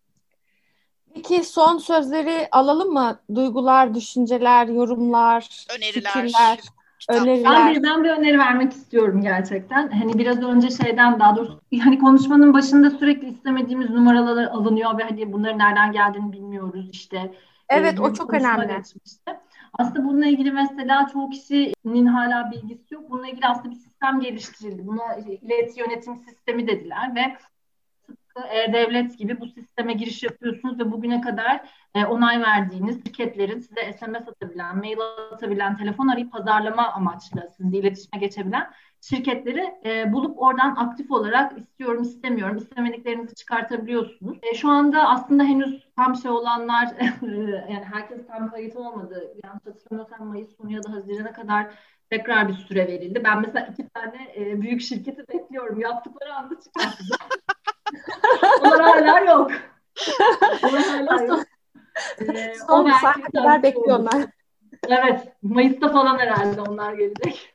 Peki 1.13 1.43
son 1.43 1.77
sözleri 1.77 2.47
alalım 2.51 2.93
mı? 2.93 3.23
Duygular, 3.35 3.95
düşünceler, 3.95 4.67
yorumlar, 4.67 5.65
öneriler, 5.69 6.13
fikirler, 6.13 6.59
öneriler. 7.09 7.51
Ben 7.51 7.75
bir, 7.75 7.83
ben 7.83 8.03
bir 8.03 8.09
öneri 8.09 8.39
vermek 8.39 8.71
istiyorum 8.71 9.21
gerçekten. 9.21 9.89
Hani 9.91 10.13
biraz 10.13 10.43
önce 10.43 10.69
şeyden 10.69 11.19
daha 11.19 11.35
doğrusu 11.35 11.61
hani 11.83 11.99
konuşmanın 11.99 12.53
başında 12.53 12.89
sürekli 12.89 13.27
istemediğimiz 13.27 13.89
numaralar 13.89 14.43
alınıyor 14.43 14.97
ve 14.97 15.03
hani 15.03 15.33
bunların 15.33 15.59
nereden 15.59 15.91
geldiğini 15.91 16.31
bilmiyoruz 16.31 16.89
işte. 16.91 17.33
Evet 17.69 17.99
o 17.99 18.13
çok 18.13 18.33
önemli. 18.33 18.67
Geçmişti. 18.67 19.31
Aslında 19.79 20.03
bununla 20.07 20.25
ilgili 20.25 20.51
mesela 20.51 21.07
çoğu 21.13 21.29
kişinin 21.29 22.05
hala 22.05 22.51
bilgisi 22.51 22.93
yok. 22.93 23.09
Bununla 23.09 23.27
ilgili 23.27 23.47
aslında 23.47 23.69
bir 23.69 23.79
sistem 23.79 24.19
geliştirildi. 24.19 24.87
Buna 24.87 25.15
ileti 25.15 25.79
yönetim 25.79 26.15
sistemi 26.15 26.67
dediler 26.67 27.15
ve 27.15 27.35
e-Devlet 28.51 29.17
gibi 29.17 29.39
bu 29.39 29.47
sisteme 29.47 29.93
giriş 29.93 30.23
yapıyorsunuz 30.23 30.79
ve 30.79 30.91
bugüne 30.91 31.21
kadar 31.21 31.69
e, 31.95 32.05
onay 32.05 32.41
verdiğiniz 32.41 32.95
şirketlerin 32.95 33.59
size 33.59 33.93
SMS 33.93 34.27
atabilen, 34.27 34.77
mail 34.77 34.97
atabilen, 35.31 35.77
telefon 35.77 36.07
arayıp 36.07 36.31
pazarlama 36.31 36.87
amaçlı 36.87 37.49
sizinle 37.57 37.77
iletişime 37.77 38.19
geçebilen 38.19 38.71
şirketleri 39.01 39.75
e, 39.85 40.13
bulup 40.13 40.41
oradan 40.41 40.75
aktif 40.75 41.11
olarak 41.11 41.57
istiyorum, 41.57 42.03
istemiyorum, 42.03 42.57
istemediklerinizi 42.57 43.35
çıkartabiliyorsunuz. 43.35 44.37
E, 44.43 44.55
şu 44.55 44.69
anda 44.69 45.09
aslında 45.09 45.43
henüz 45.43 45.87
tam 45.95 46.15
şey 46.15 46.31
olanlar, 46.31 46.87
yani 47.69 47.85
herkes 47.93 48.27
tam 48.27 48.51
kayıt 48.51 48.75
olmadı. 48.75 49.33
Yanlış 49.43 49.65
hatırlamıyorsam 49.65 50.27
Mayıs 50.27 50.57
sonu 50.57 50.71
ya 50.71 50.83
da 50.83 50.91
Haziran'a 50.91 51.33
kadar 51.33 51.67
tekrar 52.09 52.47
bir 52.47 52.53
süre 52.53 52.87
verildi. 52.87 53.23
Ben 53.23 53.41
mesela 53.41 53.67
iki 53.67 53.89
tane 53.89 54.33
e, 54.35 54.61
büyük 54.61 54.81
şirketi 54.81 55.27
bekliyorum. 55.27 55.79
Yaptıkları 55.79 56.33
anda 56.33 56.59
çıkartacağım. 56.61 57.29
Onlar 58.61 58.81
hala 58.81 59.19
yok. 59.19 59.51
Onlar 60.63 60.83
hala 60.83 61.23
yok. 61.23 61.39
Ee, 62.35 62.55
Son 62.67 62.91
saate 62.91 63.21
kadar 63.21 63.63
bekliyorlar. 63.63 64.25
evet. 64.87 65.19
Mayıs'ta 65.43 65.89
falan 65.89 66.17
herhalde 66.19 66.61
onlar 66.61 66.93
gelecek. 66.93 67.54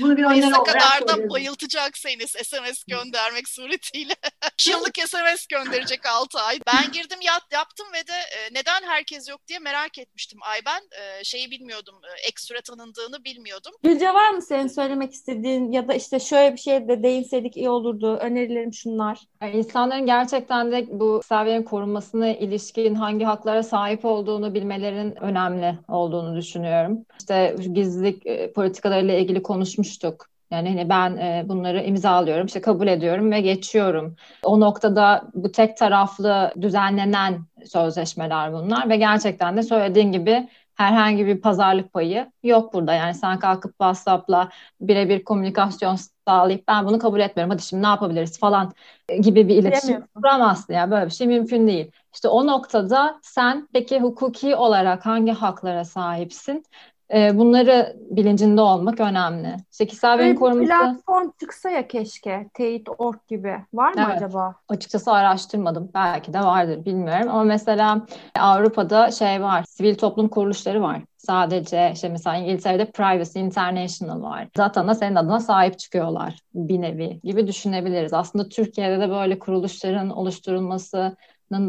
Bunu 0.00 0.16
bir 0.16 0.24
Mayıs'a 0.24 0.62
kadar 0.62 1.08
da 1.08 1.30
bayıltacak 1.30 1.98
seni 1.98 2.26
SMS 2.26 2.84
göndermek 2.88 3.48
suretiyle. 3.48 4.14
Yıllık 4.68 4.98
SMS 5.08 5.46
gönderecek 5.46 6.06
6 6.06 6.38
ay. 6.38 6.58
Ben 6.66 6.92
girdim 6.92 7.18
yat, 7.22 7.42
yaptım 7.52 7.86
ve 7.92 8.06
de 8.06 8.12
e, 8.12 8.54
neden 8.54 8.82
herkes 8.88 9.28
yok 9.28 9.40
diye 9.48 9.58
merak 9.58 9.98
etmiştim. 9.98 10.38
Ay 10.42 10.60
ben 10.66 10.80
e, 11.00 11.24
şeyi 11.24 11.50
bilmiyordum. 11.50 11.94
E, 12.04 12.28
ekstra 12.28 12.60
tanındığını 12.60 13.24
bilmiyordum. 13.24 13.72
Gülce 13.82 14.14
var 14.14 14.30
mı 14.30 14.42
senin 14.42 14.68
söylemek 14.68 15.12
istediğin 15.12 15.72
ya 15.72 15.88
da 15.88 15.94
işte 15.94 16.20
şöyle 16.20 16.52
bir 16.52 16.60
şey 16.60 16.88
de 16.88 17.02
değinseydik 17.02 17.56
iyi 17.56 17.70
olurdu. 17.70 18.16
Önerilerim 18.16 18.72
şunlar. 18.72 19.18
Yani 19.42 19.56
insanların 19.56 20.06
gerçekten 20.06 20.72
de 20.72 20.86
bu 20.90 21.20
kişisel 21.20 21.64
korunmasına 21.64 22.28
ilişkin 22.28 22.94
hangi 22.94 23.24
haklara 23.24 23.62
sahip 23.62 24.04
olduğunu 24.04 24.54
bilmelerin 24.54 25.22
önemli 25.22 25.78
olduğunu 25.88 26.36
düşünüyorum. 26.36 27.04
İşte 27.18 27.56
gizlilik 27.72 28.26
e, 28.26 28.52
politikalarıyla 28.52 29.14
ilgili 29.14 29.42
konuşmuş 29.42 29.83
konuşmuştuk. 29.84 30.26
Yani 30.50 30.68
hani 30.68 30.88
ben 30.88 31.16
e, 31.16 31.44
bunları 31.48 31.82
imzalıyorum, 31.82 32.46
işte 32.46 32.60
kabul 32.60 32.86
ediyorum 32.86 33.30
ve 33.30 33.40
geçiyorum. 33.40 34.16
O 34.42 34.60
noktada 34.60 35.24
bu 35.34 35.52
tek 35.52 35.76
taraflı 35.76 36.52
düzenlenen 36.60 37.44
sözleşmeler 37.66 38.52
bunlar 38.52 38.88
ve 38.88 38.96
gerçekten 38.96 39.56
de 39.56 39.62
söylediğin 39.62 40.12
gibi 40.12 40.48
herhangi 40.74 41.26
bir 41.26 41.40
pazarlık 41.40 41.92
payı 41.92 42.26
yok 42.42 42.74
burada. 42.74 42.94
Yani 42.94 43.14
sen 43.14 43.38
kalkıp 43.38 43.72
WhatsApp'la 43.72 44.48
birebir 44.80 45.24
komünikasyon 45.24 45.96
sağlayıp 46.28 46.68
ben 46.68 46.86
bunu 46.86 46.98
kabul 46.98 47.20
etmiyorum 47.20 47.50
hadi 47.50 47.62
şimdi 47.62 47.82
ne 47.82 47.86
yapabiliriz 47.86 48.38
falan 48.38 48.72
gibi 49.20 49.48
bir 49.48 49.56
iletişim 49.56 50.04
kuramazsın. 50.14 50.74
Yani 50.74 50.90
böyle 50.90 51.06
bir 51.06 51.10
şey 51.10 51.26
mümkün 51.26 51.68
değil. 51.68 51.90
İşte 52.14 52.28
o 52.28 52.46
noktada 52.46 53.18
sen 53.22 53.68
peki 53.72 54.00
hukuki 54.00 54.56
olarak 54.56 55.06
hangi 55.06 55.32
haklara 55.32 55.84
sahipsin? 55.84 56.64
E, 57.14 57.38
bunları 57.38 57.96
bilincinde 58.10 58.60
olmak 58.60 59.00
önemli. 59.00 59.56
İşte 59.72 59.86
kişisel 59.86 60.18
veri 60.18 60.34
koruması... 60.34 60.66
platform 60.66 61.30
çıksa 61.40 61.70
ya 61.70 61.88
keşke. 61.88 62.48
Teyit.org 62.54 63.16
gibi. 63.28 63.56
Var 63.74 63.94
mı 63.94 64.04
evet. 64.06 64.16
acaba? 64.16 64.54
Açıkçası 64.68 65.12
araştırmadım. 65.12 65.90
Belki 65.94 66.32
de 66.32 66.40
vardır 66.40 66.84
bilmiyorum. 66.84 67.28
Ama 67.28 67.44
mesela 67.44 68.06
Avrupa'da 68.38 69.10
şey 69.10 69.42
var. 69.42 69.64
Sivil 69.68 69.94
toplum 69.94 70.28
kuruluşları 70.28 70.82
var. 70.82 71.02
Sadece 71.18 71.90
işte 71.94 72.08
mesela 72.08 72.36
İngiltere'de 72.36 72.90
Privacy 72.90 73.40
International 73.40 74.22
var. 74.22 74.48
Zaten 74.56 74.88
da 74.88 74.94
senin 74.94 75.16
adına 75.16 75.40
sahip 75.40 75.78
çıkıyorlar 75.78 76.38
bir 76.54 76.80
nevi 76.80 77.20
gibi 77.24 77.46
düşünebiliriz. 77.46 78.12
Aslında 78.12 78.48
Türkiye'de 78.48 79.00
de 79.00 79.10
böyle 79.10 79.38
kuruluşların 79.38 80.10
oluşturulması 80.10 81.16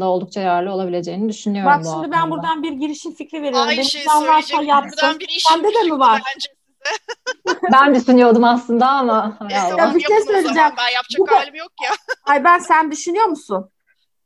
da 0.00 0.08
oldukça 0.08 0.40
yararlı 0.40 0.72
olabileceğini 0.72 1.28
düşünüyorum 1.28 1.72
Bak 1.72 1.84
şimdi 1.94 2.10
ben 2.10 2.30
buradan 2.30 2.62
bir 2.62 2.72
girişim 2.72 3.14
fikri 3.14 3.42
veriyorum. 3.42 3.68
Aynı 3.68 3.84
şey 3.84 4.04
söyleyecek. 4.20 4.58
Buradan 4.58 5.18
bir 5.18 5.28
işim 5.28 5.56
Sende 5.56 5.74
de 5.74 5.82
mi 5.82 5.98
var? 5.98 6.22
ben 7.72 7.94
düşünüyordum 7.94 8.44
aslında 8.44 8.88
ama. 8.88 9.38
ya 9.50 9.94
bir 9.94 10.00
şey 10.00 10.20
söyleyeceğim. 10.20 10.70
Ben 10.78 10.94
yapacak 10.94 11.18
Bu... 11.18 11.30
halim 11.30 11.54
yok 11.54 11.72
ya. 11.84 11.90
Ay 12.24 12.44
ben 12.44 12.58
sen 12.58 12.90
düşünüyor 12.90 13.26
musun? 13.26 13.70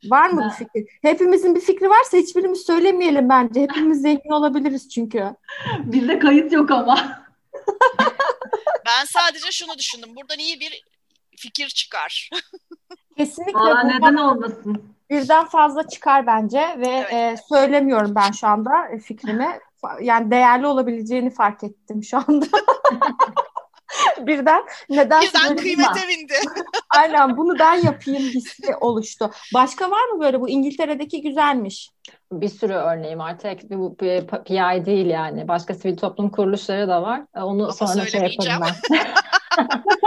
Var 0.05 0.31
mı 0.31 0.51
bir 0.51 0.65
fikir? 0.65 0.99
Hepimizin 1.03 1.55
bir 1.55 1.61
fikri 1.61 1.91
varsa 1.91 2.17
hiçbirimiz 2.17 2.61
söylemeyelim 2.61 3.29
bence. 3.29 3.61
Hepimiz 3.61 4.03
zengin 4.03 4.31
olabiliriz 4.31 4.89
çünkü. 4.89 5.37
Bizde 5.79 6.19
kayıt 6.19 6.53
yok 6.53 6.71
ama. 6.71 7.25
ben 8.87 9.05
sadece 9.05 9.51
şunu 9.53 9.79
düşündüm. 9.79 10.17
Buradan 10.17 10.39
iyi 10.39 10.61
bir 10.61 10.85
fikir 11.37 11.69
çıkar. 11.69 12.31
Kesinlikle. 13.17 13.59
Aa, 13.59 13.83
neden 13.83 14.15
olmasın? 14.15 14.95
Birden 15.11 15.45
fazla 15.45 15.89
çıkar 15.89 16.27
bence 16.27 16.61
ve 16.79 17.07
evet. 17.11 17.13
e, 17.13 17.37
söylemiyorum 17.49 18.15
ben 18.15 18.31
şu 18.31 18.47
anda 18.47 18.73
fikrimi. 19.05 19.59
Yani 20.03 20.31
değerli 20.31 20.67
olabileceğini 20.67 21.31
fark 21.31 21.65
ettim 21.65 22.03
şu 22.03 22.19
anda. 22.19 22.47
birden 24.27 24.63
neden 24.91 25.23
birden 25.23 25.57
kıymete 25.57 26.09
bindi. 26.09 26.35
Aynen 26.97 27.37
bunu 27.37 27.59
ben 27.59 27.75
yapayım 27.75 28.23
hissi 28.23 28.77
oluştu. 28.81 29.31
Başka 29.55 29.91
var 29.91 30.09
mı 30.09 30.21
böyle 30.21 30.41
bu 30.41 30.49
İngiltere'deki 30.49 31.23
güzelmiş? 31.23 31.91
Bir 32.33 32.49
sürü 32.49 32.73
örneğim 32.73 33.19
var. 33.19 33.39
Tek 33.39 33.71
bu 33.71 33.97
PI 33.97 34.87
değil 34.87 35.07
yani. 35.07 35.49
Başka 35.49 35.75
sivil 35.75 35.97
toplum 35.97 36.31
kuruluşları 36.31 36.89
da 36.89 37.03
var. 37.03 37.23
Onu 37.35 37.65
Ama 37.65 37.73
sonra 37.73 38.07
şey 38.07 38.21
yaparım 38.21 38.63
ben. 38.91 38.99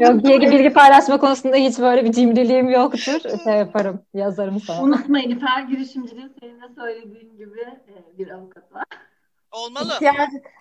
Yok 0.00 0.24
bilgi, 0.24 0.50
bilgi 0.50 0.72
paylaşma 0.72 1.18
konusunda 1.18 1.56
hiç 1.56 1.78
böyle 1.78 2.04
bir 2.04 2.12
cimriliğim 2.12 2.70
yoktur. 2.70 3.20
Şey 3.44 3.54
yaparım, 3.54 4.02
yazarım 4.14 4.60
sana. 4.60 4.82
Unutmayın 4.82 5.40
her 5.40 5.62
girişimcinin 5.62 6.32
senin 6.40 6.60
de 6.60 6.74
söylediğin 6.74 7.36
gibi 7.38 7.60
e, 7.60 8.18
bir 8.18 8.28
avukat 8.30 8.72
var. 8.72 8.84
Olmalı. 9.52 9.92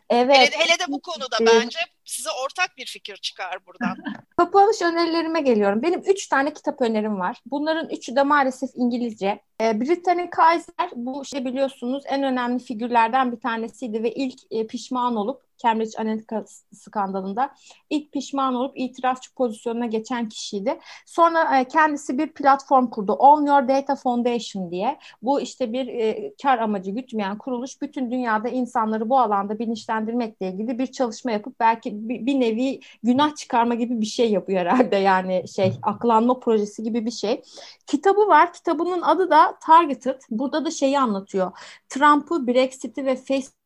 evet. 0.10 0.38
Hele, 0.38 0.64
hele 0.64 0.80
de 0.80 0.84
bu 0.88 1.02
konuda 1.02 1.38
bence 1.42 1.80
size 2.06 2.30
ortak 2.46 2.78
bir 2.78 2.86
fikir 2.86 3.18
çıkar 3.18 3.58
buradan. 3.68 3.98
Kapanış 4.38 4.82
önerilerime 4.82 5.42
geliyorum. 5.42 5.82
Benim 5.82 6.00
üç 6.00 6.28
tane 6.28 6.54
kitap 6.54 6.82
önerim 6.82 7.20
var. 7.20 7.38
Bunların 7.46 7.90
üçü 7.90 8.16
de 8.16 8.24
maalesef 8.24 8.70
İngilizce. 8.76 9.42
E, 9.62 9.82
Brittany 9.82 10.30
Kaiser 10.30 10.90
bu 10.96 11.26
şey 11.26 11.46
biliyorsunuz 11.46 12.04
en 12.08 12.24
önemli 12.24 12.60
figürlerden 12.60 13.32
bir 13.32 13.40
tanesiydi 13.40 14.04
ve 14.04 14.14
ilk 14.14 14.40
e, 14.52 14.68
pişman 14.68 15.16
olup 15.16 15.49
Cambridge 15.64 15.98
Analytica 15.98 16.46
skandalında 16.74 17.56
ilk 17.90 18.12
pişman 18.12 18.56
olup 18.56 18.80
itirafçı 18.80 19.34
pozisyonuna 19.34 19.86
geçen 19.86 20.30
kişiydi. 20.30 20.80
Sonra 21.06 21.60
e, 21.60 21.68
kendisi 21.68 22.18
bir 22.18 22.28
platform 22.28 22.88
kurdu. 22.88 23.14
Own 23.14 23.46
Your 23.46 23.68
Data 23.68 23.96
Foundation 23.96 24.72
diye. 24.72 25.00
Bu 25.22 25.42
işte 25.42 25.74
bir 25.74 25.88
e, 25.88 26.34
kar 26.42 26.58
amacı 26.58 26.92
gütmeyen 26.92 27.38
kuruluş 27.38 27.82
bütün 27.82 28.12
dünyada 28.12 28.50
insanları 28.50 29.10
bu 29.10 29.20
alanda 29.20 29.60
bilinçlendirmekle 29.60 30.50
ilgili 30.50 30.80
bir 30.80 30.88
çalışma 30.88 31.32
yapıp 31.32 31.60
belki 31.60 32.10
bir, 32.10 32.26
bir 32.26 32.40
nevi 32.40 32.80
günah 33.04 33.36
çıkarma 33.36 33.76
gibi 33.76 34.02
bir 34.02 34.06
şey 34.06 34.32
yapıyor 34.32 34.60
herhalde. 34.60 34.96
Yani 34.96 35.44
şey 35.56 35.74
aklanma 35.84 36.40
projesi 36.40 36.84
gibi 36.84 37.06
bir 37.06 37.12
şey. 37.12 37.42
Kitabı 37.88 38.28
var. 38.28 38.54
Kitabının 38.54 39.02
adı 39.02 39.30
da 39.30 39.58
Targeted. 39.62 40.22
Burada 40.30 40.66
da 40.66 40.72
şeyi 40.72 41.00
anlatıyor. 41.00 41.52
Trump'ı, 41.90 42.48
Brexit'i 42.48 43.06
ve 43.06 43.16
Facebook 43.16 43.59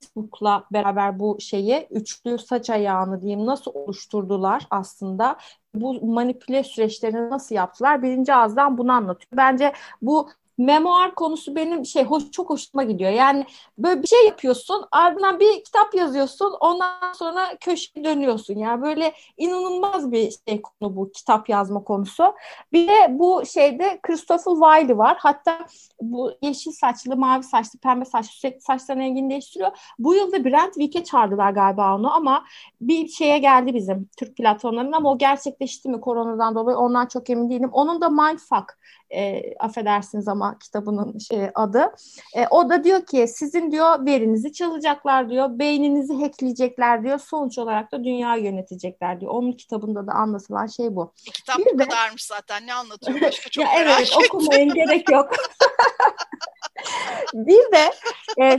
Facebook'la 0.00 0.64
beraber 0.72 1.18
bu 1.18 1.36
şeyi 1.40 1.86
üçlü 1.90 2.38
saç 2.38 2.70
ayağını 2.70 3.22
diyeyim 3.22 3.46
nasıl 3.46 3.70
oluşturdular 3.74 4.66
aslında 4.70 5.36
bu 5.74 6.06
manipüle 6.06 6.64
süreçlerini 6.64 7.30
nasıl 7.30 7.54
yaptılar 7.54 8.02
birinci 8.02 8.34
ağızdan 8.34 8.78
bunu 8.78 8.92
anlatıyor. 8.92 9.36
Bence 9.36 9.72
bu 10.02 10.30
memoar 10.60 11.14
konusu 11.14 11.56
benim 11.56 11.86
şey 11.86 12.04
hoş, 12.04 12.30
çok 12.30 12.50
hoşuma 12.50 12.82
gidiyor. 12.82 13.10
Yani 13.10 13.46
böyle 13.78 14.02
bir 14.02 14.06
şey 14.06 14.26
yapıyorsun 14.26 14.84
ardından 14.92 15.40
bir 15.40 15.64
kitap 15.64 15.94
yazıyorsun 15.94 16.56
ondan 16.60 17.12
sonra 17.12 17.56
köşe 17.60 18.04
dönüyorsun. 18.04 18.54
Yani 18.58 18.82
böyle 18.82 19.12
inanılmaz 19.36 20.12
bir 20.12 20.34
şey 20.48 20.62
konu 20.62 20.96
bu 20.96 21.12
kitap 21.12 21.48
yazma 21.48 21.84
konusu. 21.84 22.34
Bir 22.72 22.88
de 22.88 23.06
bu 23.10 23.42
şeyde 23.46 24.00
Christopher 24.02 24.52
Wiley 24.52 24.98
var. 24.98 25.16
Hatta 25.20 25.66
bu 26.00 26.32
yeşil 26.42 26.72
saçlı, 26.72 27.16
mavi 27.16 27.42
saçlı, 27.42 27.78
pembe 27.78 28.04
saçlı 28.04 28.32
sürekli 28.32 28.60
saçlarını 28.60 29.02
rengini 29.02 29.30
değiştiriyor. 29.30 29.70
Bu 29.98 30.14
yılda 30.14 30.44
Brent 30.44 30.74
Wick'e 30.74 31.04
çağırdılar 31.04 31.50
galiba 31.50 31.94
onu 31.96 32.14
ama 32.14 32.44
bir 32.80 33.08
şeye 33.08 33.38
geldi 33.38 33.74
bizim 33.74 34.08
Türk 34.16 34.36
platformlarının 34.36 34.92
ama 34.92 35.10
o 35.10 35.18
gerçekleşti 35.18 35.88
mi 35.88 36.00
koronadan 36.00 36.54
dolayı 36.54 36.76
ondan 36.76 37.06
çok 37.06 37.30
emin 37.30 37.50
değilim. 37.50 37.70
Onun 37.72 38.00
da 38.00 38.08
Mindfuck 38.08 38.80
e, 39.10 39.54
affedersiniz 39.54 40.28
ama 40.28 40.49
kitabının 40.58 41.18
şey, 41.18 41.50
adı. 41.54 41.92
E, 42.36 42.46
o 42.50 42.68
da 42.68 42.84
diyor 42.84 43.06
ki 43.06 43.28
sizin 43.28 43.70
diyor 43.70 44.06
verinizi 44.06 44.52
çalacaklar 44.52 45.30
diyor, 45.30 45.58
beyninizi 45.58 46.14
hackleyecekler 46.14 47.04
diyor. 47.04 47.18
Sonuç 47.18 47.58
olarak 47.58 47.92
da 47.92 48.04
dünya 48.04 48.36
yönetecekler 48.36 49.20
diyor. 49.20 49.32
Onun 49.32 49.52
kitabında 49.52 50.06
da 50.06 50.12
anlatılan 50.12 50.66
şey 50.66 50.96
bu. 50.96 51.12
E, 51.28 51.30
kitap 51.30 51.58
bir 51.58 51.74
bu 51.74 51.78
de, 51.78 51.84
kadarmış 51.84 52.24
zaten. 52.24 52.66
Ne 52.66 52.74
anlatıyor 52.74 53.20
başka 53.20 53.50
çok 53.50 53.64
ya 53.64 53.70
Evet 53.76 54.16
okumayın 54.26 54.70
gerek 54.74 55.10
yok. 55.10 55.30
bir 57.34 57.72
de 57.72 57.90
e, 58.42 58.58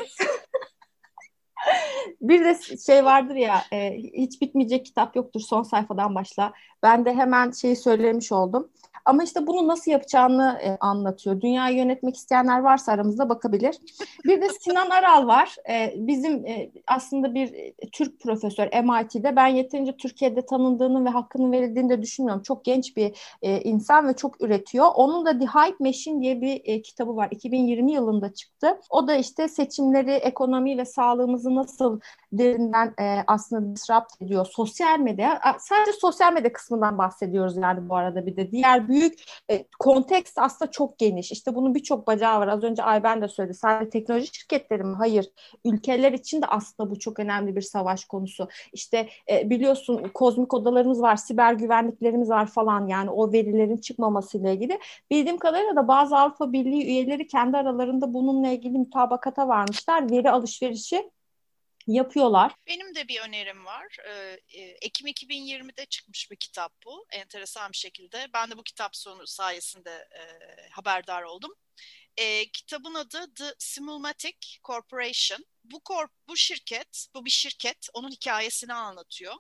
bir 2.22 2.46
de 2.46 2.78
şey 2.86 3.06
vardır 3.06 3.36
ya 3.36 3.62
e, 3.74 3.98
hiç 3.98 4.42
bitmeyecek 4.42 4.86
kitap 4.86 5.16
yoktur 5.16 5.40
son 5.40 5.64
sayfadan 5.64 6.16
başla. 6.16 6.54
Ben 6.84 7.06
de 7.06 7.14
hemen 7.14 7.52
şeyi 7.52 7.76
söylemiş 7.76 8.32
oldum. 8.32 8.70
Ama 9.06 9.24
işte 9.24 9.48
bunu 9.48 9.68
nasıl 9.68 9.92
yapacağını 9.92 10.60
e, 10.64 10.78
anlatıyor. 10.80 11.42
Dünyayı 11.42 11.78
yönetmek 11.78 12.16
isteyenler 12.16 12.60
varsa 12.60 12.92
aramızda 12.92 13.30
bakabilir. 13.30 13.78
Bir 14.26 14.42
de 14.42 14.50
Sinan 14.50 14.90
Aral 14.90 15.28
var. 15.28 15.56
E, 15.70 15.94
bizim 15.96 16.46
e, 16.46 16.72
aslında 16.88 17.34
bir 17.34 17.54
e, 17.54 17.74
Türk 17.92 18.20
profesör 18.20 18.68
MIT'de. 18.84 19.36
Ben 19.36 19.48
yeterince 19.48 19.98
Türkiye'de 19.98 20.46
tanındığını 20.46 21.06
ve 21.06 21.10
hakkının 21.10 21.52
verildiğini 21.52 21.90
de 21.90 22.02
düşünmüyorum. 22.02 22.44
Çok 22.44 22.66
genç 22.66 22.98
bir 22.98 23.38
e, 23.42 23.62
insan 23.62 24.08
ve 24.08 24.14
çok 24.14 24.42
üretiyor. 24.42 24.88
Onun 24.96 25.26
da 25.26 25.40
The 25.40 25.46
Hype 25.46 25.76
Machine 25.80 26.22
diye 26.22 26.42
bir 26.42 26.62
e, 26.64 26.82
kitabı 26.82 27.16
var. 27.16 27.28
2020 27.32 27.92
yılında 27.92 28.34
çıktı. 28.34 28.80
O 28.90 29.08
da 29.08 29.16
işte 29.16 29.48
seçimleri, 29.48 30.12
ekonomi 30.12 30.78
ve 30.78 30.86
sağlığımızı 30.86 31.56
nasıl 31.56 32.00
derinden 32.32 32.94
e, 33.00 33.24
aslında 33.28 33.76
disrupt 33.76 34.22
ediyor. 34.22 34.48
Sosyal 34.52 35.00
medya, 35.00 35.42
sadece 35.60 35.94
sosyal 35.94 36.34
medya 36.34 36.54
kısmından 36.54 36.98
bahsediyoruz 36.98 37.58
yani 37.58 37.90
bu 37.90 37.96
arada 37.96 38.26
bir 38.26 38.36
de. 38.36 38.52
Diğer 38.52 38.88
büyük 38.92 39.24
e, 39.52 39.66
kontekst 39.80 40.38
aslında 40.38 40.72
çok 40.72 41.00
geniş. 41.00 41.32
İşte 41.32 41.56
bunun 41.56 41.76
birçok 41.76 42.08
bacağı 42.08 42.40
var. 42.40 42.48
Az 42.48 42.64
önce 42.64 42.84
Ayben 42.84 43.22
de 43.22 43.28
söyledi. 43.28 43.54
Sadece 43.54 43.90
teknoloji 43.90 44.28
şirketleri 44.34 44.84
mi? 44.84 44.96
Hayır. 44.98 45.32
Ülkeler 45.66 46.12
için 46.14 46.42
de 46.42 46.46
aslında 46.46 46.90
bu 46.90 47.00
çok 47.00 47.20
önemli 47.20 47.56
bir 47.56 47.62
savaş 47.62 48.06
konusu. 48.06 48.48
İşte 48.74 49.10
e, 49.32 49.50
biliyorsun 49.50 50.12
kozmik 50.14 50.54
odalarımız 50.54 51.02
var, 51.02 51.16
siber 51.16 51.54
güvenliklerimiz 51.54 52.30
var 52.30 52.48
falan 52.48 52.88
yani 52.88 53.10
o 53.10 53.32
verilerin 53.34 53.78
çıkmamasıyla 53.78 54.52
ilgili. 54.52 54.80
Bildiğim 55.12 55.38
kadarıyla 55.38 55.76
da 55.76 55.88
bazı 55.88 56.18
Avrupa 56.18 56.54
Birliği 56.54 56.86
üyeleri 56.86 57.28
kendi 57.28 57.58
aralarında 57.58 58.14
bununla 58.14 58.48
ilgili 58.48 58.78
mutabakata 58.78 59.48
varmışlar. 59.48 60.12
Veri 60.12 60.32
alışverişi 60.32 61.12
yapıyorlar. 61.88 62.56
Benim 62.68 62.96
de 62.96 63.08
bir 63.08 63.22
önerim 63.22 63.66
var. 63.66 63.98
Ee, 64.08 64.40
e, 64.50 64.62
Ekim 64.62 65.08
2020'de 65.08 65.86
çıkmış 65.86 66.32
bir 66.32 66.36
kitap 66.36 66.74
bu. 66.86 67.06
Enteresan 67.12 67.72
bir 67.72 67.78
şekilde. 67.78 68.28
Ben 68.34 68.52
de 68.52 68.58
bu 68.58 68.64
kitap 68.64 68.96
sonu 68.96 69.28
sayesinde 69.28 69.92
e, 69.92 70.22
haberdar 70.70 71.24
oldum. 71.24 71.52
E, 72.18 72.52
kitabın 72.52 72.94
adı 72.94 73.34
The 73.34 73.56
Simulmatic 73.60 74.38
Corporation. 74.64 75.46
Bu 75.64 75.80
korp, 75.80 76.12
bu 76.28 76.38
şirket, 76.38 77.08
bu 77.16 77.26
bir 77.26 77.30
şirket. 77.30 77.88
Onun 77.94 78.12
hikayesini 78.12 78.74
anlatıyor. 78.74 79.36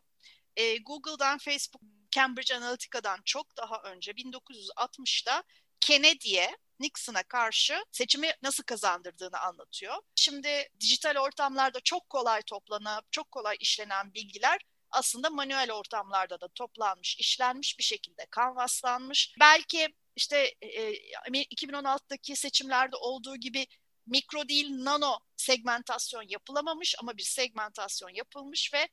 E, 0.55 0.77
Google'dan, 0.77 1.37
Facebook, 1.37 1.81
Cambridge 2.11 2.55
Analytica'dan 2.55 3.19
çok 3.25 3.57
daha 3.57 3.81
önce 3.83 4.11
1960'da 4.11 5.43
Kennedy'ye 5.81 6.57
Nixon'a 6.81 7.23
karşı 7.23 7.83
seçimi 7.91 8.31
nasıl 8.41 8.63
kazandırdığını 8.63 9.39
anlatıyor. 9.39 9.95
Şimdi 10.15 10.69
dijital 10.79 11.15
ortamlarda 11.17 11.79
çok 11.79 12.09
kolay 12.09 12.41
toplanıp 12.41 13.11
çok 13.11 13.31
kolay 13.31 13.57
işlenen 13.59 14.13
bilgiler 14.13 14.59
aslında 14.91 15.29
manuel 15.29 15.71
ortamlarda 15.71 16.41
da 16.41 16.47
toplanmış, 16.47 17.17
işlenmiş 17.17 17.79
bir 17.79 17.83
şekilde 17.83 18.25
kanvaslanmış. 18.31 19.35
Belki 19.39 19.87
işte 20.15 20.53
e, 20.61 20.91
2016'daki 21.29 22.35
seçimlerde 22.35 22.95
olduğu 22.95 23.35
gibi 23.35 23.67
mikro 24.05 24.47
değil 24.47 24.67
nano 24.71 25.19
segmentasyon 25.37 26.25
yapılamamış 26.27 26.95
ama 26.99 27.17
bir 27.17 27.23
segmentasyon 27.23 28.09
yapılmış 28.09 28.73
ve 28.73 28.87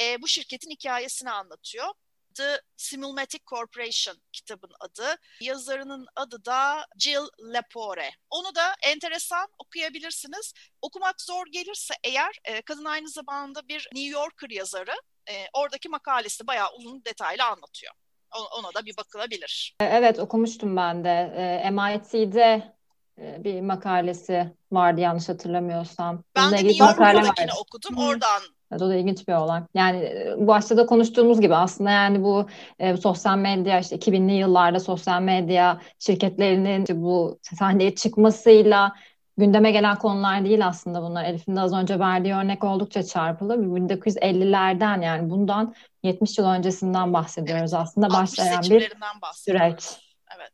e, 0.00 0.22
bu 0.22 0.28
şirketin 0.28 0.70
hikayesini 0.70 1.30
anlatıyor. 1.30 1.86
The 2.34 2.60
Simulmatic 2.76 3.44
Corporation 3.46 4.16
kitabın 4.32 4.70
adı. 4.80 5.16
Yazarının 5.40 6.06
adı 6.16 6.44
da 6.44 6.86
Jill 6.98 7.52
Lepore. 7.54 8.10
Onu 8.30 8.54
da 8.54 8.74
enteresan 8.82 9.48
okuyabilirsiniz. 9.58 10.52
Okumak 10.82 11.20
zor 11.20 11.46
gelirse 11.52 11.94
eğer 12.04 12.38
e, 12.44 12.62
kadın 12.62 12.84
aynı 12.84 13.08
zamanda 13.08 13.68
bir 13.68 13.88
New 13.94 14.10
Yorker 14.10 14.50
yazarı. 14.50 14.94
E, 15.30 15.46
oradaki 15.52 15.88
makalesi 15.88 16.46
bayağı 16.46 16.68
uzun 16.78 17.04
detaylı 17.04 17.44
anlatıyor. 17.44 17.92
Ona 18.58 18.74
da 18.74 18.86
bir 18.86 18.96
bakılabilir. 18.96 19.76
E, 19.80 19.84
evet 19.84 20.18
okumuştum 20.18 20.76
ben 20.76 21.04
de. 21.04 21.70
MIT'de 21.70 22.74
bir 23.18 23.60
makalesi 23.60 24.56
vardı 24.72 25.00
yanlış 25.00 25.28
hatırlamıyorsam. 25.28 26.22
Ben 26.36 26.52
de 26.52 26.56
New 26.56 26.84
York'takini 26.84 27.52
okudum. 27.60 27.98
Oradan 27.98 28.42
Evet, 28.72 28.82
o 28.82 28.88
da 28.88 28.94
ilginç 28.94 29.28
bir 29.28 29.32
olay. 29.32 29.62
Yani 29.74 29.98
e, 29.98 30.34
başta 30.38 30.76
da 30.76 30.86
konuştuğumuz 30.86 31.40
gibi 31.40 31.54
aslında 31.54 31.90
yani 31.90 32.22
bu 32.22 32.46
e, 32.78 32.96
sosyal 32.96 33.38
medya 33.38 33.80
işte 33.80 33.96
2000'li 33.96 34.32
yıllarda 34.32 34.80
sosyal 34.80 35.22
medya 35.22 35.80
şirketlerinin 35.98 36.80
işte 36.80 37.02
bu 37.02 37.38
sahneye 37.58 37.94
çıkmasıyla 37.94 38.92
gündeme 39.36 39.70
gelen 39.70 39.98
konular 39.98 40.44
değil 40.44 40.66
aslında 40.66 41.02
bunlar. 41.02 41.24
Elif'in 41.24 41.56
de 41.56 41.60
az 41.60 41.74
önce 41.74 41.98
verdiği 41.98 42.34
örnek 42.34 42.64
oldukça 42.64 43.02
çarpılı. 43.02 43.54
1950'lerden 43.54 45.00
yani 45.02 45.30
bundan 45.30 45.74
70 46.02 46.38
yıl 46.38 46.46
öncesinden 46.46 47.12
bahsediyoruz 47.12 47.72
evet, 47.72 47.82
aslında 47.82 48.10
başlayan 48.10 48.62
bir 48.62 48.92
süreç. 49.34 49.98
Evet. 50.36 50.52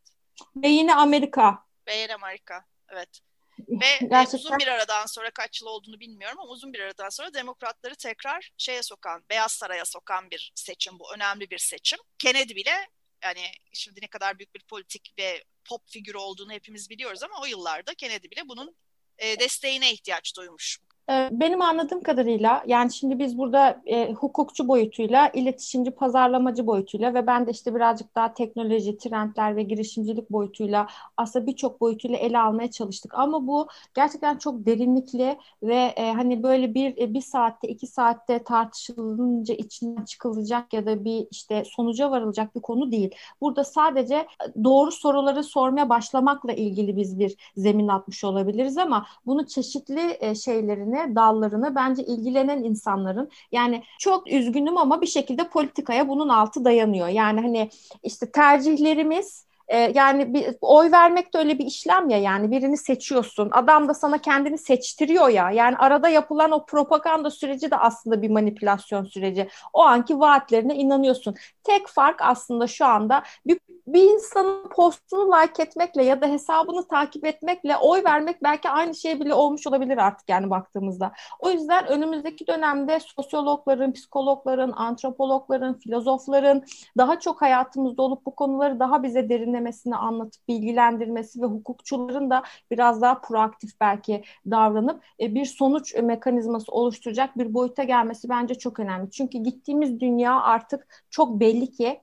Ve 0.57 0.69
yine 0.69 0.95
Amerika. 0.95 1.59
Ve 1.89 1.97
yine 1.97 2.15
Amerika. 2.15 2.65
Evet. 2.89 3.21
Ve 3.69 3.87
e, 3.87 4.07
Gerçekten... 4.07 4.39
uzun 4.39 4.59
bir 4.59 4.67
aradan 4.67 5.07
sonra 5.07 5.31
kaç 5.31 5.61
yıl 5.63 5.69
olduğunu 5.69 6.01
bilmiyorum 6.01 6.39
ama 6.41 6.51
uzun 6.51 6.73
bir 6.73 6.81
aradan 6.81 7.09
sonra 7.09 7.35
demokratları 7.35 7.95
tekrar 7.95 8.51
şeye 8.59 8.83
sokan, 8.83 9.25
Beyaz 9.31 9.53
Saray'a 9.53 9.85
sokan 9.85 10.31
bir 10.31 10.53
seçim 10.55 10.99
bu. 10.99 11.15
Önemli 11.15 11.51
bir 11.51 11.59
seçim. 11.59 11.99
Kennedy 12.19 12.55
bile 12.55 12.89
yani 13.25 13.53
şimdi 13.73 14.01
ne 14.03 14.07
kadar 14.07 14.39
büyük 14.39 14.55
bir 14.55 14.63
politik 14.63 15.15
ve 15.19 15.45
pop 15.65 15.83
figürü 15.89 16.19
olduğunu 16.19 16.53
hepimiz 16.53 16.91
biliyoruz 16.91 17.23
ama 17.23 17.41
o 17.43 17.47
yıllarda 17.47 17.95
Kennedy 17.95 18.31
bile 18.31 18.49
bunun 18.49 18.77
e, 19.19 19.41
desteğine 19.41 19.93
ihtiyaç 19.93 20.37
duymuş. 20.37 20.79
Ee, 21.11 21.29
benim 21.33 21.63
anladığım 21.63 22.03
kadarıyla 22.03 22.63
yani 22.67 22.93
şimdi 22.93 23.19
biz 23.19 23.39
burada 23.39 23.83
e, 23.87 24.13
hukukçu 24.13 24.69
boyutuyla, 24.69 25.29
iletişimci, 25.29 25.91
pazarlamacı 25.91 26.67
boyutuyla 26.67 27.15
ve 27.15 27.27
ben 27.27 27.47
de 27.47 27.51
işte 27.51 27.75
birazcık 27.75 28.15
daha 28.15 28.35
teknoloji, 28.35 28.99
trendler 28.99 29.57
ve 29.57 29.63
girişimcilik 29.63 30.31
boyutuyla 30.31 30.87
aslında 31.17 31.47
birçok 31.47 31.81
boyutuyla 31.81 32.19
ele 32.19 32.39
almaya 32.39 32.71
çalıştık. 32.71 33.15
Ama 33.15 33.47
bu 33.47 33.69
gerçekten 33.95 34.39
çok 34.39 34.67
derinlikli 34.67 35.39
ve 35.63 35.77
e, 35.97 36.13
hani 36.13 36.43
böyle 36.43 36.75
bir 36.75 36.99
e, 36.99 37.15
bir 37.15 37.21
saatte, 37.21 37.69
iki 37.69 37.87
saatte 37.87 38.43
tartışılınca 38.43 39.55
içinden 39.55 40.05
çıkılacak 40.05 40.73
ya 40.73 40.87
da 40.87 41.05
bir 41.05 41.27
işte 41.31 41.63
sonuca 41.67 42.11
varılacak 42.11 42.55
bir 42.55 42.61
konu 42.61 42.93
değil. 42.93 43.15
Burada 43.41 43.65
sadece 43.65 44.27
doğru 44.65 44.93
soruları 44.93 45.45
sormaya 45.45 45.89
başlamakla 45.89 46.53
ilgili 46.53 46.97
biz 46.97 47.19
bir 47.19 47.37
zemin 47.57 47.89
atmış 47.89 48.25
olabiliriz 48.25 48.79
ama 48.79 49.07
bunu 49.27 49.47
çeşitli 49.47 50.17
e, 50.21 50.35
şeylerini 50.35 51.00
dallarını 51.15 51.75
bence 51.75 52.03
ilgilenen 52.05 52.63
insanların 52.65 53.31
yani 53.53 53.83
çok 53.99 54.33
üzgünüm 54.33 54.77
ama 54.77 55.01
bir 55.01 55.07
şekilde 55.07 55.49
politikaya 55.49 56.09
bunun 56.09 56.29
altı 56.29 56.65
dayanıyor. 56.65 57.09
Yani 57.09 57.41
hani 57.41 57.71
işte 58.03 58.31
tercihlerimiz 58.33 59.50
e, 59.71 59.93
yani 59.95 60.35
bir 60.35 60.47
oy 60.61 60.91
vermek 60.91 61.35
de 61.35 61.39
öyle 61.39 61.59
bir 61.59 61.67
işlem 61.67 62.09
ya 62.09 62.19
yani 62.19 62.51
birini 62.51 62.77
seçiyorsun. 62.77 63.49
Adam 63.53 63.89
da 63.89 63.95
sana 63.95 64.19
kendini 64.19 64.59
seçtiriyor 64.59 65.29
ya. 65.29 65.51
Yani 65.51 65.77
arada 65.77 66.09
yapılan 66.09 66.51
o 66.51 66.67
propaganda 66.67 67.31
süreci 67.31 67.71
de 67.71 67.77
aslında 67.77 68.23
bir 68.23 68.31
manipülasyon 68.31 69.05
süreci. 69.05 69.49
O 69.73 69.83
anki 69.83 70.21
vaatlerine 70.21 70.75
inanıyorsun. 70.75 71.35
Tek 71.65 71.89
fark 71.89 72.23
aslında 72.23 72.67
şu 72.67 72.87
anda 72.87 73.23
bir, 73.47 73.61
bir 73.87 74.03
insanın 74.03 74.69
postunu 74.69 75.33
like 75.33 75.63
etmekle 75.63 76.05
ya 76.05 76.21
da 76.21 76.27
hesabını 76.27 76.89
takip 76.89 77.27
etmekle 77.27 77.77
oy 77.77 78.05
vermek 78.05 78.43
belki 78.43 78.71
aynı 78.71 78.95
şey 78.95 79.21
bile 79.21 79.35
olmuş 79.35 79.67
olabilir 79.67 79.99
artık 79.99 80.29
yani 80.29 80.51
baktığımızda. 80.51 81.13
O 81.39 81.51
yüzden 81.51 81.87
önümüzdeki 81.87 82.47
dönemde 82.47 82.99
sosyologların, 83.17 83.93
psikologların, 83.93 84.73
antropologların, 84.73 85.75
filozofların 85.79 86.65
daha 86.99 87.21
çok 87.21 87.43
hayatımızda 87.43 88.03
olup 88.03 88.27
bu 88.27 88.35
konuları 88.35 88.81
daha 88.81 89.03
bize 89.03 89.29
derinlemesine 89.29 89.60
anlatıp 89.97 90.49
bilgilendirmesi 90.49 91.43
ve 91.43 91.47
hukukçuların 91.47 92.31
da 92.31 92.43
biraz 92.71 93.03
daha 93.03 93.21
proaktif 93.21 93.81
belki 93.81 94.23
davranıp 94.51 95.05
e, 95.21 95.35
bir 95.35 95.45
sonuç 95.45 95.95
mekanizması 95.95 96.73
oluşturacak 96.73 97.39
bir 97.39 97.55
boyuta 97.55 97.83
gelmesi 97.85 98.29
bence 98.29 98.55
çok 98.55 98.81
önemli. 98.81 99.11
Çünkü 99.11 99.39
gittiğimiz 99.39 100.01
dünya 100.01 100.41
artık 100.41 101.05
çok 101.11 101.41
belli 101.41 101.71
ki 101.71 101.85
e, 101.85 102.01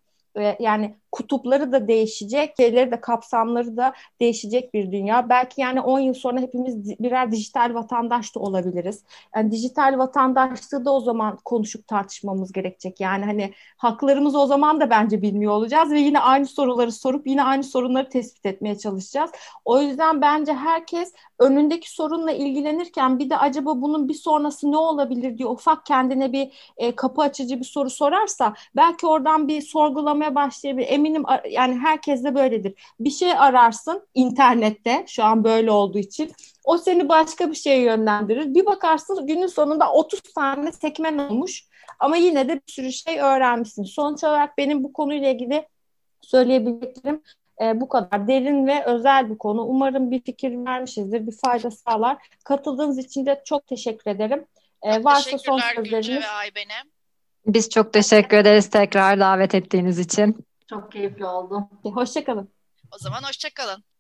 yani 0.60 0.96
kutupları 1.12 1.72
da 1.72 1.88
değişecek, 1.88 2.54
şeyleri 2.58 2.92
de 2.92 3.02
kapsamları 3.02 3.78
da 3.78 3.94
değişecek 4.22 4.74
bir 4.74 4.92
dünya. 4.92 5.30
Belki 5.30 5.62
yani 5.62 5.82
10 5.82 6.00
yıl 6.00 6.14
sonra 6.14 6.40
hepimiz 6.40 7.00
birer 7.00 7.32
dijital 7.32 7.74
vatandaş 7.74 8.36
da 8.36 8.40
olabiliriz. 8.40 9.04
Yani 9.36 9.52
dijital 9.52 9.96
vatandaşlığı 9.98 10.86
da 10.86 10.92
o 10.94 11.00
zaman 11.00 11.38
konuşup 11.46 11.88
tartışmamız 11.88 12.52
gerekecek. 12.52 13.00
Yani 13.00 13.26
hani 13.26 13.54
haklarımızı 13.78 14.40
o 14.40 14.46
zaman 14.46 14.82
da 14.82 14.90
bence 14.90 15.22
bilmiyor 15.22 15.54
olacağız 15.54 15.92
ve 15.92 16.00
yine 16.00 16.20
aynı 16.20 16.46
soruları 16.46 16.92
sorup 16.92 17.28
yine 17.28 17.44
aynı 17.44 17.64
sorunları 17.64 18.10
tespit 18.10 18.46
etmeye 18.46 18.78
çalışacağız. 18.78 19.32
O 19.66 19.82
yüzden 19.82 20.22
bence 20.22 20.54
herkes 20.54 21.14
önündeki 21.40 21.92
sorunla 21.92 22.32
ilgilenirken 22.32 23.20
bir 23.20 23.30
de 23.30 23.38
acaba 23.38 23.82
bunun 23.82 24.10
bir 24.10 24.14
sonrası 24.14 24.72
ne 24.72 24.78
olabilir 24.78 25.38
diye 25.38 25.48
ufak 25.48 25.86
kendine 25.86 26.34
bir 26.34 26.74
e, 26.78 26.96
kapı 26.96 27.22
açıcı 27.22 27.60
bir 27.60 27.66
soru 27.66 27.90
sorarsa 27.90 28.54
belki 28.76 29.08
oradan 29.08 29.48
bir 29.48 29.62
sorgulamaya 29.62 30.27
başlayabilir. 30.36 30.88
Eminim 30.90 31.24
yani 31.50 31.78
herkes 31.80 32.24
de 32.24 32.36
böyledir. 32.36 32.74
Bir 33.00 33.10
şey 33.10 33.32
ararsın 33.34 34.08
internette 34.14 35.06
şu 35.08 35.24
an 35.24 35.44
böyle 35.44 35.72
olduğu 35.72 36.00
için. 36.00 36.32
O 36.64 36.78
seni 36.78 37.10
başka 37.10 37.50
bir 37.50 37.56
şeye 37.56 37.82
yönlendirir. 37.82 38.54
Bir 38.54 38.66
bakarsın 38.66 39.28
günün 39.28 39.48
sonunda 39.48 39.92
30 39.92 40.22
tane 40.22 40.72
sekmen 40.72 41.18
olmuş 41.18 41.64
ama 42.00 42.18
yine 42.18 42.50
de 42.50 42.56
bir 42.56 42.74
sürü 42.74 42.92
şey 42.92 43.20
öğrenmişsin. 43.20 43.84
Sonuç 43.84 44.24
olarak 44.24 44.58
benim 44.58 44.84
bu 44.84 44.94
konuyla 44.94 45.30
ilgili 45.30 45.68
söyleyebileceklerim 46.22 47.22
e, 47.62 47.82
bu 47.82 47.90
kadar 47.90 48.28
derin 48.28 48.68
ve 48.68 48.86
özel 48.86 49.30
bir 49.30 49.38
konu. 49.38 49.62
Umarım 49.62 50.12
bir 50.12 50.22
fikir 50.22 50.66
vermişizdir, 50.66 51.28
bir 51.28 51.38
fayda 51.46 51.72
sağlar. 51.72 52.18
Katıldığınız 52.44 52.98
için 52.98 53.26
de 53.26 53.42
çok 53.46 53.68
teşekkür 53.68 54.12
ederim. 54.12 54.46
E, 54.84 55.04
varsa 55.04 55.38
son 55.38 55.60
sözleriniz. 55.76 56.24
ve 56.24 56.28
Ayben'e. 56.28 56.97
Biz 57.48 57.70
çok 57.70 57.94
teşekkür 57.94 58.38
ederiz 58.38 58.70
tekrar 58.70 59.20
davet 59.20 59.56
ettiğiniz 59.56 60.00
için. 60.00 60.46
Çok 60.70 60.92
keyifli 60.92 61.26
oldu. 61.26 61.70
Hoşçakalın. 61.84 62.50
O 62.96 62.98
zaman 62.98 63.24
hoşçakalın. 63.24 63.84